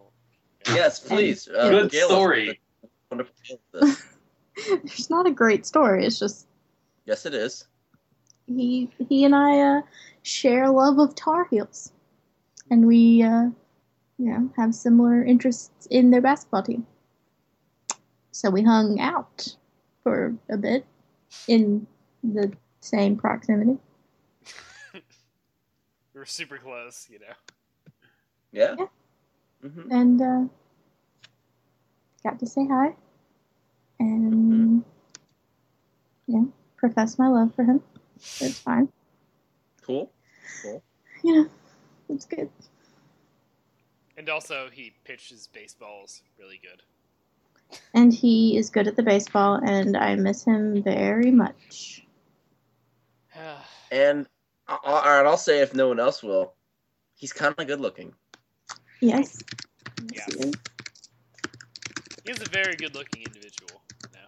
Yes, 0.67 0.99
please. 0.99 1.47
Uh, 1.47 1.69
Good 1.69 1.91
story. 1.93 2.47
with 2.47 2.57
the 2.81 2.87
Wonderful. 3.11 3.35
tale 3.45 3.59
of 3.73 3.81
this. 3.81 4.03
There's 4.67 5.09
not 5.09 5.25
a 5.27 5.31
great 5.31 5.65
story. 5.65 6.05
It's 6.05 6.19
just 6.19 6.47
Yes, 7.05 7.25
it 7.25 7.33
is. 7.33 7.65
he 8.47 8.89
he 9.09 9.25
and 9.25 9.35
I 9.35 9.59
uh, 9.59 9.81
share 10.23 10.65
a 10.65 10.71
love 10.71 10.99
of 10.99 11.15
Tar 11.15 11.45
Heels, 11.49 11.91
and 12.69 12.85
we 12.85 13.23
uh, 13.23 13.49
you 14.17 14.31
know 14.31 14.49
have 14.57 14.73
similar 14.75 15.23
interests 15.23 15.87
in 15.89 16.11
their 16.11 16.21
basketball 16.21 16.63
team. 16.63 16.85
So 18.31 18.49
we 18.49 18.63
hung 18.63 18.99
out 18.99 19.55
for 20.03 20.35
a 20.49 20.57
bit 20.57 20.85
in 21.47 21.87
the 22.23 22.53
same 22.79 23.17
proximity. 23.17 23.77
We 24.93 25.01
were 26.19 26.25
super 26.25 26.57
close, 26.57 27.07
you 27.11 27.19
know. 27.19 27.35
Yeah. 28.51 28.75
Yeah. 28.77 29.69
hmm 29.69 29.91
and 29.91 30.21
uh, 30.21 30.43
got 32.23 32.39
to 32.39 32.47
say 32.47 32.65
hi 32.67 32.95
and 33.99 34.83
yeah, 36.27 36.43
profess 36.77 37.17
my 37.19 37.27
love 37.27 37.53
for 37.55 37.63
him. 37.63 37.81
It's 38.39 38.59
fine. 38.59 38.89
Cool. 39.81 40.11
You 41.23 41.33
know, 41.35 41.49
it's 42.09 42.25
good. 42.25 42.49
And 44.17 44.27
also, 44.29 44.69
he 44.71 44.93
pitched 45.05 45.29
his 45.29 45.47
baseballs 45.47 46.21
really 46.37 46.59
good. 46.61 46.81
And 47.93 48.13
he 48.13 48.57
is 48.57 48.69
good 48.69 48.87
at 48.87 48.95
the 48.95 49.03
baseball, 49.03 49.55
and 49.63 49.95
I 49.95 50.15
miss 50.15 50.43
him 50.43 50.83
very 50.83 51.31
much. 51.31 52.05
And 53.91 54.27
I- 54.67 54.73
I- 54.73 54.77
all 54.83 55.17
right, 55.17 55.25
I'll 55.25 55.37
say 55.37 55.61
if 55.61 55.73
no 55.73 55.87
one 55.87 55.99
else 55.99 56.21
will, 56.21 56.53
he's 57.15 57.33
kind 57.33 57.55
of 57.57 57.65
good 57.67 57.79
looking. 57.79 58.13
Yes. 59.01 59.39
Yes. 60.13 60.27
Yes, 60.29 60.43
he. 60.45 60.53
He's 62.25 62.41
a 62.41 62.49
very 62.49 62.75
good-looking 62.75 63.23
individual. 63.23 63.81
Now, 64.13 64.27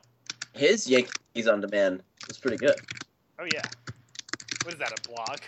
His 0.59 0.89
Yankees 0.89 1.47
on 1.47 1.61
demand 1.61 2.01
was 2.27 2.39
pretty 2.39 2.57
good. 2.57 2.73
oh 3.37 3.45
yeah, 3.53 3.61
what 4.63 4.73
is 4.73 4.79
that? 4.79 4.97
A 4.97 5.09
blog? 5.09 5.39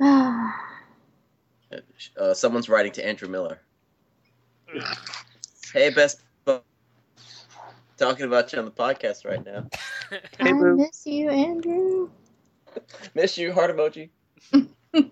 Uh, 2.18 2.34
someone's 2.34 2.68
writing 2.68 2.92
to 2.92 3.06
Andrew 3.06 3.28
Miller. 3.28 3.60
Hey, 5.72 5.88
best 5.88 6.20
bu- 6.44 6.58
talking 7.96 8.26
about 8.26 8.52
you 8.52 8.58
on 8.58 8.66
the 8.66 8.70
podcast 8.70 9.24
right 9.24 9.42
now. 9.42 9.66
I 10.38 10.52
Boo. 10.52 10.76
miss 10.76 11.06
you, 11.06 11.30
Andrew. 11.30 12.10
Miss 13.14 13.38
you, 13.38 13.54
heart 13.54 13.74
emoji. 13.74 14.10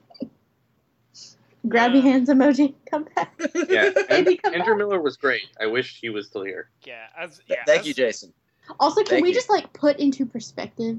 Grab 1.68 1.92
your 1.94 2.02
hands 2.02 2.28
emoji. 2.28 2.74
Come 2.90 3.06
back. 3.16 3.32
Yeah, 3.70 3.90
Baby, 4.11 4.36
come 4.36 4.52
Andrew 4.54 4.74
back. 4.74 4.78
Miller 4.78 5.00
was 5.00 5.16
great. 5.16 5.44
I 5.58 5.64
wish 5.66 5.98
he 6.00 6.11
was 6.11 6.26
still 6.26 6.44
here. 6.44 6.68
yeah, 6.84 7.06
as 7.18 7.40
yeah. 7.46 7.64
Thank 7.66 7.80
as- 7.80 7.86
you, 7.86 7.94
Jason. 7.94 8.34
Also, 8.78 9.00
can 9.02 9.08
Thank 9.12 9.22
we 9.22 9.28
you. 9.30 9.34
just 9.34 9.48
like 9.48 9.72
put 9.72 9.98
into 9.98 10.26
perspective 10.26 10.98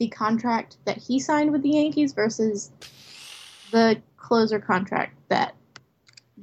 the 0.00 0.08
contract 0.08 0.78
that 0.86 0.96
he 0.96 1.20
signed 1.20 1.52
with 1.52 1.62
the 1.62 1.68
Yankees 1.68 2.14
versus 2.14 2.72
the 3.70 4.00
closer 4.16 4.58
contract 4.58 5.14
that 5.28 5.54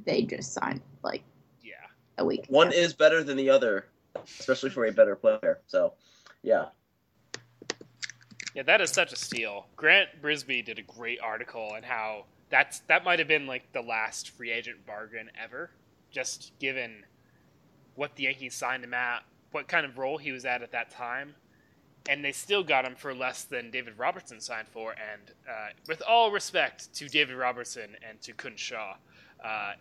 they 0.05 0.21
just 0.21 0.53
signed 0.53 0.79
like 1.03 1.23
Yeah, 1.63 1.73
a 2.19 2.23
week 2.23 2.45
One 2.49 2.67
ago? 2.67 2.77
is 2.77 2.93
better 2.93 3.23
than 3.23 3.35
the 3.35 3.49
other, 3.49 3.87
especially 4.39 4.69
for 4.69 4.85
a 4.85 4.91
better 4.91 5.15
player. 5.15 5.59
So, 5.65 5.93
yeah. 6.43 6.65
yeah, 8.53 8.61
that 8.61 8.79
is 8.79 8.91
such 8.91 9.11
a 9.11 9.15
steal. 9.15 9.65
Grant 9.75 10.09
Brisbee 10.21 10.61
did 10.63 10.77
a 10.77 10.83
great 10.83 11.19
article 11.19 11.71
on 11.75 11.81
how 11.81 12.25
that's 12.49 12.79
that 12.81 13.03
might 13.03 13.17
have 13.17 13.27
been 13.27 13.47
like 13.47 13.73
the 13.73 13.81
last 13.81 14.29
free 14.29 14.51
agent 14.51 14.85
bargain 14.85 15.31
ever, 15.43 15.71
just 16.11 16.51
given 16.59 17.03
what 17.95 18.15
the 18.15 18.23
Yankees 18.23 18.53
signed 18.53 18.83
him 18.83 18.93
at, 18.93 19.23
what 19.51 19.67
kind 19.67 19.83
of 19.83 19.97
role 19.97 20.19
he 20.19 20.31
was 20.31 20.45
at 20.45 20.61
at 20.61 20.71
that 20.73 20.91
time, 20.91 21.33
and 22.09 22.23
they 22.23 22.31
still 22.31 22.63
got 22.63 22.85
him 22.85 22.95
for 22.95 23.13
less 23.13 23.43
than 23.43 23.69
David 23.71 23.97
Robertson 23.97 24.39
signed 24.39 24.67
for. 24.67 24.91
And 24.91 25.31
uh, 25.49 25.69
with 25.87 26.01
all 26.07 26.31
respect 26.31 26.93
to 26.95 27.07
David 27.07 27.35
Robertson 27.35 27.95
and 28.07 28.21
to 28.21 28.33
Kun 28.33 28.55
Shaw, 28.55 28.95
uh, 29.43 29.73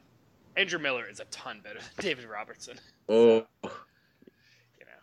Andrew 0.57 0.79
Miller 0.79 1.07
is 1.09 1.21
a 1.21 1.25
ton 1.27 1.61
better 1.63 1.79
than 1.81 1.89
David 2.05 2.25
Robertson. 2.27 2.77
Oh, 3.09 3.47
You 3.63 3.71
know, 4.81 5.01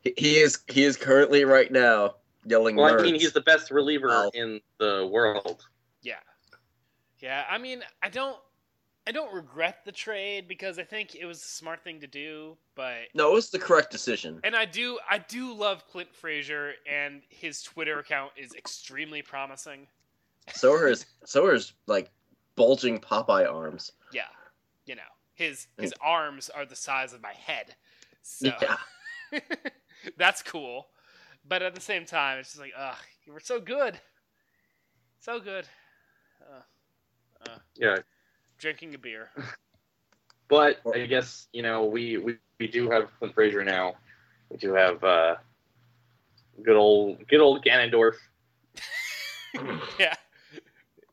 he, 0.00 0.14
he 0.16 0.36
is. 0.38 0.58
He 0.68 0.84
is 0.84 0.96
currently 0.96 1.44
right 1.44 1.70
now 1.70 2.14
yelling. 2.44 2.76
Well, 2.76 2.98
I 2.98 3.02
mean, 3.02 3.14
he's 3.14 3.32
the 3.32 3.40
best 3.42 3.70
reliever 3.70 4.08
Wow. 4.08 4.30
in 4.34 4.60
the 4.78 5.08
world. 5.12 5.64
yeah, 6.02 6.14
yeah. 7.20 7.44
I 7.50 7.58
mean, 7.58 7.82
I 8.02 8.08
don't, 8.08 8.36
I 9.08 9.10
don't 9.10 9.32
regret 9.32 9.86
the 9.86 9.92
trade 9.92 10.48
because 10.48 10.78
I 10.78 10.82
think 10.82 11.14
it 11.14 11.24
was 11.24 11.38
a 11.38 11.46
smart 11.46 11.82
thing 11.82 11.98
to 12.00 12.06
do, 12.06 12.58
but 12.74 13.04
no, 13.14 13.30
it 13.30 13.34
was 13.34 13.48
the 13.48 13.58
correct 13.58 13.90
decision. 13.90 14.38
And 14.44 14.54
I 14.54 14.66
do, 14.66 14.98
I 15.08 15.16
do 15.16 15.54
love 15.54 15.86
Clint 15.90 16.14
Frazier, 16.14 16.74
and 16.86 17.22
his 17.30 17.62
Twitter 17.62 18.00
account 18.00 18.32
is 18.36 18.52
extremely 18.54 19.22
promising. 19.22 19.86
So 20.52 20.74
are 20.74 20.88
his. 20.88 21.06
So 21.24 21.46
are 21.46 21.54
his 21.54 21.72
like 21.86 22.10
bulging 22.54 23.00
Popeye 23.00 23.50
arms. 23.50 23.92
Yeah, 24.12 24.28
you 24.84 24.94
know, 24.94 25.00
his 25.32 25.68
his 25.78 25.94
arms 26.02 26.50
are 26.50 26.66
the 26.66 26.76
size 26.76 27.14
of 27.14 27.22
my 27.22 27.32
head, 27.32 27.76
so 28.20 28.52
Yeah. 28.60 29.40
that's 30.18 30.42
cool. 30.42 30.88
But 31.48 31.62
at 31.62 31.74
the 31.74 31.80
same 31.80 32.04
time, 32.04 32.40
it's 32.40 32.50
just 32.50 32.60
like, 32.60 32.74
ugh, 32.76 32.98
you 33.24 33.32
were 33.32 33.40
so 33.40 33.58
good, 33.58 33.98
so 35.18 35.40
good. 35.40 35.66
Uh, 36.42 36.60
uh, 37.48 37.58
Yeah, 37.74 37.96
drinking 38.58 38.94
a 38.94 38.98
beer. 38.98 39.30
but 40.48 40.80
I 40.94 41.06
guess 41.06 41.48
you 41.52 41.62
know 41.62 41.84
we 41.84 42.18
we, 42.18 42.36
we 42.58 42.66
do 42.68 42.90
have 42.90 43.08
Clint 43.18 43.34
Frazier 43.34 43.64
now. 43.64 43.94
We 44.50 44.56
do 44.56 44.74
have 44.74 45.02
uh, 45.04 45.36
good 46.62 46.76
old 46.76 47.26
good 47.28 47.40
old 47.40 47.64
Ganondorf. 47.64 48.14
yeah, 49.98 50.14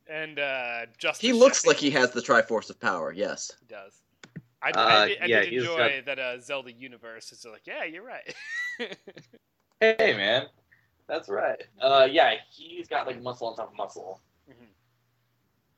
and 0.08 0.40
uh, 0.40 0.86
Justus. 0.98 1.22
He 1.22 1.34
looks 1.34 1.60
Sheffield 1.60 1.76
like 1.76 1.82
he 1.82 1.92
has 1.92 2.12
the 2.12 2.22
Triforce 2.22 2.70
of 2.70 2.80
Power. 2.80 3.12
Yes. 3.12 3.52
He 3.60 3.66
does. 3.68 4.02
I, 4.62 4.72
Uh, 4.72 4.80
I, 4.80 5.08
did, 5.08 5.18
I 5.22 5.26
yeah, 5.26 5.42
did 5.42 5.54
enjoy 5.54 5.78
got- 5.78 6.06
that 6.06 6.20
uh, 6.20 6.40
Zelda 6.40 6.72
universe. 6.72 7.32
It's 7.32 7.46
like, 7.46 7.68
yeah, 7.68 7.84
you're 7.84 8.04
right. 8.04 8.36
Hey 9.82 10.14
man, 10.16 10.48
that's 11.06 11.28
right. 11.28 11.62
Uh, 11.82 12.08
yeah, 12.10 12.36
he's 12.50 12.88
got 12.88 13.06
like 13.06 13.22
muscle 13.22 13.48
on 13.48 13.56
top 13.58 13.72
of 13.72 13.78
muscle. 13.78 14.22
Mhm. 14.50 14.68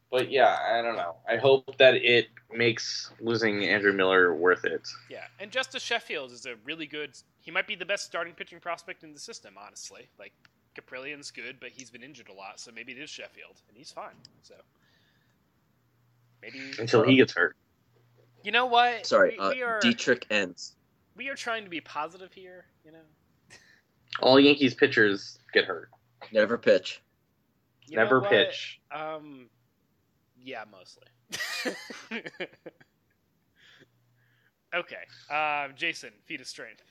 But 0.09 0.31
yeah, 0.31 0.57
I 0.71 0.81
don't 0.81 0.95
know. 0.95 1.15
I 1.27 1.35
hope 1.35 1.77
that 1.77 1.95
it 1.95 2.27
makes 2.53 3.11
losing 3.19 3.65
Andrew 3.65 3.91
Miller 3.91 4.33
worth 4.33 4.63
it. 4.63 4.87
Yeah, 5.09 5.25
and 5.39 5.51
Justus 5.51 5.83
Sheffield 5.83 6.31
is 6.31 6.45
a 6.45 6.55
really 6.63 6.85
good. 6.85 7.11
He 7.41 7.51
might 7.51 7.67
be 7.67 7.75
the 7.75 7.85
best 7.85 8.05
starting 8.05 8.33
pitching 8.33 8.59
prospect 8.59 9.03
in 9.03 9.13
the 9.13 9.19
system, 9.19 9.55
honestly. 9.57 10.07
Like 10.17 10.31
Kaprielian's 10.75 11.31
good, 11.31 11.57
but 11.59 11.69
he's 11.69 11.89
been 11.89 12.03
injured 12.03 12.29
a 12.29 12.33
lot, 12.33 12.59
so 12.59 12.71
maybe 12.73 12.93
it 12.93 12.99
is 12.99 13.09
Sheffield, 13.09 13.61
and 13.67 13.77
he's 13.77 13.91
fine. 13.91 14.15
So 14.43 14.55
maybe 16.41 16.59
Until 16.79 17.03
he 17.03 17.17
gets 17.17 17.33
hurt. 17.33 17.55
You 18.43 18.51
know 18.51 18.67
what? 18.67 19.05
Sorry, 19.05 19.31
we, 19.31 19.37
uh, 19.39 19.49
we 19.49 19.63
are 19.63 19.79
Dietrich 19.81 20.25
ends. 20.29 20.75
we 21.17 21.27
are 21.27 21.35
trying 21.35 21.65
to 21.65 21.69
be 21.69 21.81
positive 21.81 22.31
here. 22.31 22.65
You 22.85 22.93
know, 22.93 23.57
All 24.21 24.39
Yankees 24.39 24.73
pitchers 24.73 25.39
get 25.53 25.65
hurt. 25.65 25.89
Never 26.31 26.57
pitch. 26.57 27.01
You 27.87 27.97
Never 27.97 28.21
pitch. 28.21 28.79
Um, 28.91 29.49
yeah, 30.43 30.63
mostly. 30.71 31.05
okay, 34.75 34.95
uh, 35.29 35.67
Jason, 35.75 36.11
feat 36.25 36.41
of 36.41 36.47
strength. 36.47 36.83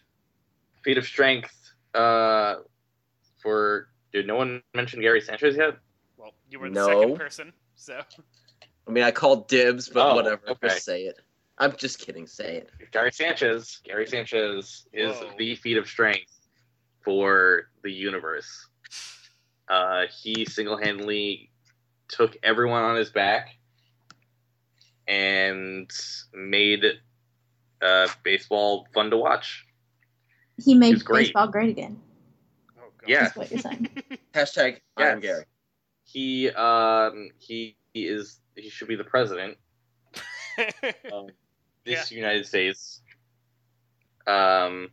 Feat 0.85 0.99
of 0.99 1.05
strength. 1.07 1.53
Uh, 1.95 2.57
for 3.43 3.89
did 4.13 4.27
no 4.27 4.37
one 4.37 4.63
mention 4.75 5.01
Gary 5.01 5.21
Sanchez 5.21 5.57
yet? 5.57 5.77
Well, 6.17 6.33
you 6.51 6.59
were 6.61 6.69
the 6.69 6.75
No. 6.75 6.87
second 7.01 7.17
person, 7.17 7.53
so 7.75 8.01
I 8.87 8.91
mean, 8.91 9.05
I 9.05 9.11
called 9.11 9.49
dibs, 9.49 9.89
but 9.89 10.13
Oh, 10.13 10.15
whatever. 10.15 10.43
okay. 10.49 10.69
Just 10.69 10.85
say 10.85 11.03
it. 11.05 11.21
I'm 11.59 11.75
just 11.77 11.99
kidding. 11.99 12.27
Say 12.27 12.57
it. 12.59 12.71
Gary 12.93 13.13
Sanchez. 13.13 13.81
Gary 13.85 14.07
Sanchez 14.07 14.87
is 14.93 15.19
Whoa. 15.19 15.31
the 15.39 15.57
feat 15.57 15.77
of 15.77 15.87
strength 15.89 16.31
for 17.03 17.71
the 17.83 17.91
universe. 17.91 18.69
Uh, 19.69 20.05
he 20.23 20.45
single-handedly 20.45 21.51
took 22.09 22.37
everyone 22.43 22.83
on 22.83 22.97
his 22.97 23.11
back 23.11 23.49
and 25.07 25.91
made 26.35 26.85
uh, 27.83 28.09
baseball 28.23 28.87
fun 28.95 29.11
to 29.11 29.17
watch. 29.17 29.65
He 30.63 30.75
made 30.75 31.05
great. 31.05 31.27
baseball 31.27 31.49
great 31.49 31.71
again. 31.71 32.01
oh 32.79 32.89
god. 32.99 33.09
Yeah. 33.09 33.23
That's 33.23 33.37
what 33.37 33.51
you're 33.51 33.61
saying. 33.61 33.89
Hashtag 34.35 34.81
I 34.97 35.09
am 35.09 35.21
Gary. 35.21 35.45
He 36.05 36.51
um, 36.51 37.31
he, 37.39 37.77
he 37.93 38.07
is 38.07 38.41
he 38.55 38.71
should 38.71 38.89
be 38.89 38.97
the 38.97 39.05
president 39.05 39.59
of 41.13 41.29
this 41.85 42.11
United 42.11 42.47
States. 42.47 43.03
Um, 44.27 44.91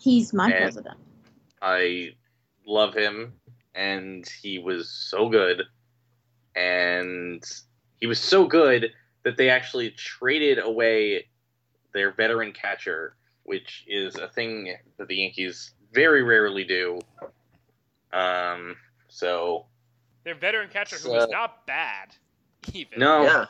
He's 0.00 0.32
my 0.32 0.50
president. 0.50 0.98
I 1.60 2.12
love 2.66 2.94
him, 2.94 3.32
and 3.74 4.28
he 4.42 4.58
was 4.58 4.90
so 4.90 5.28
good, 5.28 5.62
and 6.54 7.44
he 8.00 8.06
was 8.06 8.18
so 8.20 8.46
good 8.46 8.92
that 9.24 9.36
they 9.36 9.50
actually 9.50 9.90
traded 9.90 10.58
away 10.58 11.26
their 11.92 12.12
veteran 12.12 12.52
catcher, 12.52 13.14
which 13.44 13.84
is 13.86 14.16
a 14.16 14.28
thing 14.28 14.74
that 14.98 15.08
the 15.08 15.16
Yankees 15.16 15.72
very 15.92 16.22
rarely 16.22 16.64
do. 16.64 17.00
Um, 18.12 18.76
so 19.08 19.66
Their 20.24 20.34
veteran 20.34 20.68
catcher 20.70 20.96
who 20.96 21.02
So- 21.02 21.12
was 21.14 21.28
not 21.30 21.66
bad, 21.66 22.14
even. 22.72 22.98
no, 22.98 23.22
Yeah. 23.22 23.46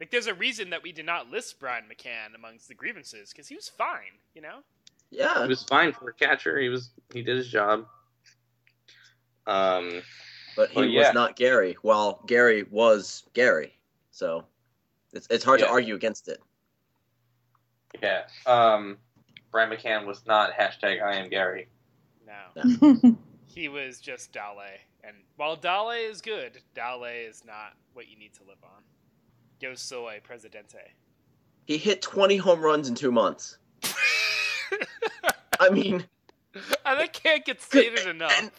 Like, 0.00 0.10
there's 0.10 0.26
a 0.26 0.34
reason 0.34 0.70
that 0.70 0.82
we 0.82 0.90
did 0.90 1.06
not 1.06 1.30
list 1.30 1.60
Brian 1.60 1.84
McCann 1.88 2.34
amongst 2.34 2.66
the 2.66 2.74
grievances 2.74 3.30
because 3.30 3.46
he 3.46 3.54
was 3.54 3.68
fine, 3.68 4.18
you 4.34 4.40
know. 4.42 4.64
Yeah. 5.10 5.42
he 5.42 5.48
was 5.48 5.62
fine 5.64 5.92
for 5.92 6.08
a 6.08 6.12
catcher. 6.14 6.58
He 6.58 6.68
was 6.70 6.90
he 7.12 7.22
did 7.22 7.36
his 7.36 7.48
job. 7.48 7.86
Um, 9.46 10.02
But 10.56 10.70
he 10.70 10.76
Well, 10.80 10.84
yeah. 10.88 11.00
was 11.08 11.14
not 11.14 11.36
Gary, 11.36 11.76
while 11.82 12.22
Gary 12.26 12.64
was 12.70 13.24
Gary. 13.32 13.78
So 14.10 14.44
it's 15.12 15.26
it's 15.30 15.44
hard 15.44 15.60
Yeah. 15.60 15.66
to 15.66 15.72
argue 15.72 15.94
against 15.94 16.28
it. 16.28 16.40
yeah. 18.02 18.24
Um, 18.46 18.98
Brian 19.50 19.70
McCann 19.70 20.06
was 20.06 20.26
not 20.26 20.52
hashtag 20.52 21.02
I 21.02 21.16
am 21.16 21.28
Gary. 21.28 21.68
No, 22.26 23.16
he 23.46 23.68
was 23.68 24.00
just 24.00 24.32
Dale. 24.32 24.60
And 25.04 25.16
while 25.36 25.56
Dale 25.56 25.90
is 25.90 26.20
good, 26.22 26.60
Dale 26.74 27.04
is 27.04 27.44
not 27.44 27.74
what 27.92 28.08
you 28.08 28.16
need 28.18 28.32
to 28.34 28.42
live 28.44 28.58
on. 28.62 28.82
Yo 29.60 29.74
soy 29.74 30.20
presidente. 30.22 30.92
He 31.66 31.76
hit 31.76 32.00
20 32.02 32.36
home 32.38 32.60
runs 32.60 32.88
in 32.88 32.94
two 32.94 33.12
months. 33.12 33.58
I 35.60 35.68
mean, 35.70 36.04
and 36.54 36.64
that 37.00 37.12
can't 37.12 37.44
get 37.44 37.60
stated 37.62 38.06
enough. 38.06 38.32
and- 38.40 38.50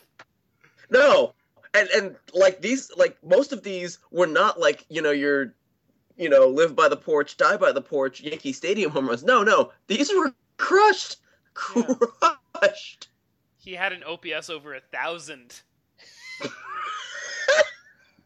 no, 0.90 1.34
and 1.74 1.90
and 1.90 2.16
like 2.34 2.62
these, 2.62 2.92
like 2.98 3.18
most 3.24 3.52
of 3.54 3.64
these 3.64 4.00
were 4.12 4.28
not 4.28 4.60
like 4.60 4.86
you 4.90 5.02
know 5.02 5.12
your, 5.12 5.54
you 6.18 6.30
know, 6.30 6.48
live 6.48 6.76
by 6.76 6.88
the 6.88 6.98
porch, 6.98 7.38
die 7.38 7.58
by 7.58 7.72
the 7.72 7.82
porch, 7.82 8.22
Yankee 8.22 8.54
Stadium 8.54 8.92
home 8.92 9.08
runs. 9.08 9.24
No, 9.24 9.44
no, 9.44 9.72
these 9.88 10.12
were 10.14 10.34
crushed, 10.58 11.18
Yeah. 11.76 11.84
crushed. 12.54 13.08
He 13.58 13.74
had 13.74 13.94
an 13.94 14.04
OPS 14.04 14.50
over 14.50 14.74
a 14.76 14.82
thousand. 14.92 15.62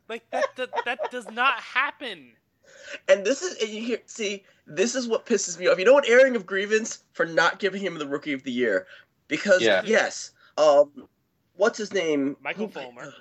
Like 0.10 0.24
that, 0.32 0.46
that 0.56 0.70
that 0.86 1.12
does 1.12 1.30
not 1.32 1.56
happen. 1.60 2.32
And 3.10 3.26
this 3.26 3.42
is 3.42 3.62
and 3.62 3.70
you 3.70 3.82
hear, 3.82 3.98
see, 4.06 4.46
this 4.66 4.96
is 4.96 5.06
what 5.06 5.26
pisses 5.26 5.60
me 5.60 5.68
off. 5.68 5.78
You 5.80 5.84
know 5.84 5.92
what? 5.94 6.08
Airing 6.08 6.38
of 6.38 6.46
grievance 6.46 7.04
for 7.12 7.26
not 7.26 7.60
giving 7.60 7.82
him 7.82 7.98
the 8.00 8.08
Rookie 8.08 8.32
of 8.32 8.44
the 8.44 8.52
Year, 8.52 8.88
because 9.28 9.62
Yeah. 9.62 9.82
yes, 9.86 10.32
um, 10.58 11.10
what's 11.58 11.78
his 11.78 11.94
name? 11.94 12.38
Michael 12.42 12.68
Who- 12.68 12.72
Fulmer. 12.80 13.14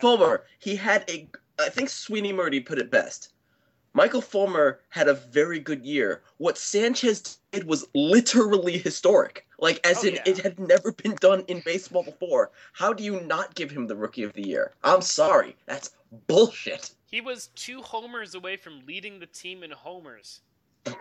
Fulmer. 0.00 0.44
He 0.58 0.76
had 0.76 1.08
a. 1.08 1.28
I 1.60 1.68
think 1.68 1.88
Sweeny 1.88 2.32
Murti 2.32 2.64
put 2.64 2.78
it 2.78 2.90
best. 2.90 3.32
Michael 3.94 4.22
Fulmer 4.22 4.80
had 4.88 5.06
a 5.08 5.14
very 5.14 5.58
good 5.58 5.84
year. 5.84 6.22
What 6.38 6.56
Sanchez 6.56 7.38
did 7.50 7.64
was 7.64 7.86
literally 7.94 8.78
historic. 8.78 9.46
Like, 9.58 9.86
as 9.86 10.02
Oh, 10.02 10.08
in, 10.08 10.14
yeah. 10.14 10.22
it 10.24 10.38
had 10.38 10.58
never 10.58 10.92
been 10.92 11.14
done 11.16 11.44
in 11.46 11.60
baseball 11.60 12.02
before. 12.02 12.50
How 12.72 12.92
do 12.94 13.04
you 13.04 13.20
not 13.20 13.54
give 13.54 13.70
him 13.70 13.86
the 13.86 13.94
Rookie 13.94 14.22
of 14.22 14.32
the 14.32 14.46
Year? 14.46 14.72
I'm 14.82 15.02
sorry. 15.02 15.54
That's 15.66 15.90
bullshit. 16.26 16.90
He 17.04 17.20
was 17.20 17.48
two 17.54 17.82
homers 17.82 18.34
away 18.34 18.56
from 18.56 18.80
leading 18.86 19.20
the 19.20 19.26
team 19.26 19.62
in 19.62 19.70
homers, 19.70 20.40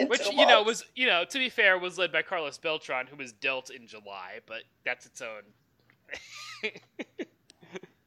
which 0.00 0.26
you 0.30 0.46
know 0.46 0.62
was 0.62 0.84
you 0.94 1.06
know 1.06 1.24
to 1.24 1.38
be 1.38 1.48
fair 1.48 1.76
was 1.78 1.98
led 1.98 2.12
by 2.12 2.22
Carlos 2.22 2.56
Beltran, 2.56 3.06
who 3.08 3.16
was 3.16 3.32
dealt 3.32 3.70
in 3.70 3.86
July, 3.88 4.38
but 4.46 4.62
that's 4.84 5.04
its 5.04 5.20
own. 5.20 5.42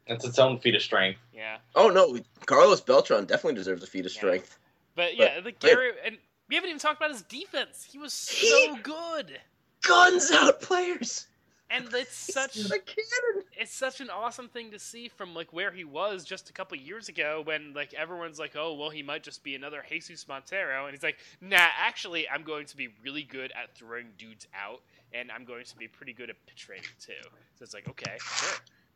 It's 0.05 0.25
its 0.25 0.38
own 0.38 0.59
feat 0.59 0.75
of 0.75 0.81
strength. 0.81 1.19
yeah, 1.34 1.57
Oh 1.75 1.89
no, 1.89 2.19
Carlos 2.45 2.81
Beltran 2.81 3.25
definitely 3.25 3.55
deserves 3.55 3.84
a 3.84 3.88
feat 3.88 4.05
of 4.05 4.11
Yeah. 4.13 4.17
strength. 4.19 4.59
but 4.95 5.15
yeah, 5.15 5.39
the 5.39 5.53
Gary 5.53 5.91
and 6.05 6.17
we 6.49 6.55
haven't 6.55 6.69
even 6.69 6.80
talked 6.80 6.97
about 6.97 7.11
his 7.11 7.21
defense. 7.23 7.88
He 7.89 7.97
was 7.97 8.11
so 8.13 8.75
He- 8.75 8.81
good, 8.81 9.39
Guns 9.81 10.30
out 10.31 10.61
players. 10.61 11.27
and 11.69 11.88
it's 11.93 12.13
such 12.34 12.57
a 12.57 12.69
cannon. 12.80 13.45
it's 13.57 13.73
such 13.73 14.01
an 14.01 14.09
awesome 14.09 14.49
thing 14.49 14.71
to 14.71 14.77
see 14.80 15.07
from 15.07 15.34
like 15.34 15.53
where 15.53 15.71
he 15.71 15.85
was 15.85 16.25
just 16.25 16.49
a 16.49 16.53
couple 16.53 16.77
years 16.77 17.07
ago 17.07 17.41
when 17.45 17.73
like 17.73 17.93
everyone's 17.93 18.38
like 18.38 18.55
oh 18.57 18.73
well 18.73 18.89
he 18.89 19.01
might 19.01 19.23
just 19.23 19.41
be 19.43 19.55
another 19.55 19.84
jesus 19.89 20.27
montero 20.27 20.85
and 20.85 20.93
he's 20.93 21.01
like 21.01 21.17
nah 21.41 21.67
actually 21.80 22.27
i'm 22.30 22.43
going 22.43 22.65
to 22.65 22.75
be 22.77 22.89
really 23.03 23.23
good 23.23 23.51
at 23.53 23.73
throwing 23.75 24.07
dudes 24.17 24.45
out 24.53 24.81
and 25.14 25.31
i'm 25.31 25.45
going 25.45 25.64
to 25.64 25.76
be 25.77 25.88
pretty 25.88 26.14
good 26.14 26.30
at 26.30 26.35
pitch 26.48 26.68
rating 26.69 26.85
too 26.99 27.14
so 27.56 27.64
it's 27.64 27.73
like 27.73 27.88
okay 27.88 28.18
sure 28.19 28.49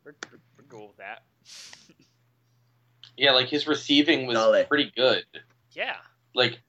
we're, 0.06 0.16
we're, 0.32 0.40
we're 0.58 0.64
cool 0.70 0.88
with 0.88 0.98
that 0.98 1.24
Yeah, 3.18 3.32
like 3.32 3.48
his 3.48 3.68
receiving 3.68 4.28
was 4.28 4.38
Dale. 4.38 4.66
pretty 4.66 4.92
good. 4.96 5.24
yeah 5.74 5.96
Like 6.36 6.60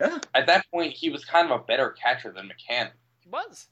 Yeah. 0.00 0.18
at 0.34 0.46
that 0.46 0.64
point, 0.72 0.92
he 0.94 1.10
was 1.10 1.24
kind 1.24 1.50
of 1.50 1.60
a 1.60 1.62
better 1.64 1.90
catcher 1.90 2.32
than 2.32 2.48
McCann. 2.48 2.90
he 3.20 3.28
was 3.28 3.68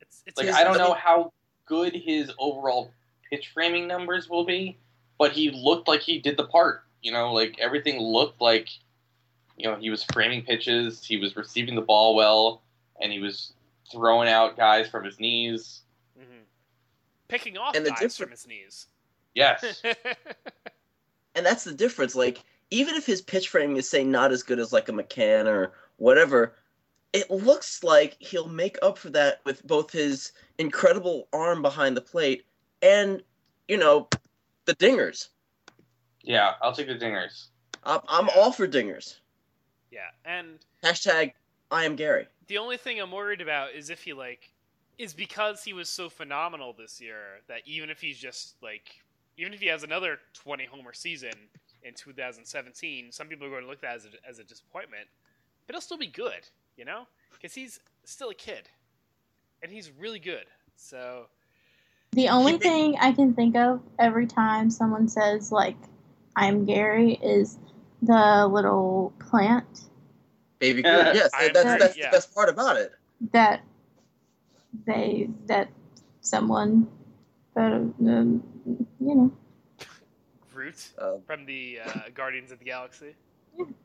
it's, 0.00 0.22
it's 0.26 0.36
Like 0.38 0.46
his- 0.46 0.56
I 0.56 0.64
don't 0.64 0.78
know 0.78 0.94
how 0.94 1.32
good 1.66 1.94
his 1.94 2.30
overall 2.38 2.92
pitch 3.28 3.50
framing 3.52 3.86
numbers 3.88 4.28
will 4.28 4.44
be, 4.44 4.76
but 5.18 5.32
he 5.32 5.50
looked 5.50 5.88
like 5.88 6.00
he 6.00 6.18
did 6.18 6.36
the 6.36 6.46
part. 6.46 6.84
You 7.02 7.12
know, 7.12 7.32
like 7.32 7.58
everything 7.58 7.98
looked 8.00 8.40
like, 8.40 8.68
you 9.56 9.68
know, 9.68 9.76
he 9.76 9.90
was 9.90 10.04
framing 10.12 10.42
pitches, 10.44 11.04
he 11.04 11.16
was 11.16 11.34
receiving 11.36 11.74
the 11.74 11.80
ball 11.82 12.14
well, 12.14 12.62
and 13.00 13.10
he 13.12 13.18
was 13.18 13.52
throwing 13.92 14.28
out 14.28 14.56
guys 14.56 14.88
from 14.88 15.04
his 15.04 15.18
knees. 15.20 15.82
mhm. 16.18 16.24
picking 17.28 17.56
off 17.58 17.74
And 17.76 17.84
the 17.84 17.90
guys 17.90 18.00
differ- 18.00 18.24
from 18.24 18.30
his 18.30 18.46
knees 18.46 18.86
Yes, 19.34 19.82
and 21.36 21.46
that's 21.46 21.62
the 21.64 21.72
difference. 21.74 22.14
Like, 22.16 22.42
even 22.70 22.96
if 22.96 23.06
his 23.06 23.22
pitch 23.22 23.48
framing 23.48 23.76
is 23.76 23.88
say 23.88 24.02
not 24.02 24.32
as 24.32 24.42
good 24.42 24.58
as 24.58 24.72
like 24.72 24.88
a 24.88 24.92
McCann 24.92 25.46
or 25.46 25.72
whatever, 25.98 26.56
it 27.12 27.30
looks 27.30 27.84
like 27.84 28.16
he'll 28.18 28.48
make 28.48 28.76
up 28.82 28.98
for 28.98 29.10
that 29.10 29.40
with 29.44 29.64
both 29.66 29.92
his 29.92 30.32
incredible 30.58 31.28
arm 31.32 31.62
behind 31.62 31.96
the 31.96 32.00
plate 32.00 32.44
and, 32.82 33.22
you 33.68 33.76
know, 33.76 34.08
the 34.64 34.74
dingers. 34.76 35.28
yeah, 36.22 36.54
I'll 36.60 36.72
take 36.72 36.88
the 36.88 36.94
dingers. 36.96 37.46
I'm, 37.84 38.00
I'm 38.08 38.28
all 38.36 38.50
for 38.52 38.66
dingers. 38.66 39.18
yeah 39.92 40.10
and 40.24 40.58
Hashtag 40.82 41.32
I 41.70 41.84
am 41.84 41.94
Gary. 41.94 42.26
The 42.50 42.58
only 42.58 42.78
thing 42.78 43.00
I'm 43.00 43.12
worried 43.12 43.40
about 43.40 43.74
is 43.76 43.90
if 43.90 44.02
he 44.02 44.12
like 44.12 44.50
is 44.98 45.14
because 45.14 45.62
he 45.62 45.72
was 45.72 45.88
so 45.88 46.08
phenomenal 46.08 46.74
this 46.76 47.00
year 47.00 47.42
that 47.46 47.60
even 47.64 47.90
if 47.90 48.00
he's 48.00 48.18
just 48.18 48.56
like 48.60 48.90
even 49.38 49.54
if 49.54 49.60
he 49.60 49.68
has 49.68 49.84
another 49.84 50.18
20 50.34 50.64
homer 50.64 50.92
season 50.92 51.30
in 51.84 51.94
2017, 51.94 53.12
some 53.12 53.28
people 53.28 53.46
are 53.46 53.50
going 53.50 53.62
to 53.62 53.68
look 53.68 53.76
at 53.76 53.82
that 53.82 53.94
as 53.94 54.04
a, 54.06 54.28
as 54.28 54.38
a 54.40 54.44
disappointment, 54.44 55.06
but 55.68 55.76
he'll 55.76 55.80
still 55.80 55.96
be 55.96 56.08
good, 56.08 56.40
you 56.76 56.84
know, 56.84 57.06
because 57.32 57.54
he's 57.54 57.78
still 58.02 58.30
a 58.30 58.34
kid 58.34 58.68
and 59.62 59.70
he's 59.70 59.92
really 59.96 60.18
good. 60.18 60.46
So 60.74 61.26
The 62.10 62.30
only 62.30 62.58
thing 62.58 62.96
I 63.00 63.12
can 63.12 63.32
think 63.32 63.54
of 63.54 63.80
every 64.00 64.26
time 64.26 64.70
someone 64.70 65.06
says 65.06 65.52
like 65.52 65.76
I'm 66.34 66.64
Gary 66.64 67.12
is 67.22 67.58
the 68.02 68.48
little 68.50 69.12
plant 69.20 69.82
Baby 70.60 70.84
Uh, 70.84 71.02
Groot. 71.02 71.14
Yes, 71.16 71.30
I 71.34 71.44
am 71.46 71.52
that's, 71.52 71.64
Groot, 71.66 71.80
that's 71.80 71.96
yeah. 71.96 72.10
the 72.10 72.16
best 72.16 72.34
part 72.34 72.48
about 72.48 72.76
it. 72.76 72.92
that 73.32 73.62
they 74.86 75.28
that 75.46 75.68
someone 76.20 76.86
that 77.54 77.72
um, 77.72 78.42
you 79.00 79.14
know 79.14 79.32
Groot 80.54 80.88
Uh, 80.98 81.14
from 81.26 81.44
the 81.46 81.80
uh, 81.84 81.92
Guardians 82.14 82.52
of 82.52 82.58
the 82.60 82.64
Galaxy, 82.64 83.14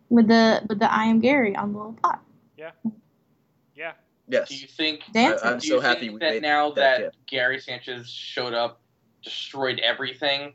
with 0.09 0.27
the 0.27 0.61
with 0.69 0.79
the 0.79 0.91
I 0.93 1.05
am 1.05 1.19
Gary 1.21 1.55
on 1.55 1.71
the 1.73 1.77
little 1.79 1.93
pot 1.93 2.21
yeah, 2.57 2.71
Yeah. 3.75 3.93
yes. 4.27 4.49
Do 4.49 4.55
you 4.55 4.67
think? 4.67 5.01
dancing. 5.11 5.47
I'm 5.47 5.57
do 5.59 5.67
so 5.67 5.75
you 5.75 5.81
happy 5.81 5.99
think 6.01 6.13
we 6.13 6.19
that 6.19 6.33
made 6.35 6.41
now 6.41 6.71
that 6.71 7.01
that. 7.01 7.13
Gary 7.27 7.59
Sanchez 7.59 8.07
showed 8.09 8.53
up, 8.53 8.79
destroyed 9.23 9.79
everything, 9.79 10.53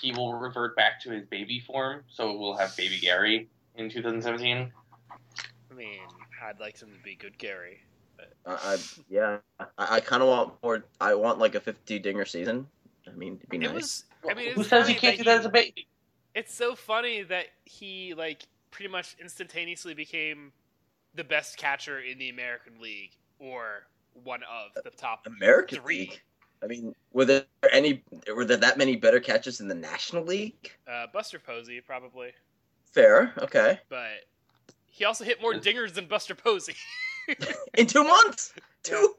he 0.00 0.12
will 0.12 0.34
revert 0.34 0.74
back 0.76 1.00
to 1.02 1.10
his 1.10 1.24
baby 1.26 1.60
form. 1.60 2.02
So 2.08 2.36
we'll 2.36 2.56
have 2.56 2.76
baby 2.76 2.98
Gary 2.98 3.48
in 3.76 3.88
2017. 3.90 4.72
I 5.74 5.76
mean, 5.76 6.00
I'd 6.42 6.60
like 6.60 6.78
him 6.80 6.90
to 6.92 6.98
be 7.02 7.16
good 7.16 7.36
Gary. 7.38 7.80
I, 8.46 8.52
I 8.74 8.78
yeah. 9.08 9.38
I, 9.58 9.66
I 9.96 10.00
kind 10.00 10.22
of 10.22 10.28
want 10.28 10.54
more. 10.62 10.84
I 11.00 11.14
want 11.14 11.38
like 11.38 11.54
a 11.54 11.60
50 11.60 11.98
dinger 11.98 12.24
season. 12.24 12.66
I 13.08 13.12
mean, 13.16 13.36
it'd 13.36 13.48
be 13.48 13.58
It 13.60 13.72
nice. 13.72 13.72
was. 13.72 14.04
I 14.28 14.34
mean, 14.34 14.52
Who 14.52 14.60
it's 14.60 14.70
says 14.70 14.86
he 14.88 14.94
can't 14.94 15.18
do 15.18 15.24
that 15.24 15.40
as 15.40 15.46
a 15.46 15.50
baby? 15.50 15.88
It's 16.34 16.54
so 16.54 16.74
funny 16.74 17.22
that 17.22 17.46
he 17.64 18.14
like 18.14 18.46
pretty 18.70 18.90
much 18.90 19.16
instantaneously 19.20 19.94
became 19.94 20.52
the 21.14 21.24
best 21.24 21.56
catcher 21.56 22.00
in 22.00 22.18
the 22.18 22.28
American 22.30 22.80
League 22.80 23.12
or 23.38 23.86
one 24.22 24.42
of 24.44 24.82
the 24.82 24.90
top 24.90 25.26
American 25.26 25.80
three. 25.82 25.98
League. 26.00 26.22
I 26.62 26.66
mean, 26.66 26.94
were 27.12 27.24
there 27.24 27.44
any? 27.72 28.02
Were 28.34 28.44
there 28.44 28.56
that 28.58 28.78
many 28.78 28.96
better 28.96 29.20
catches 29.20 29.60
in 29.60 29.68
the 29.68 29.74
National 29.74 30.24
League? 30.24 30.72
Uh, 30.86 31.06
Buster 31.12 31.38
Posey 31.38 31.80
probably, 31.80 32.32
Fair. 32.92 33.32
Okay. 33.38 33.80
but 33.88 34.08
he 34.94 35.04
also 35.04 35.24
hit 35.24 35.42
more 35.42 35.54
dingers 35.54 35.92
than 35.94 36.06
Buster 36.06 36.34
Posey. 36.36 36.74
In 37.76 37.86
two 37.86 38.04
months. 38.04 38.54
Two 38.84 39.14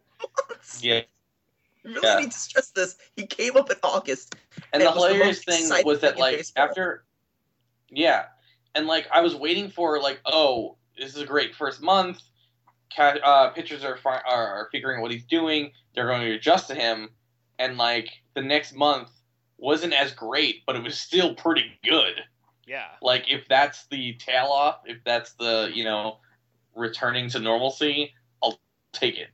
months. 0.49 0.81
Yeah. 0.83 1.01
You 1.83 1.95
really 1.95 2.07
Yeah. 2.07 2.19
need 2.19 2.31
to 2.31 2.37
stress 2.39 2.69
this. 2.71 2.95
He 3.15 3.27
came 3.27 3.57
up 3.57 3.69
in 3.69 3.77
August. 3.83 4.35
And 4.73 4.81
It 4.81 4.85
the 4.85 4.91
was 4.91 5.01
the 5.03 5.13
hilarious 5.13 5.43
thing 5.43 5.85
was 5.85 5.99
that 5.99 6.13
thing 6.13 6.19
like 6.21 6.37
baseball. 6.37 6.63
after, 6.65 7.05
yeah, 7.89 8.25
and 8.73 8.87
like 8.87 9.07
I 9.11 9.21
was 9.21 9.35
waiting 9.35 9.69
for 9.69 9.99
like 10.01 10.19
oh 10.25 10.77
this 10.97 11.13
is 11.15 11.21
a 11.21 11.25
great 11.25 11.53
first 11.55 11.81
month. 11.81 12.21
Ca- 12.95 13.19
uh, 13.23 13.49
pitchers 13.51 13.83
are, 13.83 13.97
fi- 13.97 14.21
are 14.27 14.47
are 14.47 14.69
figuring 14.71 15.01
what 15.01 15.11
he's 15.11 15.25
doing. 15.25 15.71
They're 15.93 16.07
going 16.07 16.21
to 16.21 16.33
adjust 16.35 16.67
to 16.69 16.75
him, 16.75 17.09
and 17.59 17.77
like 17.77 18.07
the 18.33 18.41
next 18.41 18.73
month 18.73 19.09
wasn't 19.57 19.93
as 19.93 20.11
great, 20.13 20.63
but 20.65 20.75
it 20.75 20.83
was 20.83 20.97
still 20.97 21.35
pretty 21.35 21.65
good. 21.83 22.21
Yeah. 22.67 22.85
Like 23.01 23.25
if 23.29 23.47
that's 23.47 23.85
the 23.87 24.13
tail 24.13 24.47
off, 24.47 24.79
if 24.85 24.97
that's 25.05 25.33
the 25.33 25.71
you 25.73 25.83
know 25.83 26.17
returning 26.75 27.29
to 27.29 27.39
normalcy, 27.39 28.13
I'll 28.43 28.59
take 28.91 29.17
it. 29.17 29.29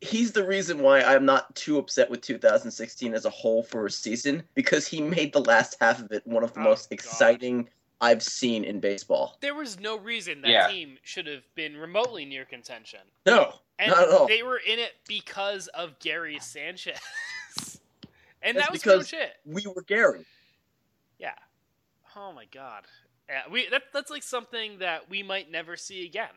He's 0.00 0.30
the 0.32 0.46
reason 0.46 0.78
why 0.80 1.00
I'm 1.02 1.24
not 1.24 1.54
too 1.56 1.78
upset 1.78 2.08
with 2.08 2.20
2016 2.20 3.14
as 3.14 3.24
a 3.24 3.30
whole 3.30 3.64
for 3.64 3.86
a 3.86 3.90
season 3.90 4.44
because 4.54 4.86
he 4.86 5.00
made 5.00 5.32
the 5.32 5.40
last 5.40 5.76
half 5.80 5.98
of 6.00 6.12
it 6.12 6.24
one 6.24 6.44
of 6.44 6.52
the 6.54 6.60
Oh, 6.60 6.64
most 6.64 6.88
God. 6.90 6.94
exciting 6.94 7.68
I've 8.00 8.22
seen 8.22 8.62
in 8.62 8.78
baseball. 8.78 9.36
There 9.40 9.56
was 9.56 9.80
no 9.80 9.98
reason 9.98 10.40
that 10.42 10.50
Yeah. 10.50 10.68
team 10.68 10.98
should 11.02 11.26
have 11.26 11.42
been 11.56 11.76
remotely 11.76 12.24
near 12.24 12.44
contention. 12.44 13.00
No, 13.26 13.58
And 13.80 13.90
Not 13.90 14.04
at 14.04 14.08
all. 14.10 14.28
they 14.28 14.44
were 14.44 14.58
in 14.58 14.78
it 14.78 14.94
because 15.08 15.66
of 15.68 15.98
Gary 15.98 16.38
Sanchez. 16.38 17.00
and 18.42 18.56
That's 18.56 18.66
that 18.66 18.72
was 18.72 18.80
because- 18.82 19.08
pretty 19.10 19.24
much 19.46 19.64
we 19.64 19.72
were 19.72 19.82
Gary. 19.82 20.24
Yeah. 21.18 21.34
Oh 22.18 22.32
my 22.32 22.46
god. 22.46 22.84
Yeah, 23.28 23.42
we 23.50 23.68
that, 23.70 23.82
that's 23.92 24.10
like 24.10 24.22
something 24.22 24.78
that 24.78 25.08
we 25.08 25.22
might 25.22 25.50
never 25.50 25.76
see 25.76 26.04
again. 26.04 26.34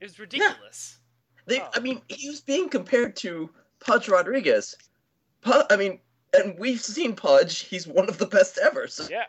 It 0.00 0.04
was 0.04 0.18
ridiculous. 0.18 0.98
They, 1.46 1.60
Oh. 1.60 1.68
I 1.74 1.80
mean, 1.80 2.02
he 2.08 2.28
was 2.28 2.40
being 2.40 2.68
compared 2.68 3.16
to 3.16 3.48
Pudge 3.80 4.08
Rodriguez. 4.08 4.74
Pu- 5.42 5.62
I 5.70 5.76
mean, 5.76 6.00
and 6.34 6.58
we've 6.58 6.80
seen 6.80 7.14
Pudge. 7.14 7.60
He's 7.60 7.86
one 7.86 8.08
of 8.08 8.18
the 8.18 8.26
best 8.26 8.58
ever. 8.58 8.88
So, 8.88 9.06
Yeah. 9.08 9.24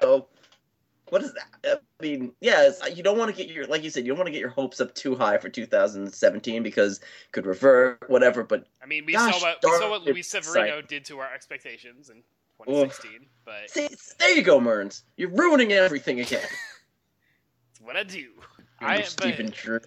what 1.10 1.22
is 1.24 1.34
that? 1.36 1.82
I 2.00 2.04
mean, 2.04 2.34
yeah, 2.42 2.72
you 2.94 3.04
don't 3.04 3.18
want 3.20 3.34
to 3.34 3.38
get 3.38 3.54
your, 3.54 3.66
like 3.68 3.84
you 3.84 3.90
said, 3.92 4.04
you 4.04 4.10
don't 4.12 4.18
want 4.18 4.28
to 4.28 4.32
get 4.32 4.42
your 4.42 4.50
hopes 4.50 4.82
up 4.82 4.94
too 4.96 5.16
high 5.16 5.38
for 5.38 5.48
2017 5.48 6.64
because 6.64 6.98
it 6.98 7.04
could 7.32 7.46
revert, 7.46 8.10
whatever. 8.10 8.44
But 8.44 8.66
I 8.84 8.88
mean, 8.88 9.06
we 9.06 9.14
Gosh 9.14 9.40
saw 9.40 9.46
what 9.48 9.60
we 9.64 9.78
saw 9.78 9.90
what 9.90 10.04
Luis 10.04 10.28
Severino 10.28 10.66
exciting. 10.80 10.86
did 10.90 11.06
to 11.06 11.20
our 11.20 11.32
expectations 11.34 12.10
in 12.10 12.24
2016, 12.66 13.28
but 13.48 13.70
see, 13.70 13.88
there 14.20 14.36
you 14.36 14.42
go, 14.44 14.60
Mearns. 14.60 15.04
You're 15.16 15.30
ruining 15.30 15.72
everything 15.72 16.20
again. 16.20 16.44
it's 17.72 17.80
what 17.82 17.96
I 17.96 18.04
do. 18.04 18.28
I 18.82 19.02
Stephen 19.04 19.50
Drew. 19.56 19.80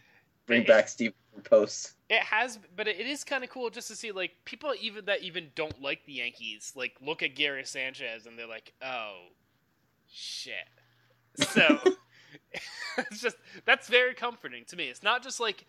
Bring 0.47 0.63
it- 0.63 0.67
back 0.67 0.89
Stephen 0.89 1.15
posts. 1.45 1.95
it 2.09 2.21
has 2.23 2.59
but 2.75 2.89
it 2.89 3.01
is 3.01 3.23
kind 3.23 3.45
of 3.45 3.51
cool 3.51 3.71
just 3.71 3.89
to 3.89 3.95
see 3.95 4.13
like 4.13 4.33
people 4.45 4.73
even 4.81 5.05
that 5.05 5.23
even 5.23 5.51
don't 5.55 5.81
like 5.81 6.05
the 6.07 6.15
Yankees 6.15 6.73
like 6.75 6.97
look 7.01 7.23
at 7.23 7.37
Gary 7.37 7.65
Sanchez 7.65 8.27
and 8.27 8.39
they're 8.39 8.49
like, 8.49 8.73
"Oh, 8.83 9.27
shit." 10.11 10.55
So 11.37 11.79
it's 12.99 13.21
just 13.21 13.37
that's 13.65 13.89
very 13.89 14.15
comforting 14.15 14.65
to 14.69 14.77
me. 14.77 14.87
It's 14.89 15.03
not 15.03 15.23
just 15.23 15.39
like 15.39 15.67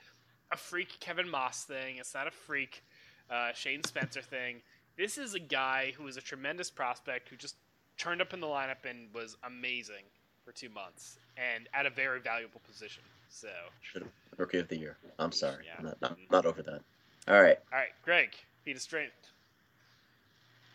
a 0.51 0.57
freak 0.57 0.99
Kevin 0.99 1.30
Maas 1.30 1.63
thing. 1.63 1.97
It's 1.97 2.13
not 2.13 2.27
a 2.27 2.31
freak 2.31 2.84
uh, 3.30 3.51
Shane 3.53 3.84
Spencer 3.84 4.22
thing. 4.22 4.61
This 4.97 5.18
is 5.18 5.34
a 5.34 5.39
guy 5.39 5.93
who 5.97 6.07
is 6.07 6.18
a 6.18 6.22
tremendous 6.22 6.69
prospect 6.69 7.30
who 7.30 7.35
just 7.35 7.55
turned 8.02 8.19
up 8.19 8.34
in 8.34 8.40
the 8.40 8.48
lineup 8.48 8.90
and 8.90 9.14
was 9.14 9.38
amazing 9.45 10.03
for 10.44 10.52
two 10.52 10.69
months 10.69 11.19
and 11.38 11.69
at 11.72 11.86
a 11.86 11.90
very 11.91 12.19
valuable 12.19 12.60
position. 12.68 13.03
So, 13.30 13.48
Should 13.84 14.02
have 14.02 14.11
rookie 14.38 14.57
of 14.57 14.68
the 14.68 14.78
year. 14.78 14.98
I'm 15.19 15.32
sorry. 15.32 15.65
Yeah. 15.68 15.73
I'm 15.78 15.86
not, 15.86 16.02
not, 16.02 16.18
not 16.32 16.45
over 16.48 16.64
that. 16.64 16.82
All 17.28 17.40
right. 17.41 17.60
all 17.72 17.78
right, 17.78 17.90
Greg, 18.03 18.32
feet 18.65 18.76
of 18.76 18.82
strength. 18.82 19.14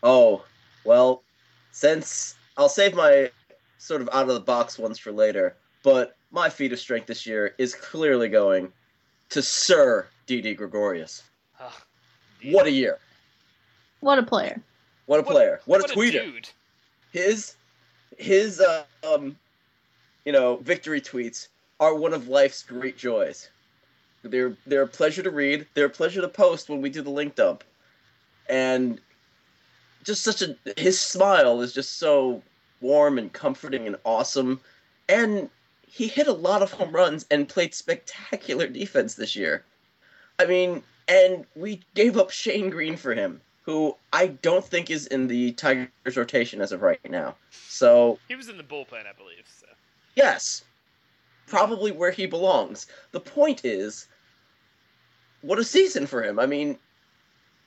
Oh, 0.05 0.45
well, 0.85 1.25
since 1.73 2.37
I'll 2.57 2.69
save 2.69 2.95
my 2.95 3.29
sort 3.79 4.03
of 4.03 4.09
out 4.13 4.29
of 4.29 4.35
the 4.35 4.41
box 4.41 4.79
ones 4.79 4.97
for 4.97 5.11
later, 5.11 5.57
but 5.83 6.17
my 6.31 6.49
feat 6.49 6.73
of 6.73 6.79
strength 6.79 7.09
this 7.09 7.27
year 7.27 7.57
is 7.59 7.75
clearly 7.75 8.29
going 8.29 8.73
to 9.31 9.43
Sir 9.43 10.07
Didi 10.27 10.55
Gregorius. 10.55 11.25
Ugh, 11.59 11.73
What 12.45 12.67
a 12.67 12.71
year. 12.71 12.99
What 13.99 14.21
a 14.21 14.23
player. 14.23 14.63
What 15.07 15.19
a 15.19 15.25
player. 15.25 15.61
What, 15.65 15.81
what 15.81 15.91
a 15.91 15.95
tweeter. 15.95 16.23
dude. 16.23 16.49
His 17.17 17.57
his 18.19 18.61
uh, 18.61 18.85
um 19.03 19.39
you 20.27 20.33
know, 20.33 20.57
victory 20.57 21.01
tweets 21.01 21.49
are 21.81 21.95
one 21.95 22.13
of 22.13 22.29
life's 22.29 22.63
great 22.63 22.99
joys. 22.99 23.49
They're 24.23 24.55
they're 24.67 24.83
a 24.83 24.89
pleasure 24.89 25.23
to 25.23 25.31
read. 25.31 25.67
They're 25.73 25.87
a 25.87 26.01
pleasure 26.01 26.21
to 26.21 26.29
post 26.29 26.69
when 26.69 26.83
we 26.83 26.91
do 26.91 27.01
the 27.01 27.09
link 27.09 27.37
dump. 27.37 27.65
And 28.51 29.01
just 30.05 30.25
such 30.25 30.43
a 30.43 30.57
his 30.77 31.01
smile 31.01 31.63
is 31.63 31.73
just 31.73 31.99
so 31.99 32.43
warm 32.83 33.17
and 33.17 33.33
comforting 33.33 33.87
and 33.87 33.97
awesome. 34.05 34.61
And 35.09 35.49
he 35.87 36.09
hit 36.09 36.27
a 36.27 36.33
lot 36.33 36.61
of 36.61 36.73
home 36.73 36.93
runs 36.93 37.25
and 37.31 37.49
played 37.49 37.75
spectacular 37.75 38.67
defense 38.67 39.15
this 39.15 39.35
year. 39.35 39.65
I 40.39 40.45
mean, 40.45 40.83
and 41.09 41.47
we 41.55 41.81
gave 41.95 42.19
up 42.19 42.31
Shane 42.31 42.69
Greene 42.69 42.99
for 42.99 43.15
him, 43.15 43.41
who 43.67 43.97
I 44.13 44.29
don't 44.29 44.65
think 44.65 44.91
is 44.91 45.09
in 45.09 45.27
the 45.27 45.53
Tigers 45.53 46.17
rotation 46.17 46.61
as 46.61 46.71
of 46.71 46.83
right 46.83 47.01
now. 47.11 47.35
So, 47.51 48.19
He 48.29 48.37
was 48.37 48.49
in 48.49 48.57
the 48.57 48.63
bullpen, 48.63 49.07
I 49.07 49.13
believe. 49.13 49.45
So 49.47 49.67
yes, 50.15 50.65
probably 51.47 51.91
where 51.91 52.13
he 52.13 52.27
belongs. 52.27 52.87
The 53.11 53.21
point 53.21 53.65
is, 53.65 54.07
what 55.43 55.59
a 55.59 55.65
season 55.65 56.07
for 56.07 56.23
him. 56.23 56.39
I 56.39 56.47
mean, 56.47 56.79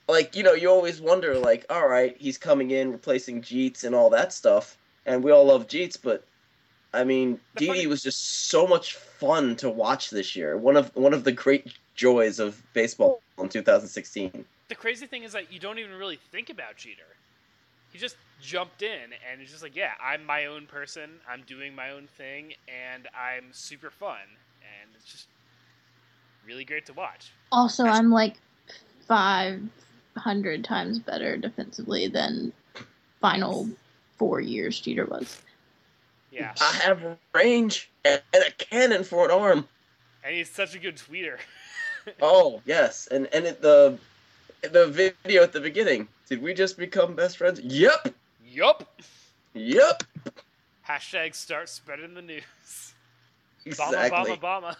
like, 0.07 0.35
you 0.35 0.41
know, 0.41 0.53
you 0.53 0.69
always 0.69 1.01
wonder, 1.01 1.37
like, 1.37 1.65
all 1.69 1.87
right, 1.87 2.15
he's 2.17 2.37
coming 2.37 2.71
in, 2.71 2.93
replacing 2.93 3.41
Jeets 3.41 3.83
and 3.83 3.93
all 3.93 4.09
that 4.09 4.33
stuff, 4.33 4.77
and 5.05 5.21
we 5.21 5.31
all 5.31 5.45
love 5.45 5.67
Jeets, 5.67 5.97
but 6.01 6.23
I 6.93 7.03
mean, 7.03 7.39
The 7.55 7.59
Didi 7.59 7.71
funny- 7.71 7.87
was 7.87 8.01
just 8.01 8.47
so 8.49 8.65
much 8.65 8.95
fun 8.95 9.55
to 9.57 9.69
watch 9.69 10.09
this 10.09 10.35
year. 10.35 10.57
One 10.57 10.77
of 10.77 10.95
one 10.95 11.13
of 11.13 11.25
the 11.25 11.31
great 11.33 11.77
joys 11.95 12.39
of 12.39 12.63
baseball 12.73 13.21
in 13.37 13.49
2016. 13.49 14.45
The 14.69 14.75
crazy 14.75 15.05
thing 15.07 15.23
is 15.23 15.33
that 15.33 15.51
you 15.51 15.59
don't 15.59 15.79
even 15.79 15.93
really 15.93 16.19
think 16.31 16.49
about 16.49 16.77
Jeter. 16.77 17.01
He 17.91 17.97
just 17.97 18.15
jumped 18.41 18.81
in 18.83 19.13
and 19.29 19.41
it's 19.41 19.51
just 19.51 19.63
like, 19.63 19.75
yeah, 19.75 19.91
I'm 20.01 20.25
my 20.25 20.45
own 20.45 20.67
person. 20.67 21.09
I'm 21.27 21.41
doing 21.47 21.75
my 21.75 21.89
own 21.91 22.07
thing, 22.17 22.53
and 22.67 23.07
I'm 23.17 23.45
super 23.51 23.89
fun, 23.89 24.19
and 24.61 24.89
it's 24.95 25.11
just 25.11 25.27
really 26.45 26.63
great 26.63 26.85
to 26.85 26.93
watch. 26.93 27.31
Also, 27.51 27.83
I'm 27.85 28.11
like 28.11 28.35
500 29.07 30.63
times 30.63 30.99
better 30.99 31.35
defensively 31.35 32.07
than 32.07 32.53
final 33.19 33.67
four 34.17 34.39
years 34.39 34.79
Jeter 34.79 35.05
was. 35.05 35.41
Yeah, 36.31 36.53
I 36.61 36.73
have 36.83 37.17
range 37.33 37.89
and, 38.05 38.21
and 38.33 38.43
a 38.47 38.51
cannon 38.51 39.03
for 39.03 39.25
an 39.25 39.31
arm. 39.31 39.67
and 40.23 40.35
he's 40.35 40.49
such 40.49 40.75
a 40.75 40.79
good 40.79 40.97
tweeter. 40.97 41.37
Oh 42.21 42.61
yes, 42.65 43.07
and 43.11 43.27
and 43.33 43.45
it, 43.45 43.61
the 43.61 43.99
the 44.61 45.13
video 45.23 45.43
at 45.43 45.53
the 45.53 45.61
beginning. 45.61 46.07
Did 46.27 46.41
we 46.41 46.53
just 46.53 46.77
become 46.77 47.15
best 47.15 47.37
friends? 47.37 47.59
Yep, 47.59 48.13
yup. 48.45 49.01
yep, 49.53 50.03
Hashtag 50.87 51.35
start 51.35 51.69
spreading 51.69 52.13
the 52.13 52.21
news. 52.21 52.93
exactly. 53.65 54.37
Bama, 54.37 54.75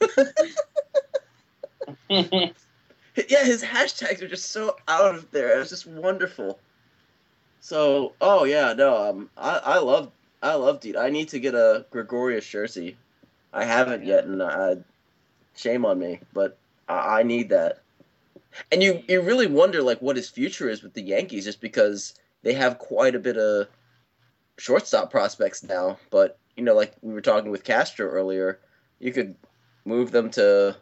Bama, 0.00 0.38
Bama. 2.10 2.54
Yeah, 3.28 3.44
his 3.44 3.62
hashtags 3.62 4.22
are 4.22 4.28
just 4.28 4.50
so 4.52 4.76
out 4.88 5.14
of 5.14 5.30
there. 5.32 5.54
It 5.54 5.58
was 5.58 5.68
just 5.68 5.86
wonderful. 5.86 6.58
So, 7.60 8.14
oh 8.20 8.44
yeah, 8.44 8.72
no, 8.72 9.10
um, 9.10 9.30
I 9.36 9.58
I 9.58 9.78
love 9.78 10.10
I 10.42 10.54
love 10.54 10.80
Deed. 10.80 10.96
I 10.96 11.10
need 11.10 11.28
to 11.28 11.38
get 11.38 11.54
a 11.54 11.84
Gregorius 11.90 12.46
jersey. 12.48 12.96
I 13.52 13.64
haven't 13.64 14.04
yet, 14.04 14.24
and 14.24 14.40
uh, 14.40 14.76
shame 15.54 15.84
on 15.84 15.98
me, 15.98 16.20
but 16.32 16.56
I, 16.88 17.20
I 17.20 17.22
need 17.22 17.50
that. 17.50 17.81
And 18.70 18.82
you 18.82 19.02
you 19.08 19.20
really 19.20 19.46
wonder 19.46 19.82
like 19.82 20.00
what 20.02 20.16
his 20.16 20.28
future 20.28 20.68
is 20.68 20.82
with 20.82 20.94
the 20.94 21.02
Yankees, 21.02 21.44
just 21.44 21.60
because 21.60 22.14
they 22.42 22.54
have 22.54 22.78
quite 22.78 23.14
a 23.14 23.20
bit 23.20 23.36
of 23.36 23.68
shortstop 24.58 25.10
prospects 25.10 25.62
now. 25.62 25.98
But 26.10 26.38
you 26.56 26.64
know, 26.64 26.74
like 26.74 26.94
we 27.00 27.12
were 27.12 27.20
talking 27.20 27.50
with 27.50 27.64
Castro 27.64 28.08
earlier, 28.08 28.60
you 28.98 29.12
could 29.12 29.34
move 29.84 30.10
them 30.10 30.30
to 30.30 30.76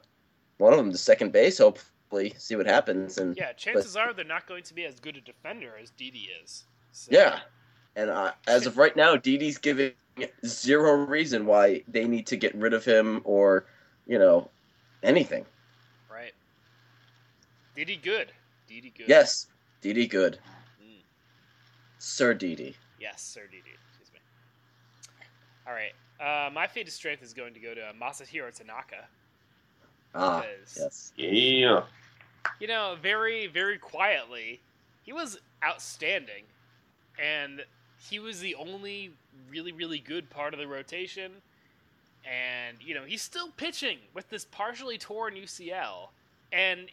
one 0.58 0.72
of 0.72 0.78
them 0.78 0.92
to 0.92 0.98
second 0.98 1.32
base, 1.32 1.58
hopefully, 1.58 2.34
see 2.36 2.56
what 2.56 2.66
happens. 2.66 3.18
And 3.18 3.36
Yeah, 3.36 3.52
chances 3.52 3.96
are 3.96 4.12
they're 4.12 4.24
not 4.24 4.46
going 4.46 4.62
to 4.64 4.74
be 4.74 4.84
as 4.84 5.00
good 5.00 5.16
a 5.16 5.20
defender 5.20 5.72
as 5.80 5.90
Didi 5.90 6.28
is. 6.42 6.64
So, 6.92 7.08
yeah, 7.12 7.40
and 7.96 8.10
uh, 8.10 8.32
as 8.46 8.66
of 8.66 8.76
right 8.76 8.94
now, 8.96 9.16
Didi's 9.16 9.58
giving 9.58 9.92
zero 10.44 10.92
reason 11.06 11.46
why 11.46 11.82
they 11.88 12.06
need 12.06 12.26
to 12.26 12.36
get 12.36 12.54
rid 12.54 12.74
of 12.74 12.84
him 12.84 13.20
or 13.24 13.66
you 14.06 14.18
know 14.18 14.50
anything. 15.02 15.46
Right. 17.80 17.86
Didi 17.86 18.00
good. 18.02 18.32
Didi 18.68 18.92
good. 18.96 19.08
Yes, 19.08 19.46
Didi 19.80 20.06
good, 20.06 20.38
Mm. 20.82 21.00
Sir 21.98 22.34
Didi. 22.34 22.76
Yes, 23.00 23.22
Sir 23.22 23.46
Didi. 23.50 23.70
Excuse 23.88 24.10
me. 24.12 24.20
All 25.66 25.72
right. 25.72 25.94
Uh, 26.20 26.50
my 26.50 26.66
fate 26.66 26.86
of 26.86 26.92
strength 26.92 27.22
is 27.22 27.32
going 27.32 27.54
to 27.54 27.60
go 27.60 27.74
to 27.74 27.92
Masahiro 27.98 28.54
Tanaka. 28.54 29.06
Ah, 30.14 30.40
Because, 30.42 30.78
yes. 30.78 31.12
yeah. 31.16 31.84
you 32.58 32.66
know, 32.66 32.96
very, 33.00 33.46
very 33.46 33.78
quietly, 33.78 34.60
he 35.02 35.14
was 35.14 35.38
outstanding. 35.64 36.44
And 37.18 37.64
he 38.10 38.18
was 38.18 38.40
the 38.40 38.54
only 38.56 39.12
really, 39.48 39.72
really 39.72 39.98
good 40.00 40.28
part 40.28 40.52
of 40.52 40.60
the 40.60 40.66
rotation. 40.66 41.32
and 42.30 42.76
you 42.82 42.94
know 42.94 43.04
he's 43.04 43.22
still 43.22 43.48
pitching 43.56 43.96
with 44.12 44.28
this 44.28 44.44
partially 44.44 44.98
torn 44.98 45.34
UCL, 45.34 46.10
and 46.52 46.90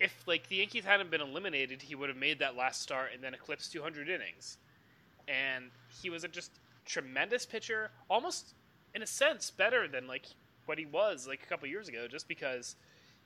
if 0.00 0.26
like 0.26 0.48
the 0.48 0.56
Yankees 0.56 0.84
hadn't 0.84 1.10
been 1.10 1.20
eliminated, 1.20 1.82
he 1.82 1.94
would 1.94 2.08
have 2.08 2.18
made 2.18 2.38
that 2.40 2.56
last 2.56 2.80
start 2.82 3.10
and 3.14 3.22
then 3.22 3.34
eclipsed 3.34 3.72
200 3.72 4.08
innings, 4.08 4.58
and 5.28 5.66
he 6.02 6.10
was 6.10 6.24
a 6.24 6.28
just 6.28 6.52
tremendous 6.86 7.46
pitcher, 7.46 7.90
almost 8.08 8.54
in 8.94 9.02
a 9.02 9.06
sense 9.06 9.50
better 9.50 9.86
than 9.86 10.06
like 10.06 10.26
what 10.66 10.78
he 10.78 10.86
was 10.86 11.26
like 11.28 11.42
a 11.42 11.46
couple 11.46 11.68
years 11.68 11.88
ago, 11.88 12.08
just 12.08 12.26
because 12.28 12.76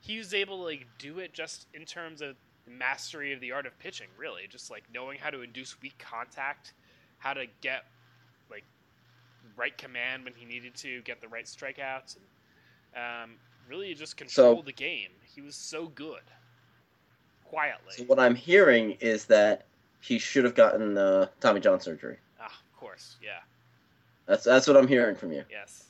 he 0.01 0.17
was 0.17 0.33
able 0.33 0.57
to 0.57 0.63
like 0.63 0.85
do 0.99 1.19
it 1.19 1.33
just 1.33 1.67
in 1.73 1.85
terms 1.85 2.21
of 2.21 2.35
mastery 2.67 3.31
of 3.33 3.39
the 3.39 3.51
art 3.51 3.65
of 3.65 3.77
pitching, 3.79 4.07
really, 4.17 4.43
just 4.49 4.69
like 4.69 4.83
knowing 4.93 5.17
how 5.19 5.29
to 5.29 5.41
induce 5.41 5.81
weak 5.81 5.97
contact, 5.97 6.73
how 7.19 7.33
to 7.33 7.45
get 7.61 7.85
like 8.51 8.65
right 9.55 9.77
command 9.77 10.23
when 10.25 10.33
he 10.33 10.45
needed 10.45 10.75
to, 10.75 11.01
get 11.03 11.21
the 11.21 11.27
right 11.27 11.45
strikeouts, 11.45 12.17
and 12.17 13.23
um, 13.23 13.31
really 13.69 13.93
just 13.93 14.17
control 14.17 14.57
So- 14.57 14.61
the 14.63 14.73
game. 14.73 15.09
He 15.23 15.41
was 15.41 15.55
so 15.55 15.87
good, 15.87 16.21
quietly. 17.45 17.93
So 17.97 18.03
what 18.03 18.19
I'm 18.19 18.35
hearing 18.35 18.91
is 18.99 19.25
that 19.25 19.65
he 20.01 20.19
should 20.19 20.43
have 20.43 20.55
gotten 20.55 20.97
uh, 20.97 21.27
Tommy 21.39 21.59
John 21.59 21.79
surgery. 21.79 22.17
ah, 22.39 22.45
of 22.45 22.79
course, 22.79 23.15
yeah, 23.23 23.39
That's 24.27 24.43
that's 24.43 24.67
what 24.67 24.77
I'm 24.77 24.87
hearing 24.87 25.15
from 25.15 25.31
you. 25.31 25.43
yes. 25.49 25.85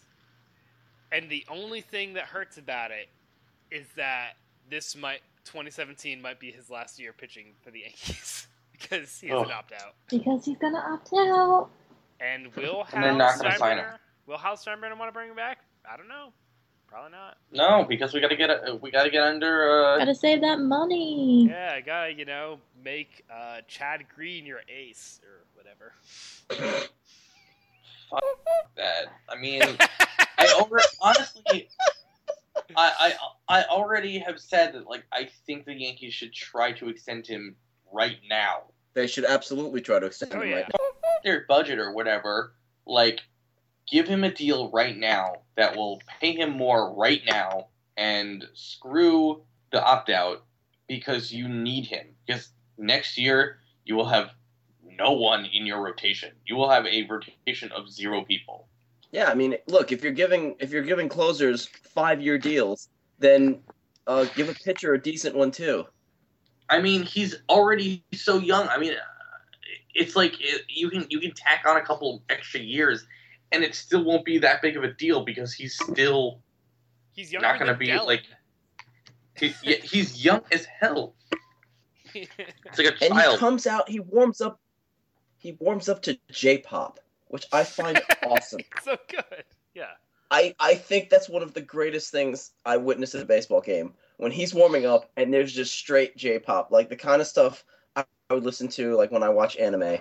And 1.12 1.30
the 1.30 1.46
only 1.50 1.82
thing 1.82 2.14
that 2.14 2.24
hurts 2.26 2.58
about 2.58 2.92
it 2.92 3.08
is 3.72 3.86
that 3.96 4.34
this 4.70 4.96
might 4.98 5.22
2017 5.46 6.22
might 6.22 6.40
be 6.40 6.52
his 6.52 6.70
last 6.70 7.00
year 7.00 7.14
pitching 7.14 7.54
for 7.64 7.72
the 7.72 7.80
Yankees 7.86 8.48
because 8.72 9.20
he 9.20 9.28
has 9.28 9.42
an 9.42 9.48
Oh. 9.52 9.54
opt 9.54 9.72
out. 9.74 9.94
Because 10.10 10.46
he's 10.46 10.58
gonna 10.58 10.80
opt 10.80 11.10
out. 11.14 11.70
And 12.20 12.54
will 12.56 12.84
Hal 12.86 12.96
And 12.96 13.04
they're 13.04 13.12
gonna 13.30 13.38
sign 13.38 13.78
him. 13.78 13.84
Steinbrenner 13.86 13.98
will 14.28 14.38
Hal 14.38 14.56
Steinbrenner 14.56 14.98
want 14.98 15.10
to 15.10 15.14
bring 15.14 15.30
him 15.30 15.36
back? 15.36 15.60
I 15.90 15.98
don't 15.98 16.08
know. 16.08 16.30
Probably 16.88 17.12
not. 17.12 17.38
No, 17.52 17.84
because 17.88 18.14
we 18.14 18.22
gotta 18.22 18.36
get 18.38 18.50
a, 18.50 18.76
we 18.82 18.90
gotta 18.92 19.10
get 19.10 19.24
under. 19.24 19.86
Uh, 19.86 19.98
Gotta 20.00 20.16
save 20.16 20.42
that 20.42 20.60
money. 20.60 21.48
Yeah, 21.50 21.74
I 21.76 21.82
gotta 21.82 22.14
you 22.14 22.26
know 22.26 22.60
make 22.84 23.26
uh, 23.34 23.62
Chad 23.68 24.06
Green 24.16 24.46
your 24.46 24.62
ace 24.70 25.20
or 25.24 25.46
whatever. 25.56 25.94
Fuck 28.10 28.24
that. 28.78 29.06
I 29.30 29.36
mean, 29.38 29.62
I 30.38 30.48
already 30.60 30.86
honestly, 31.02 31.70
I, 32.78 33.14
I 33.50 33.60
I 33.60 33.64
already 33.66 34.20
have 34.20 34.40
said 34.40 34.74
that 34.74 34.88
like 34.88 35.04
I 35.12 35.30
think 35.46 35.66
the 35.66 35.74
Yankees 35.74 36.14
should 36.14 36.34
try 36.34 36.72
to 36.74 36.90
extend 36.90 37.28
him 37.28 37.56
right 37.92 38.18
now. 38.30 38.64
They 38.94 39.08
should 39.08 39.26
absolutely 39.26 39.82
try 39.82 40.00
to 40.00 40.06
extend 40.06 40.34
Oh, 40.36 40.42
him 40.42 40.50
yeah. 40.50 40.56
right 40.58 40.68
now. 40.70 40.86
Their 41.24 41.46
budget 41.48 41.80
or 41.80 41.92
whatever, 41.94 42.54
like 42.86 43.20
give 43.90 44.08
him 44.08 44.24
a 44.24 44.32
deal 44.32 44.72
right 44.72 44.98
now 44.98 45.36
that 45.56 45.76
will 45.76 46.02
pay 46.20 46.34
him 46.34 46.52
more 46.52 46.94
right 46.96 47.22
now 47.28 47.68
and 47.98 48.46
screw 48.54 49.42
the 49.72 49.84
opt 49.84 50.10
out 50.10 50.44
because 50.88 51.32
you 51.32 51.48
need 51.48 51.86
him. 51.86 52.08
Because 52.26 52.50
next 52.78 53.18
year 53.18 53.60
you 53.86 53.96
will 53.96 54.08
have 54.08 54.32
no 54.98 55.12
one 55.12 55.46
in 55.46 55.66
your 55.66 55.84
rotation. 55.84 56.32
You 56.46 56.56
will 56.56 56.70
have 56.70 56.86
a 56.86 57.08
rotation 57.08 57.72
of 57.72 57.90
zero 57.90 58.24
people. 58.24 58.68
Yeah, 59.12 59.30
I 59.30 59.36
mean, 59.36 59.56
look, 59.68 59.92
if 59.92 60.04
you're 60.04 60.12
giving 60.12 60.56
if 60.60 60.72
you're 60.72 60.84
giving 60.84 61.08
closers 61.08 61.68
five 61.68 62.22
year 62.22 62.38
deals, 62.38 62.90
then 63.20 63.62
uh, 64.08 64.26
give 64.36 64.50
a 64.50 64.54
pitcher 64.54 64.94
a 64.94 65.02
decent 65.02 65.36
one 65.36 65.52
too. 65.52 65.86
I 66.70 66.82
mean, 66.82 67.04
he's 67.04 67.36
already 67.48 68.04
so 68.14 68.40
young. 68.40 68.68
I 68.68 68.78
mean, 68.78 68.94
it's 69.94 70.16
like 70.16 70.36
it, 70.40 70.64
you 70.68 70.90
can 70.90 71.06
you 71.10 71.20
can 71.20 71.32
tack 71.32 71.64
on 71.68 71.78
a 71.78 71.82
couple 71.82 72.24
extra 72.30 72.60
years, 72.60 73.06
and 73.56 73.64
it 73.64 73.74
still 73.76 74.04
won't 74.04 74.26
be 74.26 74.38
that 74.40 74.62
big 74.62 74.78
of 74.78 74.84
a 74.84 74.94
deal 74.94 75.24
because 75.24 75.54
he's 75.54 75.76
still 75.76 76.40
He's 77.14 77.32
younger 77.32 77.48
not 77.48 77.54
going 77.60 77.68
to 77.68 77.74
than 77.74 77.80
be 77.80 77.88
Dellin. 77.88 78.06
like 78.06 78.24
he, 79.38 79.50
he's 79.84 80.24
young 80.24 80.42
as 80.52 80.66
hell. 80.66 81.16
It's 82.14 82.78
like 82.78 82.88
a 82.88 82.92
child. 82.92 83.02
And 83.02 83.20
he 83.32 83.38
comes 83.38 83.68
out, 83.68 83.90
he 83.90 84.00
warms 84.00 84.42
up, 84.42 84.60
he 85.38 85.54
warms 85.54 85.90
up 85.90 86.02
to 86.04 86.18
J-pop, 86.32 87.00
which 87.28 87.46
I 87.52 87.64
find 87.64 88.02
awesome. 88.28 88.62
so 88.84 88.98
good. 89.10 89.44
Yeah. 89.74 89.92
I, 90.32 90.56
I 90.60 90.76
think 90.76 91.10
that's 91.10 91.30
one 91.30 91.44
of 91.44 91.54
the 91.54 91.62
greatest 91.62 92.12
things 92.12 92.52
I 92.66 92.78
witnessed 92.78 93.16
at 93.16 93.22
a 93.22 93.26
baseball 93.26 93.62
game 93.62 93.94
when 94.18 94.32
he's 94.32 94.54
warming 94.54 94.86
up 94.86 95.10
and 95.18 95.34
there's 95.34 95.54
just 95.54 95.74
straight 95.74 96.16
J-pop, 96.18 96.72
like 96.72 96.90
the 96.90 96.96
kind 96.96 97.22
of 97.22 97.28
stuff 97.28 97.64
I, 97.96 98.06
I 98.30 98.34
would 98.34 98.44
listen 98.44 98.68
to 98.70 98.96
like 98.96 99.12
when 99.12 99.24
I 99.24 99.30
watch 99.30 99.56
anime. 99.58 100.00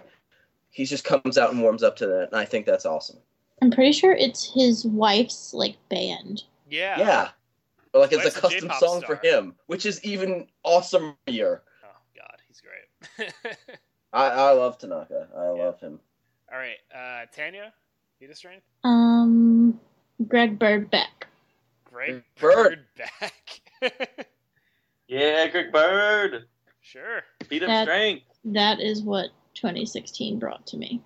He 0.71 0.85
just 0.87 1.05
comes 1.05 1.39
out 1.39 1.53
and 1.53 1.63
warms 1.63 1.85
up 1.85 1.95
to 1.97 2.07
that, 2.09 2.29
and 2.33 2.37
I 2.41 2.45
think 2.45 2.67
that's 2.67 2.85
awesome. 2.87 3.19
I'm 3.63 3.71
pretty 3.71 3.93
sure 3.93 4.13
it's 4.13 4.53
his 4.53 4.85
wife's 4.85 5.55
like 5.55 5.77
band. 5.89 6.43
Yeah. 6.69 6.99
Yeah, 6.99 7.29
Or, 7.93 8.01
like 8.01 8.13
it's 8.13 8.25
Wife's 8.25 8.37
a 8.37 8.39
a 8.39 8.43
custom 8.43 8.61
J-pop 8.63 8.81
song 8.81 9.01
star. 9.01 9.17
for 9.17 9.27
him, 9.27 9.55
which 9.67 9.87
is 9.87 10.03
even 10.05 10.47
awesomer. 10.67 11.15
Oh 11.29 11.61
God, 12.17 12.37
he's 12.49 12.61
great. 12.61 13.33
I, 14.13 14.27
I 14.29 14.51
love 14.53 14.79
Tanaka. 14.79 15.29
I 15.37 15.43
Yeah. 15.57 15.65
love 15.65 15.81
him. 15.81 16.01
All 16.53 16.59
right, 16.59 16.77
uh, 16.95 17.27
Tanya, 17.35 17.73
feed 18.19 18.31
us 18.31 18.39
strength. 18.39 18.65
Um, 18.85 19.81
Greg 20.29 20.59
Bird 20.59 20.91
back. 20.91 21.27
Greg 21.85 22.23
Bird. 22.41 22.85
back. 22.97 23.61
yeah, 25.09 25.47
Greg 25.49 25.73
Bird, 25.73 26.47
sure. 26.81 27.23
beat 27.49 27.63
up 27.63 27.69
That- 27.69 27.85
strength. 27.87 28.25
That 28.47 28.79
is 28.81 29.03
what 29.03 29.31
2016 29.55 30.39
brought 30.39 30.67
to 30.69 30.77
me. 30.77 31.03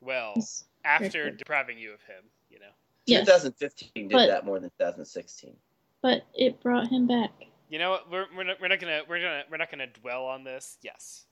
Well, 0.00 0.34
Yes. 0.36 0.64
After 0.84 1.30
depriving 1.30 1.78
you 1.78 1.92
of 1.92 2.00
him, 2.02 2.24
you 2.50 2.58
know. 2.58 2.66
Yes, 3.06 3.26
2015 3.26 3.90
did 4.08 4.12
but- 4.12 4.26
that 4.26 4.44
more 4.46 4.58
than 4.60 4.70
2016. 4.78 5.54
but 6.02 6.22
it 6.34 6.60
brought 6.62 6.88
him 6.88 7.06
back. 7.06 7.30
You 7.68 7.78
know 7.78 7.90
what? 7.90 8.10
We're, 8.10 8.26
we're, 8.36 8.44
not, 8.44 8.60
we're 8.60 8.68
not 8.68 8.78
gonna 8.80 9.00
we're 9.08 9.20
gonna 9.20 9.42
we're 9.50 9.56
not 9.56 9.70
gonna 9.70 9.86
dwell 9.86 10.26
on 10.26 10.44
this. 10.44 10.78
Yes, 10.82 11.24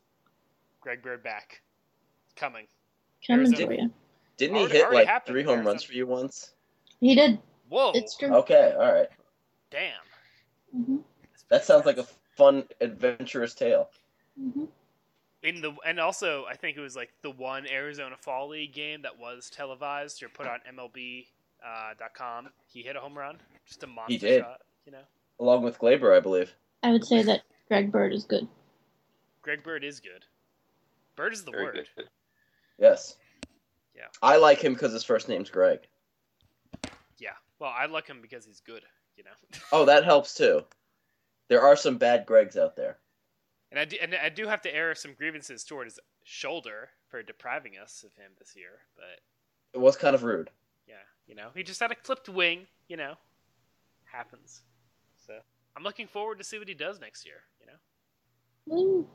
Greg 0.80 1.02
Bird 1.02 1.22
back, 1.22 1.60
coming. 2.36 2.66
Coming 3.26 3.46
Arizona. 3.46 3.66
for 3.66 3.72
you. 3.74 3.90
Didn't 4.38 4.56
he 4.56 4.62
Already- 4.62 4.76
hit 4.78 4.84
already 4.84 4.96
like 4.96 5.06
happened 5.06 5.32
three 5.34 5.42
there, 5.44 5.56
home 5.56 5.66
runs 5.66 5.82
for 5.84 5.92
you 5.92 6.06
once? 6.06 6.52
He 7.00 7.14
did. 7.14 7.38
Whoa! 7.68 7.92
It's 7.94 8.16
true. 8.16 8.34
Okay, 8.34 8.74
all 8.76 8.92
right. 8.92 9.08
Damn. 9.70 9.92
hmm 10.74 10.96
That 11.48 11.64
sounds 11.64 11.86
like 11.86 11.98
a 11.98 12.06
fun, 12.36 12.64
adventurous 12.80 13.54
tale. 13.54 13.88
hmm 14.38 14.64
in 15.42 15.60
the 15.60 15.72
and 15.86 15.98
also 16.00 16.44
I 16.48 16.54
think 16.56 16.76
it 16.76 16.80
was 16.80 16.96
like 16.96 17.12
the 17.22 17.30
one 17.30 17.66
Arizona 17.70 18.16
Fall 18.18 18.48
League 18.48 18.72
game 18.72 19.02
that 19.02 19.18
was 19.18 19.50
televised 19.50 20.22
or 20.22 20.28
put 20.28 20.46
on 20.46 20.58
MLB 20.76 21.26
uh, 21.64 21.94
dot 21.98 22.14
com. 22.14 22.48
He 22.66 22.82
hit 22.82 22.96
a 22.96 23.00
home 23.00 23.16
run, 23.16 23.36
just 23.66 23.82
a 23.82 23.86
monster 23.86 24.18
did. 24.18 24.40
shot. 24.42 24.60
You 24.86 24.92
know, 24.92 25.02
Along 25.40 25.62
with 25.62 25.78
Gleyber, 25.78 26.16
I 26.16 26.20
believe. 26.20 26.52
I 26.82 26.90
would 26.90 27.04
say 27.04 27.22
that 27.22 27.42
Greg 27.68 27.92
Bird 27.92 28.12
is 28.12 28.24
good. 28.24 28.46
Greg 29.42 29.62
Bird 29.62 29.84
is 29.84 30.00
good. 30.00 30.24
Bird 31.16 31.32
is 31.32 31.44
the 31.44 31.50
Very 31.52 31.64
word. 31.64 31.88
good. 31.96 32.06
Yes. 32.78 33.16
Yeah. 33.94 34.06
I 34.22 34.36
like 34.38 34.58
him 34.60 34.72
because 34.72 34.92
his 34.92 35.04
first 35.04 35.28
name's 35.28 35.50
Greg. 35.50 35.80
Yeah. 37.18 37.30
Well, 37.58 37.72
I 37.76 37.86
like 37.86 38.06
him 38.08 38.20
because 38.20 38.44
he's 38.44 38.60
good. 38.60 38.82
You 39.16 39.24
know. 39.24 39.30
Oh, 39.72 39.84
that 39.84 40.04
helps 40.04 40.34
too. 40.34 40.62
There 41.48 41.62
are 41.62 41.76
some 41.76 41.98
bad 41.98 42.26
Gregs 42.26 42.56
out 42.56 42.74
there. 42.76 42.98
And 43.72 43.80
I 43.80 43.86
do, 43.86 43.96
and 44.02 44.14
I 44.14 44.28
do 44.28 44.46
have 44.48 44.60
to 44.62 44.74
air 44.74 44.94
some 44.94 45.14
grievances 45.14 45.64
toward 45.64 45.86
his 45.86 45.98
shoulder 46.24 46.90
for 47.08 47.22
depriving 47.22 47.78
us 47.82 48.04
of 48.04 48.12
him 48.22 48.32
this 48.38 48.54
year. 48.54 48.80
But 48.94 49.20
It 49.72 49.80
was 49.80 49.96
kind 49.96 50.14
of 50.14 50.24
rude. 50.24 50.50
yeah, 50.86 50.96
you 51.26 51.34
know, 51.34 51.48
he 51.56 51.62
just 51.62 51.80
had 51.80 51.90
a 51.90 51.94
clipped 51.94 52.28
wing. 52.28 52.66
You 52.88 52.98
know, 52.98 53.14
happens. 54.04 54.60
So 55.26 55.32
I'm 55.74 55.82
looking 55.84 56.06
forward 56.06 56.36
to 56.36 56.44
see 56.44 56.58
what 56.58 56.68
he 56.68 56.74
does 56.74 57.00
next 57.00 57.24
year. 57.24 57.44
You 57.60 57.66
know. 57.66 57.72
Woo. 58.66 59.08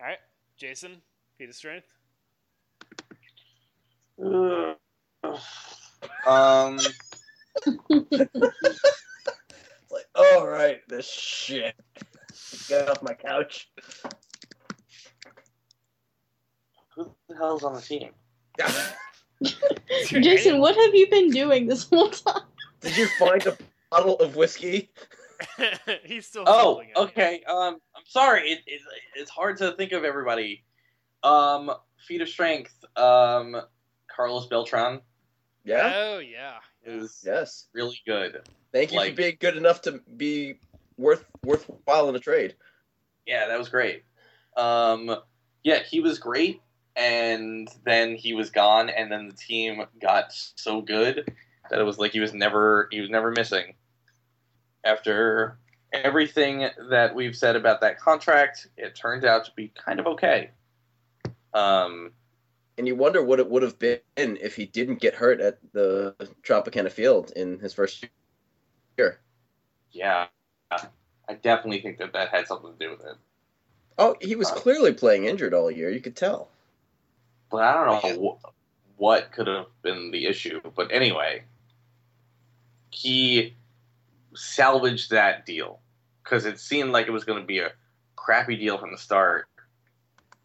All 0.00 0.06
right, 0.06 0.20
Jason, 0.56 1.02
feed 1.36 1.50
of 1.50 1.54
strength. 1.54 1.86
um, 6.26 6.78
like, 9.90 10.06
all 10.14 10.46
right, 10.46 10.80
this 10.88 11.06
shit. 11.06 11.74
Get 12.68 12.88
off 12.88 13.02
my 13.02 13.14
couch. 13.14 13.70
who 16.94 17.10
the 17.28 17.36
hell's 17.36 17.64
on 17.64 17.74
the 17.74 17.80
team? 17.80 18.10
Jason, 20.22 20.58
what 20.58 20.76
have 20.76 20.94
you 20.94 21.08
been 21.10 21.30
doing 21.30 21.66
this 21.66 21.88
whole 21.88 22.10
time? 22.10 22.42
Did 22.80 22.96
you 22.96 23.06
find 23.18 23.44
a 23.46 23.56
bottle 23.90 24.16
of 24.16 24.36
whiskey? 24.36 24.90
He's 26.04 26.26
still. 26.26 26.44
Oh, 26.46 26.62
holding 26.62 26.88
it. 26.90 26.96
okay. 26.96 27.42
Um, 27.48 27.78
I'm 27.96 28.02
sorry. 28.06 28.50
It, 28.50 28.60
it, 28.66 28.80
it's 29.16 29.30
hard 29.30 29.56
to 29.58 29.72
think 29.72 29.92
of 29.92 30.04
everybody. 30.04 30.64
Um, 31.22 31.72
feat 32.06 32.20
of 32.20 32.28
strength. 32.28 32.74
Um, 32.96 33.56
Carlos 34.14 34.46
Beltran 34.46 35.00
Yeah. 35.64 35.90
Oh 35.94 36.18
yeah. 36.18 36.56
yeah. 36.86 36.92
is 36.92 37.22
Yes. 37.24 37.66
really 37.72 37.98
good. 38.06 38.42
Thank 38.72 38.92
you 38.92 38.98
Like- 38.98 39.12
for 39.12 39.16
being 39.16 39.36
good 39.40 39.56
enough 39.56 39.80
to 39.82 40.00
be 40.16 40.56
worth 41.02 41.24
worthwhile 41.44 42.08
in 42.08 42.16
a 42.16 42.20
trade. 42.20 42.54
Yeah, 43.26 43.48
that 43.48 43.58
was 43.58 43.68
great. 43.68 44.04
Um, 44.56 45.16
yeah, 45.64 45.80
he 45.82 46.00
was 46.00 46.18
great, 46.18 46.62
and 46.96 47.68
then 47.84 48.16
he 48.16 48.34
was 48.34 48.50
gone, 48.50 48.90
and 48.90 49.10
then 49.10 49.28
the 49.28 49.34
team 49.36 49.84
got 50.00 50.32
so 50.32 50.80
good 50.82 51.32
that 51.70 51.80
it 51.80 51.84
was 51.84 51.98
like 51.98 52.12
he 52.12 52.20
was 52.20 52.34
never 52.34 52.88
he 52.90 53.00
was 53.00 53.10
never 53.10 53.30
missing. 53.30 53.74
After 54.84 55.58
everything 55.92 56.68
that 56.90 57.14
we've 57.14 57.36
said 57.36 57.56
about 57.56 57.80
that 57.82 57.98
contract, 58.00 58.68
it 58.76 58.94
turned 58.94 59.24
out 59.24 59.44
to 59.46 59.52
be 59.56 59.68
kind 59.68 60.00
of 60.00 60.06
okay. 60.06 60.50
Um, 61.54 62.12
And 62.78 62.86
you 62.86 62.96
wonder 62.96 63.22
what 63.22 63.38
it 63.40 63.48
would 63.50 63.62
have 63.62 63.78
been 63.78 64.00
if 64.16 64.56
he 64.56 64.66
didn't 64.66 65.00
get 65.00 65.14
hurt 65.14 65.40
at 65.40 65.58
the 65.72 66.16
Tropicana 66.42 66.90
Field 66.90 67.32
in 67.36 67.58
his 67.60 67.74
first 67.74 68.04
year. 68.98 69.20
yeah, 69.92 70.26
I 71.28 71.34
definitely 71.34 71.80
think 71.80 71.98
that 71.98 72.12
that 72.12 72.28
had 72.28 72.46
something 72.46 72.72
to 72.72 72.78
do 72.78 72.90
with 72.90 73.00
it. 73.00 73.16
Oh, 73.98 74.16
he 74.20 74.34
was 74.36 74.50
uh, 74.50 74.54
clearly 74.54 74.92
playing 74.92 75.24
injured 75.24 75.54
all 75.54 75.70
year. 75.70 75.90
You 75.90 76.00
could 76.00 76.16
tell. 76.16 76.48
But 77.50 77.62
I 77.62 77.74
don't 77.74 78.16
know 78.16 78.38
wh- 78.42 79.00
what 79.00 79.32
could 79.32 79.46
have 79.46 79.66
been 79.82 80.10
the 80.10 80.26
issue. 80.26 80.60
But 80.74 80.90
anyway, 80.90 81.44
he 82.90 83.54
salvaged 84.34 85.10
that 85.10 85.44
deal 85.46 85.80
because 86.24 86.46
it 86.46 86.58
seemed 86.58 86.90
like 86.90 87.06
it 87.06 87.12
was 87.12 87.24
going 87.24 87.40
to 87.40 87.46
be 87.46 87.58
a 87.58 87.72
crappy 88.16 88.56
deal 88.56 88.78
from 88.78 88.92
the 88.92 88.98
start, 88.98 89.46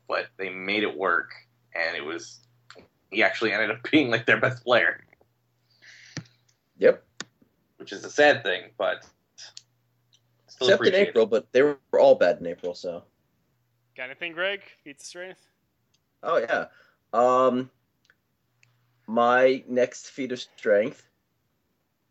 but 0.08 0.28
they 0.38 0.50
made 0.50 0.84
it 0.84 0.98
work, 0.98 1.32
and 1.74 1.96
it 1.96 2.04
was 2.04 2.40
he 3.12 3.24
actually 3.24 3.54
ended 3.54 3.72
up 3.72 3.80
being 3.92 4.10
like 4.10 4.26
their 4.26 4.40
best 4.40 4.64
player, 4.64 5.04
Yep. 6.78 7.04
which 7.78 7.92
is 7.92 8.04
a 8.04 8.10
sad 8.10 8.44
thing, 8.44 8.64
but 8.78 9.06
still 10.58 10.68
Except 10.68 10.82
in 10.82 10.88
appreciate 10.88 11.08
it. 11.08 11.10
April, 11.10 11.26
but 11.26 11.52
they 11.52 11.62
were 11.62 11.80
all 12.00 12.16
bad 12.16 12.40
in 12.40 12.48
April, 12.48 12.74
so. 12.74 13.04
Got 13.96 14.06
anything, 14.06 14.34
Greg? 14.34 14.62
Feats 14.84 15.04
of 15.04 15.08
strength? 15.08 15.48
Oh 16.24 16.38
yeah. 16.38 16.66
Um 17.14 17.70
my 19.08 19.64
next 19.68 20.10
feat 20.10 20.32
of 20.32 20.40
strength 20.40 21.08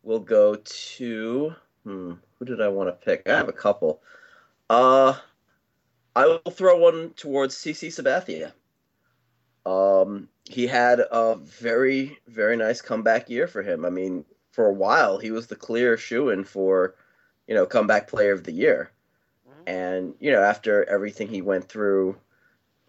will 0.02 0.20
go 0.20 0.56
to 0.64 1.54
hmm, 1.84 2.12
who 2.38 2.44
did 2.44 2.60
I 2.60 2.68
want 2.68 2.88
to 2.88 3.04
pick? 3.04 3.28
I 3.28 3.36
have 3.36 3.48
a 3.48 3.52
couple. 3.52 4.02
Uh 4.70 5.14
I 6.14 6.26
will 6.26 6.50
throw 6.50 6.78
one 6.78 7.10
towards 7.10 7.56
CC 7.56 7.88
Sabathia. 7.88 8.52
Um 9.70 10.28
he 10.44 10.66
had 10.66 11.00
a 11.00 11.36
very 11.36 12.18
very 12.28 12.56
nice 12.56 12.80
comeback 12.80 13.28
year 13.28 13.48
for 13.48 13.62
him. 13.62 13.84
I 13.84 13.90
mean, 13.90 14.24
for 14.52 14.66
a 14.66 14.72
while 14.72 15.18
he 15.18 15.30
was 15.32 15.48
the 15.48 15.56
clear 15.56 15.96
shoe-in 15.96 16.44
for, 16.44 16.94
you 17.46 17.54
know, 17.54 17.66
comeback 17.66 18.08
player 18.08 18.32
of 18.32 18.44
the 18.44 18.52
year. 18.52 18.90
Mhm. 19.48 19.62
And, 19.66 20.14
you 20.20 20.30
know, 20.32 20.42
after 20.42 20.84
everything 20.88 21.28
he 21.28 21.42
went 21.42 21.68
through 21.68 22.16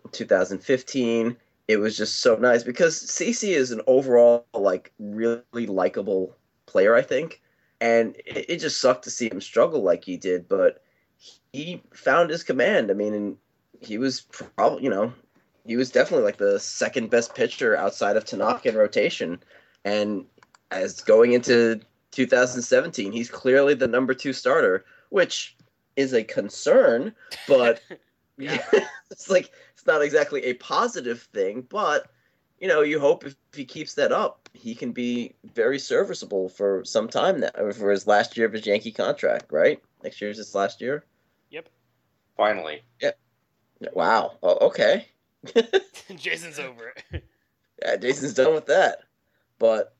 in 0.03 0.11
2015, 0.11 1.37
it 1.67 1.77
was 1.77 1.97
just 1.97 2.19
so 2.19 2.35
nice 2.35 2.63
because 2.63 2.95
CC 2.95 3.53
is 3.53 3.71
an 3.71 3.81
overall, 3.87 4.45
like, 4.53 4.93
really 4.99 5.67
likable 5.67 6.35
player, 6.65 6.95
I 6.95 7.01
think. 7.01 7.41
And 7.81 8.15
it, 8.25 8.49
it 8.49 8.57
just 8.57 8.79
sucked 8.79 9.03
to 9.03 9.11
see 9.11 9.29
him 9.29 9.41
struggle 9.41 9.83
like 9.83 10.03
he 10.05 10.17
did, 10.17 10.47
but 10.47 10.81
he 11.51 11.81
found 11.93 12.29
his 12.29 12.43
command. 12.43 12.89
I 12.89 12.93
mean, 12.93 13.13
and 13.13 13.37
he 13.79 13.97
was 13.97 14.21
probably, 14.21 14.83
you 14.83 14.89
know, 14.89 15.13
he 15.65 15.75
was 15.75 15.91
definitely 15.91 16.25
like 16.25 16.37
the 16.37 16.59
second 16.59 17.09
best 17.09 17.35
pitcher 17.35 17.75
outside 17.75 18.15
of 18.15 18.25
Tanaka 18.25 18.69
in 18.69 18.75
rotation. 18.75 19.39
And 19.83 20.25
as 20.71 21.01
going 21.01 21.33
into 21.33 21.81
2017, 22.11 23.11
he's 23.11 23.29
clearly 23.29 23.73
the 23.73 23.87
number 23.87 24.13
two 24.13 24.33
starter, 24.33 24.85
which 25.09 25.55
is 25.95 26.13
a 26.13 26.23
concern, 26.23 27.13
but 27.47 27.81
Yeah. 28.39 28.63
it's 29.09 29.31
like 29.31 29.51
it's 29.73 29.87
not 29.87 30.03
exactly 30.03 30.43
a 30.45 30.53
positive 30.55 31.23
thing, 31.33 31.65
but 31.69 32.07
you 32.59 32.67
know, 32.67 32.81
you 32.81 32.99
hope 32.99 33.25
if 33.25 33.35
he 33.53 33.65
keeps 33.65 33.95
that 33.95 34.11
up, 34.11 34.47
he 34.53 34.75
can 34.75 34.91
be 34.91 35.33
very 35.55 35.79
serviceable 35.79 36.49
for 36.49 36.83
some 36.85 37.07
time 37.07 37.39
now, 37.39 37.49
for 37.71 37.89
his 37.89 38.05
last 38.07 38.37
year 38.37 38.45
of 38.45 38.53
his 38.53 38.65
Yankee 38.65 38.91
contract, 38.91 39.51
right? 39.51 39.81
Next 40.03 40.21
year 40.21 40.29
is 40.29 40.37
his 40.37 40.53
last 40.53 40.81
year. 40.81 41.03
Yep. 41.49 41.69
Finally, 42.35 42.83
Yep. 43.01 43.19
Wow. 43.93 44.37
Oh, 44.43 44.67
okay. 44.67 45.07
Jason's 46.15 46.59
over 46.59 46.93
it. 47.11 47.23
Yeah, 47.83 47.95
Jason's 47.97 48.33
done 48.33 48.53
with 48.53 48.67
that. 48.67 48.99
But 49.59 49.95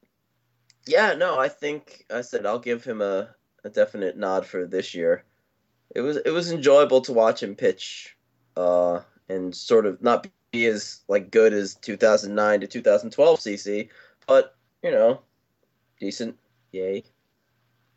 yeah, 0.88 1.14
no, 1.14 1.38
I 1.40 1.48
think 1.50 2.06
I 2.14 2.22
said 2.22 2.46
I'll 2.46 2.60
give 2.60 2.84
him 2.84 3.02
a, 3.02 3.30
a 3.64 3.70
definite 3.70 4.18
nod 4.18 4.46
for 4.46 4.66
this 4.66 4.94
year. 4.94 5.24
It 5.96 6.02
was 6.02 6.18
it 6.18 6.32
was 6.32 6.52
enjoyable 6.52 7.02
to 7.02 7.14
watch 7.14 7.42
him 7.44 7.56
pitch, 7.56 8.18
uh, 8.56 9.02
and 9.30 9.56
sort 9.56 9.86
of 9.86 10.02
not 10.02 10.28
be 10.52 10.66
as 10.66 11.02
like 11.08 11.32
good 11.32 11.54
as 11.54 11.76
2009 11.76 12.62
to 12.62 12.68
2012 12.68 13.40
CC, 13.40 13.90
but 14.28 14.56
you 14.84 14.92
know, 14.92 15.22
decent. 16.00 16.38
Yay. 16.72 17.04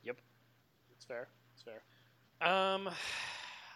Yep, 0.04 0.18
it's 0.94 1.04
fair. 1.04 1.28
It's 1.54 1.62
fair. 1.62 2.48
Um, 2.48 2.88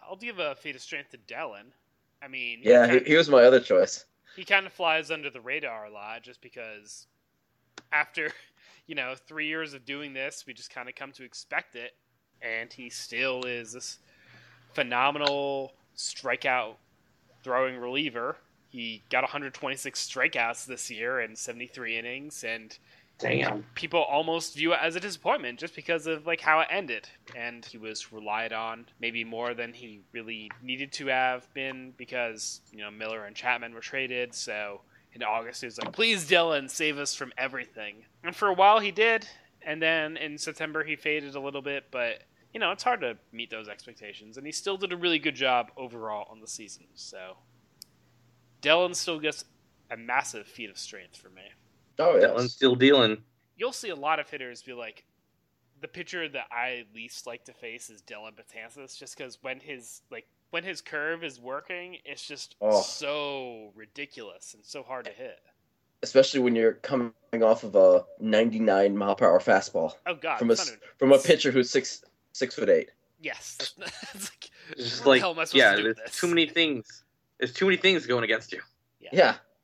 I'll 0.09 0.17
give 0.17 0.39
a 0.39 0.55
feat 0.55 0.77
of 0.77 0.83
strength 0.83 1.11
to 1.11 1.19
Dellin. 1.19 1.67
I 2.23 2.29
mean, 2.29 2.61
Yeah, 2.63 2.91
he, 2.91 3.01
he 3.01 3.17
was 3.17 3.29
my 3.29 3.43
other 3.45 3.61
choice. 3.61 4.07
he 4.37 4.45
kind 4.45 4.65
of 4.67 4.73
flies 4.73 5.11
under 5.11 5.29
the 5.31 5.41
radar 5.41 5.87
a 5.87 5.91
lot 5.91 6.23
just 6.23 6.41
because 6.41 7.07
after 7.93 8.31
you 8.87 8.95
know 8.95 9.15
three 9.27 9.47
years 9.47 9.75
of 9.75 9.85
doing 9.85 10.13
this 10.13 10.45
we 10.47 10.53
just 10.53 10.71
kind 10.71 10.89
of 10.89 10.95
come 10.95 11.13
to 11.13 11.25
expect 11.25 11.77
it. 11.77 11.93
And 12.43 12.73
he 12.73 12.91
still 12.91 13.45
is 13.45 13.73
this 13.73 13.99
phenomenal 14.75 15.73
strikeout 15.97 16.75
throwing 17.43 17.77
reliever. 17.77 18.37
He 18.69 19.03
got 19.09 19.23
126 19.23 20.09
strikeouts 20.09 20.67
this 20.67 20.91
year 20.91 21.21
in 21.21 21.37
73 21.37 21.97
innings. 21.97 22.43
And 22.43 22.77
damn. 23.19 23.65
people 23.75 24.03
almost 24.03 24.57
view 24.57 24.73
it 24.73 24.81
as 24.83 24.97
a 24.97 25.01
disappointment 25.01 25.61
just 25.61 25.77
because 25.77 26.07
of 26.07 26.27
like 26.27 26.41
how 26.41 26.61
it 26.61 26.69
ended. 26.71 27.09
And 27.37 27.65
he 27.65 27.79
was 27.79 28.13
relied 28.13 28.53
on 28.53 28.87
maybe 29.01 29.23
more 29.23 29.55
than 29.55 29.73
he 29.73 30.01
really 30.13 30.51
needed 30.63 30.93
to 30.95 31.07
have 31.07 31.53
been 31.55 31.93
because 31.97 32.61
you 32.73 32.79
know 32.79 32.91
Miller 32.91 33.25
and 33.25 33.37
Chapman 33.37 33.75
were 33.75 33.81
traded. 33.81 34.35
So 34.35 34.81
in 35.15 35.23
August 35.23 35.61
he 35.61 35.67
was 35.67 35.79
like 35.79 35.93
please 35.93 36.29
Dellin 36.29 36.69
save 36.69 36.99
us 36.99 37.15
from 37.15 37.33
everything. 37.39 38.05
And 38.23 38.35
for 38.35 38.49
a 38.49 38.55
while 38.55 38.81
he 38.81 38.91
did. 38.91 39.27
And 39.63 39.81
then 39.81 40.17
in 40.17 40.37
September 40.39 40.85
he 40.85 40.97
faded 40.97 41.35
a 41.35 41.41
little 41.41 41.63
bit 41.63 41.85
but 41.91 42.23
you 42.53 42.61
know 42.61 42.71
it's 42.73 42.83
hard 42.83 43.01
to 43.01 43.17
meet 43.33 43.51
those 43.51 43.69
expectations. 43.69 44.37
And 44.37 44.47
he 44.47 44.53
still 44.53 44.77
did 44.77 44.93
a 44.93 44.97
really 44.97 45.19
good 45.19 45.35
job 45.37 45.71
overall 45.77 46.29
on 46.31 46.41
the 46.41 46.47
season. 46.47 46.87
So 46.95 47.37
Dellin 48.63 48.95
still 48.95 49.21
gets 49.21 49.45
a 49.91 49.97
massive 49.97 50.47
feat 50.47 50.71
of 50.71 50.79
strength 50.79 51.17
for 51.17 51.29
me. 51.29 51.43
Oh 51.99 52.19
That 52.21 52.35
one's 52.35 52.53
still 52.53 52.75
dealing. 52.75 53.19
you'll 53.57 53.73
see 53.73 53.91
a 53.91 53.97
lot 53.97 54.19
of 54.19 54.29
hitters 54.29 54.63
be 54.63 54.73
like, 54.73 55.05
the 55.81 55.89
pitcher 55.89 56.29
that 56.29 56.47
I 56.51 56.85
least 56.95 57.27
like 57.27 57.45
to 57.45 57.53
face 57.53 57.91
is 57.91 58.03
Dellin 58.03 58.33
Betances, 58.33 58.99
just 58.99 59.17
because 59.17 59.39
when 59.43 59.61
his 59.61 60.01
like 60.11 60.27
when 60.51 60.65
his 60.65 60.81
curve 60.81 61.25
is 61.25 61.41
working, 61.41 61.99
it's 62.05 62.27
just 62.27 62.57
Oh. 62.61 62.81
so 62.83 63.73
ridiculous 63.75 64.55
and 64.55 64.65
so 64.65 64.83
hard 64.83 65.05
to 65.07 65.11
hit. 65.11 65.41
Especially 66.03 66.41
when 66.41 66.55
you're 66.55 66.75
coming 66.75 67.13
off 67.43 67.65
of 67.65 67.75
a 67.75 68.05
99 68.21 68.97
mile 68.97 69.17
per 69.17 69.27
hour 69.27 69.41
fastball 69.41 69.95
Oh 70.07 70.15
God, 70.15 70.39
from 70.39 70.51
a 70.51 70.53
it's 70.53 70.63
s- 70.63 70.69
not 70.69 70.77
even- 70.77 70.89
from 70.99 71.13
a 71.13 71.19
pitcher 71.19 71.51
who's 71.51 71.71
six 71.71 72.05
six 72.33 72.55
foot 72.55 72.69
eight. 72.69 72.91
yes, 73.21 73.57
it's 74.15 74.31
like, 74.31 74.51
It's 74.73 74.91
just 74.91 75.07
like 75.07 75.21
hell 75.21 75.31
am 75.31 75.39
I 75.39 75.45
supposed 75.45 75.55
yeah, 75.57 75.71
to 75.73 75.77
do 75.79 75.83
there's 75.85 75.97
this? 75.97 76.21
too 76.21 76.29
many 76.29 76.47
things. 76.47 77.05
There's 77.39 77.53
too 77.53 77.65
many 77.65 77.77
things 77.77 78.07
going 78.07 78.25
against 78.25 78.53
you. 78.53 78.61
Yeah. 79.01 79.11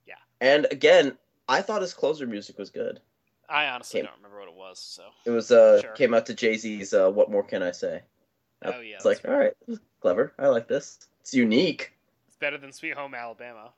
Yeah. 0.06 0.16
And 0.42 0.66
again, 0.70 1.18
I 1.48 1.60
thought 1.62 1.82
his 1.82 1.92
closer 1.92 2.26
music 2.26 2.58
was 2.58 2.70
good. 2.70 3.00
I 3.48 3.66
honestly 3.66 4.00
Came- 4.00 4.06
don't 4.06 4.16
remember 4.16 4.38
what 4.40 4.48
it 4.48 4.54
was. 4.54 4.78
So 4.78 5.02
It 5.26 5.30
was 5.30 5.50
uh 5.52 5.82
Sure. 5.82 5.92
came 5.92 6.14
out 6.14 6.24
to 6.26 6.34
Jay 6.34 6.56
Z's 6.56 6.94
uh, 6.94 7.10
"What 7.10 7.30
More 7.30 7.42
Can 7.42 7.62
I 7.62 7.72
Say." 7.72 8.02
Oh 8.64 8.80
yeah, 8.80 8.96
It's 8.96 9.04
like, 9.04 9.20
all 9.26 9.34
right, 9.36 9.52
clever. 10.00 10.32
I 10.38 10.48
like 10.48 10.68
this. 10.68 10.98
It's 11.20 11.34
unique. 11.34 11.92
it's 12.28 12.36
better 12.36 12.58
than 12.58 12.72
Sweet 12.72 12.94
Home 12.94 13.14
Alabama. 13.14 13.70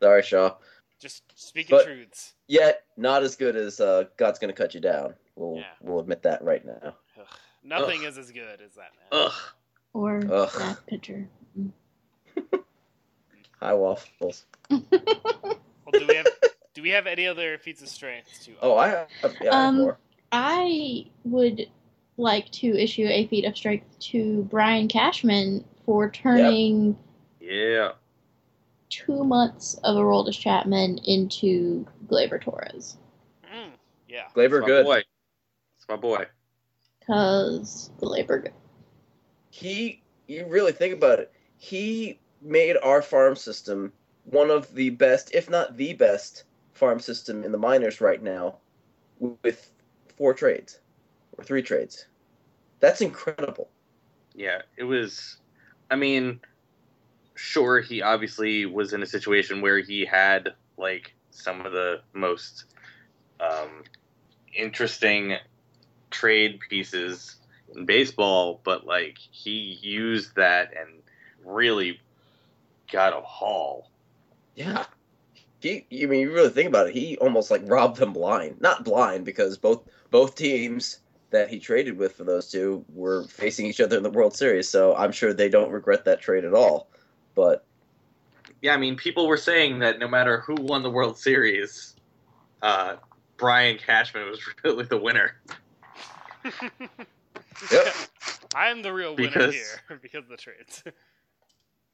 Sorry, 0.00 0.22
Shaw. 0.22 0.54
Just 0.98 1.22
speaking 1.34 1.76
But- 1.76 1.84
truths. 1.86 2.34
Yet 2.46 2.84
not 2.96 3.22
as 3.22 3.36
good 3.36 3.54
as 3.56 3.80
uh, 3.80 4.04
"God's 4.16 4.38
Gonna 4.38 4.52
Cut 4.52 4.74
You 4.74 4.80
Down." 4.80 5.14
We'll 5.36 5.56
Yeah. 5.58 5.64
we'll 5.80 6.00
admit 6.00 6.22
that 6.24 6.42
right 6.42 6.64
now. 6.64 6.94
Ugh. 7.18 7.26
Nothing 7.62 8.02
is 8.02 8.18
as 8.18 8.30
good 8.32 8.60
as 8.60 8.74
that 8.74 8.90
man. 8.98 9.08
Ugh. 9.12 9.32
Or 9.92 10.16
Ugh. 10.30 10.50
that 10.58 10.86
pitcher. 10.86 11.28
High 13.60 13.74
waffles. 13.74 14.46
Well, 14.70 14.80
do 15.92 16.06
we 16.08 16.14
have 16.16 16.26
do 16.74 16.82
we 16.82 16.90
have 16.90 17.06
any 17.06 17.26
other 17.26 17.58
feats 17.58 17.82
of 17.82 17.88
strength 17.88 18.42
to? 18.44 18.52
Oh, 18.62 18.76
I 18.76 18.88
have, 18.88 19.08
yeah, 19.22 19.28
I 19.40 19.44
have 19.44 19.52
Um, 19.54 19.78
more. 19.78 19.98
I 20.32 21.06
would 21.24 21.68
like 22.20 22.50
to 22.52 22.76
issue 22.76 23.06
a 23.08 23.26
feat 23.26 23.44
of 23.44 23.56
strength 23.56 23.98
to 23.98 24.42
Brian 24.44 24.88
Cashman 24.88 25.64
for 25.84 26.10
turning 26.10 26.96
Yeah. 27.40 27.92
two 28.90 29.24
months 29.24 29.74
of 29.84 29.96
a 29.96 30.00
Aroldis 30.00 30.38
Chapman 30.38 30.98
into 31.04 31.86
Gleyber 32.06 32.40
Torres. 32.40 32.96
Mm, 33.44 33.70
yeah. 34.08 34.24
Gleyber 34.34 34.58
It's 34.58 34.66
good. 34.66 34.84
boy. 34.84 34.98
It's 35.76 35.88
my 35.88 35.96
boy. 35.96 36.26
Because 37.00 37.90
Gleyber 38.00 38.42
good. 38.42 38.52
He, 39.50 40.02
you 40.28 40.46
really 40.46 40.72
think 40.72 40.94
about 40.94 41.18
it. 41.18 41.32
He 41.56 42.20
made 42.42 42.76
our 42.82 43.02
farm 43.02 43.36
system 43.36 43.92
one 44.24 44.50
of 44.50 44.72
the 44.74 44.90
best, 44.90 45.34
if 45.34 45.50
not 45.50 45.76
the 45.76 45.94
best, 45.94 46.44
farm 46.72 47.00
system 47.00 47.42
in 47.44 47.52
the 47.52 47.58
minors 47.58 48.00
right 48.00 48.22
now, 48.22 48.56
with 49.18 49.70
four 50.16 50.32
trades 50.34 50.78
or 51.36 51.44
three 51.44 51.62
trades. 51.62 52.06
That's 52.80 53.00
incredible. 53.00 53.68
Yeah, 54.34 54.62
it 54.76 54.84
was. 54.84 55.36
I 55.90 55.96
mean, 55.96 56.40
sure, 57.34 57.80
he 57.80 58.02
obviously 58.02 58.66
was 58.66 58.92
in 58.92 59.02
a 59.02 59.06
situation 59.06 59.60
where 59.60 59.78
he 59.78 60.04
had 60.04 60.54
like 60.76 61.14
some 61.30 61.64
of 61.64 61.72
the 61.72 62.00
most 62.12 62.64
um, 63.38 63.84
interesting 64.54 65.36
trade 66.10 66.60
pieces 66.68 67.36
in 67.74 67.86
baseball, 67.86 68.60
but 68.64 68.86
like 68.86 69.18
he 69.18 69.78
used 69.82 70.36
that 70.36 70.72
and 70.76 71.02
really 71.44 72.00
got 72.90 73.16
a 73.16 73.20
haul. 73.20 73.90
Yeah. 74.54 74.84
He, 75.60 75.86
I 75.92 76.06
mean, 76.06 76.20
you 76.20 76.32
really 76.32 76.48
think 76.50 76.68
about 76.68 76.88
it. 76.88 76.94
He 76.94 77.18
almost 77.18 77.50
like 77.50 77.62
robbed 77.64 77.98
them 77.98 78.12
blind. 78.12 78.60
Not 78.60 78.84
blind 78.84 79.24
because 79.24 79.58
both 79.58 79.82
both 80.10 80.34
teams 80.34 81.00
that 81.30 81.48
he 81.48 81.58
traded 81.58 81.96
with 81.96 82.16
for 82.16 82.24
those 82.24 82.50
two 82.50 82.84
were 82.92 83.24
facing 83.24 83.66
each 83.66 83.80
other 83.80 83.96
in 83.96 84.02
the 84.02 84.10
World 84.10 84.34
Series. 84.36 84.68
So 84.68 84.94
I'm 84.96 85.12
sure 85.12 85.32
they 85.32 85.48
don't 85.48 85.70
regret 85.70 86.04
that 86.04 86.20
trade 86.20 86.44
at 86.44 86.54
all. 86.54 86.88
But 87.34 87.64
Yeah, 88.62 88.74
I 88.74 88.76
mean, 88.76 88.96
people 88.96 89.26
were 89.28 89.36
saying 89.36 89.78
that 89.80 89.98
no 89.98 90.08
matter 90.08 90.40
who 90.40 90.54
won 90.56 90.82
the 90.82 90.90
World 90.90 91.16
Series, 91.18 91.94
uh, 92.62 92.96
Brian 93.36 93.78
Cashman 93.78 94.28
was 94.28 94.40
really 94.64 94.84
the 94.84 94.98
winner. 94.98 95.36
Yep. 97.70 97.94
I'm 98.54 98.80
the 98.82 98.92
real 98.92 99.14
winner 99.14 99.28
Because- 99.28 99.54
here 99.54 99.98
because 100.02 100.24
of 100.24 100.30
the 100.30 100.36
trades. 100.38 100.82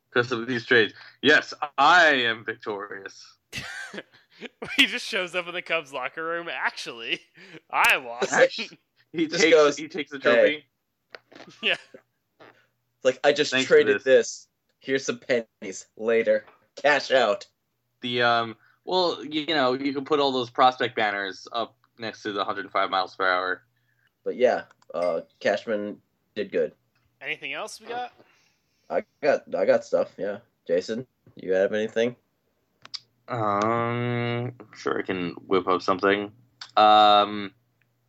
because 0.08 0.30
of 0.32 0.46
these 0.46 0.64
trades. 0.64 0.94
Yes, 1.22 1.52
I 1.76 2.06
am 2.06 2.44
victorious. 2.44 3.36
he 4.76 4.86
just 4.86 5.04
shows 5.06 5.34
up 5.34 5.48
in 5.48 5.54
the 5.54 5.62
Cubs 5.62 5.92
locker 5.92 6.24
room. 6.24 6.48
Actually, 6.50 7.20
I 7.70 7.96
won. 7.96 8.22
Actually- 8.30 8.78
He 9.16 9.26
Just 9.26 9.42
takes 9.42 9.56
goes, 9.56 9.76
he 9.76 9.88
takes 9.88 10.10
the 10.10 10.18
trophy. 10.18 10.66
yeah. 11.62 11.76
like 13.02 13.18
I 13.24 13.32
just 13.32 13.50
Thanks 13.50 13.66
traded 13.66 13.96
this. 13.96 14.04
this. 14.04 14.48
Here's 14.80 15.04
some 15.04 15.18
pennies. 15.18 15.86
Later. 15.96 16.44
Cash 16.76 17.10
out. 17.10 17.46
The 18.02 18.22
um, 18.22 18.56
well, 18.84 19.24
you 19.24 19.46
know, 19.46 19.72
you 19.72 19.92
can 19.92 20.04
put 20.04 20.20
all 20.20 20.32
those 20.32 20.50
prospect 20.50 20.94
banners 20.94 21.48
up 21.52 21.76
next 21.98 22.22
to 22.22 22.32
the 22.32 22.38
105 22.38 22.90
miles 22.90 23.16
per 23.16 23.26
hour. 23.26 23.62
But 24.24 24.36
yeah, 24.36 24.62
uh, 24.94 25.22
Cashman 25.40 25.96
did 26.34 26.52
good. 26.52 26.72
Anything 27.20 27.54
else 27.54 27.80
we 27.80 27.86
got? 27.86 28.12
I 28.90 29.04
got 29.22 29.54
I 29.54 29.64
got 29.64 29.84
stuff. 29.84 30.12
Yeah, 30.18 30.38
Jason, 30.66 31.06
you 31.36 31.52
have 31.52 31.72
anything? 31.72 32.14
Um, 33.28 34.52
I'm 34.60 34.74
sure 34.76 34.98
I 34.98 35.02
can 35.02 35.30
whip 35.46 35.66
up 35.66 35.82
something. 35.82 36.30
Um, 36.76 37.52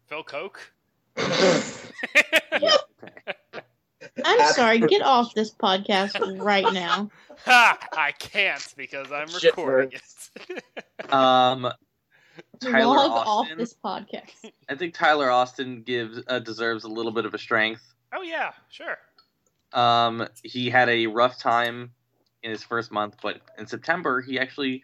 Phil 0.07 0.23
Coke. 0.23 0.71
Yeah, 1.18 2.77
okay. 3.03 3.61
I'm 4.26 4.53
sorry. 4.53 4.80
Get 4.80 5.02
off 5.02 5.34
this 5.34 5.53
podcast 5.53 6.39
right 6.39 6.72
now. 6.73 7.10
ha! 7.45 7.77
I 7.94 8.11
can't 8.14 8.73
because 8.76 9.11
I'm 9.11 9.27
Shit 9.27 9.57
recording 9.57 9.91
words. 9.91 10.31
it. 10.49 10.64
Um, 11.14 11.72
Tyler 12.60 12.85
Log 12.85 13.27
off 13.27 13.48
this 13.57 13.73
podcast. 13.73 14.52
I 14.68 14.76
think 14.76 14.94
Tyler 14.94 15.30
Austin 15.30 15.84
gives 15.84 16.19
uh, 16.27 16.39
deserves 16.39 16.84
a 16.84 16.89
little 16.89 17.11
bit 17.11 17.26
of 17.26 17.34
a 17.34 17.38
strength. 17.38 17.94
oh 18.14 18.23
yeah, 18.23 18.52
sure. 18.69 18.98
Um, 19.73 20.27
he 20.44 20.69
had 20.69 20.89
a 20.89 21.07
rough 21.07 21.39
time 21.39 21.91
in 22.44 22.52
his 22.52 22.64
first 22.64 22.91
month, 22.91 23.15
but 23.22 23.41
in 23.57 23.68
September 23.68 24.22
he 24.22 24.39
actually 24.39 24.84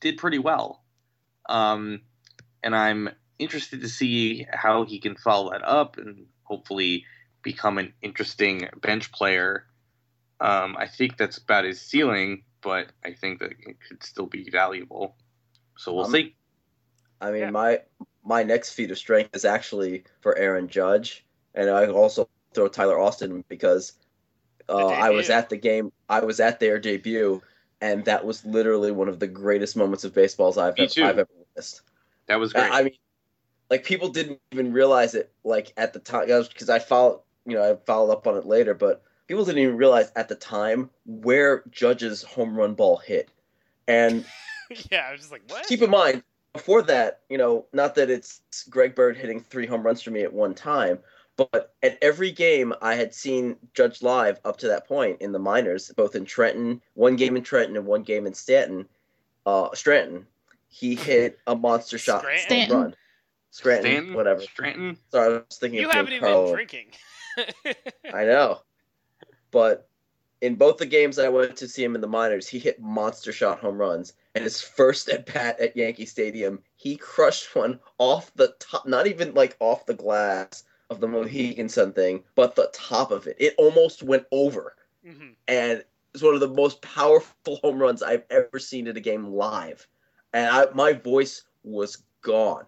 did 0.00 0.18
pretty 0.18 0.38
well. 0.38 0.82
Um, 1.48 2.02
and 2.62 2.74
I'm 2.74 3.10
interested 3.38 3.80
to 3.82 3.88
see 3.88 4.46
how 4.50 4.84
he 4.84 4.98
can 4.98 5.16
follow 5.16 5.50
that 5.50 5.62
up 5.66 5.98
and 5.98 6.26
hopefully 6.44 7.04
become 7.42 7.78
an 7.78 7.92
interesting 8.02 8.68
bench 8.80 9.12
player. 9.12 9.66
Um, 10.40 10.76
I 10.78 10.86
think 10.86 11.16
that's 11.16 11.38
about 11.38 11.64
his 11.64 11.80
ceiling, 11.80 12.44
but 12.62 12.88
I 13.04 13.12
think 13.12 13.40
that 13.40 13.52
it 13.52 13.76
could 13.88 14.02
still 14.02 14.26
be 14.26 14.48
valuable. 14.50 15.16
So 15.76 15.94
we'll 15.94 16.06
Um, 16.06 16.12
see. 16.12 16.34
I 17.20 17.30
mean, 17.30 17.42
Yeah. 17.42 17.50
my 17.50 17.82
my 18.24 18.42
next 18.42 18.72
feat 18.72 18.90
of 18.90 18.98
strength 18.98 19.34
is 19.36 19.44
actually 19.44 20.04
for 20.20 20.36
Aaron 20.36 20.68
Judge, 20.68 21.24
and 21.54 21.70
I 21.70 21.86
also 21.86 22.28
throw 22.54 22.68
Tyler 22.68 22.98
Austin 22.98 23.44
because 23.48 23.92
uh, 24.68 24.88
I 24.88 25.10
was 25.10 25.30
at 25.30 25.48
the 25.48 25.56
game. 25.56 25.92
I 26.08 26.20
was 26.20 26.40
at 26.40 26.58
their 26.58 26.78
debut, 26.78 27.40
and 27.80 28.04
that 28.06 28.24
was 28.24 28.44
literally 28.44 28.90
one 28.90 29.08
of 29.08 29.20
the 29.20 29.28
greatest 29.28 29.76
moments 29.76 30.02
of 30.04 30.12
baseballs 30.12 30.58
I've, 30.58 30.74
ever, 30.76 30.88
too. 30.88 31.04
I've 31.04 31.18
ever 31.18 31.28
witnessed. 31.38 31.82
That 32.26 32.40
was 32.40 32.52
great. 32.52 32.70
I 32.70 32.80
I 32.80 32.82
mean, 32.82 32.94
like 33.70 33.84
people 33.84 34.08
didn't 34.08 34.40
even 34.52 34.72
realize 34.72 35.14
it 35.14 35.32
like 35.44 35.72
at 35.76 35.92
the 35.92 35.98
time 35.98 36.26
because 36.26 36.70
I 36.70 36.78
followed, 36.78 37.20
you 37.44 37.54
know, 37.54 37.72
I 37.72 37.76
followed 37.86 38.12
up 38.12 38.26
on 38.26 38.36
it 38.36 38.46
later, 38.46 38.74
but 38.74 39.02
people 39.26 39.44
didn't 39.44 39.62
even 39.62 39.76
realize 39.76 40.12
at 40.16 40.28
the 40.28 40.34
time 40.34 40.90
where 41.04 41.64
Judge's 41.70 42.22
home 42.22 42.56
run 42.56 42.74
ball 42.74 42.96
hit, 42.96 43.30
and 43.88 44.24
yeah, 44.90 45.06
I 45.08 45.12
was 45.12 45.20
just 45.20 45.32
like, 45.32 45.42
what? 45.48 45.66
keep 45.66 45.82
in 45.82 45.90
mind 45.90 46.22
before 46.56 46.82
that 46.82 47.20
you 47.28 47.36
know 47.36 47.66
not 47.72 47.94
that 47.94 48.10
it's 48.10 48.40
greg 48.70 48.94
bird 48.94 49.16
hitting 49.16 49.40
three 49.40 49.66
home 49.66 49.82
runs 49.82 50.00
for 50.00 50.10
me 50.10 50.22
at 50.22 50.32
one 50.32 50.54
time 50.54 50.98
but 51.36 51.74
at 51.82 51.98
every 52.00 52.30
game 52.30 52.72
i 52.80 52.94
had 52.94 53.12
seen 53.12 53.56
judge 53.74 54.02
live 54.02 54.40
up 54.44 54.56
to 54.56 54.66
that 54.66 54.88
point 54.88 55.20
in 55.20 55.32
the 55.32 55.38
minors 55.38 55.92
both 55.96 56.16
in 56.16 56.24
trenton 56.24 56.80
one 56.94 57.14
game 57.14 57.36
in 57.36 57.42
trenton 57.42 57.76
and 57.76 57.84
one 57.84 58.02
game 58.02 58.26
in 58.26 58.32
stanton 58.32 58.88
uh 59.44 59.68
stratton 59.74 60.26
he 60.68 60.94
hit 60.94 61.38
a 61.46 61.54
monster 61.54 61.98
shot 61.98 62.22
Scranton? 62.22 62.70
home 62.70 62.82
run 62.82 62.94
scranton, 63.50 63.92
Stanton, 63.92 64.14
whatever 64.14 64.40
Stanton. 64.40 64.98
sorry 65.10 65.34
i 65.34 65.42
was 65.48 65.58
thinking 65.58 65.80
you 65.80 65.86
of 65.86 65.92
haven't 65.92 66.12
even 66.12 66.44
been 66.44 66.52
drinking. 66.52 66.86
I 68.12 68.24
know. 68.24 68.60
But 69.50 69.88
in 70.40 70.56
both 70.56 70.76
the 70.76 70.86
games 70.86 71.18
I 71.18 71.28
went 71.28 71.56
to 71.56 71.68
see 71.68 71.82
him 71.82 71.94
in 71.94 72.00
the 72.00 72.06
minors, 72.06 72.48
he 72.48 72.58
hit 72.58 72.80
monster 72.80 73.32
shot 73.32 73.60
home 73.60 73.78
runs. 73.78 74.12
And 74.34 74.44
his 74.44 74.60
first 74.60 75.08
at 75.08 75.26
bat 75.32 75.58
at 75.60 75.76
Yankee 75.76 76.06
Stadium, 76.06 76.62
he 76.76 76.96
crushed 76.96 77.54
one 77.54 77.80
off 77.98 78.32
the 78.34 78.54
top, 78.58 78.86
not 78.86 79.06
even 79.06 79.34
like 79.34 79.56
off 79.60 79.86
the 79.86 79.94
glass 79.94 80.64
of 80.90 81.00
the 81.00 81.08
Mohegan 81.08 81.68
Sun 81.68 81.92
thing, 81.94 82.22
but 82.34 82.54
the 82.54 82.70
top 82.72 83.10
of 83.10 83.26
it. 83.26 83.36
It 83.38 83.54
almost 83.58 84.02
went 84.02 84.26
over. 84.30 84.76
hmm 85.04 85.30
And 85.48 85.84
it's 86.14 86.22
one 86.22 86.34
of 86.34 86.40
the 86.40 86.48
most 86.48 86.80
powerful 86.82 87.56
home 87.56 87.78
runs 87.78 88.02
I've 88.02 88.24
ever 88.30 88.58
seen 88.58 88.86
in 88.86 88.96
a 88.96 89.00
game 89.00 89.26
live. 89.26 89.86
And 90.32 90.48
I, 90.48 90.66
my 90.74 90.92
voice 90.92 91.42
was 91.62 92.04
gone. 92.22 92.66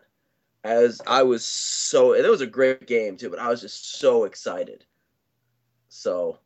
As 0.65 1.01
I 1.07 1.23
was 1.23 1.45
so, 1.45 2.15
and 2.15 2.25
it 2.25 2.31
was 2.31 2.41
a 2.41 2.47
great 2.47 2.87
game 2.87 3.17
too, 3.17 3.31
but 3.31 3.39
I 3.39 3.49
was 3.49 3.61
just 3.61 3.99
so 3.99 4.25
excited. 4.25 4.85
So, 5.89 6.39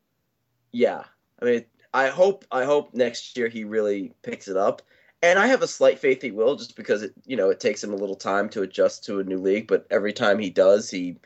yeah, 0.71 1.05
I 1.41 1.45
mean, 1.45 1.65
I 1.95 2.09
hope 2.09 2.45
I 2.51 2.65
hope 2.65 2.95
next 2.95 3.37
year 3.37 3.49
he 3.49 3.65
really 3.65 4.13
picks 4.23 4.49
it 4.49 4.57
up, 4.57 4.83
and 5.23 5.39
I 5.39 5.47
have 5.47 5.63
a 5.63 5.67
slight 5.67 5.99
faith 5.99 6.23
he 6.23 6.31
will, 6.31 6.57
just 6.57 6.77
because 6.77 7.03
it 7.03 7.15
you 7.27 7.37
know 7.37 7.51
it 7.51 7.61
takes 7.61 7.83
him 7.83 7.93
a 7.93 7.97
little 7.97 8.15
time 8.17 8.49
to 8.51 8.63
adjust 8.63 9.05
to 9.05 9.21
a 9.21 9.25
new 9.25 9.39
league. 9.39 9.67
But 9.67 9.87
every 9.91 10.13
time 10.13 10.39
he 10.39 10.51
does, 10.51 10.91
he 10.91 11.17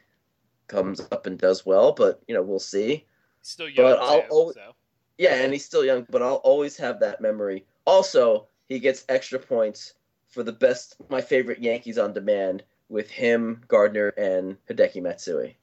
comes 0.68 1.00
up 1.12 1.26
and 1.26 1.38
does 1.38 1.66
well. 1.66 1.92
But 1.92 2.22
you 2.28 2.34
know, 2.34 2.42
we'll 2.42 2.58
see. 2.58 3.06
He's 3.40 3.48
still 3.50 3.68
young, 3.68 3.84
But 3.84 3.98
I'll 4.00 4.22
too, 4.22 4.28
al- 4.30 4.52
so. 4.52 4.74
Yeah, 5.18 5.34
and 5.34 5.52
he's 5.52 5.64
still 5.64 5.84
young, 5.84 6.06
but 6.10 6.22
I'll 6.22 6.36
always 6.36 6.76
have 6.76 7.00
that 7.00 7.20
memory. 7.20 7.64
Also, 7.84 8.48
he 8.68 8.78
gets 8.78 9.04
extra 9.08 9.38
points 9.38 9.94
for 10.28 10.42
the 10.42 10.52
best, 10.52 10.96
my 11.08 11.20
favorite 11.20 11.60
Yankees 11.60 11.98
on 11.98 12.12
demand 12.12 12.62
with 12.88 13.10
him, 13.10 13.62
Gardner, 13.68 14.08
and 14.08 14.56
Hideki 14.68 15.02
Matsui, 15.02 15.56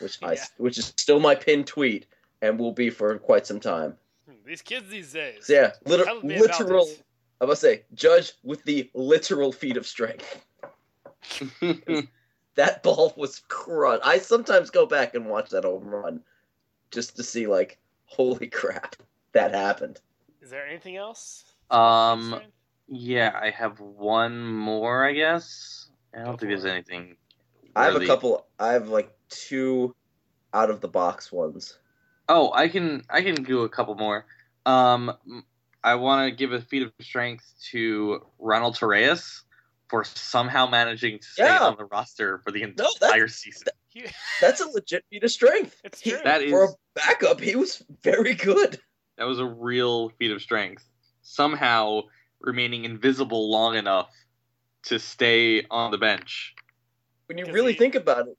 which 0.00 0.18
I 0.22 0.36
which 0.56 0.78
is 0.78 0.86
still 0.96 1.20
my 1.20 1.34
pinned 1.34 1.66
tweet 1.66 2.06
and 2.40 2.58
will 2.58 2.72
be 2.72 2.90
for 2.90 3.18
quite 3.18 3.46
some 3.46 3.60
time. 3.60 3.96
Hmm, 4.26 4.34
These 4.44 4.62
kids 4.62 4.88
these 4.88 5.12
days. 5.12 5.46
So 5.46 5.52
yeah, 5.52 5.72
liter- 5.84 6.04
Tell 6.04 6.22
me 6.22 6.36
about 6.36 6.60
literal. 6.60 6.88
I 7.40 7.44
must 7.46 7.60
say, 7.60 7.82
Judge 7.94 8.32
with 8.44 8.62
the 8.64 8.88
literal 8.94 9.50
feat 9.52 9.76
of 9.76 9.86
strength. 9.86 10.44
That 12.54 12.82
ball 12.82 13.14
was 13.16 13.40
crushed. 13.48 14.02
I 14.04 14.18
sometimes 14.18 14.68
go 14.70 14.84
back 14.84 15.14
and 15.14 15.26
watch 15.26 15.50
that 15.50 15.64
home 15.64 15.86
run 15.86 16.20
just 16.90 17.16
to 17.16 17.22
see, 17.22 17.46
like, 17.46 17.78
holy 18.04 18.46
crap, 18.48 18.96
that 19.32 19.54
happened. 19.54 20.00
Is 20.42 20.50
there 20.50 20.66
anything 20.66 20.96
else? 20.96 21.44
Um, 21.70 22.42
yeah, 22.88 23.38
I 23.40 23.48
have 23.50 23.80
one 23.80 24.44
more, 24.46 25.02
I 25.02 25.12
guess. 25.12 25.88
I 26.14 26.18
don't 26.18 26.32
Go 26.32 26.36
think 26.36 26.50
there's 26.50 26.64
it. 26.64 26.70
anything. 26.70 27.16
I 27.74 27.86
have 27.86 27.96
a 27.96 28.06
couple. 28.06 28.46
I 28.58 28.72
have 28.72 28.88
like 28.88 29.12
two 29.28 29.94
out 30.52 30.70
of 30.70 30.80
the 30.80 30.88
box 30.88 31.32
ones. 31.32 31.78
Oh, 32.28 32.52
I 32.52 32.68
can 32.68 33.02
I 33.10 33.22
can 33.22 33.42
do 33.42 33.62
a 33.62 33.68
couple 33.68 33.94
more. 33.94 34.26
Um, 34.66 35.12
I 35.82 35.94
want 35.96 36.28
to 36.28 36.36
give 36.36 36.52
a 36.52 36.60
feat 36.60 36.82
of 36.82 36.92
strength 37.00 37.52
to 37.70 38.24
Ronald 38.38 38.76
Torreyes 38.76 39.42
for 39.88 40.04
somehow 40.04 40.68
managing 40.68 41.18
to 41.18 41.24
stay 41.26 41.44
Yeah. 41.44 41.60
on 41.64 41.76
the 41.76 41.84
roster 41.86 42.38
for 42.44 42.50
the 42.52 42.60
No, 42.60 42.72
that's- 42.76 43.02
entire 43.02 43.28
season. 43.28 43.68
He- 43.88 44.06
That's 44.40 44.60
a 44.60 44.66
legit 44.68 45.04
feat 45.10 45.22
of 45.24 45.30
strength. 45.30 45.78
It's 45.84 46.00
He- 46.00 46.12
That 46.12 46.40
is 46.42 46.50
For 46.50 46.64
a 46.64 46.68
backup, 46.94 47.40
he 47.40 47.56
was 47.56 47.82
very 48.02 48.34
good. 48.34 48.80
that 49.18 49.24
was 49.24 49.38
a 49.38 49.44
real 49.44 50.08
feat 50.10 50.30
of 50.30 50.40
strength. 50.40 50.84
Somehow 51.22 52.02
remaining 52.40 52.84
invisible 52.86 53.50
long 53.50 53.76
enough 53.76 54.10
to 54.84 54.98
stay 54.98 55.64
on 55.70 55.90
the 55.90 55.98
bench. 55.98 56.54
when 57.26 57.38
you 57.38 57.46
really 57.46 57.72
he- 57.72 57.78
think 57.78 57.94
about 57.94 58.28
it, 58.28 58.36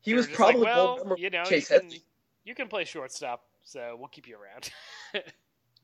he 0.00 0.14
was 0.14 0.26
were 0.26 0.30
just 0.30 0.40
like, 0.40 0.56
probably 0.56 0.66
well, 0.66 1.14
you 1.18 1.30
know, 1.30 1.44
Chase 1.44 1.70
you 1.70 1.76
can, 1.76 1.84
Headley. 1.86 2.02
you 2.44 2.54
can 2.54 2.68
play 2.68 2.84
shortstop, 2.84 3.44
so 3.64 3.96
we'll 3.98 4.08
keep 4.08 4.28
you 4.28 4.36
around. 4.36 4.70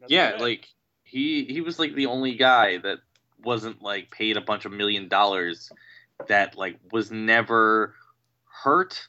Yeah, 0.09 0.37
like 0.41 0.69
he 1.05 1.45
he 1.45 1.61
was 1.61 1.79
like 1.79 1.95
the 1.95 2.07
only 2.07 2.35
guy 2.35 2.79
that 2.79 2.99
wasn't 3.45 3.83
like 3.83 4.11
paid 4.11 4.37
a 4.37 4.41
bunch 4.41 4.65
of 4.65 4.73
million 4.73 5.09
dollars 5.09 5.71
that 6.29 6.57
like 6.57 6.79
was 6.91 7.11
never 7.11 7.95
hurt. 8.65 9.07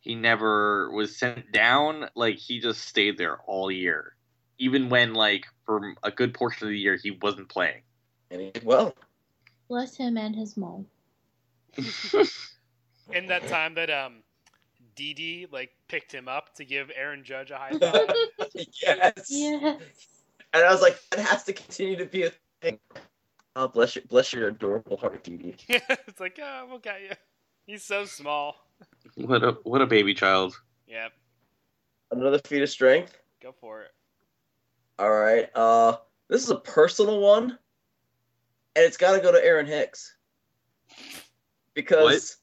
He 0.00 0.14
never 0.14 0.90
was 0.92 1.16
sent 1.16 1.50
down. 1.52 2.08
Like 2.14 2.36
he 2.36 2.60
just 2.60 2.82
stayed 2.82 3.18
there 3.18 3.38
all 3.46 3.70
year, 3.70 4.14
even 4.58 4.88
when 4.88 5.14
like 5.14 5.46
for 5.64 5.94
a 6.02 6.10
good 6.10 6.32
portion 6.32 6.68
of 6.68 6.70
the 6.70 6.78
year 6.78 6.96
he 6.96 7.10
wasn't 7.10 7.48
playing. 7.48 7.82
And 8.30 8.40
he 8.40 8.50
did 8.50 8.64
well. 8.64 8.94
Bless 9.68 9.96
him 9.96 10.16
and 10.16 10.34
his 10.34 10.56
mom. 10.56 10.86
in 13.12 13.26
that 13.26 13.46
time 13.48 13.74
that 13.74 13.90
um, 13.90 14.22
Didi 14.94 15.46
like 15.50 15.70
picked 15.88 16.12
him 16.12 16.28
up 16.28 16.54
to 16.56 16.64
give 16.64 16.90
Aaron 16.94 17.24
Judge 17.24 17.50
a 17.50 17.56
high 17.58 17.70
five. 17.78 18.10
yes. 18.54 19.26
Yes. 19.28 19.80
And 20.54 20.64
I 20.64 20.70
was 20.72 20.80
like, 20.80 20.98
that 21.10 21.20
has 21.20 21.44
to 21.44 21.52
continue 21.52 21.96
to 21.96 22.06
be 22.06 22.24
a 22.24 22.32
thing. 22.62 22.78
Oh, 23.56 23.68
bless 23.68 23.96
your, 23.96 24.04
bless 24.08 24.32
your 24.32 24.48
adorable 24.48 24.96
heart, 24.96 25.22
Didi. 25.24 25.56
it's 25.68 26.20
like, 26.20 26.38
oh, 26.42 26.66
we'll 26.68 26.78
get 26.78 27.02
you. 27.02 27.10
He's 27.66 27.82
so 27.82 28.04
small. 28.04 28.56
what 29.16 29.42
a 29.42 29.52
what 29.64 29.80
a 29.82 29.86
baby 29.86 30.14
child. 30.14 30.58
Yep, 30.86 31.12
Another 32.12 32.38
feat 32.46 32.62
of 32.62 32.70
strength. 32.70 33.18
go 33.42 33.52
for 33.60 33.82
it. 33.82 33.90
All 34.98 35.10
right. 35.10 35.48
Uh, 35.54 35.96
this 36.28 36.42
is 36.44 36.50
a 36.50 36.56
personal 36.56 37.18
one, 37.20 37.58
and 38.76 38.84
it's 38.84 38.98
got 38.98 39.16
to 39.16 39.22
go 39.22 39.32
to 39.32 39.44
Aaron 39.44 39.66
Hicks 39.66 40.14
because 41.74 42.36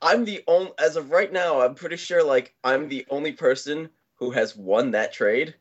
I'm 0.00 0.24
the 0.24 0.42
only. 0.48 0.72
As 0.78 0.96
of 0.96 1.10
right 1.10 1.30
now, 1.30 1.60
I'm 1.60 1.74
pretty 1.74 1.96
sure 1.96 2.24
like 2.24 2.54
I'm 2.64 2.88
the 2.88 3.06
only 3.10 3.32
person 3.32 3.90
who 4.14 4.30
has 4.30 4.56
won 4.56 4.90
that 4.92 5.12
trade. 5.12 5.54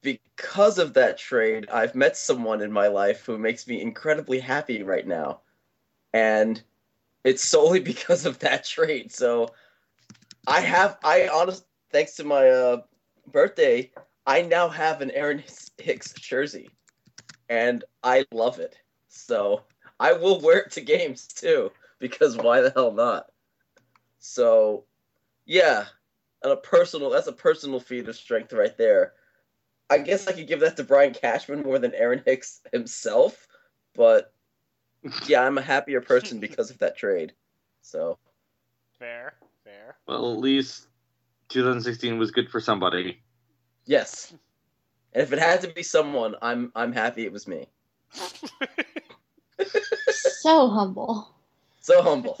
Because 0.00 0.78
of 0.78 0.94
that 0.94 1.18
trade, 1.18 1.68
I've 1.70 1.94
met 1.94 2.16
someone 2.16 2.62
in 2.62 2.72
my 2.72 2.86
life 2.86 3.26
who 3.26 3.36
makes 3.38 3.66
me 3.66 3.80
incredibly 3.80 4.38
happy 4.38 4.82
right 4.82 5.06
now, 5.06 5.40
and 6.14 6.62
it's 7.24 7.42
solely 7.42 7.80
because 7.92 8.24
of 8.24 8.38
that 8.38 8.64
trade. 8.64 9.12
So, 9.12 9.48
I 10.46 10.60
have 10.60 10.98
I 11.04 11.28
honest 11.28 11.66
thanks 11.92 12.14
to 12.16 12.24
my 12.24 12.48
uh, 12.48 12.82
birthday. 13.30 13.90
I 14.26 14.42
now 14.42 14.68
have 14.68 15.02
an 15.02 15.10
Aaron 15.12 15.42
Hicks 15.78 16.12
jersey, 16.14 16.68
and 17.48 17.84
I 18.02 18.26
love 18.32 18.58
it. 18.58 18.76
So 19.08 19.62
I 20.00 20.12
will 20.12 20.40
wear 20.40 20.58
it 20.58 20.72
to 20.72 20.80
games 20.80 21.26
too, 21.26 21.70
because 21.98 22.36
why 22.36 22.60
the 22.60 22.70
hell 22.70 22.92
not? 22.92 23.30
So, 24.18 24.84
yeah, 25.44 25.84
and 26.42 26.52
a 26.52 26.56
personal 26.56 27.10
that's 27.10 27.26
a 27.26 27.32
personal 27.32 27.80
feat 27.80 28.08
of 28.08 28.16
strength 28.16 28.52
right 28.52 28.76
there. 28.76 29.14
I 29.88 29.98
guess 29.98 30.26
I 30.26 30.32
could 30.32 30.48
give 30.48 30.60
that 30.60 30.76
to 30.78 30.84
Brian 30.84 31.14
Cashman 31.14 31.62
more 31.62 31.78
than 31.78 31.94
Aaron 31.94 32.22
Hicks 32.26 32.60
himself, 32.72 33.46
but 33.94 34.32
yeah, 35.28 35.42
I'm 35.42 35.58
a 35.58 35.62
happier 35.62 36.00
person 36.00 36.40
because 36.40 36.70
of 36.70 36.78
that 36.78 36.96
trade. 36.96 37.32
So 37.82 38.18
Fair, 38.98 39.34
fair. 39.62 39.96
Well, 40.08 40.32
at 40.32 40.38
least 40.38 40.88
2016 41.50 42.18
was 42.18 42.30
good 42.30 42.50
for 42.50 42.60
somebody. 42.60 43.20
yes, 43.84 44.34
and 45.16 45.22
if 45.22 45.32
it 45.32 45.38
had 45.38 45.62
to 45.62 45.68
be 45.68 45.82
someone, 45.82 46.34
I'm 46.42 46.70
I'm 46.76 46.92
happy 46.92 47.24
it 47.24 47.32
was 47.32 47.48
me. 47.48 47.66
So 50.18 50.68
humble. 50.68 51.34
So 51.80 52.02
humble. 52.02 52.38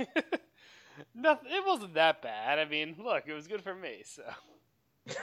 Nothing. 1.14 1.50
It 1.50 1.66
wasn't 1.66 1.94
that 1.94 2.20
bad. 2.22 2.58
I 2.58 2.66
mean, 2.66 2.94
look, 2.98 3.24
it 3.26 3.32
was 3.32 3.46
good 3.46 3.62
for 3.62 3.74
me. 3.74 4.02
So 4.04 4.22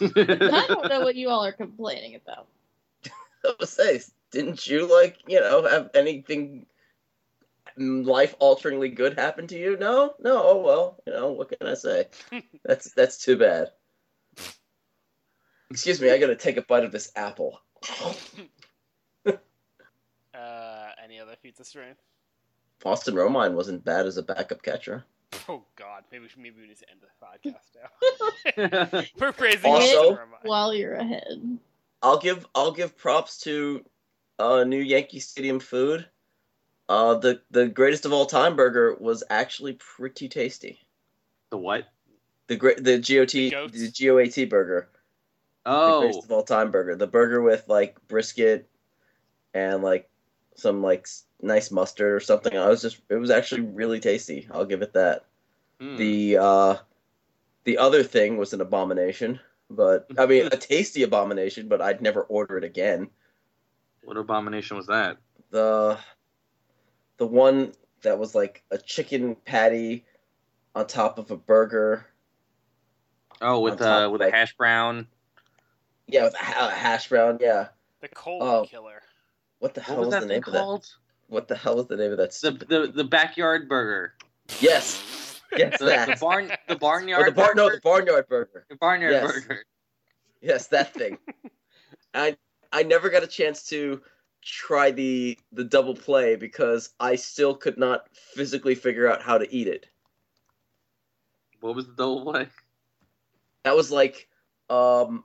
I 0.00 0.64
don't 0.66 0.88
know 0.88 1.02
what 1.02 1.14
you 1.14 1.28
all 1.28 1.44
are 1.44 1.52
complaining 1.52 2.16
about. 2.16 2.48
I 3.44 3.54
was 3.60 3.70
say, 3.70 4.00
didn't 4.32 4.66
you 4.66 4.90
like 4.90 5.18
you 5.28 5.38
know 5.38 5.68
have 5.68 5.90
anything 5.94 6.66
life 7.76 8.34
alteringly 8.38 8.88
good 8.88 9.18
happen 9.18 9.46
to 9.48 9.58
you? 9.58 9.76
No, 9.76 10.14
no. 10.18 10.42
Oh 10.42 10.62
well, 10.62 11.02
you 11.06 11.12
know 11.12 11.32
what 11.32 11.56
can 11.56 11.68
I 11.68 11.74
say? 11.74 12.06
That's 12.64 12.92
that's 12.92 13.18
too 13.18 13.36
bad. 13.36 13.68
Excuse 15.70 16.00
me, 16.00 16.10
I 16.10 16.18
gotta 16.18 16.36
take 16.36 16.56
a 16.56 16.62
bite 16.62 16.84
of 16.84 16.92
this 16.92 17.12
apple. 17.16 17.60
Uh, 20.34 20.90
any 21.02 21.18
other 21.18 21.34
feats 21.42 21.60
of 21.60 21.66
strength? 21.66 22.00
Austin 22.84 23.14
Romine 23.14 23.54
wasn't 23.54 23.82
bad 23.86 24.04
as 24.06 24.18
a 24.18 24.22
backup 24.22 24.62
catcher. 24.62 25.02
Oh 25.48 25.62
God, 25.76 26.04
maybe 26.12 26.24
we 26.24 26.28
should, 26.28 26.40
maybe 26.40 26.60
we 26.60 26.66
need 26.68 26.76
to 26.76 26.90
end 26.90 27.00
the 27.00 27.08
podcast 27.24 28.92
now. 28.92 29.02
We're 29.18 29.32
praising 29.32 29.70
Also- 29.70 29.82
Austin 30.12 30.16
Romine. 30.16 30.42
While 30.48 30.74
you're 30.74 30.94
ahead. 30.94 31.58
I'll 32.02 32.18
give 32.18 32.46
I'll 32.54 32.72
give 32.72 32.98
props 32.98 33.38
to 33.40 33.82
uh, 34.38 34.64
new 34.64 34.78
Yankee 34.78 35.20
Stadium 35.20 35.58
food. 35.58 36.06
Uh, 36.88 37.14
the 37.14 37.40
the 37.50 37.66
greatest 37.68 38.04
of 38.04 38.12
all 38.12 38.26
time 38.26 38.56
burger 38.56 38.94
was 39.00 39.24
actually 39.30 39.72
pretty 39.74 40.28
tasty. 40.28 40.78
the 41.50 41.56
what? 41.56 41.86
The 42.48 42.56
great 42.56 42.84
the 42.84 42.98
GOT 42.98 43.32
The 43.32 43.50
goats? 43.50 43.72
the 43.72 44.06
GOAT 44.06 44.50
burger. 44.50 44.90
The 45.66 45.72
Oh, 45.72 46.00
greatest 46.00 46.24
of 46.24 46.30
all 46.32 46.42
time 46.44 46.70
burger. 46.70 46.94
The 46.94 47.06
burger 47.08 47.42
with 47.42 47.64
like 47.68 47.96
brisket 48.08 48.68
and 49.52 49.82
like 49.82 50.08
some 50.54 50.80
like 50.82 51.06
nice 51.42 51.70
mustard 51.70 52.12
or 52.12 52.20
something. 52.20 52.56
I 52.56 52.68
was 52.68 52.82
just 52.82 53.00
it 53.10 53.16
was 53.16 53.30
actually 53.30 53.62
really 53.62 53.98
tasty. 54.00 54.48
I'll 54.52 54.64
give 54.64 54.82
it 54.82 54.92
that. 54.94 55.24
hmm. 55.80 55.96
The 55.96 56.38
uh 56.38 56.76
the 57.64 57.78
other 57.78 58.02
thing 58.04 58.36
was 58.36 58.52
an 58.52 58.60
abomination, 58.60 59.40
but 59.68 60.06
I 60.16 60.26
mean 60.26 60.46
a 60.52 60.56
tasty 60.56 61.02
abomination, 61.02 61.66
but 61.68 61.82
I'd 61.82 62.00
never 62.00 62.22
order 62.22 62.56
it 62.56 62.64
again. 62.64 63.08
what 64.04 64.16
abomination 64.16 64.76
was 64.76 64.86
that? 64.86 65.18
The 65.50 65.98
the 67.16 67.26
one 67.26 67.72
that 68.02 68.18
was 68.20 68.36
like 68.36 68.62
a 68.70 68.78
chicken 68.78 69.34
patty 69.34 70.04
on 70.76 70.86
top 70.86 71.18
of 71.18 71.32
a 71.32 71.36
burger. 71.36 72.06
Oh, 73.40 73.58
with 73.60 73.80
uh, 73.82 74.08
with 74.12 74.20
like- 74.20 74.32
a 74.32 74.36
hash 74.36 74.54
brown. 74.56 75.08
Yeah, 76.08 76.24
with 76.24 76.34
a 76.34 76.38
hash 76.44 77.08
brown. 77.08 77.38
Yeah. 77.40 77.68
The 78.00 78.08
colon 78.08 78.42
Oh. 78.48 78.64
killer. 78.68 79.02
What 79.58 79.74
the 79.74 79.80
What 79.80 79.86
hell 79.86 79.96
was 79.98 80.06
was, 80.06 80.14
that 80.14 80.20
the 80.20 80.26
thing 80.28 80.34
name 80.36 80.42
of 80.46 80.52
that? 80.52 80.58
called? 80.60 80.94
What 81.28 81.48
the 81.48 81.56
hell 81.56 81.76
was 81.76 81.86
the 81.86 81.96
name 81.96 82.12
of 82.12 82.18
that? 82.18 82.32
The, 82.32 82.52
the 82.52 82.92
the 82.92 83.04
backyard 83.04 83.68
burger. 83.68 84.14
Yes. 84.60 85.02
Yes, 85.56 85.78
The, 85.78 85.86
that. 85.86 86.08
the 86.14 86.16
barn 86.16 86.48
the 86.68 86.74
Or 86.74 86.78
barnyard 86.78 87.28
the 87.28 87.32
bar- 87.32 87.54
no, 87.54 87.70
the 87.70 87.80
barnyard 87.80 88.26
burger. 88.28 88.66
The 88.68 88.76
barnyard 88.76 89.12
yes. 89.12 89.32
burger. 89.32 89.64
Yes, 90.42 90.66
that 90.66 90.92
thing. 90.92 91.18
I 92.14 92.36
I 92.72 92.82
never 92.82 93.08
got 93.08 93.22
a 93.22 93.26
chance 93.28 93.62
to 93.68 94.02
try 94.42 94.90
the 94.90 95.38
the 95.52 95.64
double 95.64 95.94
play 95.94 96.34
because 96.36 96.92
I 97.00 97.14
still 97.16 97.54
could 97.54 97.78
not 97.78 98.08
physically 98.12 98.74
figure 98.74 99.08
out 99.10 99.22
how 99.22 99.38
to 99.38 99.50
eat 99.54 99.68
it. 99.68 99.86
What 101.60 101.74
was 101.74 101.86
the 101.86 101.94
double 101.94 102.22
play? 102.22 102.48
That 103.62 103.76
was 103.76 103.90
like 103.90 104.28
um 104.68 105.24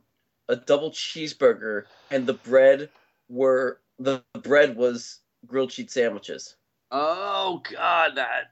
a 0.52 0.56
double 0.58 0.92
cheeseburger 0.92 1.84
and 2.12 2.28
the 2.28 2.34
bread 2.34 2.90
were 3.30 3.80
the 4.00 4.24
bread 4.44 4.76
was 4.76 5.20
grilled 5.48 5.72
cheese 5.72 5.94
sandwiches. 5.94 6.56
Oh 6.92 7.62
god, 7.72 8.16
that 8.16 8.52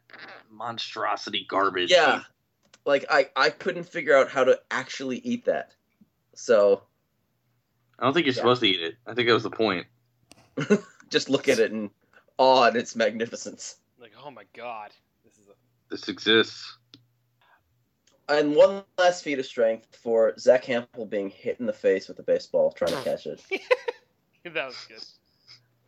monstrosity 0.49 1.45
garbage. 1.49 1.91
Yeah. 1.91 2.21
Like 2.85 3.05
I 3.09 3.29
I 3.35 3.49
couldn't 3.49 3.83
figure 3.83 4.15
out 4.15 4.29
how 4.29 4.45
to 4.45 4.59
actually 4.71 5.17
eat 5.17 5.45
that. 5.45 5.73
So, 6.35 6.83
I 7.99 8.05
don't 8.05 8.13
think 8.13 8.25
you're 8.25 8.31
Yeah. 8.33 8.41
supposed 8.41 8.61
to 8.61 8.69
eat 8.69 8.81
it. 8.81 8.95
I 9.05 9.13
think 9.13 9.27
that 9.27 9.33
was 9.33 9.43
the 9.43 9.49
point. 9.49 9.87
just 11.09 11.29
look 11.29 11.49
at 11.49 11.59
it 11.59 11.71
in 11.71 11.91
awe 12.37 12.65
at 12.65 12.77
its 12.77 12.95
magnificence. 12.95 13.75
Like, 13.99 14.13
oh 14.23 14.31
my 14.31 14.45
God, 14.55 14.91
this 15.25 15.33
is 15.33 15.49
a 15.49 15.53
This 15.89 16.07
exists. 16.07 16.77
And 18.29 18.55
one 18.55 18.83
last 18.97 19.23
feat 19.23 19.39
of 19.39 19.45
strength 19.45 19.95
for 20.03 20.37
Zack 20.37 20.63
Hample 20.65 21.09
being 21.09 21.29
hit 21.29 21.59
in 21.59 21.65
the 21.65 21.73
face 21.73 22.07
with 22.07 22.19
a 22.19 22.23
baseball 22.23 22.71
trying 22.71 22.91
to 22.91 23.01
catch 23.03 23.25
it. 23.25 23.41
that 24.53 24.67
was 24.67 24.75
good. 24.87 25.03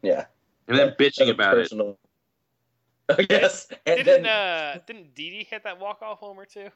Yeah. 0.01 0.25
And 0.67 0.77
then 0.77 0.89
bitching 0.99 1.17
That's 1.17 1.29
a 1.29 1.33
about 1.33 1.57
it. 1.57 1.61
personal- 1.63 1.99
Oh, 3.09 3.15
yes. 3.29 3.67
And 3.85 3.97
Didn't 4.05 4.23
then 4.23 4.25
uh 4.25 4.79
didn't 4.87 5.13
Didi 5.15 5.43
hit 5.43 5.63
that 5.65 5.79
walk 5.79 6.01
off 6.01 6.19
homer 6.19 6.45
too? 6.45 6.69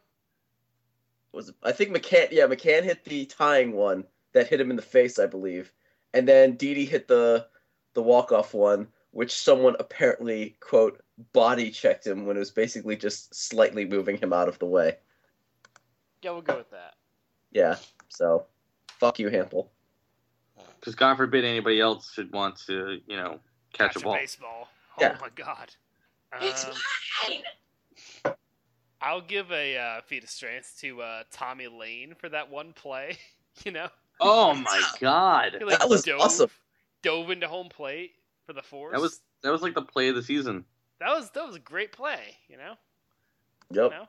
was 1.31 1.51
I 1.63 1.71
think 1.71 1.91
McCann 1.95 2.27
yeah, 2.31 2.45
McCann 2.45 2.83
hit 2.83 3.03
the 3.05 3.25
tying 3.25 3.71
one 3.73 4.03
that 4.33 4.47
hit 4.47 4.59
him 4.59 4.69
in 4.69 4.75
the 4.75 4.81
face, 4.81 5.17
I 5.17 5.27
believe. 5.27 5.71
And 6.13 6.27
then 6.27 6.55
Didi 6.55 6.85
hit 6.85 7.07
the 7.07 7.47
the 7.93 8.01
walk 8.03 8.31
off 8.33 8.53
one, 8.53 8.87
which 9.11 9.33
someone 9.33 9.75
apparently, 9.79 10.57
quote, 10.59 11.01
body 11.31 11.71
checked 11.71 12.05
him 12.05 12.25
when 12.25 12.35
it 12.35 12.39
was 12.39 12.51
basically 12.51 12.97
just 12.97 13.33
slightly 13.33 13.85
moving 13.85 14.17
him 14.17 14.33
out 14.33 14.49
of 14.49 14.59
the 14.59 14.65
way. 14.65 14.97
Yeah, 16.26 16.31
we'll 16.31 16.41
go 16.41 16.57
with 16.57 16.72
that. 16.72 16.95
Yeah. 17.52 17.76
So 18.10 18.47
fuck 18.99 19.19
you, 19.19 19.30
Hample. 19.30 19.68
Because 20.80 20.95
God 20.95 21.18
forbid 21.18 21.45
anybody 21.45 21.80
else 21.80 22.11
should 22.11 22.34
want 22.34 22.56
to, 22.65 22.97
you 23.06 23.15
know, 23.15 23.39
catch, 23.73 23.95
a 23.95 23.99
ball. 23.99 24.15
baseball. 24.15 24.68
Oh 24.97 25.02
Yeah. 25.02 25.18
my 25.22 25.30
God. 25.35 25.72
It's 26.41 26.65
Um, 26.65 26.73
mine. 27.31 27.43
I'll 29.02 29.22
give 29.22 29.52
a 29.52 29.77
uh, 29.77 30.02
feat 30.02 30.23
of 30.23 30.31
strength 30.31 30.77
to 30.81 30.99
uh, 31.03 31.23
Tommy 31.31 31.68
Layne 31.68 32.15
for 32.15 32.27
that 32.30 32.49
one 32.49 32.73
play. 32.73 33.18
You 33.64 33.72
know, 33.72 33.88
Oh 34.19 34.53
my 34.53 34.81
god, 34.99 35.56
He, 35.60 35.64
like, 35.64 35.80
That 35.80 35.88
was 35.88 36.03
dove, 36.03 36.19
awesome. 36.22 36.49
Dove 37.03 37.30
into 37.30 37.47
home 37.47 37.69
plate 37.69 38.11
for 38.45 38.52
the 38.52 38.61
force. 38.61 38.91
that 38.93 38.99
was 38.99 39.22
that 39.43 39.52
was 39.52 39.61
like 39.61 39.76
the 39.76 39.81
play 39.81 40.10
of 40.10 40.15
the 40.15 40.22
season. 40.22 40.65
that 40.99 41.07
was 41.15 41.30
that 41.31 41.47
was 41.47 41.56
a 41.56 41.60
great 41.60 41.93
play. 41.93 42.35
You 42.49 42.57
know, 42.57 42.73
you 43.72 43.81
Yep. 43.81 43.91
know, 43.91 44.07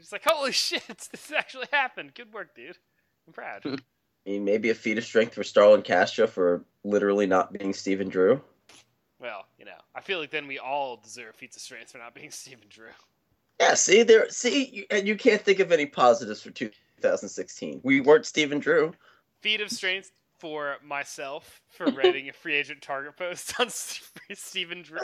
it's 0.00 0.12
like 0.12 0.24
holy 0.24 0.52
shit, 0.52 0.82
this 0.86 1.32
actually 1.36 1.66
happened. 1.72 2.14
Good 2.14 2.32
work, 2.32 2.54
dude. 2.54 2.78
I'm 3.26 3.32
proud. 3.32 3.62
I 4.26 4.30
mean, 4.30 4.44
maybe 4.44 4.70
a 4.70 4.74
feat 4.74 4.98
of 4.98 5.04
strength 5.04 5.34
for 5.34 5.42
Starlin 5.42 5.82
Castro 5.82 6.26
for 6.26 6.64
literally 6.84 7.26
not 7.26 7.52
being 7.52 7.72
Stephen 7.72 8.08
Drew. 8.08 8.40
well, 9.18 9.46
you 9.58 9.64
know, 9.64 9.78
I 9.94 10.00
feel 10.00 10.18
like 10.18 10.30
then 10.30 10.46
we 10.46 10.58
all 10.58 10.98
deserve 10.98 11.34
feats 11.36 11.56
of 11.56 11.62
strength 11.62 11.92
for 11.92 11.98
not 11.98 12.14
being 12.14 12.30
Stephen 12.30 12.66
Drew. 12.68 12.88
Yeah, 13.58 13.74
see 13.74 14.02
there, 14.02 14.28
see, 14.30 14.64
you, 14.66 14.84
and 14.90 15.06
you 15.06 15.16
can't 15.16 15.42
think 15.42 15.58
of 15.60 15.72
any 15.72 15.86
positives 15.86 16.42
for 16.42 16.50
2016. 16.50 17.80
We 17.82 18.00
weren't 18.00 18.26
Stephen 18.26 18.58
Drew. 18.58 18.92
Feat 19.42 19.60
of 19.60 19.70
strength 19.70 20.10
for 20.38 20.76
myself 20.82 21.60
for 21.68 21.86
writing 21.90 22.28
a 22.30 22.32
free 22.32 22.54
agent 22.54 22.80
target 22.80 23.16
post 23.16 23.58
on 23.60 23.68
Stephen 23.68 24.82
Drew. 24.82 25.00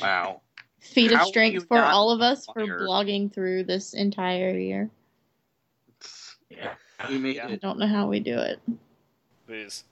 Wow. 0.00 0.40
Feat 0.82 1.12
of 1.12 1.18
How 1.18 1.24
do 1.24 1.30
strength 1.30 1.68
for 1.68 1.78
all 1.78 2.10
of 2.10 2.20
us 2.20 2.44
for 2.46 2.66
blogging 2.66 3.32
through 3.32 3.64
this 3.64 3.94
entire 3.94 4.58
year. 4.58 4.90
Yeah. 6.50 6.74
We 7.08 7.18
made 7.18 7.36
Yeah. 7.36 7.48
I 7.48 7.56
don't 7.56 7.78
know 7.78 7.86
how 7.86 8.08
we 8.08 8.18
do 8.18 8.36
it. 8.36 8.60
Booze. 9.46 9.84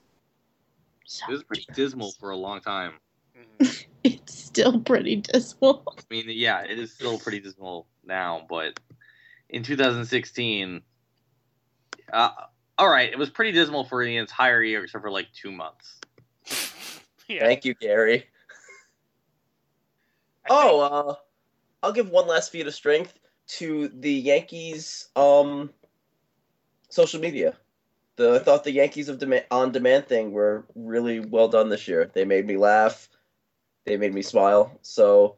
So 1.05 1.25
It 1.29 1.31
was 1.31 1.43
pretty 1.43 1.65
dismal 1.73 2.11
for 2.19 2.31
a 2.31 2.35
long 2.35 2.59
time. 2.59 2.99
Mhm. 3.35 3.85
it's 4.03 4.37
still 4.37 4.81
pretty 4.81 5.15
dismal. 5.15 5.83
I 5.87 6.01
mean, 6.09 6.25
yeah, 6.27 6.61
it 6.61 6.77
is 6.77 6.93
still 6.93 7.17
pretty 7.17 7.39
dismal 7.39 7.87
now, 8.03 8.45
but 8.49 8.77
in 9.49 9.63
2016, 9.63 10.81
uh, 12.11 12.31
all 12.77 12.89
right, 12.89 13.09
it 13.09 13.17
was 13.17 13.29
pretty 13.29 13.53
dismal 13.53 13.85
for 13.85 14.03
the 14.03 14.17
entire 14.17 14.61
year 14.61 14.83
except 14.83 15.01
for 15.01 15.11
like 15.11 15.27
two 15.33 15.51
months. 15.51 15.99
yeah. 17.27 17.39
Thank 17.45 17.63
you, 17.63 17.75
Gary. 17.75 18.27
I 20.45 20.47
Oh, 20.49 20.79
uh, 20.81 21.15
I'll 21.83 21.93
give 21.93 22.09
one 22.09 22.27
last 22.27 22.51
feat 22.51 22.67
of 22.67 22.73
strength 22.73 23.17
to 23.47 23.89
the 23.89 24.11
Yankees 24.11 25.09
um 25.15 25.71
social 26.89 27.19
media. 27.19 27.57
The 28.17 28.35
I 28.35 28.39
thought 28.39 28.63
the 28.63 28.71
Yankees 28.71 29.09
of 29.09 29.19
demand 29.19 29.45
on 29.51 29.71
demand 29.71 30.07
thing 30.07 30.31
were 30.31 30.65
really 30.75 31.19
well 31.19 31.47
done 31.47 31.69
this 31.69 31.87
year. 31.87 32.11
They 32.13 32.25
made 32.25 32.45
me 32.45 32.57
laugh. 32.57 33.09
They 33.85 33.97
made 33.97 34.13
me 34.13 34.21
smile. 34.21 34.77
So, 34.81 35.37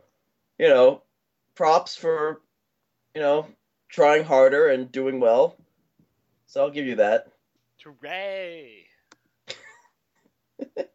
you 0.58 0.68
know, 0.68 1.04
props 1.56 1.96
for 1.96 2.42
you 3.16 3.22
know 3.22 3.48
trying 3.90 4.24
harder 4.24 4.70
and 4.70 4.92
doing 4.92 5.20
well. 5.20 5.56
So 6.48 6.62
I'll 6.62 6.72
give 6.72 6.86
you 6.86 6.96
that. 6.96 7.28
Hooray! 7.84 8.86
I 10.78 10.86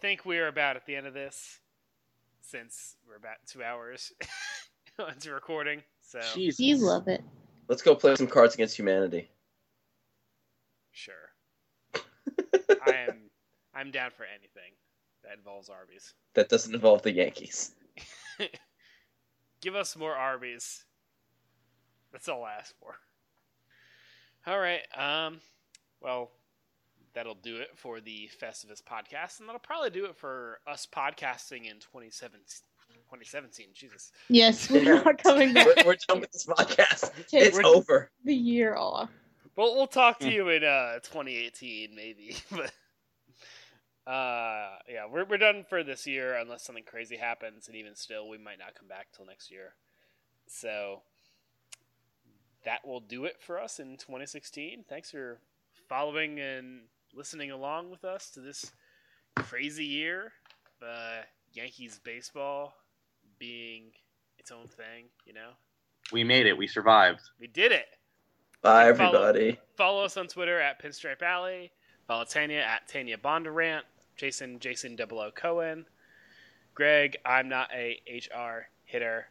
think 0.00 0.24
we're 0.24 0.48
about 0.48 0.76
at 0.76 0.86
the 0.86 0.96
end 0.96 1.06
of 1.06 1.14
this, 1.14 1.60
since 2.52 2.96
we're 3.08 3.16
about 3.16 3.36
two 3.46 3.64
hours 3.64 4.12
into 5.14 5.32
recording. 5.32 5.82
So 6.02 6.18
Jeez. 6.18 6.58
You 6.58 6.76
love 6.76 7.08
it. 7.08 7.24
Let's 7.68 7.80
go 7.80 7.94
play 7.94 8.14
some 8.14 8.26
Cards 8.26 8.54
Against 8.54 8.76
Humanity. 8.78 9.30
sure, 10.90 11.14
I 11.94 12.92
am. 13.08 13.30
I'm 13.74 13.90
down 13.90 14.10
for 14.10 14.24
anything 14.24 14.72
that 15.24 15.38
involves 15.38 15.70
Arby's. 15.70 16.12
That 16.34 16.50
doesn't 16.50 16.74
involve 16.74 17.00
the 17.00 17.12
Yankees. 17.12 17.72
Give 19.62 19.74
us 19.74 19.96
more 19.96 20.14
Arby's. 20.14 20.84
That's 22.12 22.28
all 22.28 22.44
I 22.44 22.52
ask 22.58 22.74
for. 22.78 22.96
All 24.46 24.58
right. 24.58 24.82
Um. 24.94 25.40
Well, 26.02 26.30
that'll 27.14 27.34
do 27.34 27.56
it 27.56 27.68
for 27.76 28.00
the 28.00 28.30
Festivus 28.40 28.82
podcast, 28.82 29.40
and 29.40 29.48
that'll 29.48 29.60
probably 29.60 29.90
do 29.90 30.04
it 30.06 30.16
for 30.16 30.58
us 30.66 30.86
podcasting 30.90 31.66
in 31.66 31.78
2017. 31.80 32.40
2017. 33.08 33.66
Jesus. 33.74 34.12
Yes, 34.28 34.70
we're 34.70 34.82
Yeah. 34.82 35.02
not 35.02 35.18
coming 35.22 35.52
back 35.54 35.66
we're, 35.66 35.84
we're 35.86 35.96
done 36.08 36.20
with 36.20 36.32
this 36.32 36.46
podcast. 36.46 37.10
Take 37.28 37.54
It's 37.54 37.58
over. 37.64 38.10
the 38.24 38.34
year 38.34 38.74
off. 38.76 39.10
Well, 39.56 39.74
we'll 39.74 39.86
talk 39.86 40.18
to 40.20 40.30
you 40.30 40.48
in 40.48 40.64
uh 40.64 40.94
2018 41.00 41.94
maybe, 41.94 42.36
but 42.50 42.72
uh 44.10 44.76
yeah, 44.88 45.06
we're 45.10 45.24
we're 45.24 45.38
done 45.38 45.64
for 45.68 45.84
this 45.84 46.06
year 46.06 46.34
unless 46.36 46.64
something 46.64 46.84
crazy 46.84 47.16
happens, 47.16 47.66
and 47.68 47.76
even 47.76 47.94
still, 47.94 48.28
we 48.28 48.38
might 48.38 48.58
not 48.58 48.74
come 48.74 48.88
back 48.88 49.08
till 49.14 49.26
next 49.26 49.50
year. 49.50 49.74
So 50.48 51.02
that 52.64 52.86
will 52.86 53.00
do 53.00 53.24
it 53.24 53.36
for 53.40 53.60
us 53.60 53.78
in 53.78 53.96
2016. 53.96 54.84
Thanks 54.88 55.10
for 55.10 55.38
following 55.88 56.38
and 56.40 56.82
listening 57.14 57.50
along 57.50 57.90
with 57.90 58.04
us 58.04 58.30
to 58.30 58.40
this 58.40 58.72
crazy 59.36 59.84
year. 59.84 60.32
Uh, 60.82 61.22
Yankees 61.52 62.00
baseball 62.02 62.74
being 63.38 63.84
its 64.38 64.50
own 64.50 64.66
thing, 64.66 65.06
you 65.26 65.32
know. 65.32 65.50
We 66.12 66.24
made 66.24 66.46
it. 66.46 66.56
We 66.56 66.66
survived. 66.66 67.20
We 67.38 67.46
did 67.46 67.72
it. 67.72 67.86
Bye, 68.62 68.88
everybody. 68.88 69.58
Follow 69.76 70.04
us 70.04 70.16
on 70.16 70.28
Twitter 70.28 70.60
at 70.60 70.82
Pinstripe 70.82 71.22
Alley. 71.22 71.72
Follow 72.06 72.24
Tanya 72.24 72.58
at 72.58 72.88
Tanya 72.88 73.16
Bondurant. 73.16 73.82
Jason 74.16 74.58
Jason 74.60 74.94
Double 74.94 75.18
O 75.20 75.30
Cohen. 75.30 75.86
Greg, 76.74 77.16
I'm 77.24 77.48
not 77.48 77.70
a 77.72 78.00
HR 78.08 78.68
hitter. 78.84 79.26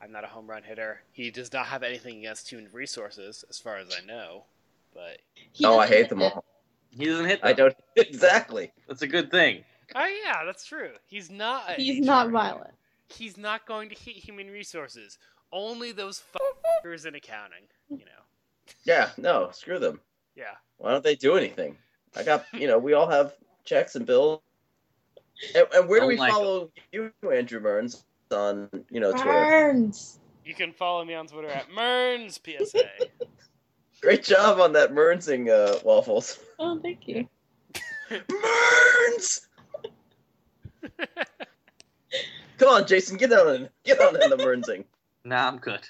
I'm 0.00 0.12
not 0.12 0.24
a 0.24 0.28
home 0.28 0.46
run 0.46 0.62
hitter. 0.62 1.00
He 1.12 1.30
does 1.30 1.52
not 1.52 1.66
have 1.66 1.82
anything 1.82 2.18
against 2.18 2.50
human 2.50 2.70
resources, 2.72 3.44
as 3.48 3.58
far 3.58 3.76
as 3.76 3.88
I 3.96 4.04
know. 4.04 4.44
But 4.94 5.18
He 5.34 5.64
Oh, 5.64 5.78
I 5.78 5.86
hate 5.86 6.08
them 6.08 6.22
all. 6.22 6.44
He 6.90 7.04
doesn't 7.06 7.26
hit. 7.26 7.40
I 7.42 7.52
don't 7.52 7.74
exactly. 7.96 8.72
That's 8.86 9.02
a 9.02 9.06
good 9.06 9.30
thing. 9.30 9.64
oh 9.94 10.06
yeah, 10.24 10.44
that's 10.44 10.64
true. 10.64 10.90
He's 11.06 11.30
not. 11.30 11.62
A 11.70 11.72
He's 11.74 12.00
HR 12.00 12.06
not 12.06 12.20
hitter. 12.26 12.32
violent. 12.32 12.74
He's 13.08 13.36
not 13.36 13.66
going 13.66 13.88
to 13.88 13.94
hit 13.94 14.16
human 14.16 14.50
resources. 14.50 15.18
Only 15.52 15.92
those 15.92 16.22
fuckers 16.84 17.06
in 17.06 17.14
accounting. 17.14 17.64
You 17.90 17.98
know. 17.98 18.22
Yeah, 18.84 19.10
no, 19.16 19.50
screw 19.52 19.78
them. 19.78 20.00
Yeah. 20.36 20.54
Why 20.76 20.90
don't 20.92 21.02
they 21.02 21.16
do 21.16 21.36
anything? 21.36 21.76
I 22.16 22.22
got, 22.22 22.44
you 22.52 22.66
know, 22.66 22.78
we 22.78 22.92
all 22.92 23.08
have 23.08 23.34
checks 23.64 23.96
and 23.96 24.06
bills. 24.06 24.40
And, 25.54 25.66
and 25.74 25.88
where 25.88 26.00
do 26.00 26.02
Don't 26.02 26.08
we 26.08 26.16
like 26.16 26.32
follow 26.32 26.70
you, 26.92 27.12
Andrew 27.32 27.60
Burns, 27.60 28.04
on, 28.30 28.68
you 28.90 29.00
know, 29.00 29.12
Twitter? 29.12 29.24
Burns. 29.32 30.18
You 30.44 30.54
can 30.54 30.72
follow 30.72 31.04
me 31.04 31.14
on 31.14 31.26
Twitter 31.26 31.48
at 31.48 31.70
Mearns 31.72 32.40
PSA. 32.44 32.84
Great 34.00 34.22
job 34.22 34.60
on 34.60 34.72
that 34.74 34.94
Mearnsing 34.94 35.48
uh, 35.50 35.78
waffles. 35.84 36.38
Oh, 36.58 36.78
thank 36.80 37.08
you. 37.08 37.28
Mearns! 38.10 39.48
Come 42.58 42.68
on, 42.68 42.86
Jason, 42.86 43.16
get 43.16 43.32
on 43.32 43.54
in, 43.54 43.68
get 43.84 44.00
on 44.00 44.20
in 44.20 44.30
the 44.30 44.36
Mearnsing. 44.36 44.84
Nah, 45.24 45.48
I'm 45.48 45.58
good. 45.58 45.80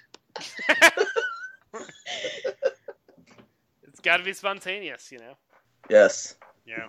it's 3.82 4.01
got 4.02 4.16
to 4.18 4.24
be 4.24 4.32
spontaneous, 4.32 5.12
you 5.12 5.18
know. 5.18 5.35
Yes. 5.89 6.36
Yeah. 6.66 6.89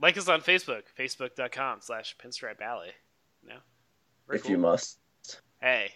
Like 0.00 0.16
us 0.16 0.28
on 0.28 0.40
Facebook, 0.40 0.82
facebook.com 0.98 1.80
slash 1.80 2.16
pinstripe 2.16 2.60
alley. 2.60 2.92
You 3.42 3.50
know? 3.50 3.58
Very 4.26 4.38
if 4.38 4.48
you 4.48 4.58
must. 4.58 4.98
Hey, 5.60 5.92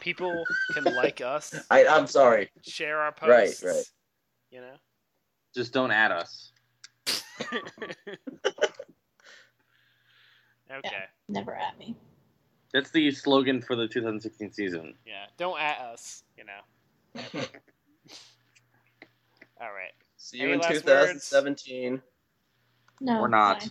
people 0.00 0.44
can 0.72 0.84
like 0.84 1.20
us, 1.20 1.54
I, 1.70 1.86
I'm 1.86 2.06
sorry. 2.06 2.50
share 2.62 3.00
our 3.00 3.14
Right, 3.22 3.46
posts. 3.46 3.62
right. 3.62 3.70
Right. 3.74 3.84
You 4.50 4.60
know? 4.60 4.74
Just 5.54 5.72
don't 5.72 5.90
add 5.90 6.10
us. 6.12 6.52
okay. 10.70 11.04
Never 11.28 11.54
at 11.54 11.78
me. 11.78 11.94
That's 12.72 12.90
the 12.90 13.10
slogan 13.12 13.62
for 13.62 13.76
the 13.76 13.86
2016 13.86 14.52
season. 14.52 14.94
Yeah. 15.06 15.26
Don't 15.38 15.60
at 15.60 15.78
us, 15.78 16.24
you 16.36 16.44
know. 16.44 17.20
All 19.60 19.68
right. 19.72 19.92
See 20.16 20.38
you 20.38 20.44
Any 20.44 20.52
in 20.54 20.58
last 20.60 20.72
2017. 20.72 22.02
No. 23.00 23.20
We're 23.20 23.28
not. 23.28 23.62
fine. 23.62 23.70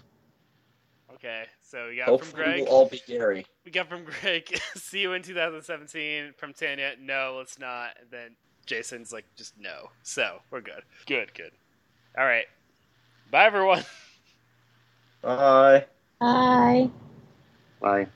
Okay. 1.23 1.45
So 1.61 1.87
we 1.87 1.97
got 1.97 2.19
from 2.19 2.31
Greg. 2.31 2.63
we'll 2.63 2.69
all 2.69 2.89
be 2.89 3.01
Gary. 3.07 3.45
We 3.63 3.71
got 3.71 3.87
from 3.87 4.03
Greg. 4.03 4.59
See 4.75 4.99
you 4.99 5.13
in 5.13 5.21
2017. 5.21 6.33
From 6.37 6.53
Tanya. 6.53 6.93
No, 6.99 7.35
let's 7.37 7.57
not. 7.57 7.91
And 8.01 8.11
then 8.11 8.35
Jason's 8.65 9.13
like, 9.13 9.25
just 9.37 9.57
no. 9.57 9.89
So 10.03 10.39
we're 10.51 10.61
good. 10.61 10.83
Good. 11.05 11.33
Good. 11.33 11.51
All 12.17 12.25
right. 12.25 12.45
Bye, 13.31 13.45
everyone. 13.45 13.83
Bye. 15.21 15.85
Bye. 16.19 16.89
Bye. 17.79 18.07